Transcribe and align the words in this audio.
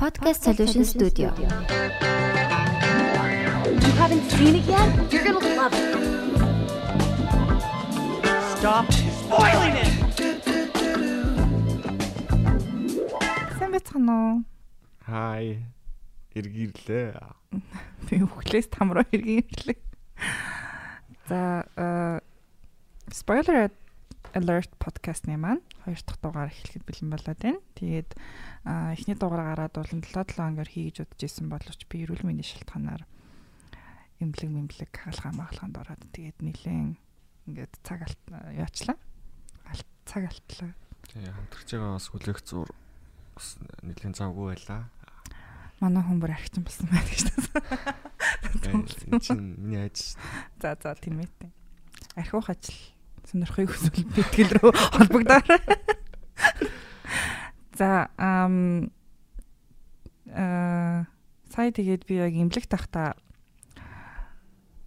Podcast 0.00 0.48
Solution 0.48 0.82
Studio. 0.82 1.28
You 3.84 3.92
haven't 4.00 4.24
seen 4.30 4.56
it 4.56 4.64
yet? 4.64 5.12
You're 5.12 5.24
gonna 5.24 5.44
love 5.60 5.74
it. 5.76 5.92
Stop 8.56 8.88
spoiling 8.88 9.76
it! 9.76 9.92
Сайн 13.60 13.76
байцгаана 13.76 14.16
уу? 14.16 14.40
Хай. 15.04 15.68
Иргирлээ. 16.32 17.20
Би 18.08 18.24
өглөөс 18.24 18.72
там 18.72 18.96
руу 18.96 19.04
иргэнлээ. 19.12 19.76
За, 21.28 21.68
э 21.76 22.24
spoiler 23.12 23.68
alert 24.34 24.70
podcast-ны 24.78 25.34
маань 25.34 25.62
хоёр 25.82 25.98
дахь 25.98 26.20
дугаар 26.22 26.50
эхлэхэд 26.54 26.84
бэлэн 26.86 27.10
болоод 27.10 27.40
байна. 27.42 27.60
Тэгээд 27.74 28.10
эхний 28.64 29.16
дугаар 29.18 29.42
гараад 29.56 29.74
бол 29.74 29.90
7-7 29.90 30.38
ангаар 30.38 30.70
хийж 30.70 31.02
удаж 31.02 31.20
исэн 31.24 31.50
боловч 31.50 31.80
би 31.90 32.06
эрүүл 32.06 32.22
мэндийн 32.22 32.46
шалтгаанаар 32.46 33.02
эмблэг 34.22 34.50
мэмблэг 34.50 34.92
хаалгаа 34.94 35.32
магалгаанд 35.34 35.76
ороод 35.82 36.02
тэгээд 36.14 36.38
нилээн 36.46 36.94
ингээд 37.50 37.74
цаг 37.82 38.06
алт 38.06 38.22
яачлаа. 38.54 38.96
Алт 39.66 39.88
цаг 40.06 40.22
алтлаа. 40.30 40.72
Тэгээ 41.10 41.34
хамтарч 41.34 41.68
байгаа 41.74 41.92
бас 41.98 42.06
хүлээх 42.06 42.40
зур 42.46 42.68
бас 43.34 43.58
нэлийн 43.82 44.14
завгүй 44.14 44.54
байлаа. 44.54 44.86
Манай 45.82 46.04
хүн 46.06 46.20
бүр 46.22 46.36
архичин 46.36 46.62
болсон 46.62 46.86
байна 46.86 47.08
гэж 47.08 47.22
таасан. 47.26 47.50
Энэ 49.10 49.20
чинь 49.24 49.56
миний 49.58 49.88
ажил. 49.88 50.14
За 50.60 50.76
за 50.76 50.94
тийм 50.94 51.24
ээ. 51.24 51.50
Архиух 52.20 52.52
ажил 52.52 52.76
сонирхыг 53.28 53.68
хүсвэл 53.70 54.06
битгэл 54.14 54.52
рүү 54.60 54.72
холбогдоор. 54.96 55.48
За 57.76 58.08
ам 58.16 58.88
э 60.30 61.04
сая 61.50 61.70
тэгээд 61.74 62.06
би 62.06 62.14
яг 62.22 62.32
имлэг 62.32 62.70
тахта 62.70 63.18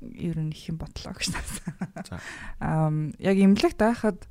ер 0.02 0.38
нь 0.40 0.52
их 0.52 0.70
юм 0.72 0.78
бодлоо 0.80 1.14
гэж 1.14 1.36
таасан. 1.36 1.74
За. 2.08 2.16
Ам 2.60 3.12
яг 3.20 3.38
имлэг 3.38 3.76
таахад 3.76 4.28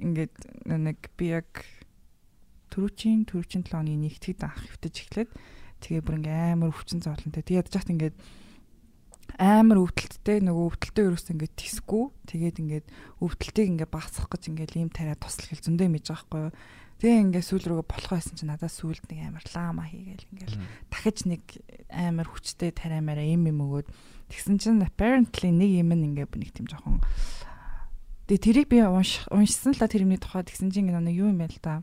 ингээд 0.00 0.34
нэг 0.66 0.98
би 1.16 1.34
яг 1.34 1.48
төрүүчийн 2.70 3.26
төрүүчийн 3.26 3.66
7 3.66 3.78
оны 3.78 3.94
нэгтгэд 3.98 4.46
анх 4.46 4.58
хөвтөж 4.58 4.94
эхлээд 5.06 5.30
тэгээ 5.82 6.02
бүр 6.04 6.18
ингээ 6.22 6.54
амар 6.54 6.70
өвчин 6.70 7.02
зовлонтой. 7.02 7.42
Тэгээд 7.42 7.70
жахт 7.70 7.90
ингээд 7.90 8.16
амар 9.38 9.78
өвдөлттэй 9.84 10.42
нөгөө 10.42 10.64
өвдөлтөө 10.74 11.04
ерөөс 11.10 11.26
ингээд 11.30 11.54
тисгүй. 11.54 12.04
Тэгээд 12.26 12.56
ингээд 12.62 12.86
өвдөлтийг 13.20 13.68
ингээд 13.76 13.92
багасгах 13.94 14.32
гэж 14.32 14.42
ингээд 14.50 14.72
ийм 14.80 14.90
тариа 14.90 15.14
тусал 15.14 15.46
хэл 15.46 15.62
зөндөө 15.62 15.88
мэдэж 15.92 16.08
байгаа 16.10 16.26
байхгүй 16.26 16.42
юу. 16.48 16.52
Тэгээ 17.00 17.22
ингээд 17.30 17.48
сүүл 17.48 17.64
рүүгээ 17.64 17.88
болохоо 17.88 18.16
байсан 18.20 18.34
чинь 18.36 18.50
надад 18.52 18.72
сүүлд 18.76 19.04
нэг 19.08 19.20
амар 19.24 19.44
лаама 19.56 19.88
хийгээл 19.88 20.28
ингээд 20.36 20.54
дахиж 20.92 21.18
нэг 21.24 21.42
амар 21.88 22.28
хүчтэй 22.28 22.70
тариамаараа 22.76 23.24
юм 23.24 23.48
юм 23.48 23.64
өгөөд 23.64 23.88
тэгсэн 24.28 24.56
чинь 24.60 24.84
apparently 24.84 25.48
нэг 25.48 25.70
юм 25.80 25.96
ингээд 25.96 26.36
нэг 26.36 26.50
тийм 26.52 26.68
жоохон. 26.68 27.00
Тэгээ 28.28 28.44
тэрийг 28.44 28.68
би 28.68 28.84
унш 28.84 29.24
уншсан 29.32 29.72
л 29.72 29.80
та 29.80 29.88
тэр 29.88 30.04
юмний 30.04 30.20
тухай 30.20 30.44
тэгсэн 30.44 30.68
чинь 30.68 30.92
нэг 30.92 31.16
юу 31.16 31.32
юм 31.32 31.40
бэ 31.40 31.56
л 31.56 31.64
та 31.64 31.80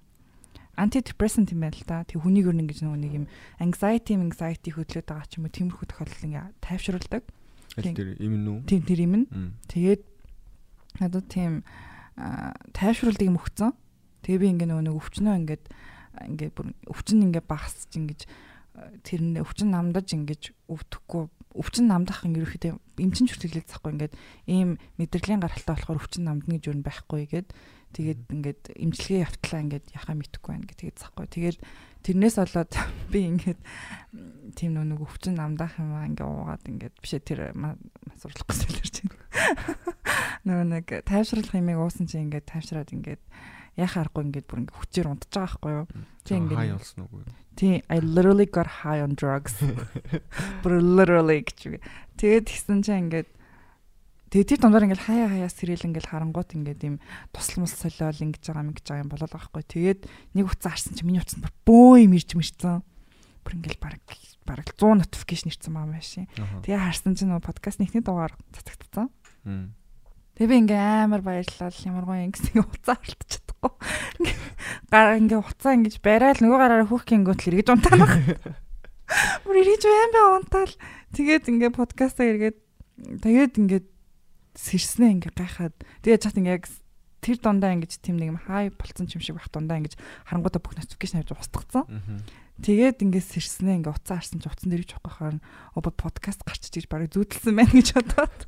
антидепрессант 0.78 1.52
юм 1.52 1.66
байна 1.66 1.76
л 1.76 1.86
да. 1.90 2.06
Тэг 2.06 2.22
хүнийг 2.22 2.48
өрнө 2.54 2.70
гэж 2.70 2.86
нэг 2.86 3.14
юм 3.14 3.26
anxiety 3.58 4.14
anxiety 4.14 4.70
хөдлөөд 4.72 5.10
байгаа 5.10 5.28
ч 5.28 5.42
юм 5.42 5.50
уу 5.50 5.54
тиймэрхүү 5.58 5.86
тохиолдол 5.90 6.26
ингээ 6.30 6.46
тайвшруулдаг. 6.62 7.24
Тэр 7.78 8.14
юм 8.22 8.36
нүү? 8.46 8.58
Тийм 8.70 8.82
тэр 8.86 9.00
юм 9.02 9.14
нь. 9.18 9.26
Тэгээд 9.68 10.04
надад 11.02 11.26
тийм 11.28 11.66
тайвшруулдаг 12.74 13.26
юм 13.26 13.42
өгцөн. 13.42 13.74
Тэгээ 14.22 14.42
би 14.42 14.48
ингээ 14.54 14.70
нэг 14.70 14.96
өвчнөө 14.96 15.36
ингээд 15.42 15.66
ингээ 16.26 16.50
бүр 16.54 16.74
өвчин 16.90 17.26
ингээ 17.30 17.46
багасч 17.46 17.94
ингэж 17.94 18.26
тэр 19.06 19.22
өвчин 19.42 19.74
намдаж 19.74 20.14
ингэж 20.14 20.42
өвдөхгүй 20.70 21.24
өвчин 21.58 21.86
намдах 21.90 22.26
ингээ 22.26 22.42
ерөөхдөө 22.46 22.74
эмчин 23.02 23.26
чүртгэлээд 23.30 23.70
захгүй 23.70 23.92
ингээд 23.98 24.14
ийм 24.50 24.78
мэдрэлийн 25.02 25.42
гаралтай 25.42 25.74
болохоор 25.74 26.02
өвчин 26.02 26.30
намдна 26.30 26.58
гэж 26.58 26.64
юу 26.70 26.82
байхгүй 26.86 27.26
гээд 27.30 27.50
тэгээд 27.96 28.22
ингээд 28.32 28.62
имчилгээ 28.76 29.24
явтлаа 29.24 29.60
ингээд 29.64 29.86
яхаа 29.96 30.16
мэдхгүй 30.18 30.52
байна 30.52 30.76
тэгээд 30.76 30.98
захгүй 31.00 31.28
тэгээд 31.32 31.58
тэрнээс 32.08 32.36
болоод 32.40 32.74
би 33.12 33.20
ингээд 33.28 33.62
тийм 34.56 34.72
нэг 34.80 35.02
өвчин 35.04 35.36
намдах 35.36 35.76
юм 35.80 35.92
аа 35.96 36.08
ингээ 36.08 36.28
уугаад 36.28 36.64
ингээд 36.68 36.96
бишээ 37.04 37.22
тэр 37.24 37.40
масуурлах 37.56 38.48
гэсэн 38.48 38.72
ярьж 38.80 38.96
байна. 39.04 39.16
Нөө 40.48 40.64
нэг 40.72 40.86
тайвшруулах 41.04 41.56
юмыг 41.56 41.80
уусан 41.84 42.08
чинь 42.08 42.32
ингээд 42.32 42.48
тайвшраад 42.48 42.96
ингээд 42.96 43.22
яхаа 43.76 44.08
аргагүй 44.08 44.24
ингээд 44.32 44.48
бүр 44.48 44.60
ингээд 44.64 44.78
хүчээр 44.80 45.08
унтж 45.12 45.32
байгаа 45.36 45.46
байхгүй 45.46 45.74
юу. 45.76 45.86
Тийм 46.24 46.38
ингээд- 46.48 46.60
хай 46.60 46.72
болсон 46.72 47.02
уу? 47.12 47.24
Тий, 47.58 47.82
I 47.90 47.98
literally 48.00 48.46
got 48.46 48.86
high 48.86 49.02
on 49.02 49.18
drugs. 49.18 49.58
Бүр 50.62 50.78
literally 50.78 51.42
гэж. 51.42 51.82
Тэгээд 52.22 52.46
тэгсэн 52.54 52.86
чинь 52.86 53.10
ингээд 53.10 53.30
тэгээд 54.32 54.50
тэр 54.54 54.60
дундаар 54.60 54.86
ингээд 54.88 55.06
хаяа 55.08 55.30
хаяа 55.32 55.52
сэрэл 55.52 55.88
ингээд 55.88 56.12
харангуут 56.12 56.52
ингээд 56.56 56.82
юм 56.84 56.96
тусал 57.32 57.64
мус 57.64 57.74
солиол 57.76 58.20
ингэж 58.20 58.44
байгаа 58.44 58.64
юм 58.64 58.74
гэж 58.76 58.86
байгаа 58.88 59.04
юм 59.04 59.12
байгаа 59.12 59.30
байхгүй. 59.32 59.64
Тэгээд 59.64 60.00
нэг 60.36 60.46
утсаа 60.52 60.72
харсан 60.76 60.94
чинь 60.96 61.08
миний 61.08 61.24
утсанд 61.24 61.48
бүр 61.48 61.54
бөө 61.64 61.96
юм 62.04 62.14
ирж 62.16 62.32
мэрцэн. 62.36 62.84
Бүр 63.44 63.54
ингээд 63.56 63.80
баг 63.80 64.04
баг 64.48 64.64
100 64.64 65.00
notification 65.00 65.52
ирсэн 65.52 65.72
маа 65.76 65.88
машин. 65.88 66.28
Тэгээ 66.64 66.80
харсан 66.80 67.16
чинь 67.16 67.32
нөгөө 67.32 67.48
подкаст 67.48 67.80
нэгний 67.84 68.04
дугаар 68.04 68.32
цацагдсан. 68.56 69.12
Тэгээ 70.38 70.52
би 70.54 70.58
ингээ 70.70 71.10
амар 71.10 71.26
баярлал 71.26 71.74
ямар 71.88 72.06
гоё 72.06 72.24
ингэс 72.30 72.54
ингээ 72.54 72.64
уцаа 72.64 72.96
алтч 72.96 73.42
чадахгүй. 73.42 73.74
Гар 74.94 75.18
ингээ 75.18 75.42
уцаа 75.42 75.74
ингэж 75.74 75.98
барайл 75.98 76.40
нөгөө 76.46 76.60
гараараа 76.62 76.88
хөөх 76.88 77.10
гингүүтэл 77.10 77.50
эргэж 77.58 77.68
унтаанах. 77.74 78.14
Бүр 79.44 79.56
эргэж 79.66 79.84
байм 79.88 80.12
бай 80.14 80.26
унтаал. 80.38 80.74
Тэгээд 81.18 81.50
ингээ 81.50 81.72
подкастаа 81.74 82.26
эргээд 82.30 82.58
тэгээд 83.26 83.54
ингээ 83.58 83.82
сэрснээ 84.58 85.10
ингээ 85.22 85.34
гайхаад 85.38 85.76
тэгээд 86.02 86.24
чат 86.26 86.38
ингээ 86.42 86.58
яг 86.58 86.66
тэр 87.22 87.38
дундаа 87.42 87.74
ингэж 87.78 88.02
тийм 88.02 88.18
нэг 88.18 88.34
юм 88.34 88.40
хай 88.42 88.74
болцсон 88.74 89.10
юм 89.10 89.22
шиг 89.22 89.38
бах 89.38 89.50
дундаа 89.54 89.78
ингэж 89.82 89.98
харангуудаа 90.26 90.62
бүх 90.62 90.78
notification 90.78 91.22
авч 91.22 91.34
устгацсан. 91.34 91.86
Тэгээд 92.62 93.06
ингээ 93.06 93.22
сэрснээ 93.22 93.86
ингээ 93.86 93.94
уцаа 93.94 94.18
харсан 94.22 94.42
чи 94.42 94.50
уцан 94.50 94.70
дээр 94.74 94.86
гэж 94.86 94.92
авахаар 94.98 95.38
оба 95.78 95.90
подкаст 95.94 96.42
гарч 96.46 96.74
иж 96.74 96.90
барыг 96.90 97.14
зүүдэлсэн 97.14 97.54
байна 97.54 97.74
гэж 97.74 97.90
бодоод. 97.94 98.42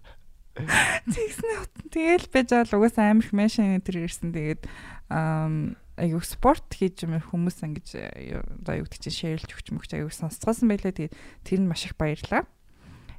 Тэгснэ 1.14 1.52
тэгэл 1.94 2.28
байж 2.34 2.50
аа 2.54 2.66
л 2.66 2.76
угаасаа 2.78 3.14
амар 3.14 3.26
их 3.26 3.34
меншн 3.34 3.78
энэ 3.78 3.86
ирсэн 3.86 4.34
тэгээд 4.34 4.64
айгу 6.00 6.20
спорт 6.24 6.68
хийж 6.74 7.06
юм 7.06 7.20
хүмүүс 7.20 7.62
ингэж 7.64 7.88
одоо 8.66 8.74
юу 8.80 8.86
гэдэг 8.88 9.02
чинь 9.04 9.18
шеэрлж 9.40 9.50
өгч 9.52 9.68
мөгч 9.76 9.92
айгу 9.94 10.10
сонсцоосон 10.10 10.72
байлаа 10.72 10.96
тэгээд 10.96 11.16
тэр 11.44 11.60
нь 11.64 11.70
маш 11.70 11.86
их 11.86 11.96
баярлаа. 12.00 12.48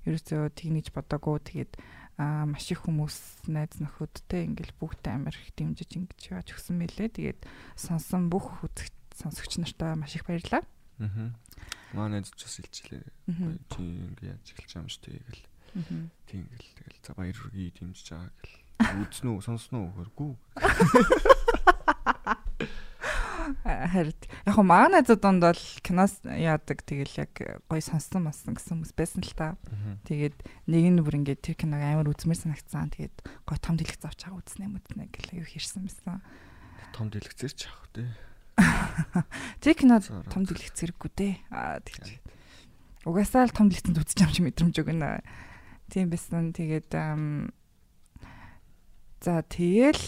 Ерөөсөө 0.08 0.52
тэгнийж 0.56 0.92
бодоагүй 0.96 1.38
тэгээд 1.44 1.72
аа 2.20 2.44
маш 2.44 2.68
их 2.68 2.84
хүмүүс 2.84 3.48
найз 3.48 3.80
нөхөдтэй 3.80 4.44
ингээл 4.52 4.76
бүгдээ 4.76 5.16
амар 5.16 5.32
их 5.32 5.56
дэмжиж 5.56 5.88
ингэж 5.96 6.20
яаж 6.28 6.52
өгсөн 6.52 6.76
байлээ. 6.76 7.08
Тэгээд 7.16 7.40
сонсон 7.80 8.28
бүх 8.28 8.60
үзэгч 8.60 8.92
сонсогч 9.16 9.56
нартай 9.56 9.96
маш 9.96 10.20
их 10.20 10.28
баярлаа. 10.28 10.60
Мгм. 11.00 11.32
Манай 11.96 12.20
ч 12.20 12.36
бас 12.36 12.60
илчлээ. 12.60 13.04
Чи 13.72 13.80
ингэ 13.80 14.36
яаж 14.36 14.44
эхэлж 14.52 14.68
байгаа 14.68 14.84
юм 14.84 14.92
шүү 14.92 15.02
дээ 15.08 15.24
гэл. 15.24 15.44
Тийм 16.28 16.44
гэл 16.44 16.68
тэгэл 16.76 17.00
за 17.08 17.12
баяр 17.16 17.36
хүргэе 17.40 17.72
дэмжиж 17.80 18.06
байгаа 18.12 18.32
гэл. 18.36 18.56
Үзнэ 19.00 19.28
үү, 19.32 19.40
сонсноо 19.40 19.80
үү 19.88 19.92
хөргүү. 19.96 20.32
харин 23.64 24.16
яг 24.46 24.54
хөө 24.56 24.64
манай 24.64 25.00
найзууд 25.00 25.20
донд 25.20 25.44
бол 25.44 25.62
киноос 25.84 26.24
яадаг 26.24 26.80
тэгэл 26.80 27.28
яг 27.28 27.32
гоё 27.68 27.82
сонссон 27.84 28.24
массан 28.24 28.56
гэсэн 28.56 28.80
хүмүүс 28.80 28.92
байсан 28.96 29.20
л 29.20 29.36
та. 29.36 29.60
Тэгээд 30.08 30.36
нэг 30.64 30.84
нь 30.88 31.00
бүр 31.04 31.20
ингээд 31.20 31.44
тэр 31.44 31.56
киног 31.60 31.84
амар 31.84 32.08
үзмэр 32.08 32.40
санагцсан. 32.40 32.88
Тэгээд 32.96 33.16
гоё 33.44 33.58
том 33.60 33.76
дэлгэц 33.76 34.00
авч 34.08 34.24
байгаа 34.24 34.40
үзнэ 34.40 34.64
мүднэ 34.64 35.12
гэл 35.12 35.36
аюу 35.36 35.44
хэрсэн 35.44 35.84
байсан. 35.84 36.24
Том 36.96 37.12
дэлгэцэр 37.12 37.52
ч 37.52 37.68
авах 37.68 37.88
тий. 37.92 38.08
Тэр 39.60 39.74
кино 39.76 40.00
том 40.00 40.42
дэлгэц 40.48 40.80
хэрэггүй 40.80 41.10
дээ. 41.12 41.34
Аа 41.52 41.84
тэгж. 41.84 42.16
Угаасаа 43.04 43.44
л 43.44 43.56
том 43.56 43.68
дэлгэцэнд 43.68 44.00
үзэж 44.00 44.18
юм 44.24 44.32
чи 44.32 44.40
мэдрэмж 44.40 44.76
өгнө. 44.80 45.20
Тийм 45.92 46.08
байсан. 46.08 46.56
Тэгээд 46.56 46.96
за 49.20 49.44
тэгэл 49.44 50.04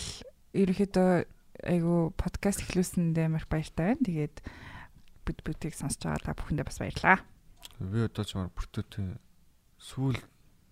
ерөөхдөө 0.57 1.42
айгу 1.67 2.11
подкаст 2.19 2.63
эхлүүлсэндээ 2.67 3.27
амар 3.31 3.47
баяртай 3.47 3.95
байна. 3.95 4.07
Тэгээд 4.07 4.37
бүд 5.27 5.39
бүдийг 5.47 5.75
сонсож 5.79 6.03
байгаа 6.03 6.23
та 6.23 6.39
бүхэндээ 6.39 6.67
бас 6.67 6.79
баярлаа. 6.83 7.19
Би 7.79 7.99
одоо 8.07 8.25
ч 8.27 8.35
мар 8.35 8.51
бүртөөтэй 8.51 9.19
сүүл 9.79 10.19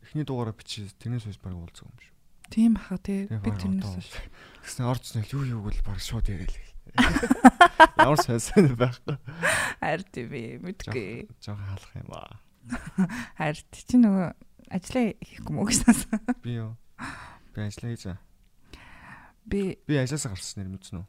эхний 0.02 0.26
дугаараа 0.26 0.54
бичиж 0.54 0.94
тэрнээс 0.98 1.26
хойш 1.30 1.38
баг 1.38 1.54
уулзсан 1.54 1.86
юм 1.86 1.98
шүү. 2.02 2.14
Тийм 2.50 2.74
баха 2.74 2.98
тий. 2.98 3.30
Би 3.30 3.50
тэрнээс 3.54 3.86
хойш. 3.86 4.10
Тэгснэ 4.66 4.90
орж 4.90 5.04
нэл 5.14 5.34
юу 5.38 5.44
юу 5.46 5.60
гэл 5.70 5.86
баг 5.86 6.02
шууд 6.02 6.26
яриа 6.26 6.50
л. 6.50 6.58
Ямар 8.02 8.18
сайн 8.18 8.74
байхгүй. 8.74 9.16
Тий 10.10 10.26
би 10.26 10.42
мэдгүй. 10.58 11.30
Жог 11.38 11.58
хаалах 11.58 11.94
юм 11.94 12.10
аа. 12.10 12.42
Харин 13.38 13.66
чи 13.70 13.96
нөгөө 13.98 14.28
ажлаа 14.74 15.06
хийхгүй 15.22 15.64
гэж 15.70 15.78
санасан. 15.86 16.20
Би 16.42 16.58
юу? 16.58 16.74
Би 17.54 17.62
ажиллаа 17.62 17.94
хийж. 17.94 18.04
байгаа. 18.10 18.29
Би 19.50 19.74
Би 19.84 19.98
ажилласаа 19.98 20.32
гарсан 20.32 20.62
нэр 20.62 20.70
мэдсэн 20.78 21.02
үү? 21.02 21.06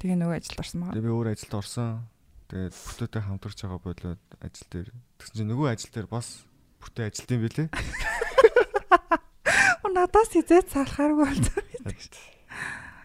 тэгээ 0.00 0.16
нөгөө 0.16 0.36
ажилд 0.40 0.60
орсон 0.64 0.80
байгаа. 0.80 0.96
Тэгээ 0.96 1.04
би 1.04 1.12
өөр 1.12 1.28
ажилд 1.28 1.54
орсон. 1.60 2.08
Тэгээд 2.48 2.74
бүтээтэй 2.74 3.22
хамтарч 3.22 3.58
байгаа 3.60 3.80
болоод 3.84 4.22
ажил 4.40 4.68
дээр 4.72 4.88
тэгсэн 5.20 5.36
чинь 5.36 5.50
нөгөө 5.52 5.68
ажил 5.70 5.92
дээр 5.92 6.08
бас 6.08 6.28
бүтээ 6.80 7.08
ажилт 7.12 7.30
юм 7.36 7.44
билэ. 7.44 7.68
Надаас 9.90 10.30
хизээ 10.32 10.62
цаалахааргүй 10.70 11.26
болсон. 11.28 11.64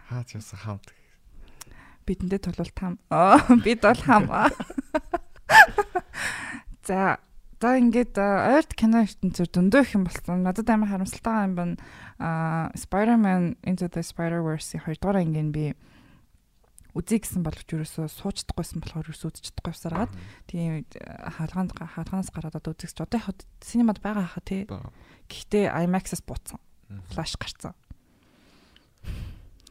Хаач 0.08 0.28
яасан 0.38 0.58
хамт. 0.64 0.88
Бидэндээ 2.06 2.40
тулвал 2.40 2.72
там. 2.72 2.94
Аа 3.10 3.42
бид 3.60 3.82
бол 3.82 4.00
хам. 4.06 4.30
За 6.86 7.18
За 7.56 7.72
ингээд 7.80 8.20
ойрт 8.20 8.76
кино 8.76 9.00
ертөнцөөр 9.08 9.48
дөндөө 9.48 9.80
их 9.80 9.94
юм 9.96 10.04
болсон. 10.04 10.44
Надад 10.44 10.68
амар 10.68 10.92
харамсалтай 10.92 11.48
юм 11.48 11.54
байна. 11.56 11.76
Аа 12.20 12.68
Spider-Man 12.76 13.56
Into 13.64 13.88
the 13.88 14.04
Spider-Verse-ийн 14.04 14.84
2 14.84 15.00
дугаар 15.00 15.24
ангийн 15.24 15.56
би 15.56 15.72
үзье 16.92 17.16
гэсэн 17.16 17.40
боловч 17.40 17.64
ерөөсөө 17.72 18.12
сууж 18.12 18.44
чадахгүйсэн 18.44 18.80
болохоор 18.84 19.08
ерөөсөө 19.08 19.28
үзэж 19.32 19.44
чадахгүй 19.48 19.72
явсараад 19.72 20.12
тийм 20.48 20.84
хаалгаанд 20.88 21.72
хаалгаанаас 21.76 22.28
гараад 22.32 22.60
одоо 22.60 22.72
үзэж 22.76 22.96
одоо 23.00 23.20
яг 23.24 23.40
синемад 23.64 24.04
байгаа 24.04 24.36
хаа 24.36 24.44
тий. 24.44 24.68
Гэхдээ 25.28 25.72
IMAX-аас 25.80 26.20
буутсан. 26.24 26.60
Флаш 27.12 27.40
гарцсан. 27.40 27.72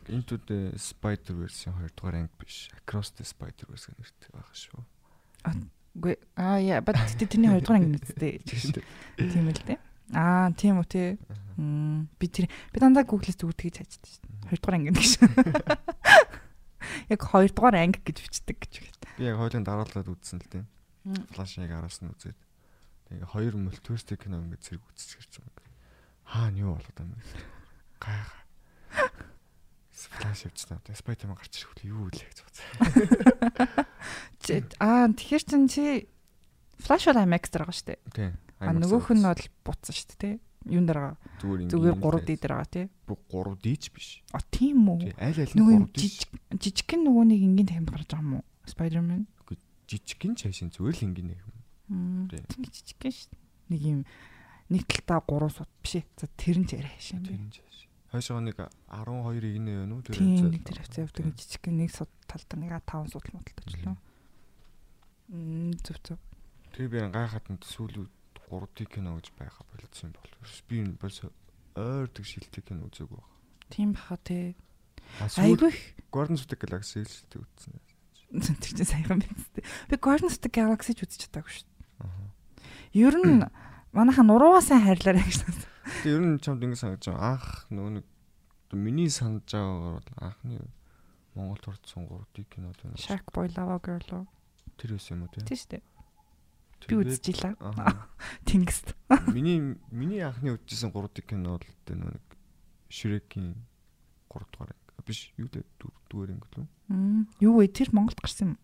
Into 0.10 0.42
the 0.50 0.74
Spider-Verse-ийн 0.74 1.78
2 1.86 1.94
дугаар 1.94 2.26
анги 2.26 2.34
биш. 2.42 2.70
Across 2.82 3.18
the 3.18 3.26
Spider-Verse 3.26 3.94
гэх 3.94 3.98
нэртэй 4.02 4.30
байгаа 4.34 4.58
шүү. 4.58 4.82
Үгүй 5.96 6.16
аа 6.36 6.60
яа 6.60 6.84
бат 6.84 7.00
тэрний 7.16 7.50
2 7.50 7.64
дугаар 7.64 7.80
анги 7.80 8.00
үсттэй. 8.04 8.44
Тийм 9.16 9.48
л 9.48 9.64
дээ. 9.64 9.80
Аа 10.12 10.52
тийм 10.52 10.84
үү 10.84 10.88
тий. 10.92 11.16
Би 11.56 12.26
тэр 12.28 12.52
би 12.76 12.78
дандаа 12.84 13.08
Google-с 13.08 13.40
зүгээр 13.40 13.56
тэгж 13.56 13.76
хайчдаг 13.80 14.04
шүү 14.04 14.22
дээ. 14.28 14.60
2 14.60 14.60
дугаар 14.60 14.76
анги 14.76 14.92
гэж. 14.92 15.12
Яг 17.16 17.20
2 17.24 17.56
дугаар 17.56 17.76
анги 17.80 18.00
гэж 18.04 18.18
бичдэг 18.28 18.58
гэж 18.60 18.74
байна. 18.84 19.16
Би 19.16 19.24
яг 19.24 19.40
хойлын 19.40 19.64
дараалаад 19.64 20.12
үзсэн 20.12 20.44
л 20.44 20.50
дээ. 20.52 20.66
Флашыг 21.32 21.72
араас 21.72 22.04
нь 22.04 22.12
үзээд. 22.12 22.36
Тэгээ 23.08 23.30
хоёр 23.32 23.56
мультиверстэй 23.56 24.18
кино 24.20 24.44
ингээд 24.44 24.66
зэрэг 24.66 24.84
үзчих 24.90 25.24
гэж 25.24 25.40
юм. 25.40 25.48
Хаа 26.26 26.50
нь 26.52 26.60
юу 26.60 26.76
болоод 26.76 27.00
юм 27.00 27.14
бэ? 27.14 27.22
Гайхаа. 28.02 28.44
Флаш 29.96 30.44
явчихсан. 30.52 30.84
Тэгээ 30.84 31.00
Spider-Man 31.00 31.40
гарч 31.40 31.54
ирэх 31.56 31.72
үл 31.72 31.88
юу 31.88 32.02
үлээ 32.12 32.28
гэж 32.28 32.40
бодсон. 32.44 32.68
Аа 34.84 35.08
тэгэхээр 35.16 35.44
чин 35.48 35.64
чи 35.72 36.12
Flash 36.76 37.08
бол 37.08 37.24
IMAX 37.24 37.48
дээр 37.48 37.64
байгаа 37.64 37.80
шүү 37.80 37.88
дээ. 37.88 38.00
Тийм. 38.12 38.34
А 38.60 38.76
нөгөөх 38.76 39.08
нь 39.16 39.24
бол 39.24 39.44
буцсан 39.64 39.96
шүү 39.96 40.08
дээ, 40.12 40.20
тий. 40.20 40.36
Юун 40.76 40.86
дээр 40.90 41.00
байгаа? 41.00 41.16
Зүгээр 41.40 41.70
Зүгээр 41.72 41.96
3D 42.04 42.30
дээр 42.36 42.54
байгаа 42.60 42.72
тий. 42.76 42.86
3D 43.08 43.66
ч 43.80 43.84
биш. 43.96 44.10
А 44.36 44.44
тийм 44.52 44.84
үү? 44.92 45.16
Аль 45.16 45.40
аль 45.40 45.54
нь 45.56 45.60
Нөгөө 45.64 45.76
3D. 45.88 45.96
жижиг 45.96 46.30
жижигхэн 46.60 47.02
нөгөө 47.08 47.26
нэг 47.32 47.40
ингийн 47.40 47.70
тамхимд 47.72 47.92
гарч 47.96 48.10
байгаа 48.12 48.26
юм 48.28 48.34
уу? 48.42 48.44
Spider-Man. 48.68 49.24
жижигхэн 49.86 50.34
чашин 50.36 50.74
зүгээр 50.74 50.96
л 50.98 51.06
ингэнэ 51.08 51.36
юм. 51.38 51.52
Тий. 52.30 52.42
Тийм 52.50 52.66
жижигхэн 52.66 53.14
шүү. 53.14 53.38
Нэг 53.70 53.82
юм 53.86 54.00
нэг 54.74 54.84
талдаа 54.90 55.22
3 55.22 55.54
сууд 55.54 55.72
биш. 55.86 56.02
За 56.18 56.26
тэр 56.34 56.58
нь 56.60 56.68
ч 56.68 56.82
яриа 56.82 56.98
шин. 56.98 57.22
Тийм 57.22 57.54
чаш. 57.54 57.85
Хойшоо 58.16 58.40
нэг 58.40 58.56
12 58.88 59.44
игнэ 59.44 59.72
байна 59.84 59.94
уу 60.00 60.04
тэр 60.08 60.24
нэг 60.24 60.64
тэр 60.64 60.80
хавцаа 60.80 61.04
явдаг 61.04 61.24
нэг 61.28 61.36
жижигхэн 61.36 61.76
нэг 61.76 61.92
суд 61.92 62.08
талдаа 62.32 62.58
нэг 62.64 62.72
5 62.88 63.12
судал 63.12 63.36
модалтай 63.36 63.66
ч 63.68 63.76
лөө. 63.84 63.96
Мм 65.36 65.76
зүг 65.84 66.00
зүг. 66.00 66.20
Тэр 66.72 66.88
би 66.88 67.04
гайхаад 67.12 67.46
нь 67.52 67.60
сүүлүүд 67.60 68.12
3D 68.48 68.78
кино 68.88 69.20
гэж 69.20 69.36
байха 69.36 69.68
болчихсон 69.68 70.16
юм 70.16 70.16
бол. 70.16 70.32
Би 70.72 70.76
энэ 70.80 70.96
бас 70.96 71.20
ойрдог 71.76 72.24
шилдэг 72.24 72.64
кино 72.64 72.88
үзег 72.88 73.12
баг. 73.12 73.28
Тийм 73.68 73.92
баха 73.92 74.16
сүүл 74.16 74.56
Айгүй 75.60 75.74
of 76.32 76.48
the 76.48 76.56
Galaxy 76.56 77.04
шилдэг 77.04 77.44
үзсэн. 77.44 77.76
тэр 78.32 78.72
чинь 78.80 78.88
сайхан 78.88 79.20
биз 79.20 79.48
дээ. 79.56 79.68
Би 79.92 79.96
of 80.00 80.40
the 80.40 80.50
Galaxy 80.50 80.96
ч 80.96 81.04
үзэж 81.04 81.28
чадаагүй 81.30 81.52
шүү 81.52 81.68
дээ. 81.68 81.76
Ер 82.96 83.16
нь 83.20 83.44
манайха 83.92 84.24
нуруугаа 84.24 84.64
сайн 84.64 84.84
хайрлаарай 84.88 85.24
гэж 85.24 85.44
байна. 85.46 85.75
Тэгээ 85.86 86.16
ер 86.18 86.24
нь 86.26 86.40
чамд 86.42 86.64
ингэ 86.66 86.80
санагдаж 86.82 87.08
байгаа. 87.14 87.38
Анх 87.38 87.48
нөгөө 87.70 87.92
нэг 88.02 88.06
миний 88.74 89.10
санаж 89.10 89.46
байгаагаар 89.48 90.02
бол 90.02 90.10
анхны 90.20 90.58
Монгол 91.36 91.64
ордсон 91.70 92.08
3D 92.10 92.46
кинод 92.50 92.80
байна. 92.82 92.98
Shark 92.98 93.30
Boy 93.32 93.48
Lava 93.54 93.78
Girl 93.84 94.10
уу? 94.12 94.26
Тэр 94.80 94.98
байсан 94.98 95.20
юм 95.20 95.28
уу 95.28 95.32
тий? 95.36 95.44
Тийм 95.46 95.60
шүү 95.60 95.70
дээ. 95.78 95.84
Би 96.86 96.96
үзчихлээ. 97.02 97.54
Аа. 97.60 98.08
Тэнгист. 98.48 98.96
Миний 99.36 99.78
миний 99.92 100.22
анхны 100.26 100.58
үзсэн 100.58 100.92
3D 100.92 101.22
кино 101.26 101.58
бол 101.58 101.68
тэ 101.86 101.96
нэг 101.96 102.22
Shrek-ийн 102.90 103.56
3 104.30 104.46
дугаар 104.52 104.76
биш 105.06 105.30
юу 105.38 105.48
лээ 105.54 105.64
дүүгээр 106.10 106.34
анги 106.34 106.50
лөө. 106.58 106.66
Мм. 106.90 107.30
Юу 107.40 107.62
вэ? 107.62 107.70
Тэр 107.70 107.94
Монголд 107.94 108.20
гарсан 108.20 108.58
юм. 108.58 108.60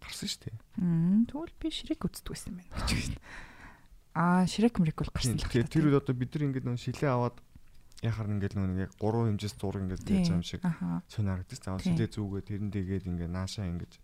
Гарсан 0.00 0.28
шүү 0.28 0.48
дээ. 0.48 0.56
Мм. 0.80 1.28
Тэгвэл 1.28 1.52
би 1.60 1.68
Шрек 1.68 2.08
үздэг 2.08 2.32
байсан 2.32 2.56
юм 2.56 2.64
байна 2.64 2.72
гэж 2.88 2.88
байна. 3.12 3.20
Аа, 4.12 4.44
Шрек 4.44 4.76
мрек 4.76 5.00
бол 5.00 5.12
гарсан 5.12 5.40
л 5.40 5.44
Тэгэхээр 5.44 5.68
тэр 5.72 5.84
үед 5.88 5.98
одоо 6.04 6.14
бид 6.16 6.30
нар 6.36 6.44
ингээд 6.52 6.66
нөгөө 6.68 6.84
шилээ 6.84 7.10
аваад 7.12 7.36
яхаар 8.04 8.28
ингээд 8.34 8.54
нэг 8.60 8.90
яг 8.90 8.92
3 9.00 9.30
хэмжээс 9.32 9.54
зураг 9.56 9.82
ингээд 9.88 10.04
яаж 10.04 10.28
юм 10.28 10.42
шиг 10.44 10.60
Аха. 10.66 11.00
сонирхдаг. 11.08 11.58
Заавал 11.62 11.80
шилээ 11.80 12.08
зүгээ 12.12 12.42
тэрэн 12.44 12.70
дэгээд 12.74 13.08
ингээд 13.08 13.32
наашаа 13.32 13.70
ингээд 13.70 13.94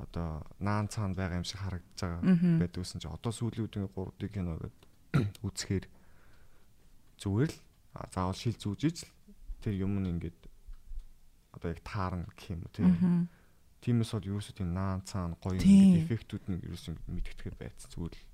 одоо 0.00 0.42
наан 0.58 0.88
цаанд 0.88 1.14
байгаа 1.14 1.38
юм 1.38 1.46
шиг 1.46 1.60
харагдаж 1.60 1.98
байгаа 2.00 2.66
гэсэн 2.72 2.98
чинь 3.04 3.12
одоо 3.12 3.30
сүүлүүд 3.30 3.76
ингээд 3.76 3.94
3D 3.94 4.22
кино 4.32 4.56
гэдэг 4.56 4.74
үзэхээр 5.46 5.84
зүгээр 7.20 7.52
л 7.52 7.58
заавал 8.08 8.34
шил 8.34 8.56
зүүжиж 8.56 8.96
л 9.04 9.12
тэр 9.60 9.74
юм 9.84 10.00
нь 10.00 10.08
ингээд 10.16 10.40
одоо 11.52 11.68
яг 11.70 11.80
таарна 11.84 12.24
гэх 12.32 12.56
юм 12.56 12.64
уу 12.64 12.72
тийм. 12.72 13.28
Тиймээс 13.84 14.12
бол 14.16 14.28
ерөөсөө 14.32 14.54
тийм 14.56 14.72
наан 14.72 15.04
цаан 15.04 15.36
гоё 15.40 15.60
эффектүүд 15.60 16.44
нь 16.48 16.60
ерөөсөө 16.64 16.96
мэдгэтгэхэд 17.04 17.56
байц 17.60 17.84
зүгээр 17.92 18.14
л 18.16 18.29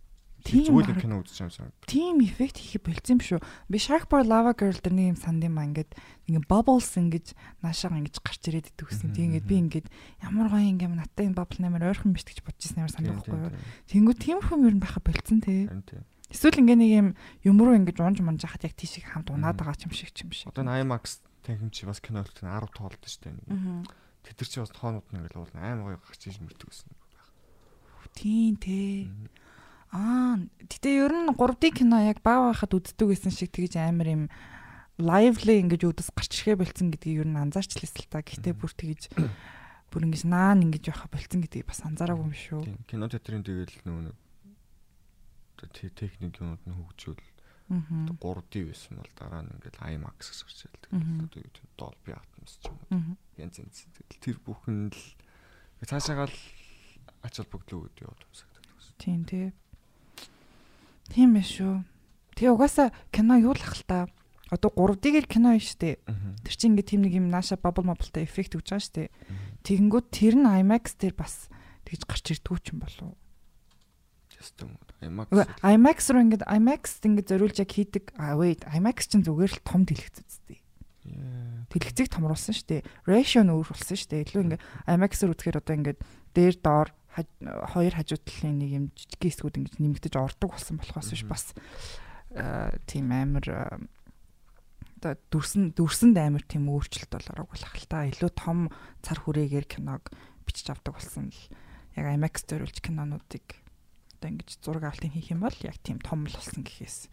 зүгээр 0.47 0.95
л 0.95 1.03
кино 1.03 1.21
үзэж 1.23 1.39
юм 1.43 1.51
санагдав. 1.51 1.87
Тим 1.91 2.23
эффект 2.23 2.57
хийх 2.63 2.83
болцсон 2.85 3.19
юм 3.19 3.23
шүү. 3.23 3.41
Би 3.71 3.79
Shark 3.83 4.07
Boy 4.07 4.23
Lava 4.23 4.55
Girl 4.55 4.79
дээр 4.79 4.95
нэг 4.95 5.07
юм 5.15 5.19
санд 5.19 5.43
юм 5.43 5.59
аа 5.59 5.67
ингээд 5.67 5.91
ингээд 6.31 6.47
bubbles 6.47 6.91
ингэж 6.95 7.27
наашаага 7.63 7.99
ингэж 7.99 8.17
гарч 8.23 8.43
ирээд 8.47 8.71
идэв 8.75 8.87
гэсэн. 8.87 9.11
Тийм 9.17 9.35
ингээд 9.35 9.47
би 9.51 9.57
ингээд 9.67 9.87
ямар 10.23 10.49
гоё 10.51 10.67
юм 10.71 10.95
надтай 10.95 11.27
энэ 11.27 11.39
bubble 11.39 11.61
нэмэр 11.63 11.89
ойрхон 11.91 12.15
биш 12.15 12.25
гэж 12.27 12.41
бодож 12.47 12.63
ирсэн 12.63 12.87
Тийм, 12.87 12.95
санагдахгүй 12.95 13.35
тийм, 13.35 13.43
юу. 13.43 13.53
тийм. 13.53 13.65
Тэнгүү 13.91 14.15
тиймэрхүү 14.23 14.57
юм 14.71 14.81
байха 14.81 15.01
болцсон 15.03 15.39
те. 15.43 15.67
Тийм. 15.67 16.03
Эсвэл 16.31 16.61
ингээ 16.63 16.79
нэг 16.79 16.91
юм 16.91 17.09
юм 17.47 17.57
руу 17.63 17.75
ингэж 17.79 17.97
унж 18.03 18.19
мунж 18.23 18.43
хахад 18.43 18.67
яг 18.67 18.75
тийшээ 18.75 19.15
хамт 19.15 19.31
унаад 19.31 19.55
байгаа 19.55 19.79
ч 19.79 19.87
юм 19.87 19.95
шиг 19.95 20.11
ч 20.11 20.27
юм 20.27 20.35
шиг. 20.35 20.51
Одоо 20.51 20.67
н 20.67 20.75
IMAX 20.75 21.23
танхим 21.47 21.71
чи 21.71 21.87
бас 21.87 22.03
кино 22.03 22.27
хэлтэн 22.27 22.51
10 22.51 22.75
тоолд 22.75 22.99
дээ. 22.99 23.35
Мгм. 23.47 23.87
Тэд 24.27 24.35
нар 24.43 24.51
чи 24.51 24.59
бас 24.59 24.75
тоонууд 24.75 25.07
нь 25.07 25.19
ингээл 25.23 25.39
уулна 25.39 25.63
аим 25.63 25.87
гоё 25.87 26.03
гарч 26.03 26.27
иж 26.27 26.43
мөрдөг 26.43 26.67
гэсэн. 26.67 26.91
Тийм 28.19 28.57
те. 28.59 29.07
Аа, 29.97 30.37
гэтээ 30.69 31.09
ер 31.09 31.13
нь 31.17 31.33
3D 31.33 31.73
кино 31.73 32.05
яг 32.05 32.21
баа 32.21 32.53
байхад 32.53 32.77
үздэг 32.77 33.17
гэсэн 33.17 33.33
шиг 33.33 33.49
тэгж 33.57 33.81
амар 33.81 34.09
юм 34.13 34.23
lively 35.01 35.65
ингэж 35.65 35.89
өдөс 35.89 36.13
гарч 36.13 36.45
ирэхэ 36.45 36.61
болцсон 36.61 36.93
гэдгийг 36.93 37.25
ер 37.25 37.29
нь 37.33 37.41
анзаарчлээсэл 37.41 38.13
та. 38.13 38.21
Гэтээ 38.21 38.53
бүр 38.53 38.73
тэгж 38.77 39.09
бүр 39.91 40.03
ингэж 40.05 40.29
наан 40.29 40.61
ингэж 40.69 40.93
байха 40.93 41.09
болцсон 41.09 41.41
гэдгийг 41.41 41.65
бас 41.65 41.81
анзаараагүй 41.81 42.29
юм 42.29 42.37
шүү. 42.37 42.61
Кино 42.85 43.09
театрын 43.09 43.41
тэгэл 43.41 43.73
нөгөө 43.89 44.13
техник 45.97 46.37
юмуд 46.45 46.61
нь 46.69 46.77
хөгжүүл 46.77 47.25
Аа. 47.67 48.07
3D 48.23 48.63
байсан 48.71 48.95
бол 49.03 49.13
дараа 49.19 49.43
нь 49.43 49.51
ингээл 49.59 49.99
IMAX 49.99 50.31
ирдэг. 50.31 50.93
Мгм. 50.95 51.27
Одоо 51.27 51.41
юу 51.43 51.51
гэдэг 51.51 51.67
Dolby 51.75 52.13
Atmos 52.15 52.55
ч 52.63 52.71
юм 52.71 52.79
уу. 52.79 53.19
Янз 53.35 53.59
янз. 53.59 53.91
Тэр 54.23 54.39
бүхэн 54.39 54.95
л 54.95 55.03
цаашаагаал 55.83 56.31
ач 57.27 57.35
холбогдлоо 57.43 57.91
гэдэг 57.91 58.07
яваад 58.07 58.23
юмсагдаг. 58.23 58.63
Тийм 59.03 59.27
тий. 59.27 59.51
Тийм 61.13 61.37
ээ 61.39 61.47
шүү. 61.47 61.75
Тэгээ 62.37 62.53
угаасаа 62.53 62.89
кино 63.15 63.39
юу 63.41 63.55
л 63.55 63.63
ах 63.63 63.75
л 63.79 63.85
та. 63.87 64.07
Одоо 64.51 64.71
3D-гээр 64.75 65.27
кино 65.27 65.59
юм 65.59 65.63
штэ. 65.63 65.99
Тэр 66.47 66.55
чинь 66.55 66.79
ингээ 66.79 66.87
тийм 66.87 67.03
нэг 67.03 67.15
юм 67.19 67.27
нааша 67.33 67.59
bubble 67.59 67.87
mobile-тай 67.87 68.27
эффект 68.29 68.55
өгч 68.55 68.71
байгаа 68.71 68.85
штэ. 68.85 69.11
Тэгэнгүүт 69.67 70.07
тэр 70.15 70.35
нь 70.39 70.47
IMAX 70.47 70.95
дээр 71.03 71.19
бас 71.19 71.51
тэгж 71.83 72.07
гарч 72.07 72.27
ирдгүү 72.31 72.59
ч 72.63 72.67
юм 72.71 72.87
болов. 72.87 73.19
Ястам 74.37 74.79
IMAX. 75.03 75.29
IMAX 75.65 75.99
руу 76.15 76.23
ингээ 76.23 76.47
IMAX 76.47 76.83
ингээ 77.03 77.27
зориулж 77.27 77.59
яг 77.59 77.71
хийдэг. 77.75 78.15
А 78.15 78.39
wait 78.39 78.63
IMAX 78.71 79.11
чинь 79.11 79.27
зүгээр 79.27 79.51
л 79.51 79.67
том 79.67 79.83
дэлгэц 79.83 80.23
үсттэй. 80.23 80.63
Yeah. 81.07 81.67
Дэлгэцийг 81.71 82.09
томруулсан 82.11 82.55
штэ. 82.55 82.87
Ratio 83.07 83.43
нь 83.43 83.51
өөр 83.51 83.67
болсон 83.67 83.99
штэ. 83.99 84.27
Илүү 84.31 84.43
ингээ 84.47 84.61
IMAX-ээр 84.87 85.33
үзэхээр 85.35 85.59
одоо 85.59 85.75
ингээ 85.75 85.97
дээр 86.35 86.55
доор 86.63 86.89
хоёр 87.17 87.95
хажуу 87.97 88.21
талын 88.21 88.61
нэг 88.61 88.71
юм 88.77 88.85
жижиг 88.93 89.21
хэсгүүд 89.25 89.57
ингээ 89.57 89.81
нэмэгдэж 89.81 90.15
ордог 90.21 90.53
болсон 90.53 90.77
болохоос 90.77 91.09
биш 91.17 91.25
бас 91.25 91.45
э, 92.37 92.77
тийм 92.85 93.09
амар 93.09 93.47
э, 93.49 93.81
одоо 95.01 95.17
дүрсэн 95.33 95.73
дүрсэнд 95.73 96.17
амар 96.21 96.45
тийм 96.45 96.69
өөрчлөлт 96.69 97.13
бол 97.13 97.49
оруулах 97.49 97.75
л 97.77 97.89
та. 97.89 98.05
Илүү 98.05 98.31
том 98.37 98.69
цар 99.01 99.19
хүрээгээр 99.21 99.67
киног 99.69 100.13
бичиж 100.45 100.73
авдаг 100.73 100.97
болсон 100.97 101.33
л 101.33 101.41
яг 101.97 102.07
IMAX 102.13 102.45
зориулж 102.45 102.81
кинонуудыг 102.81 103.45
одоо 104.21 104.29
ингэж 104.33 104.61
зураг 104.61 104.85
авалтын 104.89 105.13
хийх 105.13 105.33
юм 105.33 105.45
бол 105.45 105.57
яг 105.65 105.77
тийм 105.81 106.01
том 106.01 106.29
л 106.29 106.37
болсон 106.37 106.65
гэхээс 106.65 107.09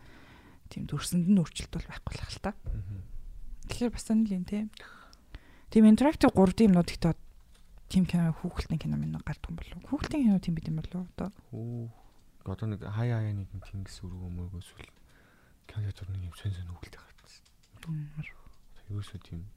тийм 0.71 0.87
дүрсэнд 0.87 1.27
нь 1.31 1.39
өөрчлөлт 1.39 1.73
бол 1.75 1.87
байхгүй 1.91 2.13
л 2.17 2.23
хэл 2.27 2.43
та. 2.43 2.51
Тэгэхээр 3.71 3.93
бас 3.95 4.03
сонир 4.07 4.31
юм 4.35 4.43
тий. 4.47 4.67
Тийм 5.71 5.87
интерактив 5.87 6.31
3D 6.35 6.67
юмнууд 6.71 6.89
ихтэй 6.91 7.15
тим 7.89 8.05
кино 8.05 8.33
хүүхэлтийн 8.39 8.79
кино 8.79 8.97
минь 8.97 9.17
гардсан 9.17 9.55
болов. 9.55 9.79
Хүүхэлтийн 9.89 10.23
кино 10.27 10.39
тийм 10.39 10.55
бид 10.55 10.67
юм 10.67 10.77
болов 10.79 11.07
одоо. 11.17 11.29
Хөө. 11.51 11.89
Одоо 12.45 12.67
нэг 12.67 12.81
хаяа 12.83 13.23
хаяа 13.23 13.33
нэг 13.33 13.49
тэнгис 13.51 14.03
өргөө 14.03 14.29
мөргөөс 14.31 14.69
үл 14.75 14.89
кино 15.67 15.89
нэг 15.89 16.23
юм 16.27 16.35
сэн 16.35 16.51
сэн 16.53 16.67
хүүхэлтэй 16.69 17.01
гарсан. 17.01 17.43
Ерөөсөө 18.91 19.19
тийм 19.23 19.47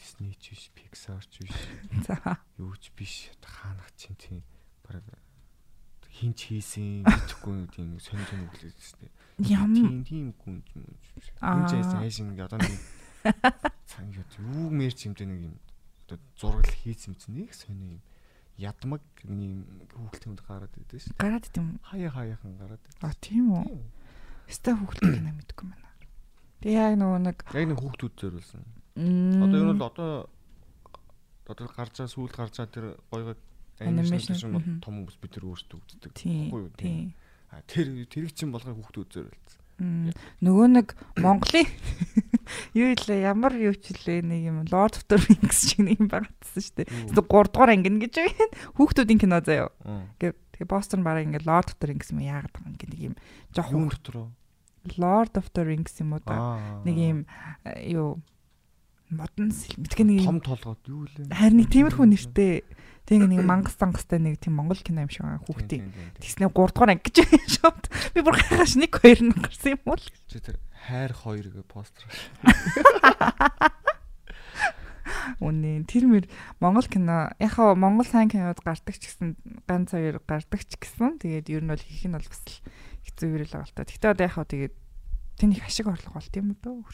Disney 0.00 0.32
ч 0.40 0.56
биш, 0.56 0.70
Pixar 0.74 1.20
ч 1.28 1.44
биш. 1.44 1.58
За. 2.06 2.40
Юу 2.56 2.72
ч 2.80 2.90
биш. 2.96 3.28
Хаанах 3.44 3.92
чинь 3.96 4.16
тийм 4.16 4.42
бараг 4.86 5.04
хинч 6.20 6.50
хийсэн 6.50 7.04
гэхгүй 7.06 7.70
тийм 7.72 7.96
сонь 8.02 8.24
сонь 8.28 8.44
үглээд 8.44 8.76
тест. 8.76 8.98
Ям 9.38 9.72
Тийм 9.72 10.04
тийм 10.04 10.26
гүн 10.36 10.60
юм. 10.74 10.84
Аа. 11.40 11.64
Хинч 11.64 11.70
хийсэн 11.80 12.00
хайшин 12.02 12.30
ингээ 12.34 12.48
одоо 12.48 12.60
нэг 12.60 12.74
цаг 13.88 14.04
юу 14.12 14.68
мэрч 14.68 15.06
юмтэй 15.06 15.24
нэг 15.28 15.40
юм 15.48 15.54
одоо 16.10 16.30
зураг 16.38 16.66
хийсэн 16.66 17.12
юм 17.12 17.16
чинь 17.18 17.36
нэг 17.38 17.54
сони 17.54 17.98
юм. 17.98 18.02
Ядмаг 18.58 19.02
нэг 19.24 19.64
хүүхэлтэй 19.94 20.28
юмд 20.30 20.42
гараад 20.44 20.74
идэв 20.76 21.00
шүү. 21.00 21.14
гараад 21.16 21.46
идэм. 21.46 21.80
Хаяа 21.86 22.10
хаяахан 22.10 22.52
гараад 22.58 22.82
идэв. 22.82 23.00
А 23.06 23.14
тийм 23.16 23.54
үү. 23.54 23.80
Ста 24.50 24.74
хүүхэлтийн 24.74 25.14
кино 25.16 25.32
мэдгүй 25.38 25.66
байна. 25.70 25.88
Тэгээ 26.60 26.76
яг 26.76 26.94
нөгөө 27.00 27.20
нэг 27.24 27.38
Яг 27.54 27.66
нэг 27.70 27.78
хүүхдүүд 27.80 28.14
зориулсан. 28.20 28.62
Одоо 29.00 29.56
ер 29.56 29.68
нь 29.70 29.78
л 29.80 29.86
одоо 29.86 30.10
одоо 31.48 31.66
гарч 31.72 31.94
байгаа 31.98 32.12
сүүлд 32.12 32.34
гарч 32.36 32.54
байгаа 32.60 32.74
тэр 32.74 32.86
гоё 33.08 33.24
гоё 33.32 33.38
анимашн 33.80 34.82
том 34.84 34.94
хүмүүс 35.00 35.16
бид 35.18 35.32
нар 35.40 35.46
өөрсдөө 35.48 35.78
үздэг. 35.80 36.12
тийм 36.12 36.52
Үгүй 36.52 36.68
юу. 36.68 37.12
А 37.50 37.62
тэр 37.64 37.86
тэрийг 38.06 38.36
чинь 38.36 38.52
болгоо 38.52 38.76
хүүхдүүд 38.76 39.08
зориулсан. 39.10 39.59
Нөгөө 39.80 40.66
нэг 40.76 40.92
Монголын 41.16 41.64
юу 42.78 42.92
илээ 42.92 43.24
ямар 43.24 43.56
юу 43.56 43.72
ч 43.72 43.96
илээ 43.96 44.20
нэг 44.20 44.40
юм 44.44 44.58
Lord 44.68 45.00
of 45.00 45.08
the 45.08 45.16
Rings 45.16 45.72
шиг 45.72 45.80
нэг 45.88 46.04
юм 46.04 46.08
багтсан 46.12 46.60
шүү 46.60 46.74
дээ. 46.84 46.88
Юу? 47.08 47.24
3 47.24 47.48
дугаар 47.48 47.72
анги 47.72 47.88
гэж 47.88 48.14
байна. 48.20 48.46
Хүүхдүүдийн 48.76 49.20
кино 49.24 49.40
заяа. 49.40 49.72
Аа. 49.88 50.04
Гэ 50.20 50.36
тэгээ 50.36 50.68
Boston 50.68 51.00
бараг 51.00 51.24
ингээ 51.24 51.48
Lord 51.48 51.72
of 51.72 51.80
the 51.80 51.88
Rings 51.88 52.12
юм 52.12 52.20
яагаад 52.20 52.52
байгаа 52.52 52.68
юм 52.68 52.74
ингээ 52.76 52.90
нэг 52.92 53.00
юм 53.08 53.14
жоох 53.56 53.68
хүүхд 53.72 54.00
дотор 54.04 54.16
уу? 54.20 54.30
Lord 55.00 55.32
of 55.40 55.48
the 55.56 55.62
Rings 55.64 55.94
юм 55.96 56.12
уу 56.12 56.20
да. 56.28 56.36
Аа. 56.36 56.84
Нэг 56.84 56.96
юм 57.00 57.18
э, 57.64 57.72
юу 57.96 58.20
модон 59.10 59.50
мэдгүй 59.50 60.04
нэг 60.06 60.28
том 60.28 60.40
толгойд 60.44 60.84
юу 60.86 61.08
лээ? 61.08 61.32
харин 61.32 61.66
тиймэрхүү 61.66 62.06
нэртэй. 62.06 62.62
Тэгээ 63.08 63.26
нэг 63.30 63.42
мангас 63.46 63.74
тангастай 63.78 64.18
нэг 64.22 64.38
тийм 64.42 64.54
Монгол 64.60 64.78
кино 64.82 65.02
юм 65.04 65.10
шиг 65.10 65.24
байгаа 65.26 65.42
хүүхдийн. 65.46 65.90
Тэснэ 66.20 66.46
3 66.46 66.52
дугаар 66.52 66.90
анги 66.94 67.04
гэж 67.10 67.16
байна 67.26 67.48
шууд. 67.58 67.82
Би 68.14 68.20
бүр 68.22 68.36
гайхаш 68.38 68.72
нэг 68.78 68.92
хоёр 68.94 69.20
нь 69.24 69.34
гарсан 69.34 69.70
юм 69.74 69.82
уу? 69.86 69.98
л. 69.98 70.06
Чи 70.30 70.38
тэр 70.38 70.56
хайр 70.86 71.12
хоёр 71.16 71.46
гэ 71.50 71.62
постэр. 71.66 72.06
Үнэ 75.42 75.88
тэр 75.90 76.04
мэр 76.06 76.24
Монгол 76.62 76.86
кино 76.86 77.32
яхаа 77.42 77.74
Монгол 77.74 78.06
сайн 78.06 78.30
кинод 78.30 78.60
гардаг 78.62 78.94
ч 78.94 79.10
гэсэн 79.10 79.34
ганц 79.66 79.90
хоёр 79.96 80.20
гардаг 80.22 80.60
ч 80.62 80.76
гэсэн 80.78 81.18
тэгээд 81.18 81.50
ер 81.50 81.62
нь 81.66 81.72
бол 81.72 81.80
хийх 81.82 82.04
нь 82.06 82.14
бол 82.14 82.22
бас 82.22 82.42
л 82.46 82.60
хэцүү 83.08 83.26
юу 83.26 83.42
л 83.42 83.48
байгаа 83.50 83.66
л 83.66 83.74
та. 83.74 83.88
Гэтэ 83.88 84.06
одоо 84.12 84.24
яхаа 84.28 84.44
тэгээд 84.46 84.74
тэн 85.40 85.50
их 85.56 85.64
ашиг 85.66 85.88
орлого 85.90 86.14
болт 86.20 86.34
юм 86.36 86.54
дөө. 86.62 86.84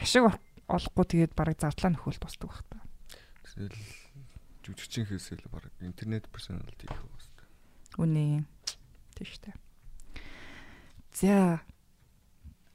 Ашиг 0.00 0.22
ор- 0.32 0.40
олохгүй 0.70 1.04
тэгээд 1.12 1.32
бараг 1.36 1.58
зардлаа 1.60 1.90
нөхөл 1.92 2.16
тусдаг 2.22 2.48
байх 2.48 2.62
та. 2.70 2.78
Тэгэл 3.44 3.76
жүжигчин 4.66 5.06
хийсэл 5.06 5.46
баг 5.48 5.70
интернет 5.80 6.26
персоналт 6.28 6.74
хийх 6.82 6.90
байна. 6.90 7.16
Үнэ. 7.96 8.44
Тийм 9.14 9.26
шүү 9.30 9.42
дээ. 9.46 9.56
За. 11.16 11.62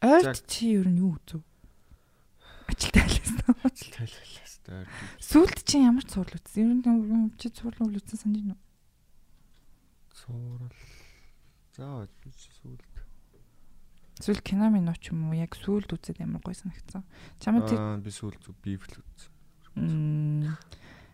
Ойд 0.02 0.42
чи 0.50 0.74
ер 0.80 0.90
нь 0.90 0.98
юу 0.98 1.14
үзв? 1.20 1.46
Ажилтаа 2.66 3.06
хэлсэн. 3.06 3.54
Ажил 3.62 3.92
тайлхлаас 3.94 4.56
таар. 4.66 4.88
Сүүлд 5.22 5.60
чи 5.62 5.78
ямар 5.78 6.02
ч 6.02 6.18
сурал 6.18 6.34
үзсэн? 6.34 6.58
Ер 6.58 6.74
нь 6.82 7.38
чи 7.38 7.54
сурал 7.54 7.94
үзсэн 7.94 8.18
санаж 8.18 8.42
байна 8.42 8.58
уу? 8.58 8.64
Суурал. 10.18 10.74
За 11.78 12.10
сүүлд. 12.10 12.96
Сүүл 14.26 14.42
кино 14.42 14.74
минь 14.74 14.90
ч 14.98 15.14
юм 15.14 15.30
уу 15.30 15.38
яг 15.38 15.54
сүүлд 15.54 15.94
үзээд 15.94 16.26
амар 16.26 16.42
гой 16.42 16.58
санагдсан. 16.58 17.06
Чамд 17.38 17.70
би 18.02 18.10
сүүлд 18.10 18.42
бифл 18.66 18.98
үзсэн. 18.98 20.58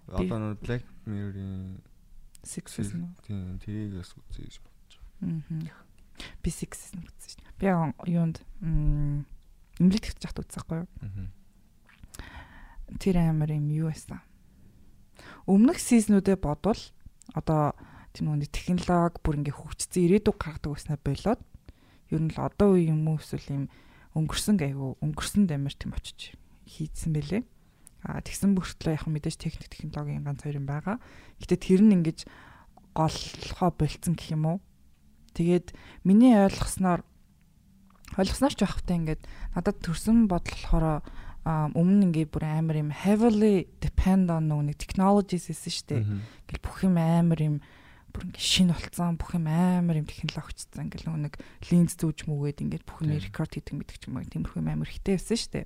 Одоо 0.08 0.38
нэг 0.40 0.60
Black 0.64 0.86
Mirror-ийн 1.06 1.82
six 2.44 2.80
season. 2.80 3.16
тийм 3.28 3.60
тэрийг 3.60 4.00
бас 4.00 4.16
үзье 4.16 4.48
гэж 4.48 4.56
бодож 4.64 4.94
Мм. 5.20 5.68
Би 6.44 6.50
six 6.50 6.80
season 6.80 7.04
үзсэн 7.04 7.44
дээ. 7.44 7.52
Би 7.60 8.14
юунд 8.16 8.40
м 8.62 9.26
имлэг 9.80 10.04
тэгж 10.08 10.24
яхад 10.24 10.42
үзсэн 10.46 10.64
байхгүй 10.64 10.80
юу? 10.82 10.90
байна. 11.02 11.32
Тэр 13.00 13.16
амар 13.20 13.52
юм 13.52 13.68
юу 13.70 13.92
байсан. 13.92 14.22
Өмнөх 15.46 15.78
сизнүүдэд 15.82 16.40
бодвол 16.40 16.80
одоо 17.36 17.76
тийм 18.16 18.32
нэг 18.32 18.50
технологи 18.50 19.20
бүр 19.22 19.44
ингээ 19.44 19.56
хөгжсөн 19.60 20.04
ирээдүг 20.08 20.38
гаргадаг 20.40 20.72
байснаа 20.72 21.00
болоод 21.04 21.42
ер 22.10 22.22
нь 22.24 22.32
л 22.32 22.40
одоо 22.40 22.80
үе 22.80 22.90
юм 22.90 23.04
уу 23.12 23.20
эсвэл 23.20 23.52
юм 23.52 23.64
өнгөрсөн 24.16 24.56
гайгүй 24.58 24.98
өнгөрсөн 25.04 25.46
дамир 25.46 25.76
тийм 25.76 25.94
очиж 25.94 26.34
хийдсэн 26.66 27.12
бэлээ. 27.14 27.44
А 27.44 27.57
тэгсэн 28.08 28.56
бүртлээ 28.56 28.96
яг 28.96 29.06
мэдээж 29.06 29.36
техник 29.36 29.68
технологийн 29.68 30.24
ганц 30.24 30.44
хоёр 30.44 30.64
юм 30.64 30.68
байгаа. 30.68 30.98
Гэтэ 31.44 31.56
тэр 31.60 31.82
нь 31.84 31.96
ингэж 32.00 32.24
голлохоо 32.96 33.70
болцсон 33.76 34.16
гэх 34.16 34.32
юм 34.32 34.48
уу? 34.48 34.58
Тэгээд 35.36 35.76
миний 36.08 36.34
ойлгосноор 36.34 37.04
ойлгосноор 38.16 38.54
ч 38.56 38.64
явахтай 38.64 38.96
ингээд 38.98 39.22
надад 39.54 39.78
төрсөн 39.84 40.32
бодол 40.32 40.56
болохоор 40.56 41.04
а, 41.44 41.68
өмнө 41.76 42.10
ингээд 42.10 42.32
бүр 42.32 42.44
амар 42.48 42.80
юм 42.80 42.92
heavily 42.96 43.68
depend 43.84 44.32
on 44.32 44.48
нэг 44.48 44.80
technologies 44.80 45.52
дээ. 45.52 46.02
Мгм. 46.02 46.24
Ингээл 46.48 46.64
бүх 46.64 46.78
юм 46.88 46.96
амар 46.96 47.40
юм 47.44 47.56
бүр 48.16 48.32
ингээ 48.32 48.42
шин 48.42 48.72
болцсон 48.74 49.20
бүх 49.20 49.36
юм 49.36 49.46
амар 49.52 50.00
юм 50.02 50.08
технологичсан 50.08 50.88
ингээл 50.90 51.14
нэг 51.28 51.36
линз 51.70 51.94
зүүж 52.00 52.26
мүгээд 52.26 52.64
ингээд 52.66 52.84
бүх 52.88 53.04
юм 53.04 53.14
рекорд 53.14 53.54
хийдэг 53.54 53.76
мэдэг 53.78 53.98
ч 54.02 54.10
юм 54.10 54.18
уу 54.18 54.26
тиймэрхүү 54.26 54.60
юм 54.64 54.72
амар 54.72 54.90
ихтэй 54.90 55.20
байсан 55.20 55.52
дээ. 55.54 55.66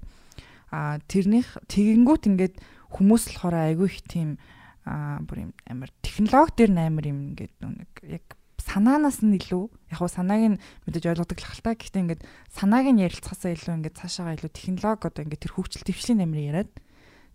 А 0.72 1.04
тэрнийх 1.06 1.60
тэгэнгүүт 1.68 2.24
ингээд 2.32 2.56
хүмүүс 2.96 3.24
болохоор 3.36 3.56
айгүй 3.76 3.88
их 3.92 4.00
тийм 4.08 4.40
а 4.88 5.20
бүр 5.22 5.48
юм 5.48 5.52
амар 5.68 5.92
технологи 6.02 6.66
дээр 6.66 6.72
амар 6.80 7.06
юм 7.06 7.20
ингээд 7.36 7.54
нэг 7.60 7.92
яг 8.08 8.26
санаанаас 8.58 9.22
нь 9.22 9.36
илүү 9.36 9.64
яг 9.92 9.98
хуу 10.00 10.10
санааг 10.10 10.56
нь 10.56 10.62
мэдээж 10.88 11.06
ойлгодог 11.12 11.38
л 11.38 11.50
хальтаа 11.50 11.76
гэхдээ 11.76 12.04
ингээд 12.08 12.22
санааг 12.56 12.88
нь 12.90 13.04
ярилцахаасаа 13.04 13.52
илүү 13.52 13.74
ингээд 13.78 14.00
цаашаага 14.00 14.36
илүү 14.40 14.52
технологи 14.56 15.06
одоо 15.12 15.22
ингээд 15.28 15.44
тэр 15.44 15.54
хөгжил 15.60 15.86
төвшлийн 15.86 16.24
амир 16.24 16.40
яриад 16.40 16.72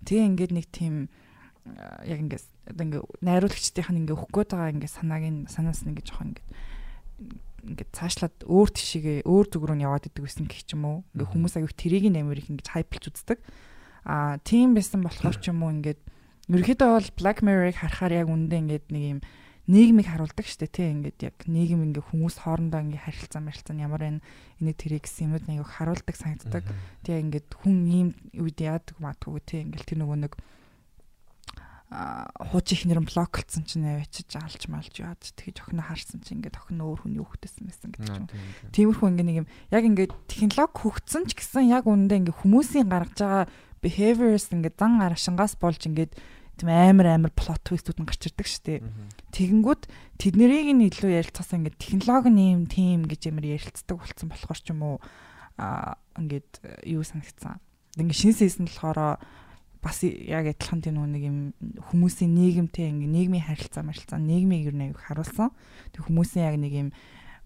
тэгээ 0.07 0.29
ингээд 0.33 0.53
нэг 0.57 0.67
тийм 0.73 0.95
яг 2.09 2.19
ингээд 2.25 2.45
одоо 2.73 2.85
ингээд 2.89 3.05
найруулагчдынх 3.21 3.91
нь 3.91 3.99
ингээд 4.07 4.17
өгөх 4.17 4.31
гээд 4.33 4.51
байгаа 4.55 4.75
ингээд 4.75 4.97
санааг 4.97 5.25
нь 5.29 5.41
санаас 5.51 5.83
нь 5.83 5.91
ингээд 5.93 6.09
жоохон 6.09 6.31
ингээд 6.35 6.49
ингээд 7.67 7.91
цаашлаад 7.91 8.37
өөр 8.47 8.69
тишээгээ 8.71 9.19
өөр 9.27 9.47
зүг 9.51 9.63
рүү 9.67 9.77
нь 9.77 9.87
яваад 9.87 10.07
идэг 10.07 10.23
гэсэн 10.23 10.47
гэх 10.47 10.71
юм 10.71 10.85
уу? 10.87 10.99
Ингээд 11.15 11.33
хүмүүс 11.35 11.55
аяг 11.59 11.75
тэрийг 11.75 12.07
нь 12.07 12.19
амир 12.23 12.39
их 12.39 12.51
ингээд 12.51 12.71
хайплж 12.71 13.05
үздэг. 13.11 13.39
А 14.07 14.39
тийм 14.47 14.79
байсан 14.79 15.03
болохоор 15.03 15.37
ч 15.43 15.51
юм 15.51 15.67
уу 15.67 15.75
ингээд 15.75 16.01
ерөөхдөө 16.47 16.91
бол 16.95 17.11
Black 17.19 17.39
Mirror-ыг 17.43 17.77
харахаар 17.83 18.23
яг 18.23 18.29
үндэ 18.31 18.57
ингээд 18.63 18.87
нэг 18.95 19.05
юм 19.19 19.21
нийгмийг 19.67 20.07
харуулдаг 20.07 20.47
штэ 20.47 20.71
тий. 20.71 20.95
Ингээд 20.95 21.19
яг 21.27 21.37
нийгэм 21.51 21.91
ингээ 21.91 22.07
хүмүүс 22.15 22.47
хоорондоо 22.47 22.81
ингээ 22.87 23.03
харилцаа 23.03 23.43
марилцаа 23.43 23.75
нь 23.75 23.83
ямар 23.83 24.03
байна 24.07 24.23
энийг 24.63 24.79
тэрийг 24.79 25.11
гэсэн 25.11 25.35
юмуд 25.35 25.45
нэг 25.51 25.67
харуулдаг 25.67 26.15
санагддаг. 26.15 26.65
Тэгээ 27.03 27.25
ингээд 27.27 27.49
хүн 27.51 27.77
ийм 27.91 28.09
үед 28.39 28.63
яадаг 28.63 28.95
маадгүй 29.03 29.43
тий. 29.43 29.67
Ингээл 29.67 29.91
тэр 29.91 29.99
нөгөө 30.07 30.19
нэг 30.23 30.33
а 30.39 30.56
хууч 31.87 32.67
ихнэр 32.75 32.99
нь 32.99 33.07
блоклцсон 33.07 33.63
чинь 33.63 33.87
авчиж 33.87 34.35
алж 34.35 34.63
малж 34.67 34.91
яад 34.99 35.23
тэгэж 35.23 35.63
охиноо 35.63 35.87
харсан 35.87 36.19
чинь 36.19 36.43
ингээд 36.43 36.59
охин 36.59 36.83
өөр 36.83 37.07
хүний 37.07 37.23
хүүхдтэйсэн 37.23 37.63
байсан 37.63 37.91
гэдэг 37.95 38.11
юм. 38.11 38.27
Тиймэрхүү 38.75 39.07
ингээ 39.07 39.27
нэг 39.31 39.39
юм 39.47 39.51
яг 39.71 39.85
ингээд 39.87 40.13
технологи 40.27 40.83
хөгцсөн 40.83 41.31
ч 41.31 41.39
гэсэн 41.39 41.71
яг 41.71 41.87
үүндээ 41.87 42.27
ингээ 42.27 42.41
хүмүүсийн 42.43 42.91
гаргаж 42.91 43.19
байгаа 43.23 43.45
behaviors 43.79 44.51
ингээ 44.51 44.75
зан 44.75 44.99
арашингаас 44.99 45.55
болж 45.63 45.87
ингээд 45.87 46.19
тийм 46.59 46.75
амар 46.75 47.07
амар 47.15 47.33
plot 47.39 47.63
twist-үүд 47.63 48.03
нь 48.03 48.09
гарч 48.09 48.23
ирдэг 48.35 48.49
шүү 48.51 48.65
дээ. 48.67 48.81
Тэгэнгүүт 49.31 49.83
тэднийг 50.19 50.75
нь 50.75 50.89
илүү 50.91 51.23
ярилцахсан 51.23 51.63
ингээд 51.63 51.79
технологи 51.79 52.35
нэм 52.35 52.67
тим 52.67 53.07
гэж 53.07 53.31
ямар 53.31 53.47
ярилцдаг 53.47 53.95
болсон 54.01 54.27
болохоор 54.33 54.59
ч 54.59 54.75
юм 54.75 54.81
уу 54.83 54.97
а 55.61 56.01
ингээд 56.19 56.83
юу 56.89 57.05
санагдсан. 57.07 57.61
Ингээд 58.01 58.19
шинэ 58.19 58.37
си즌 58.43 58.67
болохоор 58.67 59.21
бас 59.87 60.03
яг 60.03 60.51
адилхан 60.51 60.83
тийм 60.83 60.99
нэг 60.99 61.23
юм 61.23 61.39
хүмүүсийн 61.95 62.35
нийгэмтэй 62.35 62.91
ингээд 62.91 63.15
нийгмийн 63.15 63.47
харилцаа 63.47 63.87
марилцаа 63.87 64.19
нийгмийг 64.19 64.67
юу 64.67 64.75
нэг 64.75 64.99
харуулсан. 64.99 65.55
Тэг 65.95 66.11
хүмүүсийн 66.11 66.43
яг 66.51 66.57
нэг 66.59 66.73
юм 66.75 66.89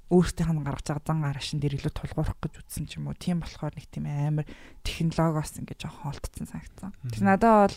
өөрсдийнх 0.09 0.51
нь 0.57 0.65
гаргаж 0.65 0.87
байгаа 0.89 1.05
зан 1.05 1.21
гарашин 1.21 1.61
дээр 1.61 1.77
илүү 1.77 1.93
тулгуурах 1.93 2.41
гэж 2.41 2.65
үтсэн 2.65 2.85
ч 2.89 2.97
юм 2.97 3.13
уу. 3.13 3.15
Тийм 3.21 3.45
болохоор 3.45 3.77
нэг 3.77 3.87
тийм 3.93 4.09
амар 4.09 4.49
технологиос 4.83 5.61
ингээд 5.61 5.85
жоохон 5.85 6.17
холдсон 6.17 6.49
санагдсан. 6.49 6.91
Тэр 7.13 7.23
надад 7.29 7.77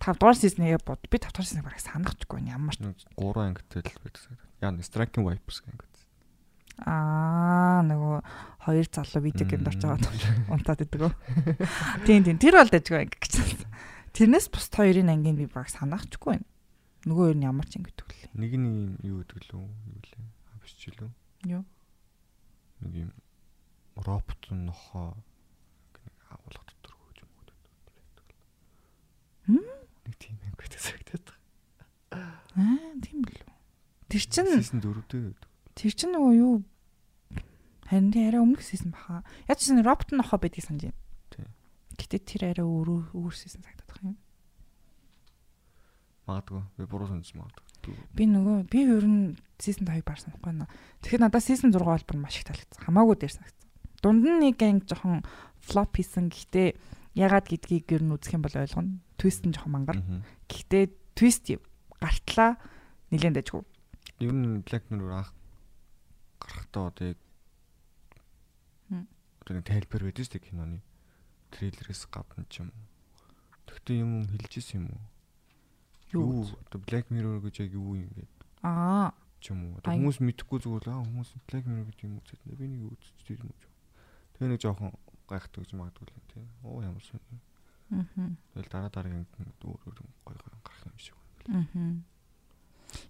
5 0.00 0.18
дугаар 0.18 0.38
сизнээ 0.40 0.80
бод. 0.82 1.04
Би 1.06 1.20
5 1.20 1.30
дугаар 1.30 1.46
сизнээ 1.46 1.66
бараг 1.68 1.84
санахчгүй 1.84 2.40
байна. 2.42 2.56
Ямар 2.58 2.74
ч 2.74 2.82
Нэг 2.82 2.98
3 3.14 3.46
ангитай 3.46 3.84
л 3.84 4.02
байдаг. 4.02 4.40
Яа, 4.58 4.74
Striking 4.82 5.22
Vipers 5.22 5.62
гэнг. 5.62 5.84
Аа 6.80 7.84
нөгөө 7.84 8.16
хоёр 8.64 8.86
залуу 8.88 9.22
видео 9.26 9.46
геймд 9.46 9.68
орж 9.68 9.82
байгаа 9.82 10.52
унтаад 10.54 10.80
идэг. 10.86 11.12
Тийм 12.06 12.24
тийм 12.24 12.38
тэр 12.38 12.56
бол 12.56 12.70
дайггүй 12.70 12.98
анги 13.02 13.18
гэж. 13.18 13.34
Тэрнээс 14.16 14.48
бусд 14.52 14.72
хоёрын 14.72 15.12
ангийн 15.12 15.36
би 15.36 15.46
баг 15.50 15.68
санаачгүй 15.68 16.38
байна. 16.38 16.46
Нөгөө 17.04 17.24
хоёр 17.32 17.36
нь 17.36 17.46
ямар 17.48 17.66
ч 17.66 17.82
гэдэг 17.82 18.08
лээ. 18.08 18.30
Нэг 18.38 18.50
юм 18.54 18.64
юу 19.02 19.24
гэдэг 19.26 19.50
лөө 19.50 19.66
юу 19.66 20.00
лээ. 20.00 20.24
Авч 20.56 20.70
ч 20.78 20.94
лөө. 20.94 21.10
Юу? 21.50 21.62
Нэг 22.86 22.92
юм 23.08 23.10
робот 23.98 24.42
нохоо 24.52 25.16
агуулга 26.30 26.62
дотор 26.70 26.94
хөөж 26.94 27.18
юм 27.20 27.32
уу. 27.34 27.50
Хм? 29.50 29.64
Нэг 30.06 30.14
тийм 30.22 30.36
анги 30.46 30.56
гэдэг 30.62 30.80
sagтаад. 30.80 31.26
Аа, 32.14 32.94
тийм 33.02 33.26
билүү. 33.26 33.50
Тэр 34.06 34.22
чин 34.28 34.46
Сисэн 34.46 34.80
дөрөвдөө. 34.84 35.51
Тэр 35.74 35.92
чин 35.96 36.12
нөгөө 36.16 36.32
юу 36.36 36.54
харин 37.92 38.12
тий 38.12 38.24
арай 38.28 38.40
өмнөх 38.40 38.64
хийсэн 38.64 38.92
баха. 38.92 39.24
Яг 39.48 39.60
ч 39.60 39.68
гэсэн 39.68 39.84
робот 39.84 40.08
нохоо 40.12 40.40
байдгийг 40.40 40.64
санаж. 40.64 40.96
Тий. 41.28 41.44
Гэтэ 42.00 42.24
тэр 42.24 42.42
арай 42.56 42.64
өөр 42.64 43.12
өөр 43.12 43.34
хийсэн 43.36 43.60
цагтаад 43.60 43.88
байх 43.88 44.00
юм. 44.00 44.16
Магадгүй 46.24 46.62
би 46.78 46.84
буруу 46.88 47.08
сонсч 47.12 47.36
магадгүй. 47.36 47.96
Би 48.16 48.24
нөгөө 48.30 48.56
би 48.70 48.80
ер 48.86 49.04
нь 49.04 49.36
season 49.60 49.84
2 49.84 50.06
баар 50.06 50.20
санахгүй 50.22 50.40
байна. 50.40 50.70
Тэгэхээр 51.04 51.20
надад 51.20 51.44
season 51.44 51.74
6 51.74 51.84
бол 51.84 52.08
бүр 52.08 52.18
маш 52.22 52.40
их 52.40 52.46
таалагдсан. 52.48 52.80
Хамаагүй 52.80 53.16
дээр 53.20 53.34
санагдсан. 53.36 53.68
Дунд 54.00 54.24
нь 54.24 54.40
нэг 54.40 54.62
анги 54.62 54.86
жоохон 54.88 55.20
flop 55.60 55.92
хийсэн. 55.98 56.30
Гэхдээ 56.30 56.78
ягаад 57.18 57.46
гэдгийг 57.50 57.92
ер 57.92 58.02
нь 58.06 58.14
үзэх 58.14 58.38
юм 58.38 58.46
бол 58.46 58.54
ойлгоно. 58.54 59.02
Twist 59.18 59.44
нь 59.44 59.52
жоохон 59.52 59.72
мангар. 59.74 59.98
Гэхдээ 60.46 60.84
twist 61.18 61.50
гартлаа 62.00 62.56
нилээн 63.10 63.36
дайжгүй. 63.36 63.62
Ер 64.22 64.32
нь 64.32 64.62
Black 64.62 64.86
Mirror 64.88 65.26
анх 65.26 65.34
гарахдаа 66.72 66.88
одоо 66.88 67.08
яг 67.08 67.18
одоо 69.42 69.56
нэг 69.56 69.66
тайлбар 69.66 70.02
байдаг 70.08 70.24
шүү 70.24 70.32
дээ 70.38 70.48
киноны 70.48 70.78
трейлерээс 71.52 72.08
гадна 72.08 72.46
ч 72.48 72.64
юм 72.64 72.72
уу. 72.72 72.86
Тэгтээ 73.68 74.00
юм 74.00 74.24
хэлж 74.30 74.52
исэн 74.56 74.80
юм 74.80 74.86
уу? 74.88 75.02
Юу? 76.12 76.48
одоо 76.64 76.80
Black 76.80 77.12
Mirror 77.12 77.42
гэж 77.44 77.68
яг 77.68 77.72
юу 77.76 77.98
юм 77.98 78.08
бэ? 78.16 78.24
Аа, 78.62 79.12
ч 79.42 79.52
юм 79.52 79.68
уу. 79.68 79.76
Одоо 79.82 79.92
хүмүүс 79.92 80.22
мэдхгүй 80.22 80.58
зүгээр 80.62 80.84
л 80.88 80.92
аа 80.94 81.04
хүмүүс 81.04 81.30
Black 81.50 81.64
Mirror 81.68 81.86
гэдэг 81.90 82.06
юм 82.06 82.22
үзээд 82.22 82.40
би 82.56 82.66
нэг 82.70 82.82
үзчихсэн 82.88 83.42
юм 83.42 83.50
уу. 83.50 83.72
Тэгээ 84.38 84.50
нэг 84.56 84.60
жоохон 84.62 84.94
гайхдаг 85.28 85.60
гэж 85.66 85.70
магадгүй 85.76 86.06
л 86.08 86.16
юм 86.16 86.24
тий. 86.32 86.44
Оо 86.64 86.80
ямар 86.80 87.02
сонь. 87.04 87.20
мгм. 87.92 88.38
Тэгэл 88.56 88.72
дараа 88.72 88.88
дараагийн 88.88 89.26
өөр 89.36 89.80
өөр 89.84 89.98
гой 90.24 90.36
гой 90.40 90.56
гарах 90.64 90.86
юм 90.88 90.96
шиг 90.96 91.18
байна. 91.44 91.68
Мгм. 91.68 92.04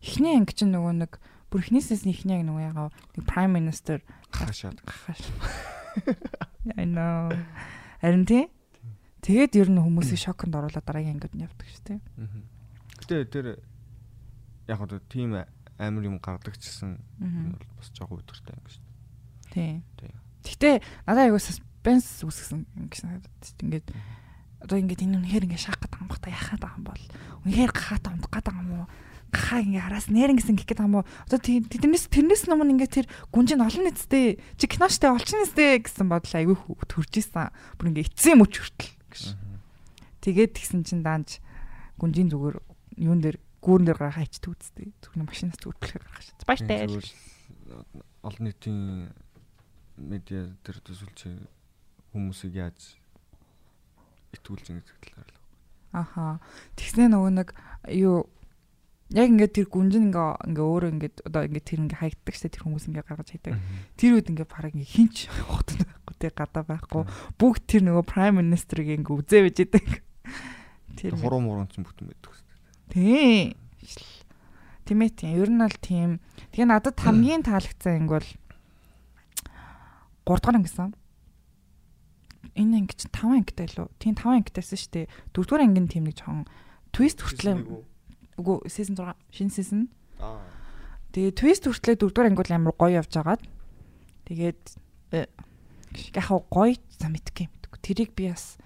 Эхний 0.02 0.34
анги 0.34 0.54
чинь 0.56 0.74
нөгөө 0.74 0.94
нэг 1.06 1.12
бүр 1.52 1.60
эхнээсээс 1.60 2.08
нь 2.08 2.12
эхний 2.16 2.40
анги 2.40 2.48
нөгөө 2.48 2.64
ягаа 2.72 2.88
нэг 3.12 3.24
prime 3.28 3.52
minister 3.52 4.00
Хашаад. 4.32 4.80
гахаш. 4.80 5.20
I 6.80 6.88
know. 6.88 7.28
Харин 8.00 8.24
тий? 8.24 8.48
Тэгээд 9.20 9.52
ер 9.60 9.68
нь 9.70 9.78
хүмүүсийг 9.78 10.18
шоконд 10.18 10.56
оруулаад 10.56 10.82
дараагийн 10.88 11.20
ангид 11.20 11.36
нь 11.36 11.44
явдаг 11.44 11.68
шүү 11.68 11.84
дээ. 11.84 12.00
Мгм. 12.16 12.40
Гэтэ 13.04 13.16
тэр 13.28 13.46
яг 14.66 14.80
одоо 14.80 14.98
тийм 15.12 15.36
амар 15.76 16.02
юм 16.08 16.16
гардаг 16.18 16.56
ч 16.56 16.72
гэсэн 16.72 16.96
Мгм. 17.20 17.54
энэ 17.54 17.56
бол 17.60 17.76
бас 17.78 17.88
жоохон 17.92 18.18
өдөртэй 18.24 18.54
юм 18.56 18.66
шүү 18.66 18.82
дээ. 19.52 19.74
Тий. 20.00 20.12
Гэхдээ 20.42 20.74
надад 21.06 21.22
айгуу 21.28 21.38
suspense 21.38 22.24
үүсгэсэн 22.26 22.66
ингэ 22.82 22.96
дээ. 22.98 23.62
Ингээд 23.62 23.86
одоо 24.64 24.76
ингээд 24.80 25.02
энэ 25.06 25.16
үнэхээр 25.22 25.44
ингээд 25.46 25.64
шах 25.70 25.78
гэдэг 25.78 26.02
юм 26.02 26.08
бах 26.10 26.18
та 26.22 26.30
яхаад 26.34 26.62
байгаа 26.62 26.78
юм 26.80 26.86
бол 26.86 27.04
үнэхээр 27.46 27.72
гахаад 27.74 28.04
амт 28.10 28.26
гэдэг 28.26 28.54
юм 28.58 28.70
уу? 28.74 28.86
Гахаа 29.32 29.64
ингээ 29.64 29.80
араас 29.88 30.06
нэрэн 30.12 30.36
гэсэн 30.36 30.60
гэх 30.60 30.68
гэдэг 30.76 30.84
юм 30.84 31.00
уу? 31.00 31.08
Одоо 31.24 31.40
тий- 31.40 31.64
тэрнээс 31.64 32.12
өмнө 32.52 32.76
ингээд 32.76 32.92
тэр 33.00 33.06
гүнжин 33.32 33.64
олон 33.64 33.88
нэцтэй 33.88 34.36
чи 34.60 34.64
киноштой 34.68 35.08
олчин 35.08 35.40
нэцтэй 35.40 35.80
гэсэн 35.80 36.06
бодол 36.12 36.36
айгүй 36.36 36.56
төрж 36.84 37.12
исэн. 37.16 37.48
Бүр 37.80 37.88
ингээ 37.96 38.12
эцсийн 38.12 38.36
мөч 38.36 38.60
хүртэл 38.60 38.92
гэж. 39.08 39.24
Тэгээд 40.20 40.52
тэгсэн 40.52 40.84
чинь 40.84 41.00
даанч 41.00 41.40
гүнжийн 41.96 42.28
зүгээр 42.28 42.56
юун 43.00 43.24
дээр 43.24 43.40
гүүрэн 43.64 43.86
дээр 43.88 43.98
гараа 43.98 44.20
хайчдаг 44.20 44.52
үсттэй. 44.52 44.92
Зүгээр 45.00 45.24
машинаас 45.24 45.58
зүгтлэхээр 45.64 46.04
гаргаж. 46.04 46.28
Баяртай. 46.44 46.76
Зүгээр 46.92 47.08
л 47.08 48.04
олон 48.20 48.44
нийтийн 48.46 48.80
медиа 49.96 50.52
дээр 50.60 50.78
төсөлч 50.84 51.18
хүмүүсийг 52.12 52.52
яаж 52.60 53.00
итгүүлж 54.36 54.66
ингэж 54.72 54.88
талаар 55.08 55.30
л. 55.30 55.40
Аха. 55.92 56.40
Тэгснэ 56.76 57.08
нөгөө 57.12 57.32
нэг 57.32 57.48
юу 57.96 58.28
яг 59.12 59.28
ингээд 59.28 59.52
тэр 59.52 59.68
гүнжин 59.68 60.08
ингээ 60.08 60.28
ингээ 60.48 60.64
өөрөө 60.64 60.90
ингээд 60.96 61.16
одоо 61.28 61.42
ингээд 61.44 61.66
тэр 61.68 61.80
ингээ 61.84 62.00
хаягддаг 62.00 62.34
штэ 62.34 62.48
тэр 62.48 62.64
хүмүүс 62.64 62.84
ингээ 62.88 63.04
гаргаж 63.04 63.28
хайдаг. 63.36 63.54
Тэр 64.00 64.10
үед 64.16 64.28
ингээ 64.32 64.48
бараг 64.48 64.72
ингээ 64.72 64.92
хинч 64.96 65.16
хутан 65.28 65.84
байхгүй 65.84 66.14
те 66.16 66.28
гадаа 66.32 66.64
байхгүй. 66.64 67.02
Бүгд 67.36 67.62
тэр 67.68 67.82
нөгөө 67.84 68.04
prime 68.08 68.40
minister-ыг 68.40 68.88
ингээ 68.88 69.16
үзээ 69.20 69.40
байж 69.44 69.58
идэг. 69.60 69.86
Тэр 70.96 71.12
Хуруу 71.20 71.40
муруу 71.44 71.68
ч 71.68 71.76
бүтэн 71.80 72.08
байдаг 72.08 72.32
дээ. 72.88 73.52
тий. 73.52 73.56
Тийм 74.88 74.98
ээ 75.04 75.12
тийм. 75.12 75.36
Ер 75.36 75.50
нь 75.52 75.60
бол 75.60 75.78
тийм. 75.80 76.10
Тэгээ 76.56 76.68
надад 76.72 76.96
хамгийн 76.96 77.44
таалагдсан 77.48 78.08
анги 78.08 78.16
бол 78.16 78.28
3 80.24 80.40
дахь 80.40 80.56
анги 80.56 80.68
гэсэн. 80.68 80.92
Энэ 82.56 82.76
анги 82.80 82.94
чинь 82.96 83.12
5 83.12 83.44
ангитай 83.44 83.68
лөө. 83.76 83.88
Тийм 84.00 84.14
5 84.16 84.40
ангитайсан 84.40 84.78
шүү 84.80 84.92
дээ. 84.92 85.06
4 85.36 85.44
дугаар 85.48 85.62
анги 85.68 85.80
нь 85.80 85.90
тийм 85.92 86.04
нэг 86.08 86.16
жоохон 86.16 86.48
twist 86.92 87.20
хүртлээ. 87.20 87.91
Үгүй 88.40 88.68
season 88.68 88.96
6 88.96 89.16
шинэ 89.34 89.52
season. 89.52 89.80
Аа. 90.20 90.40
Тэгээ 91.12 91.36
twist 91.36 91.68
хүртлээ 91.68 91.96
4 92.00 92.08
дугаар 92.08 92.28
анги 92.32 92.40
бол 92.40 92.52
амар 92.56 92.74
гоё 92.76 93.00
явж 93.00 93.12
агаад. 93.20 93.42
Тэгээд 94.24 94.62
э, 95.12 95.28
яг 96.16 96.24
хаа 96.24 96.40
гоё 96.48 96.76
за 96.96 97.12
мэдгүй 97.12 97.48
юм. 97.48 97.52
Тэрийг 97.82 98.16
би 98.16 98.32
бас 98.32 98.56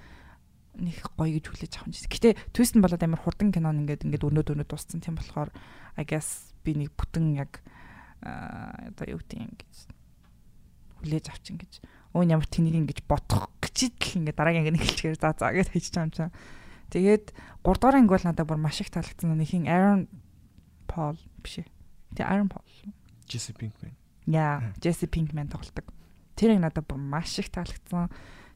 нэг 0.77 1.01
гоё 1.17 1.41
гэж 1.41 1.45
хүлээж 1.49 1.73
авах 1.81 1.89
юм 1.89 1.97
шиг. 1.97 2.13
Гэтэ 2.13 2.37
twist 2.53 2.77
нь 2.77 2.85
болоод 2.85 3.03
амар 3.03 3.21
хурдан 3.21 3.51
кинон 3.51 3.83
ингээд 3.83 4.05
ингээд 4.07 4.29
өнөө 4.29 4.53
өнөө 4.53 4.69
дууссан 4.69 5.01
тийм 5.01 5.17
болохоор 5.17 5.51
I 5.97 6.05
guess 6.05 6.53
би 6.63 6.77
нэг 6.77 6.93
бүтэн 6.95 7.35
яг 7.41 7.65
одоо 8.23 9.07
юу 9.09 9.21
гэдэг 9.25 9.41
юм 9.41 9.55
гэж 9.57 9.75
хүлээж 11.01 11.27
авчин 11.33 11.57
гэж. 11.57 11.81
Өө 12.13 12.29
ямар 12.29 12.49
тэнийг 12.49 12.77
ингэж 12.77 13.09
бодох 13.09 13.53
гэж 13.65 13.77
л 13.91 14.19
ингээд 14.21 14.37
дараагийн 14.37 14.69
ингээд 14.69 14.81
эхэлчихээр 14.85 15.17
за 15.17 15.33
за 15.33 15.53
гэж 15.53 15.69
хийж 15.73 15.87
байгаа 15.93 16.07
юм 16.07 16.13
чам. 16.13 16.31
Тэгээд 16.91 17.35
3 17.65 17.81
дугаар 17.81 17.97
анги 17.99 18.13
бол 18.15 18.25
надад 18.25 18.47
бүр 18.47 18.61
маш 18.61 18.81
их 18.81 18.91
таалагдсан. 18.91 19.35
Нэг 19.35 19.49
хин 19.51 19.67
Aaron 19.67 20.07
Paul 20.87 21.19
биш 21.43 21.59
ээ. 21.63 21.69
Тэ 22.15 22.23
Aaron 22.23 22.49
Paul. 22.49 22.63
Jesse 23.27 23.53
Pinkman. 23.53 23.95
Яа, 24.27 24.73
Jesse 24.79 25.11
Pinkman 25.11 25.51
тоглолдог. 25.51 25.91
Тэр 26.39 26.55
яг 26.55 26.63
надад 26.63 26.87
бүр 26.87 26.99
маш 26.99 27.39
их 27.43 27.51
таалагдсан. 27.51 28.11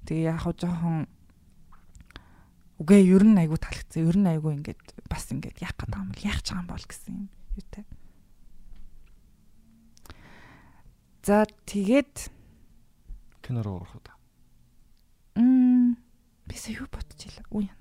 Тэгээ 0.07 0.31
яг 0.31 0.47
хоо 0.47 0.55
жоохон 0.55 1.11
үгүй 2.79 3.03
ер 3.11 3.25
нь 3.27 3.37
айгу 3.37 3.59
таалагдсан. 3.59 4.07
Ер 4.07 4.17
нь 4.17 4.31
айгу 4.31 4.55
ингээд 4.55 4.95
бас 5.11 5.27
ингээд 5.29 5.59
яах 5.59 5.75
гэдэг 5.75 5.99
юм 5.99 6.09
бол 6.15 6.23
яах 6.25 6.41
чагаан 6.47 6.67
бол 6.71 6.81
гэсэн 6.87 7.13
юм 7.13 7.27
юутай. 7.59 7.85
За 11.27 11.45
тэгээд 11.67 12.31
Кино 13.43 13.63
руу 13.63 13.83
орох 13.83 13.97
удаа. 13.99 14.17
м 15.37 15.97
бисаа 16.47 16.73
юу 16.79 16.89
бодчихлаа. 16.89 17.45
Яна. 17.53 17.80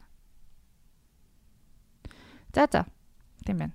За 2.53 2.67
за. 2.71 2.85
Тийм 3.45 3.57
байна. 3.57 3.73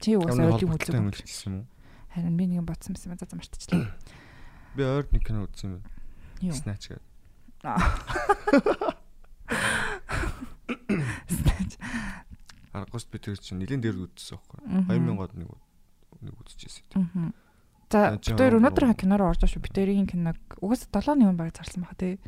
Чи 0.00 0.16
уусаа 0.16 0.34
Ямар 0.36 0.54
өдрийг 0.58 0.70
холбоотой 0.70 0.98
юм 0.98 1.10
хэлчихсэн 1.10 1.52
юм 1.52 1.58
уу? 1.60 1.66
Харин 2.14 2.36
би 2.36 2.44
нэг 2.46 2.56
юм 2.62 2.66
бодсон 2.66 2.94
юм 2.94 3.02
байна. 3.04 3.18
За 3.20 3.26
за 3.26 3.36
мартчихлаа. 3.36 3.94
Би 4.74 4.82
ойр 4.82 5.06
нэг 5.12 5.22
кино 5.26 5.44
үзсэн 5.46 5.66
юм 5.70 5.72
байна. 5.78 5.90
Юу? 6.42 6.52
Snatch 6.54 6.88
гэдэг. 6.90 7.02
Аргост 12.74 13.08
би 13.10 13.18
тэр 13.22 13.38
чинь 13.38 13.62
нэлен 13.62 13.78
дээр 13.80 13.94
үзсэн 14.10 14.34
байхгүй. 14.34 14.58
2000-ад 14.90 15.32
нэг 15.38 15.48
нэг 16.24 16.34
үзчихсэн. 16.42 16.82
Мгм. 16.98 17.30
За 17.90 18.18
руу- 18.18 18.58
өнөөдөр 18.58 18.94
кино 18.98 19.14
руу 19.18 19.30
орж 19.30 19.46
шүү. 19.46 19.62
Бид 19.62 19.74
хоёрын 19.78 20.06
киног 20.10 20.38
угаасаа 20.58 20.90
7 20.90 21.14
нэгэн 21.22 21.36
баг 21.38 21.54
зарсан 21.54 21.86
баха 21.86 21.94
тий. 21.94 22.18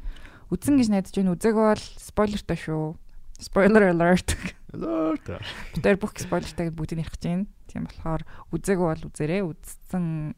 Үзэн 0.55 0.79
гэж 0.79 0.89
найдаж 0.95 1.15
байна. 1.19 1.35
Үзег 1.35 1.55
бол 1.59 1.83
спойлертай 1.99 2.55
шүү. 2.55 2.95
Spoiler 3.39 3.91
alert. 3.93 4.37
Бид 4.73 5.85
хоёр 5.85 5.99
бүх 6.01 6.17
спойлертай 6.17 6.73
бүгдийг 6.73 7.05
ярих 7.05 7.13
гэж 7.17 7.25
байна. 7.29 7.47
Тийм 7.69 7.85
болохоор 7.85 8.23
үзег 8.53 8.79
бол 8.81 9.03
үзээрэй. 9.09 9.43
Үзсэн 9.45 10.35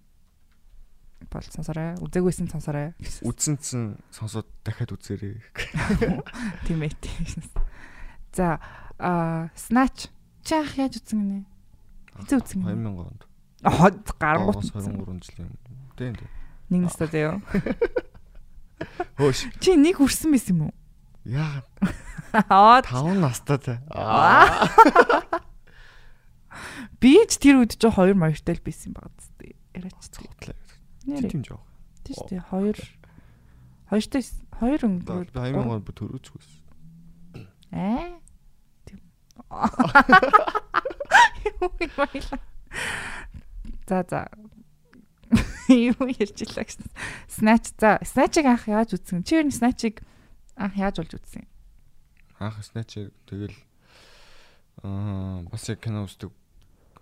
бол 1.31 1.47
сонсорой. 1.51 1.95
Үзэгүйсэн 2.03 2.51
сонсорой. 2.51 2.95
Үзсэнцэн 3.23 3.99
сонсоод 4.11 4.47
дахиад 4.63 4.95
үзээрэй. 4.95 5.39
Тийм 6.67 6.83
ээ. 6.83 6.95
тийм. 6.99 7.43
За 8.35 8.59
а 8.99 9.51
Snatch 9.55 10.11
чи 10.43 10.55
ах 10.55 10.75
яаж 10.79 10.99
үзсэн 10.99 11.19
гинэ? 11.23 11.47
Хэзээ 12.23 12.39
үзсэн 12.39 12.59
гинэ? 12.63 12.83
2000 12.83 12.99
онд. 12.99 13.23
Хот 13.63 14.07
гаргуут. 14.19 14.63
Оос 14.63 14.71
23 14.75 15.23
жилийн. 15.23 15.55
Тийм 15.99 16.15
тийм. 16.15 16.31
Нэг 16.71 16.81
настай 16.87 17.09
заяа. 17.11 17.43
Хөөш. 19.19 19.51
Чи 19.59 19.75
нэг 19.75 19.99
хүрсэн 19.99 20.31
байсан 20.31 20.55
юм 20.55 20.63
уу? 20.71 20.75
Яа, 21.27 21.67
Аа 22.33 22.83
5 22.83 23.15
настай 23.19 23.59
та. 23.59 23.81
Аа. 23.91 24.69
Би 27.01 27.15
ч 27.31 27.39
тэр 27.39 27.63
үед 27.65 27.79
ч 27.79 27.89
хоёр 27.89 28.19
маягтай 28.19 28.59
л 28.59 28.65
байсан 28.65 28.93
баг 28.93 29.11
зү. 29.17 29.55
Яриач 29.75 29.97
Цоглоо. 30.11 30.57
нэр. 31.09 31.31
Тийм 31.31 31.43
жоох. 31.47 31.65
Тийм 32.05 32.15
шүү 32.19 32.29
дээ. 32.29 32.43
Хоёр 32.53 32.77
хоёртой 33.89 34.23
хоёр 34.61 34.81
Би 34.85 34.89
өнгөрөөл. 34.89 35.33
2000 35.33 35.73
онд 35.73 35.85
би 35.89 35.93
төрөөчгүй. 35.97 36.43
Аа. 37.73 38.21
Тэг 38.85 39.01
За 43.89 44.05
за. 44.05 44.29
Юу 45.69 46.05
ярьж 46.09 46.45
илаа 46.45 46.65
гэсэн. 46.65 46.89
Snatch 47.29 47.73
за 47.81 47.97
Snatch-ыг 48.05 48.45
анх 48.45 48.69
яаж 48.69 48.93
үзсэн? 48.97 49.25
Чи 49.25 49.41
ер 49.41 49.49
нь 49.49 49.53
Snatch-ыг 49.53 50.05
анх 50.57 50.77
яаж 50.77 51.01
болж 51.01 51.17
үзсэн? 51.17 51.48
Анх 52.39 52.63
Snatch 52.63 53.11
тэгэл 53.27 53.57
аа 54.83 55.43
бас 55.51 55.69
яг 55.69 55.81
кино 55.83 56.05
үздэг 56.07 56.31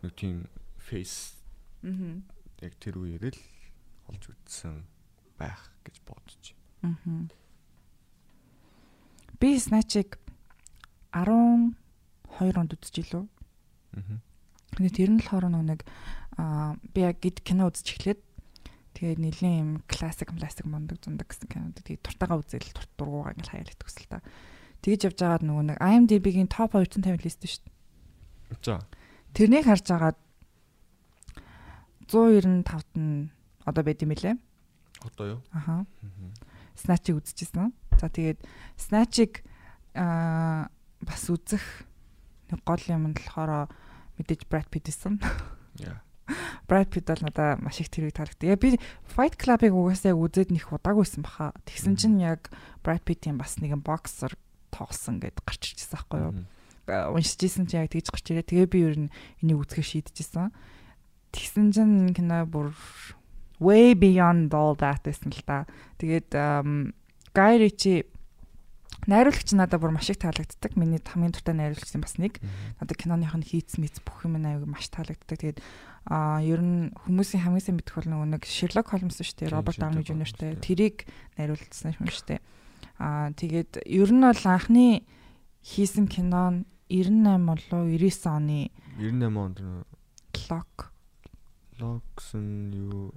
нэг 0.02 0.12
тийм 0.16 0.48
face 0.80 1.36
Аа. 1.84 2.20
яг 2.64 2.72
тэр 2.80 2.96
үеэр 2.98 3.30
л 3.36 3.42
олж 4.08 4.32
үзсэн 4.32 4.84
байх 5.38 5.70
гэж 5.84 6.00
бодож 6.08 6.56
Аа. 6.82 7.28
Би 9.40 9.60
Snatch-ыг 9.60 10.16
12 11.12 11.76
онд 12.56 12.72
үзчихлээ. 12.72 13.24
байна. 13.92 14.20
Тэгээд 14.76 14.96
тэр 14.96 15.10
нь 15.12 15.20
болохоор 15.20 15.48
нэг 15.52 15.84
аа 16.40 16.76
би 16.96 17.00
яг 17.04 17.20
гид 17.20 17.40
кино 17.44 17.68
үзэж 17.68 17.86
эхлээд 17.96 18.20
тэгээд 18.96 19.20
нэлийн 19.20 19.56
юм 19.60 19.70
классик 19.88 20.32
классик 20.32 20.64
мундаг 20.64 21.00
зундаг 21.04 21.28
гэсэн 21.28 21.48
кинод 21.48 21.76
тэгээд 21.84 22.04
туртаага 22.04 22.40
үзэл 22.40 22.72
турт 22.72 22.92
дургуугаа 22.96 23.32
ингээл 23.36 23.52
хаяалт 23.60 23.76
төсөл 23.80 24.08
та. 24.08 24.20
Тэгж 24.86 25.10
явж 25.10 25.18
байгаад 25.18 25.42
нөгөө 25.42 25.64
нэг 25.74 25.78
IMDb-гийн 25.82 26.46
топ 26.46 26.78
250 26.78 27.26
лист 27.26 27.42
шүү 27.42 27.66
дээ. 27.66 28.62
За. 28.62 28.86
Тэрнийг 29.34 29.66
харж 29.66 29.90
агаад 29.90 30.18
195-т 32.06 32.94
нь 32.94 33.34
одоо 33.66 33.82
байд 33.82 34.06
юм 34.06 34.14
лээ. 34.14 34.38
Одоо 35.02 35.26
юу? 35.26 35.40
Аха. 35.50 35.82
Snatch-ийг 36.78 37.18
үзчихсэн. 37.18 37.74
За 37.98 38.06
тэгээд 38.06 38.38
Snatch-ийг 38.78 39.42
аа 39.98 40.70
бас 41.02 41.26
үзэх 41.34 41.82
нэг 42.54 42.62
гол 42.62 42.84
юм 42.86 43.10
нь 43.10 43.18
болохоор 43.18 43.66
мэдээж 44.22 44.46
Brad 44.46 44.70
Pitt 44.70 44.86
гэсэн. 44.86 45.18
Яа. 45.82 45.98
Brad 46.70 46.94
Pitt 46.94 47.10
бол 47.10 47.26
надаа 47.26 47.58
маш 47.58 47.82
их 47.82 47.90
тэрийг 47.90 48.14
таалагдав. 48.14 48.46
Яа 48.46 48.54
би 48.54 48.78
Fight 49.10 49.34
Club-ыг 49.34 49.74
угаасаа 49.74 50.14
яг 50.14 50.22
үзээд 50.22 50.54
нэх 50.54 50.70
удаагүйсэн 50.70 51.26
баха. 51.26 51.50
Тэгсэн 51.66 51.98
чинь 51.98 52.22
яг 52.22 52.54
Brad 52.86 53.02
Pitt-ийн 53.02 53.34
бас 53.34 53.58
нэгэн 53.58 53.82
боксер 53.82 54.38
тоглосон 54.76 55.16
гэд 55.24 55.40
гарч 55.40 55.72
ирчихсэн 55.72 55.96
байхгүй 55.96 56.20
юу? 56.20 56.34
Уншиж 56.86 57.40
исэн 57.42 57.66
чинь 57.66 57.82
яг 57.82 57.90
тэгж 57.90 58.12
гарч 58.12 58.26
ирээ. 58.30 58.46
Тэгээ 58.46 58.68
би 58.68 58.78
ер 58.84 58.96
нь 59.08 59.12
энийг 59.40 59.64
үзэхээ 59.64 60.06
шийдэжсэн. 60.06 60.52
Тэгсэн 61.34 61.66
чинь 61.72 62.14
кино 62.14 62.44
бүр 62.46 62.70
way 63.58 63.96
beyond 63.96 64.52
all 64.52 64.76
that 64.76 65.02
гэсэн 65.02 65.32
л 65.32 65.42
та. 65.42 65.66
Тэгээд 65.98 66.30
Guy 67.34 67.54
Ritchie 67.58 68.06
найруулагч 69.06 69.52
надад 69.54 69.80
бүр 69.82 69.94
маш 69.94 70.10
их 70.10 70.18
таалагддаг. 70.22 70.78
Миний 70.78 71.00
хамгийн 71.02 71.34
дуртай 71.34 71.54
найруулагч 71.54 71.94
бас 71.98 72.16
нэг. 72.18 72.38
Надад 72.80 72.96
киноных 72.96 73.34
нь 73.34 73.46
хийц 73.46 73.78
мэц 73.82 74.00
бүх 74.02 74.24
юм 74.24 74.38
аяг 74.40 74.66
маш 74.66 74.88
таалагддаг. 74.90 75.38
Тэгээд 75.38 75.58
а 76.06 76.38
ер 76.42 76.62
нь 76.62 76.94
хүмүүсийн 77.06 77.42
хамгийн 77.42 77.66
сайн 77.66 77.76
мэдэх 77.82 77.98
бол 77.98 78.10
нөгөө 78.14 78.28
нэг 78.38 78.42
Sherlock 78.46 78.94
Holmes 78.94 79.18
шүү 79.18 79.46
дээ. 79.46 79.50
Дауни 79.50 79.74
Sherlock 79.74 80.06
Jr. 80.06 80.26
Шүү 80.30 80.38
дээ. 80.38 80.62
Тэрийг 80.62 80.96
найруулсан 81.34 81.98
юм 81.98 82.06
шүү 82.06 82.26
дээ. 82.30 82.40
А 82.98 83.30
тэгээд 83.32 83.84
ер 83.84 84.10
нь 84.12 84.24
бол 84.24 84.44
анхны 84.44 85.04
хийсэн 85.62 86.06
кино 86.08 86.44
нь 86.50 86.58
98 86.88 87.44
болоо 87.44 87.82
99 87.90 88.26
оны 88.30 88.70
98 88.96 89.36
онд 89.36 89.58
нөө 89.60 89.82
Clock. 90.36 90.92
Locks-н 91.80 92.72
юу 92.72 93.12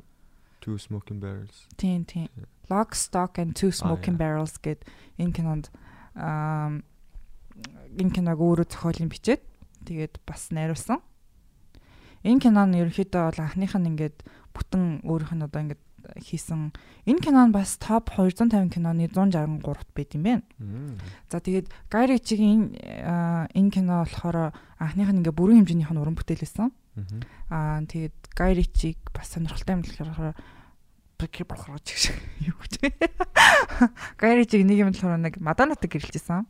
Two 0.62 0.76
Smoking 0.76 1.20
Barrels. 1.20 1.68
Тийм 1.78 2.04
тийм. 2.06 2.28
Lock, 2.70 2.96
Stock 2.96 3.40
and 3.40 3.54
Two 3.56 3.72
Smoking. 3.72 4.18
Barrels 4.18 4.60
гэд 4.60 4.84
энэ 5.18 5.32
кинонд 5.32 5.72
аа 6.16 6.82
энэ 7.96 8.12
киног 8.12 8.40
өөрөө 8.40 8.68
зохиолын 8.68 9.10
бичээд 9.10 9.44
тэгээд 9.88 10.20
бас 10.28 10.52
найруулсан. 10.52 11.00
Энэ 12.24 12.44
кино 12.44 12.68
нь 12.68 12.76
ерөнхийдөө 12.76 13.22
бол 13.32 13.40
анхных 13.40 13.74
нь 13.80 13.90
ингээд 13.96 14.18
бүтэн 14.52 15.08
өөрийнх 15.08 15.34
нь 15.40 15.46
одоо 15.48 15.60
ингээд 15.64 15.84
хийсэн 16.18 16.74
энэ 17.06 17.22
кино 17.22 17.46
нь 17.48 17.54
бас 17.54 17.78
топ 17.78 18.10
250 18.10 18.74
киноны 18.74 19.06
163-т 19.12 19.92
байд 19.94 20.12
юм 20.18 20.24
байна. 20.24 20.44
За 21.30 21.38
тэгээд 21.40 21.70
Ritchie-гийн 21.90 22.62
аа, 23.06 23.46
энэ 23.54 23.70
кино 23.70 24.06
болохоор 24.06 24.54
анхных 24.80 25.10
нь 25.14 25.20
ингээ 25.22 25.36
бүрэн 25.36 25.62
хэмжээнийх 25.64 25.92
нь 25.94 26.02
уран 26.02 26.18
бүтээл 26.18 26.44
байсан. 26.44 26.74
Мгм. 26.96 27.20
Аа 27.50 27.82
тэгээд 27.86 28.18
Guy 28.34 28.52
Ritchie-г 28.58 29.00
бас 29.14 29.30
сонирхолтой 29.34 29.76
юм 29.78 29.84
болохоор 29.84 30.36
Бэкер 31.20 31.46
болохоор 31.46 31.80
ч 31.84 32.16
юу 32.48 32.56
гэж. 32.64 32.80
Guy 34.16 34.34
Ritchie-г 34.40 34.64
нэг 34.64 34.78
юм 34.80 34.92
болохоор 34.96 35.20
нэг 35.20 35.36
Madonna-тай 35.40 35.92
гэрэлжсэн. 35.92 36.48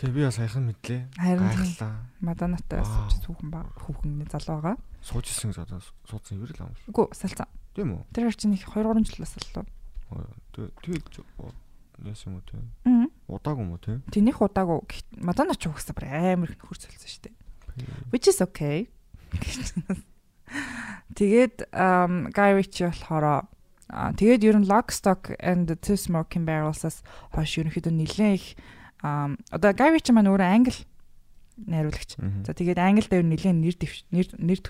Тэгээ 0.00 0.16
би 0.16 0.24
бас 0.24 0.40
саяхан 0.40 0.64
мэдлээ. 0.64 1.12
Гайхлаа. 1.12 2.08
Madonna-тай 2.24 2.80
Вау. 2.80 3.12
сууж 3.12 3.20
хүүхэн 3.20 3.50
ба 3.52 3.68
хүүхэн 3.84 4.24
залуу 4.32 4.56
байгаа. 4.64 4.76
Сууж 5.04 5.28
исэн 5.28 5.52
гэж 5.52 5.60
одоо 5.60 5.84
суудсан 6.08 6.40
юм 6.40 6.48
л 6.48 6.56
шүү. 6.56 6.88
Үгүй 6.88 7.04
салцсан. 7.12 7.44
Тийм 7.76 8.00
үү? 8.00 8.08
Тэр 8.16 8.32
чинь 8.32 8.56
их 8.56 8.64
2 8.64 8.80
3 8.80 9.04
жил 9.04 9.20
баслаа. 9.20 9.68
Тэгээ 10.56 12.16
яасан 12.16 12.32
юм 12.32 12.40
уу 12.40 12.48
те? 12.48 12.56
Аа. 12.88 13.12
Удаагүй 13.28 13.60
юм 13.60 13.76
уу 13.76 13.84
те? 13.84 14.00
Тэнийх 14.08 14.40
удаагүй 14.40 14.80
гэхдээ 14.88 15.20
Madonna 15.20 15.52
ч 15.52 15.68
угсаа 15.68 15.92
бүр 15.92 16.08
амар 16.08 16.48
их 16.48 16.56
нөхөр 16.64 16.80
солисон 16.80 17.04
шүү 17.04 17.28
дээ. 17.28 17.36
Which 18.08 18.24
is 18.24 18.40
okay. 18.40 18.88
Тэгээд 21.20 21.68
Guy 22.32 22.50
Ritchie 22.56 22.88
болохоор 22.88 23.44
аа 23.92 24.16
тэгээд 24.16 24.48
ер 24.48 24.56
нь 24.56 24.64
Lockstock 24.64 25.36
and 25.44 25.68
the 25.68 25.76
Two 25.76 26.00
Smoking 26.00 26.48
Barrels-аас 26.48 27.04
хойш 27.36 27.60
ерөнхийдөө 27.60 27.92
нэлээд 27.92 28.40
их 28.40 28.56
um 29.02 29.36
одоо 29.50 29.70
Guy 29.72 29.90
Ritchie 29.96 30.12
маань 30.14 30.28
өөрөө 30.30 30.48
англи 30.50 30.76
найруулагч. 31.60 32.16
За 32.46 32.52
тэгээд 32.56 32.78
англи 32.80 33.08
дээр 33.08 33.26
нэлээд 33.26 33.56
нэр 33.60 33.76
нэр 34.08 34.28
нэр 34.40 34.60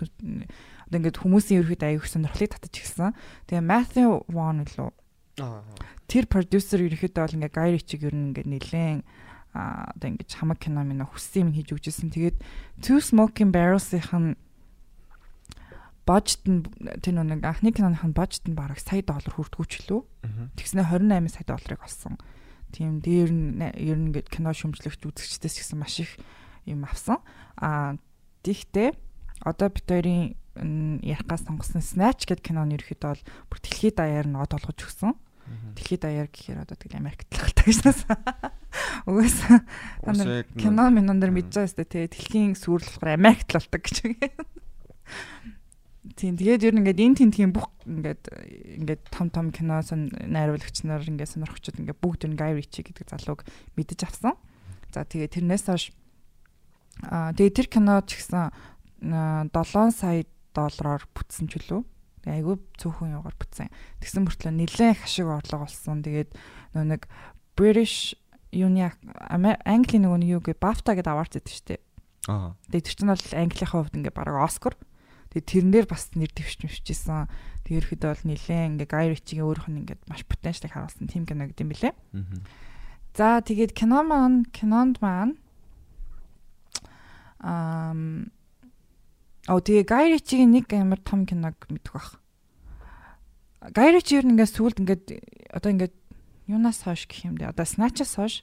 одоо 0.91 0.97
ингээд 0.99 1.21
хүмүүсийн 1.23 1.63
ерөөд 1.63 1.83
аяг 1.87 2.03
сонирхлыг 2.07 2.51
татаж 2.51 2.75
ирсэн. 2.83 3.15
Тэгээ 3.47 3.63
Matthew 3.63 4.09
Vaughn 4.27 4.67
лөө 4.67 4.91
Аа. 5.41 5.63
тэр 6.11 6.27
продюсер 6.27 6.83
ерөөхдөө 6.85 7.23
бол 7.23 7.37
ингээ 7.39 7.55
Guy 7.55 7.69
Ritchie-г 7.79 8.03
ер 8.11 8.15
нь 8.15 8.35
ингээ 8.35 8.47
нэлээд 8.51 9.03
а 9.55 9.91
одоо 9.95 10.09
ингээ 10.15 10.27
хамаг 10.35 10.59
кино 10.59 10.83
минь 10.83 11.03
хүссэн 11.07 11.49
юм 11.49 11.55
хийж 11.55 11.71
өгчээсэн. 11.75 12.11
Тэгээд 12.11 12.37
Two 12.83 12.99
Smoking 12.99 13.55
Barrels-ийн 13.55 14.35
бажт 16.07 16.43
нь 16.51 16.67
тэр 17.03 17.23
нэг 17.23 17.43
анхны 17.47 17.71
киноных 17.71 18.03
нь 18.03 18.15
бажт 18.15 18.43
нь 18.51 18.59
бараг 18.59 18.83
сая 18.83 19.03
доллар 19.07 19.31
хүртгүүч 19.31 19.87
лөө. 19.87 20.03
Тэгснэ 20.59 20.83
28 20.91 21.31
сая 21.31 21.47
долларыг 21.47 21.81
олсон. 21.87 22.19
Тийм 22.71 23.01
дээр 23.03 23.31
нь 23.31 23.61
ер 23.61 23.99
нь 23.99 24.15
ингээд 24.15 24.29
кино 24.31 24.55
шүмжлэгч 24.55 25.03
үзэгчдээс 25.03 25.57
гэсэн 25.61 25.79
маш 25.79 26.01
их 26.03 26.17
юм 26.67 26.87
авсан. 26.87 27.19
А 27.59 27.99
тэгтээ 28.47 28.95
одоо 29.43 29.69
бид 29.69 29.87
хоёрын 29.89 30.35
м, 30.57 30.99
ярихгаас 31.03 31.45
сонгосон 31.47 31.83
Snatch 31.83 32.29
гэдэг 32.31 32.45
киноны 32.45 32.79
ерөөхдөө 32.79 33.11
бол 33.11 33.23
бүр 33.51 33.59
дэлхийд 33.61 33.97
даяар 33.99 34.27
нь 34.29 34.39
од 34.39 34.53
олгож 34.55 34.79
өгсөн. 34.87 35.15
Дэлхийд 35.75 36.03
даяар 36.07 36.29
гэхээр 36.31 36.63
одоо 36.63 36.77
тэгэл 36.79 37.01
Америкт 37.03 37.27
л 37.35 37.43
хэлдэг 37.43 37.67
гэсэн. 37.67 37.95
Угаасаа 39.09 39.59
та 40.05 40.13
нар 40.15 40.47
кино 40.55 40.85
минон 40.95 41.19
дэр 41.19 41.35
мэдж 41.35 41.51
байгаа 41.59 41.73
сте 41.75 41.85
тий 41.85 42.07
дэлхийн 42.07 42.55
сүрэл 42.55 42.87
болохоор 42.87 43.19
Америкт 43.19 43.51
л 43.51 43.59
болдог 43.59 43.83
гэж. 43.83 43.97
Тийм 46.01 46.41
тэгээд 46.41 46.65
ер 46.65 46.73
нь 46.73 46.81
ингээд 46.81 47.05
энэ 47.05 47.19
тентгийн 47.21 47.53
бүх 47.53 47.69
ингээд 47.85 48.23
ингээд 48.81 49.03
том 49.13 49.29
том 49.29 49.53
кино 49.53 49.85
сон 49.85 50.09
найруулагч 50.09 50.81
нар 50.89 51.05
ингээд 51.05 51.37
сонирхчид 51.37 51.77
ингээд 51.77 52.01
бүгд 52.01 52.25
энэ 52.25 52.41
Guy 52.41 52.53
Ritchie 52.57 52.89
гэдэг 52.89 53.13
залууг 53.13 53.45
мэдэж 53.77 54.09
авсан. 54.09 54.33
За 54.89 55.05
тэгээд 55.05 55.37
тэрнээс 55.37 55.69
хойш 55.69 55.93
аа 57.05 57.37
тэгээд 57.37 57.57
тэр 57.57 57.69
кино 57.69 58.01
ч 58.09 58.17
гэсэн 58.17 58.49
аа, 58.49 59.45
7 59.53 59.93
сая 59.93 60.25
доллараар 60.57 61.05
бүтсэн 61.13 61.53
ч 61.53 61.61
үлээ. 61.61 61.85
Айгүй 62.33 62.57
цөөхөн 62.81 63.21
яваар 63.21 63.37
бүтсэн. 63.37 63.69
Тэгсэн 64.01 64.25
мөртлөө 64.25 64.53
нэлээд 64.57 64.97
их 64.97 65.05
ашиг 65.05 65.29
орлого 65.29 65.69
олсон. 65.69 66.01
Тэгээд 66.01 66.33
нөө 66.77 66.85
нэг 66.97 67.03
British 67.57 68.17
юуны 68.53 68.93
Английн 69.29 70.05
нөгөө 70.05 70.29
юу 70.29 70.41
гэ 70.41 70.57
BAFTA 70.57 70.97
гэдэг 70.97 71.13
аварц 71.13 71.33
гэдэг 71.37 71.53
шүү 71.55 71.69
дээ. 71.71 71.81
Аа. 72.29 72.57
Тэгээд 72.69 72.87
тэр 72.89 72.97
чинь 72.97 73.13
бол 73.13 73.25
Английнхаа 73.37 73.81
хувьд 73.85 73.97
ингээ 73.97 74.13
бараг 74.17 74.37
Оскар. 74.43 74.75
Тэгээд 75.31 75.47
тэрнээр 75.47 75.87
бас 75.87 76.11
нэр 76.19 76.31
дэвшчихсэн. 76.35 77.31
Тэгээд 77.63 77.87
ерөөхдөө 77.87 78.11
бол 78.11 78.27
нилээн 78.35 78.71
ингээ 78.75 78.89
Guy 78.91 79.07
Ritchie-гийн 79.15 79.47
өөрийнх 79.47 79.69
нь 79.71 79.81
ингээ 79.87 79.99
маш 80.11 80.23
потенциалыг 80.27 80.75
харуулсан 80.75 81.07
тим 81.07 81.23
кино 81.23 81.47
гэдэг 81.47 81.63
юм 81.63 81.71
билэ. 81.71 81.95
За 83.15 83.39
тэгээд 83.39 83.73
кино 83.79 84.03
маань 84.03 84.47
кинонд 84.51 84.99
маань 84.99 85.39
ам 87.39 88.31
Оо 89.49 89.63
тэгээ 89.63 89.87
Guy 89.87 90.05
Ritchie-гийн 90.19 90.51
нэг 90.51 90.67
амар 90.75 91.01
том 91.01 91.25
киног 91.25 91.57
мэдэх 91.71 91.95
бах. 91.95 92.19
Guy 93.71 93.89
Ritchie 93.95 94.21
ер 94.21 94.27
нь 94.27 94.35
ингээд 94.35 94.51
сүлд 94.51 94.83
ингээд 94.83 95.05
одоо 95.55 95.71
ингээд 95.73 95.95
юунаас 96.51 96.85
хойш 96.85 97.07
гэх 97.07 97.31
юм 97.31 97.39
дээ. 97.39 97.55
Одоо 97.55 97.65
Snatch-аас 97.65 98.19
хойш 98.19 98.35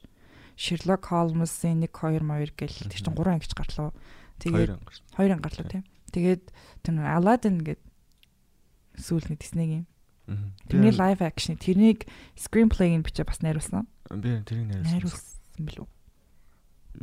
Sherlock 0.58 1.12
Holmes-ийн 1.14 1.86
1 1.86 1.92
2 1.92 2.24
2 2.24 2.56
гэл 2.58 2.90
тэр 2.90 3.02
чинь 3.02 3.14
3 3.14 3.34
ангиж 3.38 3.54
гарлуу. 3.54 3.94
Тэгээд 4.42 4.56
Хоёр 4.58 4.72
ангар. 4.74 4.96
хоёр 5.14 5.32
ангарлуу 5.38 5.68
тийм. 5.70 5.84
Тэгээд 6.18 6.50
тэр 6.82 6.94
нөр 6.98 7.06
Aladdin 7.14 7.62
гэдэг 7.62 7.86
сүүлний 8.98 9.38
Disney-гийн. 9.38 9.86
Мгм. 10.26 10.48
Тэрний 10.66 10.94
live 10.98 11.22
action 11.22 11.62
тэрнийг 11.62 12.10
screenplay-ийг 12.34 13.06
бичээ 13.06 13.30
бас 13.30 13.46
найруулсан. 13.46 13.86
Би 14.10 14.42
тэрийг 14.42 14.74
найруулсан. 14.74 14.98
Найруулсан 14.98 15.62
билүү? 15.62 15.88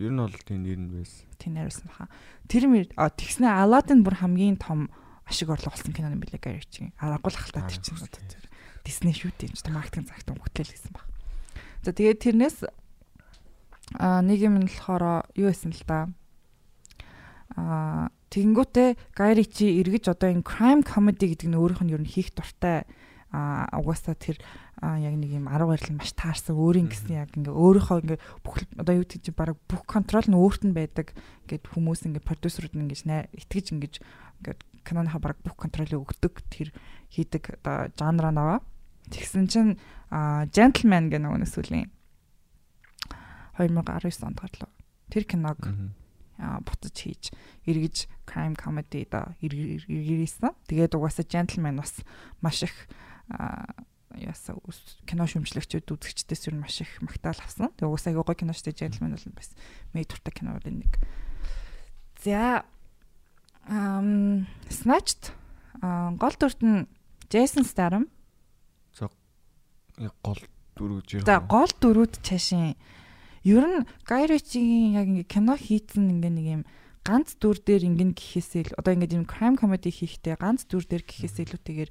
Ер 0.03 0.11
нь 0.11 0.19
бол 0.19 0.35
тийм 0.43 0.67
нэр 0.67 0.81
нь 0.83 0.91
байсан. 0.91 1.31
Тийм 1.39 1.55
найруулсан 1.55 1.87
баха. 1.87 2.11
Тэр 2.51 2.67
тэгснэ 2.91 3.47
Aladdin 3.47 4.03
бүр 4.03 4.19
хамгийн 4.19 4.59
том 4.59 4.91
ашиг 5.31 5.49
орлого 5.49 5.79
болсон 5.79 5.95
кино 5.95 6.11
юм 6.11 6.19
билээ 6.19 6.43
Gary 6.43 6.59
Ritchie. 6.59 6.91
Аргагүй 6.99 7.31
л 7.31 7.39
халтаа 7.39 7.71
тэр 7.71 7.79
чинь. 7.79 7.95
Disney 8.83 9.15
шүү 9.15 9.31
дээ. 9.39 9.55
Тэр 9.55 9.73
маркетинг 9.73 10.11
загтан 10.11 10.43
хөтлөл 10.43 10.75
гэсэн 10.75 10.93
баг. 10.93 11.07
За 11.87 11.95
тэгээд 11.95 12.21
тэрнээс 12.21 12.67
а 13.97 14.21
нэг 14.21 14.43
юм 14.43 14.61
нь 14.61 14.69
болохоор 14.69 15.31
юу 15.39 15.49
байсан 15.49 15.73
л 15.73 15.85
да. 15.87 16.11
А 17.53 18.09
тэгэнгүүтээ 18.33 18.89
Ritchie 19.15 19.85
эргэж 19.85 20.11
одоо 20.11 20.33
энэ 20.33 20.47
crime 20.47 20.83
comedy 20.83 21.37
гэдэг 21.37 21.49
нь 21.53 21.59
өөрийнх 21.59 21.85
нь 21.85 21.93
ер 21.93 22.03
нь 22.03 22.09
хийх 22.09 22.33
дуртай. 22.33 22.89
А 23.35 23.67
угаасаа 23.77 24.15
тэр 24.15 24.39
яг 24.81 25.15
нэг 25.19 25.31
юм 25.35 25.51
10 25.51 25.67
байрлал 25.67 25.99
маш 25.99 26.15
таарсан 26.15 26.55
өөрийн 26.55 26.89
гэсэн 26.89 27.13
яг 27.19 27.35
ингээ 27.35 27.51
өөрийнхөө 27.51 27.99
ингээ 28.07 28.21
бүх 28.47 28.63
одоо 28.79 28.95
юу 28.95 29.07
гэж 29.07 29.35
баг 29.35 29.59
бүх 29.67 29.83
контрол 29.87 30.27
нь 30.27 30.39
өөрт 30.39 30.63
нь 30.67 30.77
байдаг. 30.77 31.13
Гэд 31.51 31.67
хүмүүс 31.67 32.07
ингээ 32.07 32.23
продюсерууд 32.23 32.75
нь 32.79 32.87
ингээ 32.87 33.35
итгэж 33.35 33.67
ингээ 33.75 33.91
ингээ 34.43 34.57
киноныхаа 34.85 35.21
баг 35.21 35.37
бүх 35.43 35.57
контролыг 35.57 35.99
өгдөг 35.99 36.45
тэр 36.53 36.69
хийдэг 37.11 37.59
одоо 37.65 37.91
жанра 37.97 38.31
наваа 38.31 38.61
тэгсэн 39.09 39.49
чинь 39.49 39.71
gentleman 40.53 41.09
гэх 41.09 41.25
нэг 41.25 41.49
нэсүүлийн 41.49 41.89
2019 43.57 44.29
онд 44.29 44.39
гарлаа 44.39 44.71
тэр 45.09 45.25
киног 45.25 45.59
буцаж 46.39 46.95
хийж 46.95 47.31
эргэж 47.67 48.11
crime 48.27 48.57
comedy 48.59 49.07
да 49.07 49.35
эргэрсэн 49.41 50.55
тэгээд 50.69 50.97
угаасаа 50.99 51.27
gentleman 51.27 51.79
бас 51.79 52.03
маш 52.43 52.63
их 52.67 52.75
яасан 54.19 54.59
кино 55.07 55.27
шүмжлэгчүүд 55.27 55.91
үзэгчдээс 55.91 56.51
юу 56.51 56.59
маш 56.63 56.81
их 56.83 56.91
магтаал 57.03 57.39
авсан. 57.43 57.71
Тэгээ 57.75 57.91
угсаа 57.91 58.15
аягүй 58.15 58.25
гоё 58.27 58.39
кино 58.39 58.53
шүү 58.55 58.71
дээ. 58.71 58.81
Gentleman 58.87 59.19
бол 59.19 59.35
бас 59.35 59.51
мэд 59.91 60.09
туртай 60.11 60.33
киноудын 60.35 60.77
нэг. 60.87 60.93
За 62.23 62.65
ам 63.67 64.47
Snatched 64.71 65.35
гол 65.83 66.35
дүрт 66.39 66.61
нь 66.63 66.87
Jason 67.31 67.67
Statham. 67.67 68.07
За 68.95 69.11
гол 70.23 70.41
дөрүүд 70.79 71.27
За 71.27 71.43
гол 71.43 71.71
дөрүүд 71.83 72.23
чашийн 72.23 72.79
ер 73.45 73.65
нь 73.65 73.85
Ritchie-гийн 74.09 74.97
яг 74.97 75.07
ингээ 75.09 75.29
кино 75.29 75.55
хийцэн 75.57 76.09
ингээ 76.09 76.33
нэг 76.33 76.47
юм 76.61 76.63
ганц 77.05 77.37
дүр 77.37 77.61
дээр 77.61 77.85
ингэн 77.93 78.17
гэхээсээ 78.17 78.73
л 78.73 78.77
одоо 78.81 78.97
ингээ 78.97 79.21
юм 79.21 79.29
crime 79.29 79.61
comedy 79.61 79.93
хийхдээ 79.93 80.41
ганц 80.41 80.65
дүр 80.65 80.89
дээр 80.89 81.05
гэхээсээ 81.05 81.45
илүүтэйгээр 81.53 81.91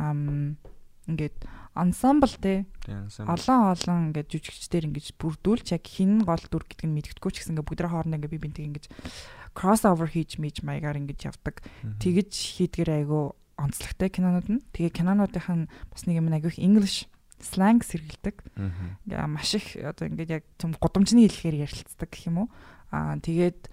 ам 0.00 0.56
ингээд 1.06 1.36
ensemble 1.76 2.34
те 2.40 2.64
олон 3.20 3.60
олон 3.76 3.98
ингээд 4.10 4.32
жүжигчдэр 4.32 4.88
ингэж 4.88 5.14
бүрдүүлж 5.20 5.76
яг 5.76 5.84
хин 5.84 6.24
гол 6.24 6.40
дүр 6.40 6.64
гэдг 6.64 6.88
нь 6.88 6.96
мэдгэдэггүй 6.96 7.30
ч 7.30 7.36
гэсэн 7.44 7.52
ингээд 7.54 7.68
бүгд 7.68 7.84
хоорондоо 7.84 8.16
ингээд 8.16 8.34
би 8.34 8.42
бинтийг 8.42 8.66
ингэж 8.72 8.84
crossover 9.52 10.08
хийж 10.08 10.40
мэж 10.40 10.64
маягаар 10.64 11.00
ингэж 11.00 11.32
явдаг. 11.32 11.64
Тэгэж 12.00 12.32
хийдгэр 12.32 12.90
айгу 13.04 13.36
онцлогтой 13.56 14.12
кинонууд 14.12 14.48
нь. 14.52 14.60
Тэгээ 14.76 14.92
кинонуудынх 15.00 15.48
нь 15.48 15.68
бас 15.88 16.04
нэг 16.04 16.20
юм 16.20 16.28
айгу 16.28 16.52
их 16.52 16.60
English 16.60 17.08
slang 17.40 17.84
сэргэлдэг. 17.84 18.36
Маш 19.28 19.54
их 19.54 19.76
одоо 19.76 20.08
ингээд 20.08 20.30
яг 20.40 20.44
тийм 20.56 20.72
гудамжны 20.76 21.28
хэлээр 21.28 21.68
ярилцдаг 21.68 22.08
гэх 22.08 22.28
юм 22.28 22.46
уу. 22.46 22.48
Аа 22.90 23.20
тэгээд 23.20 23.68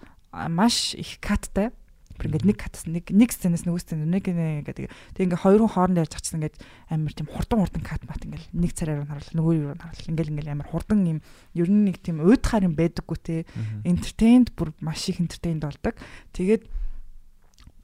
маш 0.50 0.94
их 0.94 1.20
каттай. 1.20 1.72
Ингээд 2.14 2.46
нэг 2.46 2.58
катс 2.62 2.86
нэг 2.86 3.10
нэг 3.10 3.34
сценээс 3.34 3.66
нөгөө 3.66 3.82
сцен 3.82 4.06
нэг 4.06 4.22
гэдэг. 4.22 4.86
Тэг 4.86 5.22
ингээд 5.26 5.42
хоёр 5.42 5.66
хүн 5.66 5.74
хооронд 5.74 5.98
ярьж 5.98 6.14
чагчсан 6.14 6.38
ингээд 6.38 6.62
амар 6.86 7.10
тийм 7.10 7.26
хурдан 7.26 7.58
хурдан 7.58 7.82
кат 7.82 8.06
мат 8.06 8.22
ингээд 8.22 8.54
нэг 8.54 8.70
цараар 8.70 9.02
нь 9.02 9.10
харуулах 9.10 9.34
нөгөө 9.34 9.54
юу 9.58 9.74
нь 9.74 9.82
харуулах 9.82 10.10
ингээд 10.14 10.30
ингээд 10.30 10.52
амар 10.54 10.68
хурдан 10.70 11.00
юм 11.10 11.18
ер 11.58 11.68
нь 11.68 11.84
нэг 11.90 11.98
тийм 11.98 12.22
уйдхаар 12.22 12.70
юм 12.70 12.78
байдаггүй 12.78 13.18
те. 13.18 13.36
Энтертейнд 13.82 14.54
бүр 14.54 14.70
маш 14.78 15.10
их 15.10 15.18
энтертейнд 15.18 15.66
болдог. 15.66 15.98
Тэгээд 16.38 16.62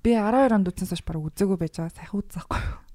би 0.07 0.11
12 0.15 0.55
онд 0.55 0.71
үзсэнээс 0.71 0.95
хойш 0.95 1.03
бараг 1.03 1.27
үзээгүй 1.27 1.59
байж 1.59 1.75
байгаа. 1.83 1.99
Сайхан 1.99 2.23
үзээхгүй 2.23 2.90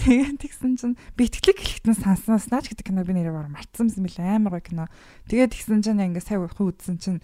Тэгээд 0.00 0.40
тэгсэн 0.40 0.72
чинь 0.80 0.96
би 1.16 1.28
итгэлэг 1.28 1.58
хэлэхтэн 1.60 1.96
санснаас 1.96 2.48
наач 2.48 2.72
гэдэг 2.72 2.86
кино 2.88 3.04
би 3.04 3.12
нэрээ 3.12 3.34
бараг 3.34 3.52
мартсан 3.52 3.92
юм 3.92 4.08
билээ 4.08 4.40
амар 4.40 4.60
гоё 4.60 4.64
кино. 4.64 4.86
Тэгээд 5.28 5.52
тэгсэн 5.52 5.80
чинь 5.84 6.00
ингээ 6.00 6.24
сайн 6.24 6.40
уух 6.40 6.56
үзсэн 6.56 6.96
чинь 6.96 7.20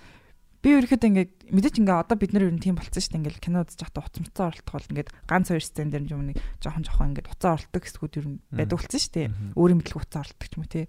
би 0.61 0.69
ерөөхдөө 0.77 1.09
ингээд 1.09 1.33
мэдээч 1.55 1.77
ингээд 1.81 2.03
одоо 2.03 2.17
бид 2.19 2.33
нар 2.35 2.51
ер 2.51 2.55
нь 2.57 2.61
тийм 2.61 2.77
болцсон 2.77 2.99
шүү 2.99 3.13
дээ. 3.15 3.21
Ингээд 3.23 3.45
кино 3.45 3.63
үзэж 3.63 3.81
явахдаа 3.87 4.05
уцамцаа 4.05 4.47
оролдох 4.51 4.75
бол 4.75 4.91
ингээд 4.91 5.11
ганц 5.31 5.47
хоёр 5.49 5.65
сцен 5.65 5.89
дээр 5.95 6.05
юм 6.11 6.23
нэг 6.29 6.37
жоохон 6.59 6.85
жоохон 6.85 7.09
ингээд 7.15 7.31
уцаа 7.31 7.53
оролддог 7.55 7.83
хэсгүүд 7.87 8.19
ер 8.19 8.27
нь 8.27 8.39
байдаг 8.51 8.77
болсон 8.77 9.01
шүү 9.01 9.15
дээ. 9.15 9.29
Өөрийн 9.55 9.79
мэдлэг 9.79 10.01
уцаа 10.03 10.21
оролддог 10.27 10.49
ч 10.51 10.55
юм 10.59 10.65
тий 10.67 10.85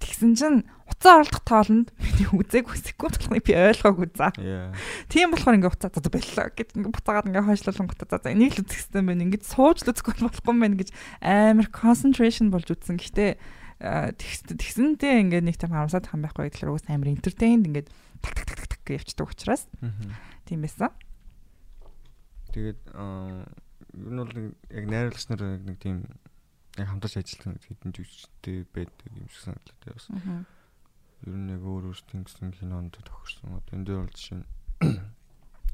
Тэгсэн 0.00 0.32
чинь 0.34 0.64
уцаа 0.88 1.20
оролдох 1.20 1.44
тоолонд 1.44 1.88
миний 2.00 2.28
үзег 2.32 2.72
үсэхгүй 2.72 3.08
болохыг 3.12 3.44
би 3.44 3.52
ойлгоогүй 3.52 4.08
за. 4.16 4.32
Тийм 5.12 5.30
болохоор 5.30 5.56
ингээ 5.60 5.70
уцаа 5.70 5.92
за 5.92 6.08
боллоо 6.08 6.46
гэд 6.50 6.72
ингээ 6.76 6.94
буцаагаад 6.96 7.28
ингээ 7.28 7.46
хойшлуулсан 7.46 7.86
гот 7.86 8.02
за 8.08 8.18
за 8.18 8.32
энийг 8.32 8.56
л 8.56 8.64
үзэх 8.64 8.90
хэрэгтэй 8.90 9.04
байна. 9.04 9.24
Ингээ 9.28 9.44
сууж 9.44 9.84
л 9.84 9.92
үзэхгүй 9.92 10.14
болохгүй 10.24 10.52
юм 10.56 10.60
байна 10.64 10.80
гэж 10.80 10.90
амар 11.20 11.68
concentration 11.68 12.48
болж 12.48 12.68
үзсэн. 12.72 12.96
Гэхдээ 12.96 13.30
тэгсэнтэй 13.80 15.24
ингээ 15.24 15.40
нэг 15.40 15.56
тийм 15.56 15.72
харамсаад 15.72 16.08
хам 16.08 16.20
байхгүй 16.24 16.52
гэхэлэр 16.52 16.72
уус 16.74 16.84
амар 16.88 17.12
entertained 17.12 17.64
ингээ 17.64 17.88
так 18.20 18.34
так 18.36 18.48
так 18.52 18.68
так 18.68 18.80
гэж 18.84 19.04
явчихдаг 19.04 19.32
учраас. 19.32 19.64
Тийм 20.44 20.60
байсан. 20.60 20.92
Тэгээд 22.52 22.80
ер 22.92 24.10
нь 24.12 24.20
бол 24.20 24.34
яг 24.68 24.84
найруулагч 24.84 25.24
нар 25.32 25.42
нэг 25.64 25.76
тийм 25.80 26.04
яг 26.78 26.88
хамтарч 26.90 27.14
ажилладаг 27.18 27.62
хэдэн 27.66 27.90
жүжигчтэй 27.90 28.58
байдаг 28.70 29.10
юм 29.16 29.28
шиг 29.32 29.42
санагдав 29.50 29.76
тэ 29.82 29.94
бас. 29.94 30.06
Ер 31.26 31.36
нь 31.36 31.50
яг 31.50 31.62
өөр 31.64 31.90
өөртөө 31.90 32.22
гэсэн 32.24 32.54
кинонд 32.54 32.94
тохирсон. 33.00 33.58
Одоо 33.58 33.74
энэ 33.74 33.86
дээр 33.86 34.00
бол 34.06 34.14
жишээ 34.14 34.38
нь 34.38 34.46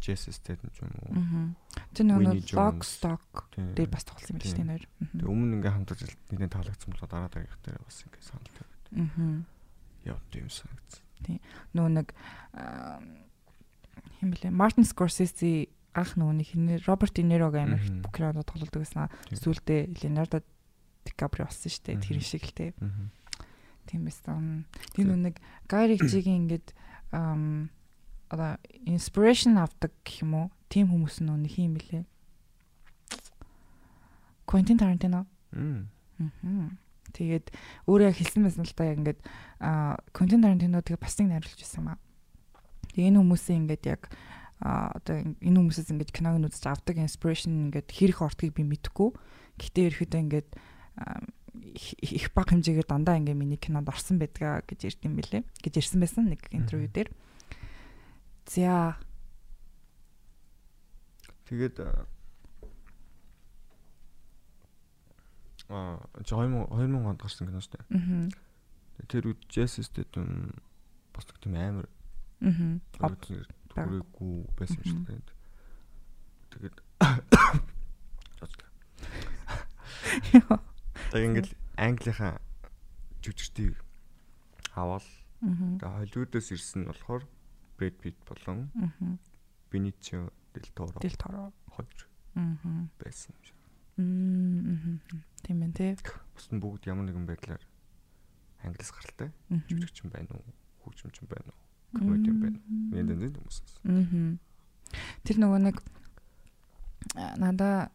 Jesse 0.01 0.31
Statham 0.33 0.71
ч 0.73 0.83
юм 0.83 0.93
уу. 1.03 1.15
Тэр 1.93 2.07
нэг 2.07 2.47
Lock 2.55 2.81
Stock 2.87 3.51
дээр 3.57 3.91
бас 3.91 4.05
тоглосон 4.07 4.37
юм 4.37 4.41
байна 4.41 4.47
шүү 4.47 4.57
дээ 4.57 4.71
нэр. 4.71 4.85
Тэг 5.19 5.27
өмнө 5.27 5.55
ингээ 5.61 5.75
хамтарч 5.75 6.01
нэгэн 6.31 6.53
таалагдсан 6.53 6.91
бол 6.93 7.03
дараа 7.05 7.29
дараагийнх 7.33 7.61
дээр 7.65 7.81
бас 7.83 7.99
ингээ 8.07 8.23
санал 8.23 8.53
тавиад. 8.55 8.85
Аа. 8.95 10.15
Яа 10.15 10.21
тийм 10.31 10.49
санагдсан. 10.51 11.03
Тийм. 11.25 11.41
Нөө 11.75 11.89
нэг 11.97 12.09
хэм 14.21 14.29
блэ 14.31 14.51
Мартин 14.53 14.87
Скорсезе 14.87 15.73
анх 15.97 16.15
нөгөө 16.21 16.35
нэг 16.39 16.49
хин 16.53 16.69
Роберт 16.85 17.17
Нирог 17.25 17.57
амар 17.57 17.81
бүх 18.05 18.13
кинонд 18.13 18.45
тоглолдог 18.45 18.85
байсан. 18.85 19.09
Сүүлдээ 19.33 19.97
Леонардо 19.97 20.45
Каприо 21.17 21.49
болсон 21.49 21.73
шүү 21.73 21.85
дээ. 21.89 22.01
Тэр 22.05 22.21
шиг 22.21 22.45
л 22.47 22.55
те. 22.55 22.73
Тийм 23.89 24.05
байсан. 24.05 24.67
Тэр 24.95 25.17
нэг 25.17 25.41
Гай 25.67 25.91
Ричигийн 25.91 26.47
ингээд 26.47 26.77
одоо 28.31 28.59
inspiration 28.85 29.57
авдаг 29.59 29.93
гэх 30.05 30.23
юм 30.23 30.35
уу? 30.35 30.47
Тим 30.69 30.91
хүмүүс 30.91 31.23
нөө 31.23 31.39
нэг 31.47 31.55
юм 31.57 31.75
билээ. 31.79 32.05
Quentin 34.47 34.79
Tarantino. 34.79 35.27
Мм. 35.53 36.79
Тэгээд 37.15 37.51
өөрөө 37.87 38.13
хэлсэн 38.13 38.43
байсан 38.47 38.67
л 38.67 38.75
та 38.75 38.91
яг 38.91 38.99
ингээд 39.01 39.21
Quentin 40.11 40.43
Tarantino 40.43 40.83
тэгээ 40.83 41.03
бас 41.03 41.15
нэг 41.19 41.29
найруулж 41.31 41.61
байсан 41.63 41.81
юм 41.83 41.89
аа. 41.95 41.99
Тэгээ 42.91 43.09
энэ 43.15 43.21
хүмүүсийн 43.23 43.61
ингээд 43.67 43.85
яг 43.87 44.03
одоо 44.59 45.17
энэ 45.21 45.59
хүмүүсээс 45.61 45.93
ингээд 45.93 46.15
киног 46.17 46.41
үзэж 46.49 46.65
авдаг 46.67 46.97
inspiration 46.99 47.71
ингээд 47.71 47.89
хэрэг 47.93 48.19
ортгийг 48.25 48.57
би 48.57 48.65
мэдэхгүй. 48.65 49.13
Гэтэ 49.61 49.81
ерөөхдөө 49.93 50.21
ингээд 50.27 50.49
их 51.77 52.33
баг 52.33 52.49
хэмжээгээр 52.53 52.89
дандаа 52.89 53.17
ингээд 53.21 53.37
миний 53.37 53.61
кинонд 53.61 53.89
орсон 53.89 54.19
байдгаа 54.21 54.63
гэж 54.65 54.85
ирд 54.89 55.05
юм 55.05 55.17
билэ. 55.17 55.45
гэж 55.61 55.77
ирсэн 55.81 56.01
байсан 56.01 56.29
нэг 56.33 56.49
интервью 56.53 56.89
дээр. 56.89 57.11
За. 58.49 58.97
Тэгээд 61.49 61.81
Аа 65.69 65.99
2000 66.23 66.71
2000 66.71 67.07
онд 67.11 67.21
гарсан 67.21 67.49
кино 67.51 67.61
шүү 67.61 67.75
дээ. 67.75 67.85
Тэр 69.11 69.27
үед 69.35 69.43
Jesse 69.51 69.83
Statham 69.83 70.55
бас 71.13 71.27
нэг 71.27 71.39
тийм 71.43 71.59
амар. 71.59 71.89
Аа. 73.03 73.19
Төрөөгүй 73.75 74.47
байсан 74.55 74.79
шиг 74.87 75.03
дээ. 75.11 75.27
Тэгээд 76.55 76.79
Яг 81.17 81.25
ингээд 81.33 81.51
Английнхаа 81.81 82.37
жүжигчдийг 83.25 83.81
авал. 84.77 85.09
Тэгээд 85.41 85.81
Холливуудаас 85.81 86.53
ирсэн 86.53 86.85
нь 86.85 86.89
болохоор 86.93 87.25
Брэд 87.81 87.97
Питт 88.01 88.21
болон 88.29 88.69
Беницио 89.73 90.29
Дель 90.53 90.71
Торо. 90.77 91.01
Дель 91.01 91.17
Торо 91.17 91.53
хоёр. 91.73 92.01
Байсан 93.01 93.33
юм 93.33 93.43
шиг. 93.45 93.57
Тийм 93.97 95.61
байх 95.61 95.73
тий. 95.73 95.97
Бус 96.37 96.47
нь 96.53 96.61
бүгд 96.61 96.85
ямар 96.85 97.09
нэгэн 97.09 97.25
байдлаар 97.25 97.65
англис 98.61 98.93
гаралтай. 98.93 99.33
Жүжигчин 99.49 100.13
байна 100.13 100.37
уу? 100.37 100.45
Хөгжимчин 100.85 101.29
байна 101.33 101.49
уу? 101.49 101.61
Комедиан 101.97 102.41
байна 102.41 102.61
уу? 102.61 102.93
Энд 102.93 103.11
энэ 103.17 103.33
хүмүүс. 103.33 103.59
Тэр 105.25 105.37
нөгөө 105.41 105.61
нэг 105.65 105.77
надаа 107.41 107.89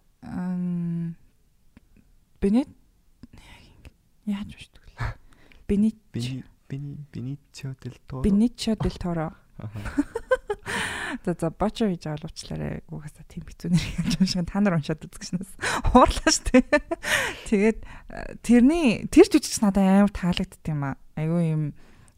Бенет 2.42 2.70
яаж 4.32 4.56
бичдэг 4.56 4.84
вэ? 4.96 5.14
Бенит 5.68 6.00
Бени 6.72 6.98
Беничо 7.12 7.76
Дель 7.84 8.00
Торо. 8.08 8.24
Беничо 8.24 8.76
Дель 8.80 8.98
Торо. 8.98 9.34
За 11.26 11.36
за 11.38 11.50
бочо 11.52 11.86
байгаа 11.92 12.16
уучлаарай. 12.24 12.80
Угаасаа 12.88 13.28
тийм 13.28 13.44
хэцүү 13.44 13.76
нэр 13.76 13.84
байгаа 14.00 14.26
шиг 14.26 14.48
та 14.48 14.64
нар 14.64 14.80
уншаад 14.80 15.04
үзчихнээс 15.04 15.52
уурлаа 15.92 16.32
шүү 16.32 16.64
дээ. 16.64 16.64
Тэгээд 17.52 17.80
э, 17.84 18.40
тэрний 18.40 19.04
тэр 19.12 19.28
жүжигч 19.28 19.60
надад 19.60 19.84
амар 19.84 20.16
таалагдд 20.16 20.64
юм 20.72 20.88
аа. 20.88 20.96
Айгүй 21.20 21.44
юм 21.52 21.64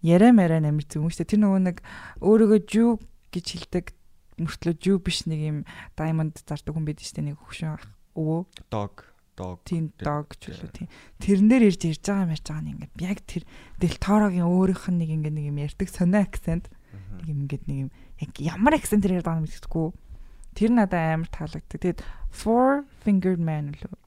яриа 0.06 0.30
мараа 0.30 0.62
амар 0.62 0.86
шүү 0.86 1.10
дээ. 1.10 1.34
Тэр 1.34 1.41
нөгөө 1.41 1.62
нэг 1.73 1.78
өөрийгөө 2.21 2.62
жүү 2.69 2.89
гэж 3.34 3.45
хэлдэг 3.58 3.86
мөртлөө 4.38 4.73
жүү 4.78 4.97
биш 5.02 5.26
нэг 5.26 5.41
юм 5.41 5.58
diamond 5.97 6.38
зардаг 6.45 6.78
хүн 6.78 6.86
байдаг 6.86 7.10
дээ. 7.10 7.34
Нэг 7.34 7.41
хөвшин 7.41 7.82
өвөө. 8.13 8.45
Dog 8.69 9.12
dog 9.36 9.58
тийм 9.65 9.91
дог 9.98 10.28
ч 10.38 10.54
үлээ 10.54 10.72
тийм. 10.74 10.89
Тэрнээр 11.19 11.63
ирж 11.69 11.82
ирж 11.89 12.04
байгаа 12.06 12.30
мэрж 12.30 12.46
байгаа 12.46 12.63
нь 12.63 12.72
ингээд 12.74 12.93
яг 13.02 13.19
тэр 13.26 13.43
Del 13.82 13.98
Toro-гийн 13.98 14.48
өөрийнх 14.48 14.86
нь 14.89 15.00
нэг 15.02 15.10
ингээд 15.13 15.36
нэг 15.38 15.46
юм 15.50 15.58
ярьдаг 15.62 15.89
сонио 15.89 16.22
акцент 16.22 16.65
нэг 16.93 17.28
юм 17.28 17.39
ингээд 17.46 17.63
нэг 17.67 17.78
юм 17.86 17.89
яг 18.22 18.32
ямар 18.38 18.74
акцентээр 18.78 19.19
ярьдаг 19.19 19.38
юм 19.38 19.46
мэддэггүй 19.50 19.88
тэр 20.54 20.72
надад 20.74 21.02
амар 21.02 21.30
таалагддаг. 21.34 21.82
Тэгээд 21.82 22.00
Four 22.30 22.86
Fingered 23.02 23.41
Man 23.41 23.74
лөө 23.74 23.98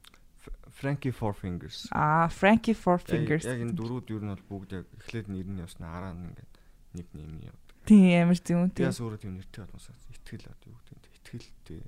Frankie 0.77 1.11
Four 1.11 1.33
Fingers. 1.33 1.89
Аа 1.91 2.29
Frankie 2.29 2.77
Four 2.77 2.99
Fingers. 3.01 3.49
яг 3.49 3.65
энэ 3.65 3.73
дөрүүд 3.73 4.13
юу 4.13 4.21
нь 4.21 4.29
бол 4.29 4.45
бүгд 4.61 4.71
яг 4.77 4.87
эхлээд 5.01 5.33
нэр 5.33 5.49
нь 5.49 5.63
явснаа 5.65 5.91
араа 5.97 6.13
нь 6.13 6.29
ингээд 6.29 6.53
нэг 7.01 7.07
нэм 7.17 7.33
явдаг. 7.49 7.77
Тийм 7.89 8.29
амар 8.29 8.37
үү 8.37 8.69
тийм. 8.77 8.85
Яс 8.85 9.01
өөрөө 9.01 9.21
тийм 9.25 9.35
нэртэй 9.41 9.65
болмосоо 9.65 9.97
итгэл 10.13 10.45
одоо 10.53 10.69
юу 10.69 10.81
гэдэг 10.85 11.13
итгэлтэй 11.17 11.81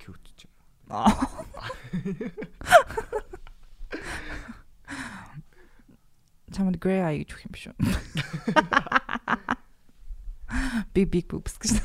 cute 0.00 0.30
ч 0.40 0.48
юм 0.48 0.55
Чамд 6.54 6.78
grey 6.78 7.02
eye 7.02 7.26
гэж 7.26 7.34
өгөх 7.34 7.46
юм 7.46 7.52
биш 7.52 7.66
үү? 7.68 7.76
Big 10.94 11.10
big 11.10 11.26
boobs 11.26 11.58
гэж. 11.58 11.74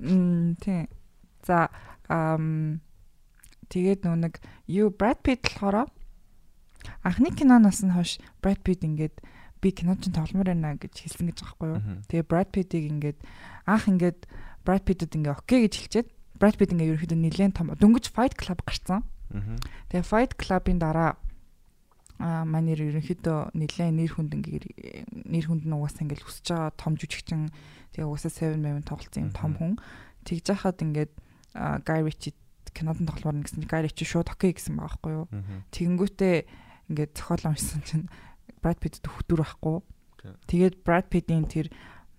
Мм 0.00 0.56
тий. 0.62 0.86
За 1.42 1.74
ам 2.06 2.78
тэгээд 3.68 4.06
нөө 4.06 4.16
нэг 4.22 4.38
юу 4.70 4.94
Brad 4.94 5.18
Pitt 5.26 5.42
болохоор 5.42 5.90
анхны 7.02 7.34
киноноос 7.34 7.82
нь 7.82 7.90
хойш 7.90 8.22
Brad 8.38 8.62
Pitt 8.62 8.86
ингээд 8.86 9.18
би 9.60 9.74
кино 9.74 9.98
чинь 9.98 10.14
тогломоор 10.14 10.54
байна 10.54 10.78
гэж 10.78 10.94
хэлсэн 11.04 11.26
гэж 11.28 11.44
байгаа 11.44 11.52
байхгүй 11.52 11.68
юу. 11.74 11.82
Тэгээ 12.08 12.28
Brad 12.30 12.48
Pitt-ийг 12.54 12.86
ингээд 12.88 13.18
анх 13.68 13.84
ингээд 13.90 14.24
Brad 14.64 14.88
Pitt-д 14.88 15.20
ингээ 15.20 15.36
окей 15.36 15.68
гэж 15.68 15.74
хэлчихэд 15.76 16.08
Brad 16.40 16.56
Pitt 16.56 16.72
ингээ 16.72 16.96
ерөөхдөө 16.96 17.20
нэлээд 17.20 17.54
том 17.54 17.76
дөнгөж 17.76 18.08
Fight 18.10 18.34
Club 18.40 18.64
гарцсан. 18.64 19.04
Тэгээ 19.92 20.08
Fight 20.08 20.32
Club-ын 20.40 20.80
дараа 20.80 21.20
а 22.20 22.44
манер 22.44 22.80
ерөнхийдөө 22.84 23.56
нэлээд 23.56 23.96
нэр 23.96 24.12
хүнд 24.12 24.32
ингээ 24.36 25.24
нэр 25.24 25.44
хүнд 25.48 25.64
нь 25.64 25.72
угаасаа 25.72 26.04
ингээл 26.04 26.24
хүсэж 26.28 26.52
байгаа 26.52 26.72
том 26.76 26.92
жүжигчин 27.00 27.48
тэгээ 27.96 28.04
угаасаа 28.04 28.56
7 28.56 28.60
8 28.60 28.84
тоглолцсон 28.84 29.24
юм 29.24 29.32
том 29.32 29.52
хүн. 29.56 29.72
Тэгж 30.28 30.52
яхад 30.52 30.84
ингээд 30.84 31.12
Guy 31.56 32.00
Ritchie 32.04 32.36
кинонд 32.76 33.08
тоглоомор 33.08 33.48
гэсэн 33.48 33.64
Guy 33.64 33.88
Ritchie 33.88 34.04
шууд 34.04 34.28
окей 34.28 34.52
гэсэн 34.52 34.76
байгаа 34.76 35.00
байхгүй 35.00 35.12
юу. 35.16 35.26
Тэгэнгүүтээ 35.72 36.36
ингээд 36.92 37.12
зохиол 37.16 37.44
уншсан 37.48 37.80
чинь 37.88 38.06
Brad 38.60 38.78
Pitt 38.84 39.00
төвхтүр 39.00 39.40
байхгүй. 39.40 39.80
Тэгээд 40.44 40.84
Brad 40.84 41.08
Pitt-ийн 41.08 41.48
тэр 41.48 41.72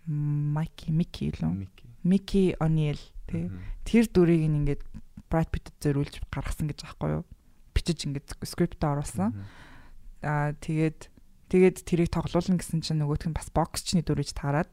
Mikey 0.10 0.90
Mickey 0.90 1.30
лөө? 1.30 1.70
Mickey. 2.02 2.58
O'Neill 2.58 2.98
тий. 3.32 3.48
Тэр 3.88 4.06
дүрийг 4.12 4.44
ингээд 4.44 4.84
Brad 5.32 5.48
Pitt-д 5.48 5.72
зориулж 5.80 6.20
гаргасан 6.28 6.68
гэж 6.68 6.84
аахгүй 6.84 7.22
юу? 7.22 7.24
Бичиж 7.72 8.04
ингээд 8.04 8.36
скриптд 8.44 8.84
оруулсан. 8.84 9.32
Аа 10.22 10.52
тэгээд 10.60 11.08
тэгээд 11.48 11.78
тэрийг 11.88 12.12
тоглуулна 12.12 12.60
гэсэн 12.60 12.84
чинь 12.84 13.00
нөгөөх 13.00 13.32
нь 13.32 13.36
бас 13.36 13.48
боксчны 13.56 14.04
дүрэж 14.04 14.36
таарад 14.36 14.70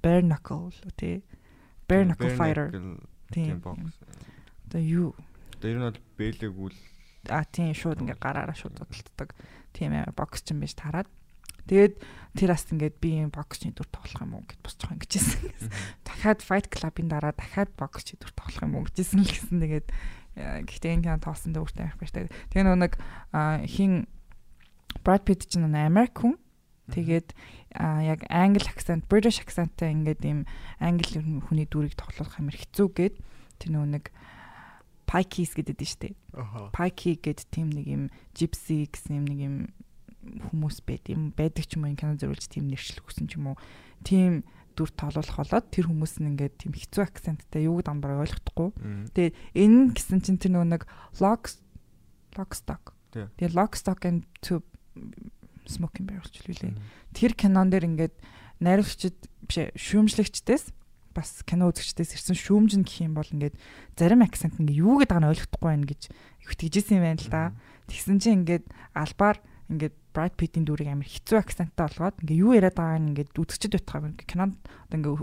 bare 0.00 0.24
knuckle 0.24 0.72
тий. 0.96 1.20
bare 1.88 2.08
knuckle 2.08 2.32
fighter 2.32 2.72
бокс. 3.60 3.94
Одоо 4.68 4.80
юу? 4.80 5.10
Ер 5.62 5.76
нь 5.76 5.84
бол 5.84 6.00
бэлэгүүл 6.16 6.76
а 7.32 7.44
тийм 7.48 7.72
шууд 7.72 8.04
ингээ 8.04 8.20
гараараа 8.20 8.56
шууд 8.56 8.76
зодтолддог 8.76 9.32
тийм 9.72 9.96
боксчин 10.12 10.60
биш 10.60 10.76
таарад 10.76 11.08
Тэгээд 11.70 11.94
тэр 12.34 12.50
аст 12.50 12.68
ингээд 12.74 12.98
би 12.98 13.22
юм 13.22 13.30
боксчны 13.30 13.70
дүр 13.72 13.88
тоглох 13.88 14.20
юм 14.20 14.34
уу 14.36 14.44
гэд 14.44 14.60
босчих 14.60 14.90
юм 14.90 14.98
гэжсэн. 14.98 15.54
Дахиад 16.04 16.42
Fight 16.42 16.66
Club-ын 16.68 17.08
дараа 17.08 17.32
дахиад 17.32 17.70
боксчны 17.78 18.18
дүр 18.18 18.32
тоглох 18.34 18.62
юм 18.66 18.74
уу 18.74 18.84
гэжсэн 18.90 19.22
л 19.22 19.30
гэсэн. 19.30 19.62
Тэгээд 19.62 19.88
гэхдээ 20.34 20.94
энэ 20.98 21.04
кино 21.06 21.22
тоосон 21.22 21.54
дөрөвтэй 21.54 21.86
байх 21.86 21.98
баяртай. 21.98 22.26
Тэгээ 22.50 22.66
нөгөө 22.66 22.82
нэг 22.82 22.94
хин 23.70 23.92
Brad 25.06 25.22
Pitt 25.22 25.46
ч 25.46 25.62
нэг 25.62 25.72
Америк 25.78 26.18
хүн. 26.18 26.34
Тэгээд 26.90 27.32
яг 27.78 28.20
англи 28.28 28.68
акцент, 28.68 29.08
British 29.08 29.40
акценттай 29.40 29.94
ингээд 29.94 30.20
ийм 30.26 30.44
англи 30.82 31.22
хүний 31.48 31.64
дүрийг 31.64 31.96
тоглох 31.96 32.36
амар 32.36 32.58
хэцүү 32.58 32.88
гээд 32.92 33.14
тэр 33.62 33.70
нөгөө 33.72 33.90
нэг 33.94 34.04
Pikes 35.08 35.54
гэдэг 35.56 35.76
дээ 35.78 35.88
штэ. 35.88 36.08
Pikey 36.74 37.14
гэдэг 37.20 37.46
тийм 37.48 37.68
нэг 37.72 37.86
юм 37.88 38.02
gypsy 38.36 38.88
гэсэн 38.90 39.22
юм 39.22 39.26
нэг 39.28 39.38
юм 39.40 39.56
хүмүүс 40.50 40.82
байд 40.84 41.10
юм 41.12 41.32
байдаг 41.36 41.64
ч 41.68 41.76
юм 41.76 41.86
уу 41.88 41.96
кино 41.96 42.16
зөрүүлж 42.18 42.48
тийм 42.48 42.68
нэршил 42.68 43.02
өгсөн 43.04 43.26
ч 43.28 43.36
юм 43.36 43.52
уу 43.52 43.56
тийм 44.04 44.44
дүр 44.74 44.90
тоолуулах 44.90 45.38
болоод 45.38 45.66
тэр 45.70 45.86
хүмүүс 45.88 46.18
нь 46.18 46.34
ингээд 46.34 46.54
тийм 46.58 46.74
хэцүү 46.74 47.02
акценттай 47.06 47.70
юу 47.70 47.78
дамбар 47.80 48.26
ойлгохгүй. 48.26 48.74
Тэгээд 49.14 49.34
энэ 49.54 49.94
гэсэн 49.94 50.18
чинь 50.18 50.40
тэр 50.42 50.58
нөгөө 50.58 50.70
нэг 50.74 50.82
lock 51.22 51.54
lock 52.34 52.52
stock. 52.58 52.90
Тэгээд 53.14 53.54
lock 53.54 53.78
stock 53.78 54.02
and 54.02 54.26
two 54.42 54.66
smoking 55.70 56.10
barrels 56.10 56.30
ч 56.34 56.42
үлээ. 56.42 56.74
Тэр 57.14 57.32
кинон 57.38 57.70
дээр 57.70 57.86
ингээд 57.86 58.14
найруулагчд 58.58 59.18
биш 59.46 59.70
шүүмжлэгчдээс 59.78 60.74
бас 61.14 61.46
кино 61.46 61.70
үзэгчдээс 61.70 62.18
ирсэн 62.18 62.34
шүүмж 62.34 62.72
нь 62.74 62.86
гэх 62.86 63.06
юм 63.06 63.14
бол 63.14 63.30
ингээд 63.30 63.54
зарим 63.94 64.26
акцент 64.26 64.58
ингээ 64.58 64.82
юу 64.82 64.98
гэдэг 64.98 65.18
нь 65.22 65.30
ойлгохгүй 65.30 65.68
байна 65.70 65.86
гэж 65.86 66.02
итгэжсэн 66.50 66.98
юм 66.98 67.04
байна 67.06 67.22
л 67.22 67.30
да. 67.30 67.42
Тэгсэн 67.86 68.18
чинь 68.18 68.42
ингээд 68.42 68.66
албаар 68.98 69.38
ингээд 69.70 69.94
Brad 70.14 70.38
Pitt-ийн 70.38 70.64
дүрийг 70.64 70.88
амар 70.94 71.10
хэцүү 71.10 71.36
акценттай 71.42 71.90
болгоод 71.90 72.22
ингээ 72.22 72.38
юу 72.38 72.54
яриад 72.54 72.78
байгааг 72.78 73.02
нь 73.02 73.08
ингээд 73.12 73.34
үзэгчд 73.34 73.74
байтгаа 73.74 74.14
ингээ 74.14 74.30
кинонд 74.30 74.56
одоо 74.86 74.96
ингээ 74.96 75.14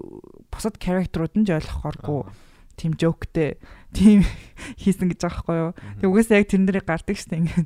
бусад 0.52 0.76
character-ууд 0.78 1.34
нь 1.40 1.48
ч 1.48 1.56
ойлгохооргүй 1.56 2.22
тийм 2.76 2.94
jokeтэй. 2.98 3.58
Тийм 3.94 4.26
хийсэн 4.82 5.12
гэж 5.14 5.20
байгаа 5.22 5.32
байхгүй 5.32 5.58
юу. 5.58 5.72
Тэг 6.02 6.10
угаасаа 6.10 6.40
яг 6.42 6.48
тэрэн 6.50 6.66
дээрээ 6.68 6.86
гардаг 6.86 7.18
штэ 7.18 7.38
ингээ. 7.38 7.66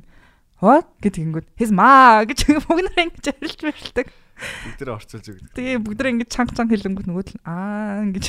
What? 0.60 0.88
Гэдэг 1.00 1.20
ингэнгүүт 1.24 1.48
his 1.56 1.72
ma 1.72 2.24
гэж 2.24 2.38
бүгд 2.68 2.88
нэр 2.94 3.04
ингэж 3.10 3.26
арилж 3.32 3.60
барилдаг. 3.64 4.06
Бүгд 4.36 4.78
нэр 4.80 4.92
орцуулж 4.96 5.26
өгдөг. 5.32 5.52
Тэгээ 5.56 5.76
бүгд 5.84 5.98
нэр 6.00 6.10
ингэж 6.16 6.28
чанга 6.32 6.52
чанга 6.56 6.72
хэлэнгүүт 6.76 7.08
нөгөө 7.08 7.24
л 7.28 7.40
аа 7.44 8.04
ингэж 8.04 8.24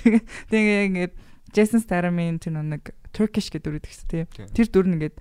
тэгээ 0.51 0.87
ингээд 0.91 1.13
Jason 1.55 1.79
Statham-ийн 1.79 2.39
тэр 2.43 2.59
нэг 2.59 2.91
Turkish 3.15 3.47
гэдэг 3.51 3.63
дүр 3.63 3.79
идэгс 3.79 4.03
тий. 4.07 4.27
Тэр 4.27 4.67
дүр 4.67 4.87
нь 4.91 4.95
ингээд 4.99 5.15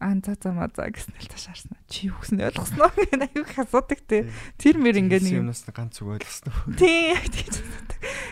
аа 0.00 0.16
за 0.24 0.34
за 0.34 0.50
ма 0.56 0.66
за 0.72 0.88
гэсэн 0.88 1.14
л 1.20 1.28
ташаарсан. 1.28 1.76
Чи 1.86 2.08
юу 2.08 2.16
гэсэн 2.18 2.40
ойлгосноо 2.40 2.88
гэх 2.96 3.12
аюу 3.20 3.44
их 3.44 3.58
асуудаг 3.60 4.00
те. 4.08 4.32
Тэр 4.56 4.80
мэр 4.80 4.96
ингээ 4.96 5.20
нэг 5.20 5.44
юмнаас 5.44 5.68
ганц 5.68 6.00
үг 6.00 6.16
ойлгосноо. 6.16 6.56
Тий. 6.80 7.12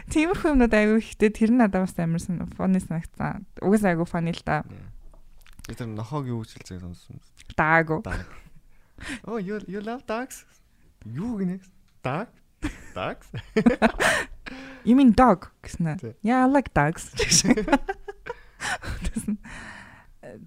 Тиймэрхүү 0.09 0.57
юмнууд 0.57 0.73
аюу 0.73 0.99
ихтэй 0.99 1.29
тэр 1.29 1.53
нь 1.53 1.61
надад 1.61 1.85
бас 1.85 1.95
амарсан 2.01 2.49
фоны 2.57 2.81
санагцсан. 2.81 3.45
Угсаа 3.61 3.93
аюу 3.93 4.09
фаны 4.09 4.33
л 4.33 4.41
та. 4.41 4.65
Тэр 5.69 5.93
нохоог 5.93 6.25
юу 6.25 6.41
гэж 6.43 6.57
хэлцээ 6.57 6.81
сонссон. 6.81 7.21
Дааго. 7.53 8.01
Oh 9.29 9.37
you 9.37 9.61
you 9.69 9.85
love 9.85 10.03
dogs? 10.09 10.49
Юу 11.05 11.39
гинэ? 11.39 11.61
Dog? 12.03 12.33
Dogs? 12.97 13.29
You 14.85 14.97
mean 14.97 15.13
dog 15.13 15.53
гэсэн. 15.63 16.01
Yeah, 16.25 16.45
I 16.45 16.49
like 16.49 16.73
dogs. 16.73 17.13